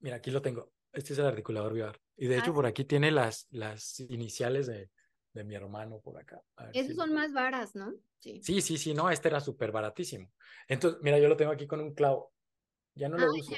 mira, 0.00 0.16
aquí 0.16 0.30
lo 0.30 0.42
tengo. 0.42 0.74
Este 0.92 1.14
es 1.14 1.18
el 1.18 1.24
articulador 1.24 1.72
BioArt. 1.72 1.98
Y 2.18 2.26
de 2.26 2.36
hecho, 2.36 2.50
ah, 2.50 2.54
por 2.54 2.66
aquí 2.66 2.84
tiene 2.84 3.10
las, 3.10 3.46
las 3.48 3.98
iniciales 4.00 4.66
de, 4.66 4.90
de 5.32 5.44
mi 5.44 5.54
hermano 5.54 6.00
por 6.00 6.18
acá. 6.18 6.42
Esos 6.74 6.88
si 6.88 6.96
son 6.96 7.14
más 7.14 7.32
varas, 7.32 7.74
¿no? 7.74 7.94
Sí. 8.18 8.42
sí, 8.42 8.60
sí, 8.60 8.76
sí, 8.76 8.92
no, 8.92 9.08
este 9.08 9.28
era 9.28 9.40
súper 9.40 9.72
baratísimo. 9.72 10.30
Entonces, 10.68 11.00
mira, 11.00 11.18
yo 11.18 11.30
lo 11.30 11.36
tengo 11.38 11.52
aquí 11.52 11.66
con 11.66 11.80
un 11.80 11.94
clavo. 11.94 12.34
Ya 12.94 13.08
no 13.08 13.16
lo 13.16 13.32
uso. 13.32 13.54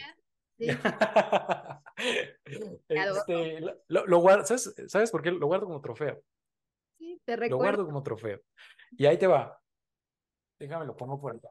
este, 2.88 3.60
lo, 3.88 4.06
lo, 4.06 4.18
guardo, 4.20 4.46
¿sabes, 4.46 4.72
¿sabes, 4.86 5.10
por 5.10 5.22
qué? 5.22 5.32
Lo 5.32 5.48
guardo 5.48 5.66
como 5.66 5.80
trofeo. 5.80 6.22
Sí, 6.98 7.20
te 7.24 7.34
recuerdo. 7.34 7.56
Lo 7.56 7.56
guardo 7.56 7.84
como 7.86 8.04
trofeo. 8.04 8.40
Y 8.90 9.06
ahí 9.06 9.18
te 9.18 9.26
va. 9.26 9.60
Déjame 10.58 10.86
lo 10.86 10.96
pongo 10.96 11.20
por 11.20 11.36
acá. 11.36 11.48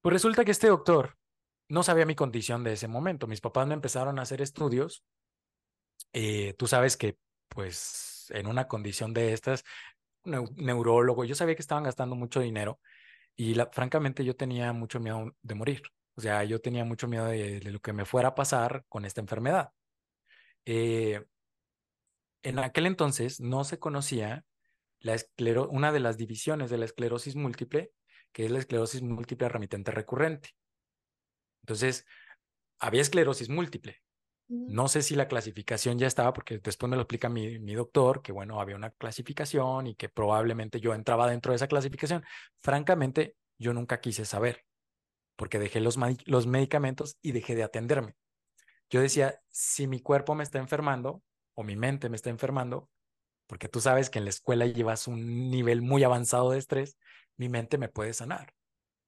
Pues 0.00 0.12
resulta 0.12 0.44
que 0.44 0.50
este 0.50 0.68
doctor 0.68 1.16
no 1.68 1.82
sabía 1.82 2.06
mi 2.06 2.14
condición 2.14 2.64
de 2.64 2.72
ese 2.72 2.88
momento. 2.88 3.26
Mis 3.26 3.40
papás 3.40 3.66
me 3.66 3.74
empezaron 3.74 4.18
a 4.18 4.22
hacer 4.22 4.40
estudios. 4.40 5.04
Eh, 6.12 6.54
tú 6.54 6.66
sabes 6.66 6.96
que, 6.96 7.18
pues, 7.48 8.26
en 8.30 8.46
una 8.46 8.68
condición 8.68 9.12
de 9.12 9.32
estas, 9.32 9.64
neurólogo, 10.24 11.24
yo 11.24 11.34
sabía 11.34 11.54
que 11.54 11.62
estaban 11.62 11.84
gastando 11.84 12.16
mucho 12.16 12.40
dinero 12.40 12.80
y 13.36 13.54
la, 13.54 13.66
francamente 13.72 14.24
yo 14.24 14.36
tenía 14.36 14.72
mucho 14.72 15.00
miedo 15.00 15.34
de 15.42 15.54
morir. 15.54 15.82
O 16.16 16.20
sea, 16.20 16.44
yo 16.44 16.60
tenía 16.60 16.84
mucho 16.84 17.06
miedo 17.06 17.26
de, 17.26 17.60
de 17.60 17.70
lo 17.70 17.80
que 17.80 17.92
me 17.92 18.04
fuera 18.04 18.30
a 18.30 18.34
pasar 18.34 18.84
con 18.88 19.04
esta 19.04 19.20
enfermedad. 19.20 19.72
Eh, 20.64 21.24
en 22.42 22.58
aquel 22.58 22.86
entonces 22.86 23.40
no 23.40 23.64
se 23.64 23.78
conocía 23.78 24.44
la 25.00 25.14
esclero 25.14 25.68
una 25.68 25.92
de 25.92 26.00
las 26.00 26.16
divisiones 26.16 26.70
de 26.70 26.78
la 26.78 26.84
esclerosis 26.84 27.36
múltiple, 27.36 27.92
que 28.32 28.44
es 28.44 28.50
la 28.50 28.58
esclerosis 28.58 29.02
múltiple 29.02 29.48
remitente 29.48 29.90
recurrente. 29.90 30.50
Entonces, 31.62 32.06
había 32.78 33.02
esclerosis 33.02 33.48
múltiple. 33.48 34.00
No 34.48 34.88
sé 34.88 35.02
si 35.02 35.14
la 35.14 35.28
clasificación 35.28 35.98
ya 35.98 36.06
estaba, 36.06 36.32
porque 36.32 36.58
después 36.58 36.88
me 36.88 36.96
lo 36.96 37.02
explica 37.02 37.28
mi, 37.28 37.58
mi, 37.58 37.74
doctor, 37.74 38.22
que 38.22 38.32
bueno, 38.32 38.62
había 38.62 38.76
una 38.76 38.90
clasificación 38.90 39.88
y 39.88 39.94
que 39.94 40.08
probablemente 40.08 40.80
yo 40.80 40.94
entraba 40.94 41.28
dentro 41.28 41.52
de 41.52 41.56
esa 41.56 41.68
clasificación. 41.68 42.24
Francamente, 42.60 43.36
yo 43.58 43.74
nunca 43.74 44.00
quise 44.00 44.24
saber 44.24 44.64
porque 45.38 45.60
dejé 45.60 45.80
los, 45.80 45.96
los 46.26 46.46
medicamentos 46.48 47.16
y 47.22 47.30
dejé 47.30 47.54
de 47.54 47.62
atenderme. 47.62 48.16
Yo 48.90 49.00
decía, 49.00 49.40
si 49.50 49.86
mi 49.86 50.00
cuerpo 50.00 50.34
me 50.34 50.42
está 50.42 50.58
enfermando 50.58 51.22
o 51.54 51.62
mi 51.62 51.76
mente 51.76 52.08
me 52.08 52.16
está 52.16 52.28
enfermando, 52.28 52.90
porque 53.48 53.68
tú 53.68 53.80
sabes 53.80 54.10
que 54.10 54.20
en 54.20 54.24
la 54.24 54.30
escuela 54.30 54.66
llevas 54.66 55.08
un 55.08 55.50
nivel 55.50 55.82
muy 55.82 56.04
avanzado 56.04 56.52
de 56.52 56.58
estrés, 56.58 56.96
mi 57.36 57.48
mente 57.48 57.78
me 57.78 57.88
puede 57.88 58.14
sanar. 58.14 58.54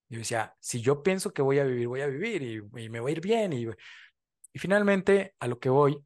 Yo 0.08 0.18
decía, 0.18 0.56
si 0.58 0.80
yo 0.80 1.04
pienso 1.04 1.32
que 1.32 1.42
voy 1.42 1.60
a 1.60 1.64
vivir, 1.64 1.86
voy 1.86 2.00
a 2.00 2.08
vivir 2.08 2.42
y, 2.42 2.88
me 2.88 2.98
va 2.98 3.08
a 3.08 3.12
ir 3.12 3.20
bien. 3.20 3.52
Y, 3.52 3.68
finalmente, 4.58 5.36
a 5.38 5.46
lo 5.46 5.60
que 5.60 5.68
voy, 5.68 6.04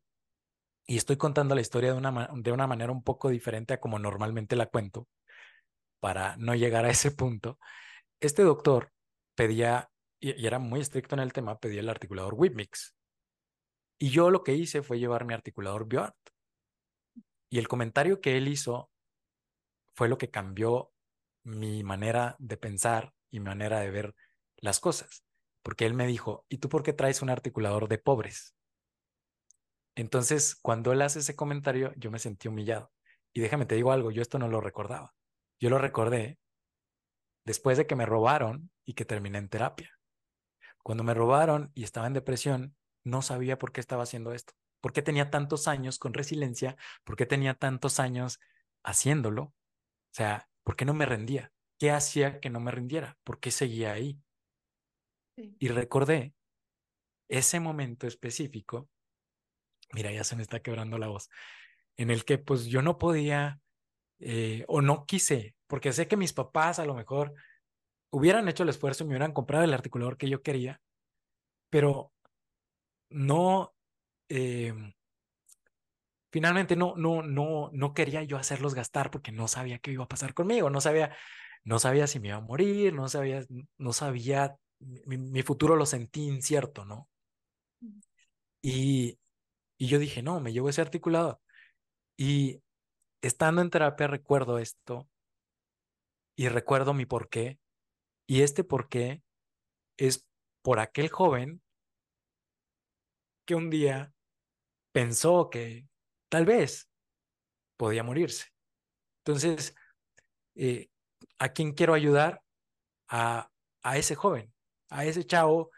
y 0.87 0.99
estoy 0.99 1.17
contando 1.17 1.55
la 1.55 1.63
historia 1.63 1.93
de 1.93 1.99
una, 1.99 2.29
de 2.35 2.53
una 2.53 2.67
manera 2.67 2.93
un 2.93 3.03
poco 3.03 3.31
diferente 3.31 3.73
a 3.73 3.81
como 3.81 3.99
normalmente 3.99 4.57
la 4.57 4.67
cuento, 4.67 5.09
para 6.01 6.37
no 6.37 6.55
llegar 6.55 6.85
a 6.85 6.91
ese 6.91 7.13
punto, 7.13 7.59
este 8.21 8.43
doctor 8.43 8.93
pedía 9.35 9.91
y, 10.25 10.47
era 10.47 10.59
muy 10.59 10.81
estricto 10.81 11.15
en 11.15 11.21
el 11.21 11.33
tema, 11.35 11.59
pedía 11.59 11.81
el 11.81 11.89
articulador 11.91 12.35
Whipmix. 12.35 12.95
Y 13.99 14.09
yo 14.09 14.31
lo 14.31 14.43
que 14.43 14.55
hice 14.55 14.83
fue 14.83 14.99
llevar 14.99 15.27
mi 15.27 15.35
articulador 15.35 15.87
BioArt. 15.87 16.17
Y 17.55 17.59
el 17.61 17.69
comentario 17.69 18.21
que 18.21 18.37
él 18.37 18.49
hizo 18.49 18.91
fue 19.95 20.09
lo 20.09 20.19
que 20.19 20.29
cambió 20.29 20.93
mi 21.45 21.85
manera 21.85 22.35
de 22.41 22.57
pensar 22.57 23.15
y 23.31 23.39
mi 23.39 23.45
manera 23.45 23.79
de 23.79 23.93
ver 23.93 24.17
las 24.57 24.81
cosas. 24.81 25.23
Porque 25.63 25.87
él 25.87 25.95
me 25.95 26.09
dijo, 26.09 26.45
¿y 26.49 26.59
tú 26.59 26.69
por 26.69 26.83
qué 26.83 26.93
traes 26.93 27.23
un 27.23 27.31
articulador 27.31 27.87
de 27.87 27.99
pobres? 27.99 28.57
Entonces, 29.95 30.57
cuando 30.57 30.91
él 30.91 31.01
hace 31.01 31.21
ese 31.21 31.37
comentario, 31.37 31.93
yo 31.95 32.11
me 32.11 32.19
sentí 32.19 32.49
humillado. 32.49 32.91
Y 33.33 33.41
déjame 33.41 33.67
te 33.67 33.77
digo 33.77 33.93
algo, 33.93 34.11
yo 34.11 34.21
esto 34.21 34.41
no 34.41 34.49
lo 34.49 34.61
recordaba. 34.61 35.15
Yo 35.61 35.71
lo 35.71 35.79
recordé 35.79 36.41
después 37.45 37.79
de 37.79 37.87
que 37.87 37.95
me 37.95 38.05
robaron 38.05 38.73
y 38.85 38.95
que 38.95 39.05
terminé 39.05 39.39
en 39.39 39.49
terapia. 39.49 39.93
Cuando 40.83 41.05
me 41.05 41.15
robaron 41.15 41.71
y 41.73 41.85
estaba 41.85 42.09
en 42.09 42.15
depresión, 42.15 42.75
no 43.05 43.23
sabía 43.23 43.61
por 43.61 43.71
qué 43.71 43.81
estaba 43.81 44.03
haciendo 44.03 44.33
esto. 44.33 44.55
¿Por 44.85 44.93
qué 44.93 45.01
tenía 45.01 45.31
tantos 45.31 45.67
años 45.67 45.99
con 45.99 46.13
resiliencia? 46.13 46.77
¿Por 47.05 47.17
qué 47.17 47.25
tenía 47.25 47.55
tantos 47.55 47.99
años 48.01 48.39
haciéndolo? 48.83 49.45
O 49.45 49.55
sea, 50.11 50.51
¿por 50.63 50.77
qué 50.77 50.85
no 50.85 50.93
me 50.93 51.07
rendía? 51.07 51.53
¿Qué 51.79 51.91
hacía 51.91 52.39
que 52.39 52.51
no 52.51 52.61
me 52.61 52.71
rindiera? 52.71 53.17
¿Por 53.25 53.41
qué 53.41 53.51
seguía 53.51 53.95
ahí? 53.95 54.21
Sí. 55.37 55.57
Y 55.59 55.69
recordé 55.69 56.35
ese 57.31 57.61
momento 57.61 58.07
específico, 58.07 58.91
mira, 59.95 60.13
ya 60.13 60.23
se 60.23 60.37
me 60.37 60.43
está 60.43 60.61
quebrando 60.61 60.99
la 60.99 61.09
voz, 61.09 61.31
en 61.97 62.11
el 62.11 62.27
que 62.27 62.37
pues 62.37 62.67
yo 62.67 62.83
no 62.83 62.99
podía 62.99 63.61
eh, 64.19 64.67
o 64.69 64.83
no 64.83 65.07
quise, 65.07 65.57
porque 65.67 65.95
sé 65.95 66.09
que 66.09 66.19
mis 66.19 66.35
papás 66.35 66.79
a 66.79 66.85
lo 66.85 66.93
mejor 66.93 67.33
hubieran 68.11 68.51
hecho 68.51 68.65
el 68.65 68.69
esfuerzo 68.69 69.03
y 69.03 69.07
me 69.07 69.13
hubieran 69.15 69.33
comprado 69.33 69.65
el 69.65 69.73
articulador 69.73 70.19
que 70.19 70.29
yo 70.29 70.43
quería, 70.43 70.83
pero 71.71 72.13
no, 73.09 73.74
eh, 74.35 74.75
finalmente 76.33 76.75
no, 76.77 76.95
no, 76.97 77.23
no, 77.23 77.71
no 77.73 77.95
quería 77.95 78.23
yo 78.25 78.37
hacerlos 78.37 78.75
gastar 78.75 79.11
porque 79.11 79.33
no 79.33 79.47
sabía 79.49 79.79
qué 79.79 79.93
iba 79.93 80.05
a 80.05 80.09
pasar 80.09 80.35
conmigo, 80.35 80.71
no 80.71 80.81
sabía, 80.81 81.17
no 81.63 81.79
sabía 81.79 82.07
si 82.09 82.19
me 82.19 82.29
iba 82.29 82.39
a 82.39 82.41
morir, 82.41 82.93
no 82.95 83.09
sabía, 83.09 83.45
no 83.79 83.93
sabía, 83.93 84.57
mi, 84.81 85.17
mi 85.19 85.43
futuro 85.43 85.77
lo 85.77 85.87
sentí 85.87 86.23
incierto, 86.23 86.85
¿no? 86.85 87.09
Y, 88.63 89.19
y 89.79 89.87
yo 89.89 89.99
dije, 89.99 90.23
no, 90.23 90.41
me 90.41 90.53
llevo 90.53 90.69
ese 90.69 90.81
articulado. 90.81 91.41
Y 92.17 92.63
estando 93.23 93.63
en 93.63 93.71
terapia 93.71 94.07
recuerdo 94.07 94.59
esto 94.59 95.09
y 96.37 96.49
recuerdo 96.49 96.95
mi 96.95 97.07
porqué. 97.07 97.59
Y 98.27 98.43
este 98.43 98.65
porqué 98.65 99.23
es 99.97 100.29
por 100.63 100.81
aquel 100.81 101.09
joven 101.11 101.63
que 103.45 103.55
un 103.55 103.71
día 103.71 104.14
pensó 104.95 105.51
que 105.51 105.89
tal 106.29 106.47
vez 106.47 106.89
podía 107.77 108.05
morirse. 108.05 108.47
Entonces, 109.25 109.75
eh, 110.55 110.89
¿a 111.41 111.49
quién 111.49 111.73
quiero 111.73 111.95
ayudar? 111.95 112.43
A, 113.09 113.51
a 113.83 113.99
ese 113.99 114.15
joven, 114.15 114.55
a 114.89 115.05
ese 115.05 115.25
chavo 115.25 115.71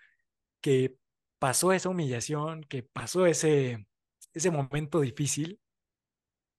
que 0.61 0.97
pasó 1.39 1.73
esa 1.73 1.89
humillación, 1.89 2.63
que 2.65 2.83
pasó 2.83 3.27
ese, 3.27 3.87
ese 4.35 4.51
momento 4.51 5.01
difícil 5.01 5.61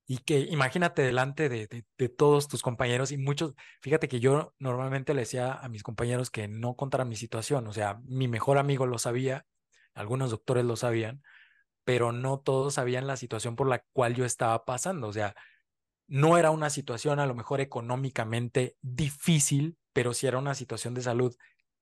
y 0.07 0.17
que 0.19 0.39
imagínate 0.39 1.03
delante 1.03 1.49
de, 1.49 1.67
de, 1.97 2.09
todos 2.09 2.47
tus 2.47 2.63
compañeros 2.63 3.11
y 3.11 3.17
muchos, 3.17 3.53
fíjate 3.81 4.07
que 4.07 4.19
yo 4.19 4.53
normalmente 4.57 5.13
le 5.13 5.21
decía 5.21 5.53
a 5.53 5.69
mis 5.69 5.83
compañeros 5.83 6.31
que 6.31 6.47
no 6.47 6.75
contaran 6.75 7.09
mi 7.09 7.15
situación, 7.15 7.67
o 7.67 7.73
sea, 7.73 7.99
mi 8.05 8.27
mejor 8.27 8.57
amigo 8.57 8.87
lo 8.87 8.97
sabía, 8.97 9.45
algunos 9.93 10.31
doctores 10.31 10.65
lo 10.65 10.75
sabían, 10.75 11.21
pero 11.87 12.11
no 12.11 12.41
todos 12.41 12.73
sabían 12.73 13.07
la 13.07 13.15
situación 13.15 13.55
por 13.55 13.69
la 13.69 13.81
cual 13.93 14.13
yo 14.13 14.25
estaba 14.25 14.65
pasando, 14.65 15.07
o 15.07 15.13
sea, 15.13 15.33
no 16.05 16.37
era 16.37 16.51
una 16.51 16.69
situación 16.69 17.17
a 17.21 17.25
lo 17.25 17.33
mejor 17.33 17.61
económicamente 17.61 18.75
difícil, 18.81 19.77
pero 19.93 20.13
sí 20.13 20.27
era 20.27 20.37
una 20.37 20.53
situación 20.53 20.93
de 20.93 21.01
salud 21.01 21.33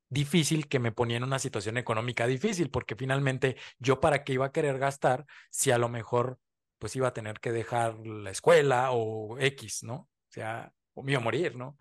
difícil 0.07 0.67
que 0.67 0.77
me 0.77 0.91
ponía 0.91 1.17
en 1.17 1.23
una 1.23 1.39
situación 1.39 1.79
económica 1.79 2.27
difícil, 2.27 2.69
porque 2.69 2.95
finalmente 2.95 3.57
yo 3.79 3.99
para 3.99 4.23
qué 4.23 4.33
iba 4.33 4.45
a 4.45 4.51
querer 4.51 4.77
gastar 4.77 5.25
si 5.49 5.71
a 5.71 5.79
lo 5.79 5.89
mejor 5.89 6.37
pues 6.77 6.95
iba 6.95 7.07
a 7.07 7.13
tener 7.13 7.39
que 7.39 7.51
dejar 7.51 7.97
la 8.05 8.29
escuela 8.29 8.91
o 8.91 9.39
X, 9.39 9.81
¿no? 9.81 9.95
O 9.95 10.09
sea, 10.29 10.71
o 10.93 11.01
a 11.01 11.19
morir, 11.19 11.55
¿no? 11.55 11.79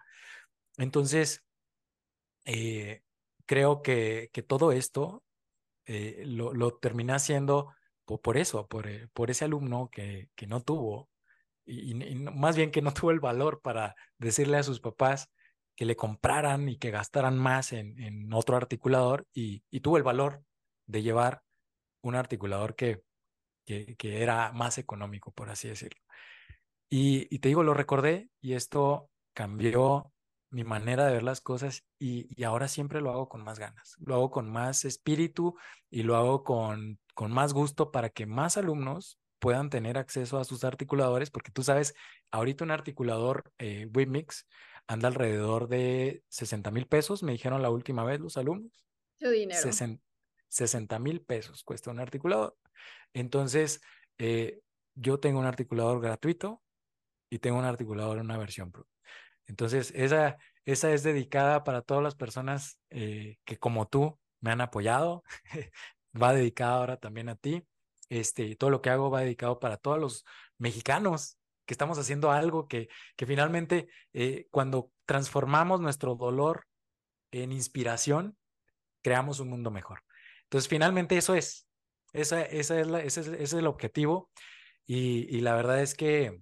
Entonces, 0.78 1.44
eh, 2.46 3.02
creo 3.44 3.82
que, 3.82 4.30
que, 4.32 4.42
todo 4.42 4.72
esto 4.72 5.22
eh, 5.84 6.22
lo, 6.26 6.54
lo, 6.54 6.78
terminé 6.78 7.12
haciendo 7.12 7.74
por, 8.04 8.36
eso, 8.36 8.66
por, 8.66 8.86
eh, 8.88 9.08
por, 9.12 9.30
ese 9.30 9.44
alumno 9.44 9.88
que, 9.90 10.28
que 10.34 10.46
no 10.46 10.62
tuvo, 10.62 11.08
y, 11.64 11.92
y, 11.92 12.14
más 12.14 12.56
bien 12.56 12.70
que 12.70 12.82
no 12.82 12.92
tuvo 12.94 13.10
el 13.10 13.20
valor 13.20 13.60
para 13.62 13.94
decirle 14.18 14.58
a 14.58 14.62
sus 14.62 14.80
papás, 14.80 15.30
que 15.76 15.84
le 15.84 15.96
compraran 15.96 16.68
y 16.68 16.78
que 16.78 16.90
gastaran 16.90 17.36
más 17.36 17.72
en, 17.72 17.98
en 18.00 18.32
otro 18.32 18.56
articulador 18.56 19.26
y, 19.32 19.64
y, 19.70 19.80
tuvo 19.80 19.96
el 19.96 20.02
valor 20.02 20.44
de 20.86 21.02
llevar 21.02 21.42
un 22.02 22.14
articulador 22.14 22.76
que, 22.76 23.02
que, 23.66 23.96
que 23.96 24.22
era 24.22 24.52
más 24.52 24.78
económico, 24.78 25.32
por 25.32 25.50
así 25.50 25.68
decirlo. 25.68 26.00
Y, 26.88 27.26
y, 27.34 27.40
te 27.40 27.48
digo, 27.48 27.62
lo 27.64 27.74
recordé 27.74 28.28
y 28.40 28.54
esto 28.54 29.10
cambió 29.32 30.12
mi 30.54 30.64
manera 30.64 31.06
de 31.06 31.14
ver 31.14 31.22
las 31.24 31.40
cosas 31.40 31.84
y, 31.98 32.28
y, 32.30 32.44
ahora 32.44 32.68
siempre 32.68 33.00
lo 33.00 33.10
hago 33.10 33.28
con 33.28 33.42
más 33.42 33.58
ganas, 33.58 33.96
lo 33.98 34.14
hago 34.14 34.30
con 34.30 34.48
más 34.50 34.84
espíritu 34.84 35.56
y 35.90 36.04
lo 36.04 36.16
hago 36.16 36.44
con, 36.44 37.00
con 37.14 37.32
más 37.32 37.52
gusto 37.52 37.90
para 37.90 38.08
que 38.08 38.24
más 38.26 38.56
alumnos 38.56 39.18
puedan 39.40 39.68
tener 39.68 39.98
acceso 39.98 40.38
a 40.38 40.44
sus 40.44 40.64
articuladores, 40.64 41.30
porque 41.30 41.50
tú 41.50 41.62
sabes, 41.62 41.94
ahorita 42.30 42.64
un 42.64 42.70
articulador 42.70 43.52
eh, 43.58 43.90
anda 44.86 45.08
alrededor 45.08 45.68
de 45.68 46.22
60 46.28 46.70
mil 46.70 46.86
pesos, 46.86 47.22
me 47.22 47.32
dijeron 47.32 47.60
la 47.60 47.70
última 47.70 48.04
vez 48.04 48.20
los 48.20 48.36
alumnos. 48.36 48.86
Mucho 49.20 49.30
dinero. 49.30 49.60
60 50.48 50.98
mil 51.00 51.20
pesos 51.20 51.64
cuesta 51.64 51.90
un 51.90 51.98
articulador. 51.98 52.56
Entonces, 53.12 53.80
eh, 54.18 54.60
yo 54.94 55.18
tengo 55.18 55.40
un 55.40 55.46
articulador 55.46 56.00
gratuito 56.00 56.62
y 57.28 57.40
tengo 57.40 57.58
un 57.58 57.64
articulador 57.64 58.18
en 58.18 58.26
una 58.26 58.38
versión 58.38 58.70
Pro. 58.70 58.86
Entonces, 59.46 59.92
esa, 59.94 60.36
esa 60.64 60.92
es 60.92 61.02
dedicada 61.02 61.64
para 61.64 61.82
todas 61.82 62.02
las 62.02 62.14
personas 62.14 62.78
eh, 62.90 63.36
que 63.44 63.58
como 63.58 63.88
tú 63.88 64.18
me 64.40 64.50
han 64.50 64.60
apoyado. 64.60 65.24
va 66.20 66.32
dedicada 66.32 66.76
ahora 66.76 66.96
también 66.98 67.28
a 67.28 67.36
ti. 67.36 67.66
Este, 68.08 68.54
todo 68.56 68.70
lo 68.70 68.82
que 68.82 68.90
hago 68.90 69.10
va 69.10 69.22
dedicado 69.22 69.58
para 69.58 69.76
todos 69.76 69.98
los 69.98 70.24
mexicanos 70.58 71.38
que 71.66 71.74
estamos 71.74 71.98
haciendo 71.98 72.30
algo 72.30 72.68
que, 72.68 72.88
que 73.16 73.26
finalmente 73.26 73.88
eh, 74.12 74.46
cuando 74.50 74.90
transformamos 75.06 75.80
nuestro 75.80 76.14
dolor 76.14 76.66
en 77.30 77.52
inspiración, 77.52 78.36
creamos 79.02 79.40
un 79.40 79.48
mundo 79.48 79.70
mejor. 79.70 80.02
Entonces, 80.44 80.68
finalmente 80.68 81.16
eso 81.16 81.34
es, 81.34 81.66
esa, 82.12 82.42
esa 82.42 82.78
es 82.78 82.86
la, 82.86 83.00
ese, 83.00 83.22
es, 83.22 83.28
ese 83.28 83.42
es 83.42 83.52
el 83.54 83.66
objetivo 83.66 84.30
y, 84.86 85.26
y, 85.34 85.40
la 85.40 85.54
verdad 85.54 85.80
es 85.80 85.94
que 85.94 86.38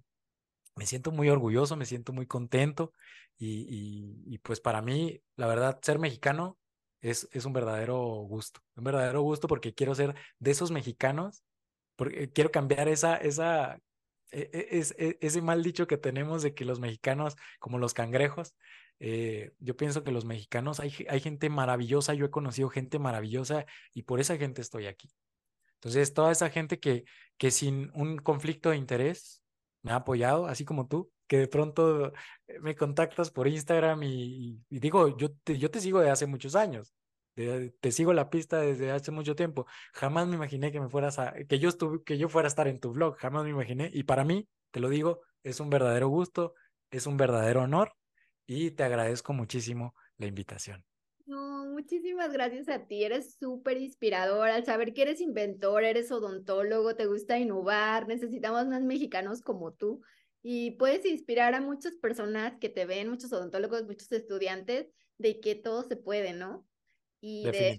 me 0.75 0.87
siento 0.87 1.11
muy 1.13 1.29
orgulloso, 1.29 1.77
me 1.77 1.87
siento 1.87 2.13
muy 2.13 2.27
contento 2.27 2.93
y, 3.39 4.25
y, 4.27 4.39
pues 4.39 4.61
para 4.61 4.83
mí, 4.83 5.21
la 5.37 5.47
verdad, 5.47 5.79
ser 5.83 5.99
mexicano 5.99 6.59
es, 7.01 7.29
es 7.33 7.45
un 7.45 7.53
verdadero 7.53 7.99
gusto, 7.99 8.61
un 8.77 8.85
verdadero 8.85 9.23
gusto 9.23 9.49
porque 9.49 9.75
quiero 9.75 9.95
ser 9.95 10.15
de 10.39 10.51
esos 10.51 10.71
mexicanos, 10.71 11.43
porque 11.97 12.31
quiero 12.31 12.51
cambiar 12.51 12.89
esa, 12.89 13.17
esa 13.17 13.81
e, 14.31 14.49
e, 14.53 14.79
es, 14.79 14.95
e, 14.99 15.19
ese 15.21 15.43
mal 15.43 15.63
dicho 15.63 15.87
que 15.87 15.99
tenemos 15.99 16.43
de 16.43 16.55
que 16.55 16.65
los 16.65 16.81
mexicanos, 16.81 17.37
como 17.59 17.79
los 17.79 17.95
cangrejos, 17.95 18.55
eh, 19.01 19.53
yo 19.59 19.77
pienso 19.77 20.05
que 20.05 20.13
los 20.13 20.25
mexicanos, 20.25 20.79
hay, 20.79 20.93
hay 21.09 21.21
gente 21.21 21.51
maravillosa, 21.51 22.15
yo 22.15 22.27
he 22.27 22.31
conocido 22.31 22.69
gente 22.69 22.99
maravillosa 23.01 23.67
y 23.93 24.05
por 24.05 24.21
esa 24.21 24.37
gente 24.37 24.63
estoy 24.63 24.87
aquí. 24.87 25.11
Entonces, 25.75 26.15
toda 26.15 26.31
esa 26.31 26.49
gente 26.51 26.79
que, 26.79 27.05
que 27.37 27.51
sin 27.51 27.91
un 27.95 28.19
conflicto 28.19 28.71
de 28.71 28.77
interés 28.77 29.42
me 29.83 29.93
ha 29.93 29.97
apoyado, 29.97 30.47
así 30.47 30.65
como 30.65 30.87
tú, 30.87 31.11
que 31.27 31.39
de 31.39 31.49
pronto 31.49 32.13
me 32.61 32.75
contactas 32.77 33.31
por 33.31 33.49
Instagram 33.49 34.03
y, 34.03 34.61
y 34.69 34.79
digo, 34.81 35.17
yo 35.17 35.33
te, 35.45 35.59
yo 35.59 35.71
te 35.71 35.81
sigo 35.81 36.01
de 36.01 36.11
hace 36.11 36.27
muchos 36.27 36.55
años 36.55 36.95
te 37.35 37.93
sigo 37.93 38.13
la 38.13 38.31
pista 38.31 38.61
desde 38.61 38.91
hace 38.91 39.11
mucho 39.11 39.35
tiempo. 39.35 39.67
Jamás 39.93 40.27
me 40.27 40.37
imaginé 40.37 40.73
que 40.73 40.81
me 40.81 40.89
fueras 40.89 41.19
a, 41.19 41.33
que 41.49 41.59
yo 41.59 41.69
estuve, 41.69 42.03
que 42.05 42.19
yo 42.19 42.29
fuera 42.29 42.47
a 42.47 42.51
estar 42.51 42.69
en 42.69 42.81
tu 42.81 42.93
blog, 42.93 43.17
jamás 43.17 43.45
me 43.45 43.51
imaginé. 43.51 43.91
Y 43.93 44.05
para 44.05 44.25
mí, 44.25 44.49
te 44.71 44.81
lo 44.81 44.89
digo, 44.89 45.23
es 45.43 45.61
un 45.61 45.71
verdadero 45.71 46.09
gusto, 46.09 46.55
es 46.91 47.07
un 47.07 47.17
verdadero 47.17 47.63
honor 47.63 47.95
y 48.47 48.73
te 48.73 48.85
agradezco 48.85 49.33
muchísimo 49.33 49.95
la 50.19 50.27
invitación. 50.27 50.85
Muchísimas 51.83 52.33
gracias 52.33 52.69
a 52.69 52.87
ti. 52.87 53.03
Eres 53.03 53.35
súper 53.35 53.77
inspirador 53.77 54.49
al 54.49 54.65
saber 54.65 54.95
que 54.95 55.03
eres 55.03 55.21
inventor, 55.21 55.83
eres 55.83 56.13
odontólogo, 56.13 56.95
te 56.95 57.07
gusta 57.07 57.39
innovar. 57.39 58.07
Necesitamos 58.07 58.69
más 58.69 58.83
mexicanos 58.83 59.43
como 59.43 59.73
tú 59.73 60.01
y 60.45 60.73
puedes 60.73 61.05
inspirar 61.05 61.55
a 61.55 61.61
muchas 61.61 61.97
personas 61.97 62.57
que 62.61 62.69
te 62.69 62.87
ven, 62.87 63.09
muchos 63.09 63.33
odontólogos, 63.33 63.85
muchos 63.85 64.13
estudiantes, 64.13 64.87
de 65.19 65.41
que 65.41 65.57
todo 65.57 65.83
se 65.83 65.97
puede, 65.97 66.35
¿no? 66.35 66.65
y 67.21 67.45
de 67.51 67.79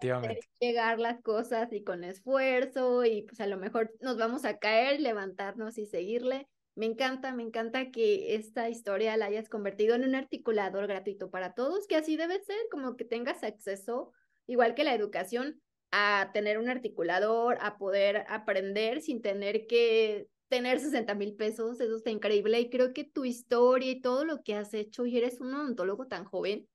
llegar 0.59 0.99
las 0.99 1.21
cosas 1.21 1.71
y 1.71 1.84
con 1.84 2.03
esfuerzo 2.03 3.05
y 3.05 3.23
pues 3.23 3.41
a 3.41 3.47
lo 3.47 3.57
mejor 3.57 3.93
nos 3.99 4.17
vamos 4.17 4.43
a 4.45 4.57
caer, 4.57 4.99
levantarnos 4.99 5.77
y 5.77 5.85
seguirle. 5.85 6.47
Me 6.76 6.88
encanta, 6.88 7.34
me 7.34 7.44
encanta 7.44 7.91
que 7.91 8.36
esta 8.36 8.70
historia 8.70 9.16
la 9.16 9.26
hayas 9.26 9.48
convertido 9.48 9.94
en 9.94 10.04
un 10.04 10.16
articulador 10.16 10.88
gratuito 10.88 11.30
para 11.30 11.54
todos, 11.54 11.86
que 11.88 11.95
así 11.95 12.18
debe 12.18 12.44
ser, 12.44 12.58
como 12.72 12.95
que 12.95 13.06
tengas 13.06 13.44
acceso, 13.44 14.12
igual 14.48 14.74
que 14.74 14.84
la 14.84 14.95
educación, 14.95 15.62
a 15.91 16.32
tener 16.34 16.58
un 16.58 16.70
articulador, 16.70 17.58
a 17.62 17.78
poder 17.78 18.26
aprender 18.28 19.02
sin 19.02 19.22
tener 19.22 19.68
que 19.68 20.28
tener 20.48 20.80
60 20.80 21.14
mil 21.14 21.36
pesos, 21.36 21.80
eso 21.80 21.95
está 21.95 22.10
increíble 22.10 22.60
y 22.60 22.70
creo 22.70 22.94
que 22.94 23.04
tu 23.04 23.26
historia 23.26 23.91
y 23.91 24.02
todo 24.02 24.26
lo 24.26 24.44
que 24.44 24.56
has 24.56 24.74
hecho 24.74 25.06
y 25.06 25.18
eres 25.18 25.40
un 25.40 25.54
odontólogo 25.54 26.08
tan 26.08 26.26
joven, 26.26 26.68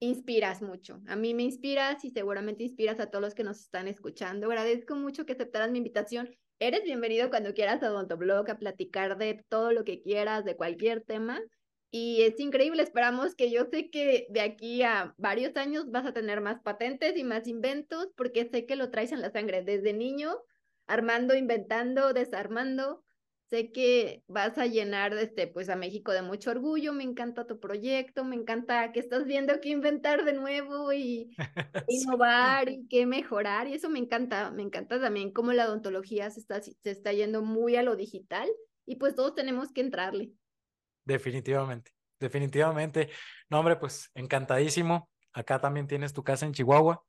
inspiras 0.00 0.62
mucho. 0.62 1.00
A 1.06 1.16
mí 1.16 1.34
me 1.34 1.42
inspiras 1.42 2.04
y 2.04 2.10
seguramente 2.10 2.64
inspiras 2.64 3.00
a 3.00 3.10
todos 3.10 3.22
los 3.22 3.34
que 3.34 3.44
nos 3.44 3.60
están 3.60 3.88
escuchando. 3.88 4.46
Agradezco 4.48 4.94
mucho 4.96 5.26
que 5.26 5.32
aceptaras 5.32 5.70
mi 5.70 5.78
invitación. 5.78 6.34
Eres 6.58 6.84
bienvenido 6.84 7.28
cuando 7.28 7.52
quieras 7.52 7.82
a 7.82 7.90
Odontoblog 7.90 8.50
a 8.50 8.56
platicar 8.58 9.18
de 9.18 9.44
todo 9.50 9.72
lo 9.72 9.84
que 9.84 10.00
quieras, 10.00 10.42
de 10.46 10.56
cualquier 10.56 11.02
tema. 11.02 11.38
Y 11.90 12.22
es 12.22 12.40
increíble, 12.40 12.82
esperamos 12.82 13.34
que 13.34 13.50
yo 13.50 13.66
sé 13.70 13.90
que 13.90 14.26
de 14.30 14.40
aquí 14.40 14.82
a 14.82 15.14
varios 15.18 15.54
años 15.56 15.90
vas 15.90 16.06
a 16.06 16.14
tener 16.14 16.40
más 16.40 16.60
patentes 16.62 17.14
y 17.18 17.24
más 17.24 17.46
inventos, 17.46 18.08
porque 18.16 18.48
sé 18.50 18.64
que 18.64 18.76
lo 18.76 18.90
traes 18.90 19.12
en 19.12 19.20
la 19.20 19.30
sangre 19.30 19.64
desde 19.64 19.92
niño, 19.92 20.34
armando, 20.86 21.34
inventando, 21.34 22.14
desarmando. 22.14 23.04
Sé 23.48 23.70
que 23.70 24.24
vas 24.26 24.58
a 24.58 24.66
llenar 24.66 25.12
este, 25.14 25.46
pues 25.46 25.68
a 25.68 25.76
México 25.76 26.12
de 26.12 26.22
mucho 26.22 26.50
orgullo, 26.50 26.92
me 26.92 27.04
encanta 27.04 27.46
tu 27.46 27.60
proyecto, 27.60 28.24
me 28.24 28.34
encanta 28.34 28.90
que 28.90 28.98
estás 28.98 29.24
viendo 29.24 29.60
qué 29.60 29.68
inventar 29.68 30.24
de 30.24 30.32
nuevo 30.32 30.92
y 30.92 31.30
innovar 31.88 32.68
y 32.68 32.88
qué 32.88 33.06
mejorar 33.06 33.68
y 33.68 33.74
eso 33.74 33.88
me 33.88 34.00
encanta, 34.00 34.50
me 34.50 34.62
encanta 34.62 35.00
también 35.00 35.32
cómo 35.32 35.52
la 35.52 35.66
odontología 35.66 36.28
se 36.30 36.40
está, 36.40 36.60
se 36.60 36.74
está 36.84 37.12
yendo 37.12 37.42
muy 37.42 37.76
a 37.76 37.82
lo 37.82 37.94
digital 37.94 38.48
y 38.84 38.96
pues 38.96 39.14
todos 39.14 39.34
tenemos 39.34 39.72
que 39.72 39.80
entrarle. 39.80 40.32
Definitivamente, 41.04 41.92
definitivamente. 42.18 43.10
No, 43.48 43.60
hombre, 43.60 43.76
pues 43.76 44.10
encantadísimo. 44.14 45.08
Acá 45.32 45.60
también 45.60 45.86
tienes 45.86 46.12
tu 46.12 46.24
casa 46.24 46.46
en 46.46 46.52
Chihuahua. 46.52 47.04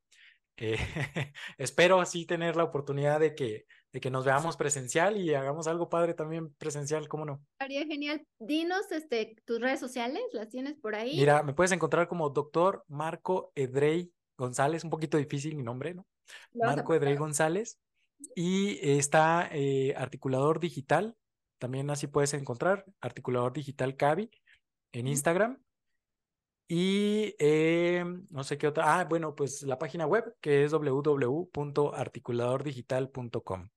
Eh, 0.56 0.76
espero 1.58 2.00
así 2.00 2.26
tener 2.26 2.56
la 2.56 2.64
oportunidad 2.64 3.20
de 3.20 3.34
que, 3.34 3.66
de 3.92 4.00
que 4.00 4.10
nos 4.10 4.24
veamos 4.24 4.56
presencial 4.56 5.16
y 5.16 5.34
hagamos 5.34 5.66
algo 5.66 5.88
padre 5.88 6.14
también 6.14 6.52
presencial, 6.54 7.08
¿cómo 7.08 7.24
no? 7.24 7.42
Haría 7.58 7.84
genial. 7.86 8.24
Dinos 8.38 8.90
este, 8.92 9.36
tus 9.44 9.60
redes 9.60 9.80
sociales, 9.80 10.22
¿las 10.32 10.48
tienes 10.48 10.76
por 10.76 10.94
ahí? 10.94 11.16
Mira, 11.16 11.42
me 11.42 11.54
puedes 11.54 11.72
encontrar 11.72 12.08
como 12.08 12.30
doctor 12.30 12.84
Marco 12.88 13.52
Edrey 13.54 14.12
González, 14.36 14.84
un 14.84 14.90
poquito 14.90 15.16
difícil 15.16 15.56
mi 15.56 15.62
nombre, 15.62 15.94
¿no? 15.94 16.06
Marco 16.52 16.94
Edrey 16.94 17.16
González. 17.16 17.78
Y 18.34 18.78
está 18.82 19.48
eh, 19.52 19.94
articulador 19.96 20.58
digital, 20.58 21.16
también 21.58 21.88
así 21.90 22.08
puedes 22.08 22.34
encontrar, 22.34 22.84
articulador 23.00 23.52
digital 23.52 23.96
Cavi 23.96 24.30
en 24.92 25.06
Instagram. 25.06 25.62
Y 26.70 27.34
eh, 27.38 28.04
no 28.28 28.44
sé 28.44 28.58
qué 28.58 28.66
otra. 28.66 29.00
Ah, 29.00 29.06
bueno, 29.06 29.34
pues 29.34 29.62
la 29.62 29.78
página 29.78 30.06
web 30.06 30.36
que 30.40 30.64
es 30.64 30.72
www.articuladordigital.com. 30.72 33.70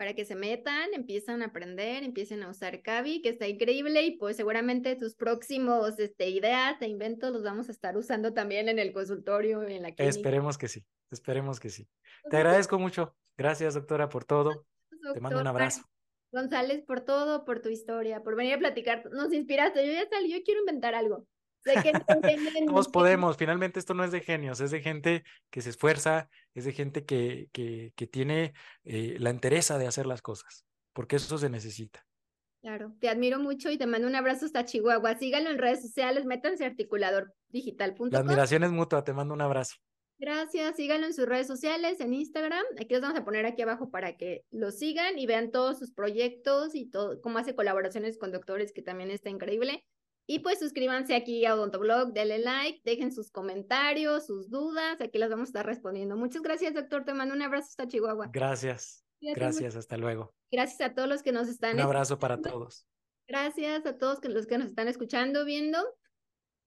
Para 0.00 0.14
que 0.14 0.24
se 0.24 0.34
metan, 0.34 0.94
empiezan 0.94 1.42
a 1.42 1.48
aprender, 1.48 2.04
empiecen 2.04 2.42
a 2.42 2.48
usar 2.48 2.80
Cavi, 2.80 3.20
que 3.20 3.28
está 3.28 3.46
increíble 3.46 4.02
y 4.02 4.16
pues 4.16 4.34
seguramente 4.34 4.96
tus 4.96 5.14
próximos 5.14 5.98
este, 5.98 6.30
ideas 6.30 6.80
e 6.80 6.88
inventos 6.88 7.30
los 7.30 7.42
vamos 7.42 7.68
a 7.68 7.72
estar 7.72 7.98
usando 7.98 8.32
también 8.32 8.70
en 8.70 8.78
el 8.78 8.94
consultorio, 8.94 9.62
en 9.62 9.82
la 9.82 9.94
clínica. 9.94 10.04
Esperemos 10.04 10.56
que 10.56 10.68
sí, 10.68 10.86
esperemos 11.10 11.60
que 11.60 11.68
sí. 11.68 11.86
Te 12.30 12.38
agradezco 12.38 12.78
mucho. 12.78 13.14
Gracias, 13.36 13.74
doctora, 13.74 14.08
por 14.08 14.24
todo. 14.24 14.64
Te 15.12 15.20
mando 15.20 15.38
un 15.38 15.46
abrazo. 15.46 15.82
González, 16.32 16.82
por 16.86 17.02
todo, 17.02 17.44
por 17.44 17.60
tu 17.60 17.68
historia, 17.68 18.22
por 18.22 18.36
venir 18.36 18.54
a 18.54 18.58
platicar. 18.58 19.04
Nos 19.12 19.34
inspiraste. 19.34 19.86
Yo 19.86 19.92
ya 19.92 20.08
salí, 20.08 20.32
yo 20.32 20.42
quiero 20.42 20.60
inventar 20.60 20.94
algo. 20.94 21.26
Sé 21.62 21.74
que 21.82 21.92
Todos 22.66 22.88
podemos, 22.88 23.36
finalmente 23.36 23.78
esto 23.78 23.94
no 23.94 24.04
es 24.04 24.12
de 24.12 24.20
genios, 24.20 24.60
es 24.60 24.70
de 24.70 24.80
gente 24.80 25.24
que 25.50 25.60
se 25.60 25.70
esfuerza, 25.70 26.28
es 26.54 26.64
de 26.64 26.72
gente 26.72 27.04
que, 27.04 27.48
que, 27.52 27.92
que 27.96 28.06
tiene 28.06 28.54
eh, 28.84 29.16
la 29.18 29.30
entereza 29.30 29.78
de 29.78 29.86
hacer 29.86 30.06
las 30.06 30.22
cosas, 30.22 30.64
porque 30.92 31.16
eso 31.16 31.38
se 31.38 31.50
necesita. 31.50 32.04
Claro, 32.62 32.92
te 33.00 33.08
admiro 33.08 33.38
mucho 33.38 33.70
y 33.70 33.78
te 33.78 33.86
mando 33.86 34.06
un 34.06 34.14
abrazo 34.14 34.44
hasta 34.44 34.66
Chihuahua. 34.66 35.16
Síganlo 35.18 35.48
en 35.50 35.58
redes 35.58 35.80
sociales, 35.80 36.26
métanse 36.26 36.64
a 36.64 36.68
articuladordigital.com. 36.68 38.10
La 38.10 38.18
admiración 38.18 38.64
es 38.64 38.70
mutua, 38.70 39.02
te 39.02 39.14
mando 39.14 39.32
un 39.32 39.40
abrazo. 39.40 39.76
Gracias, 40.18 40.76
síganlo 40.76 41.06
en 41.06 41.14
sus 41.14 41.24
redes 41.24 41.46
sociales, 41.46 41.98
en 42.00 42.12
Instagram. 42.12 42.62
Aquí 42.78 42.92
los 42.92 43.00
vamos 43.00 43.18
a 43.18 43.24
poner 43.24 43.46
aquí 43.46 43.62
abajo 43.62 43.90
para 43.90 44.18
que 44.18 44.44
lo 44.50 44.70
sigan 44.70 45.18
y 45.18 45.24
vean 45.24 45.50
todos 45.50 45.78
sus 45.78 45.92
proyectos 45.92 46.74
y 46.74 46.90
todo, 46.90 47.22
cómo 47.22 47.38
hace 47.38 47.54
colaboraciones 47.54 48.18
con 48.18 48.30
doctores, 48.30 48.72
que 48.74 48.82
también 48.82 49.10
está 49.10 49.30
increíble. 49.30 49.82
Y 50.32 50.38
pues 50.38 50.60
suscríbanse 50.60 51.16
aquí 51.16 51.44
a 51.44 51.56
Odontoblog, 51.56 52.12
denle 52.12 52.38
like, 52.38 52.80
dejen 52.84 53.10
sus 53.10 53.32
comentarios, 53.32 54.26
sus 54.26 54.48
dudas, 54.48 55.00
aquí 55.00 55.18
las 55.18 55.28
vamos 55.28 55.48
a 55.48 55.50
estar 55.50 55.66
respondiendo. 55.66 56.16
Muchas 56.16 56.40
gracias, 56.40 56.72
doctor. 56.72 57.04
Te 57.04 57.14
mando 57.14 57.34
un 57.34 57.42
abrazo 57.42 57.66
hasta 57.70 57.88
Chihuahua. 57.88 58.30
Gracias. 58.32 59.04
Gracias, 59.20 59.74
hasta 59.74 59.96
luego. 59.96 60.32
Gracias 60.52 60.88
a 60.88 60.94
todos 60.94 61.08
los 61.08 61.24
que 61.24 61.32
nos 61.32 61.48
están. 61.48 61.74
Un 61.74 61.80
abrazo 61.80 62.20
para 62.20 62.40
todos. 62.40 62.86
Gracias 63.26 63.84
a 63.86 63.98
todos 63.98 64.20
los 64.22 64.46
que 64.46 64.56
nos 64.56 64.68
están 64.68 64.86
escuchando, 64.86 65.44
viendo. 65.44 65.78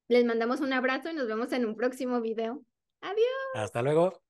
Les 0.10 0.26
mandamos 0.26 0.60
un 0.60 0.74
abrazo 0.74 1.12
y 1.12 1.14
nos 1.14 1.30
vemos 1.30 1.54
en 1.54 1.66
un 1.66 1.78
próximo 1.78 2.20
video. 2.20 2.66
Adiós. 3.00 3.54
Hasta 3.54 3.82
luego. 3.82 4.22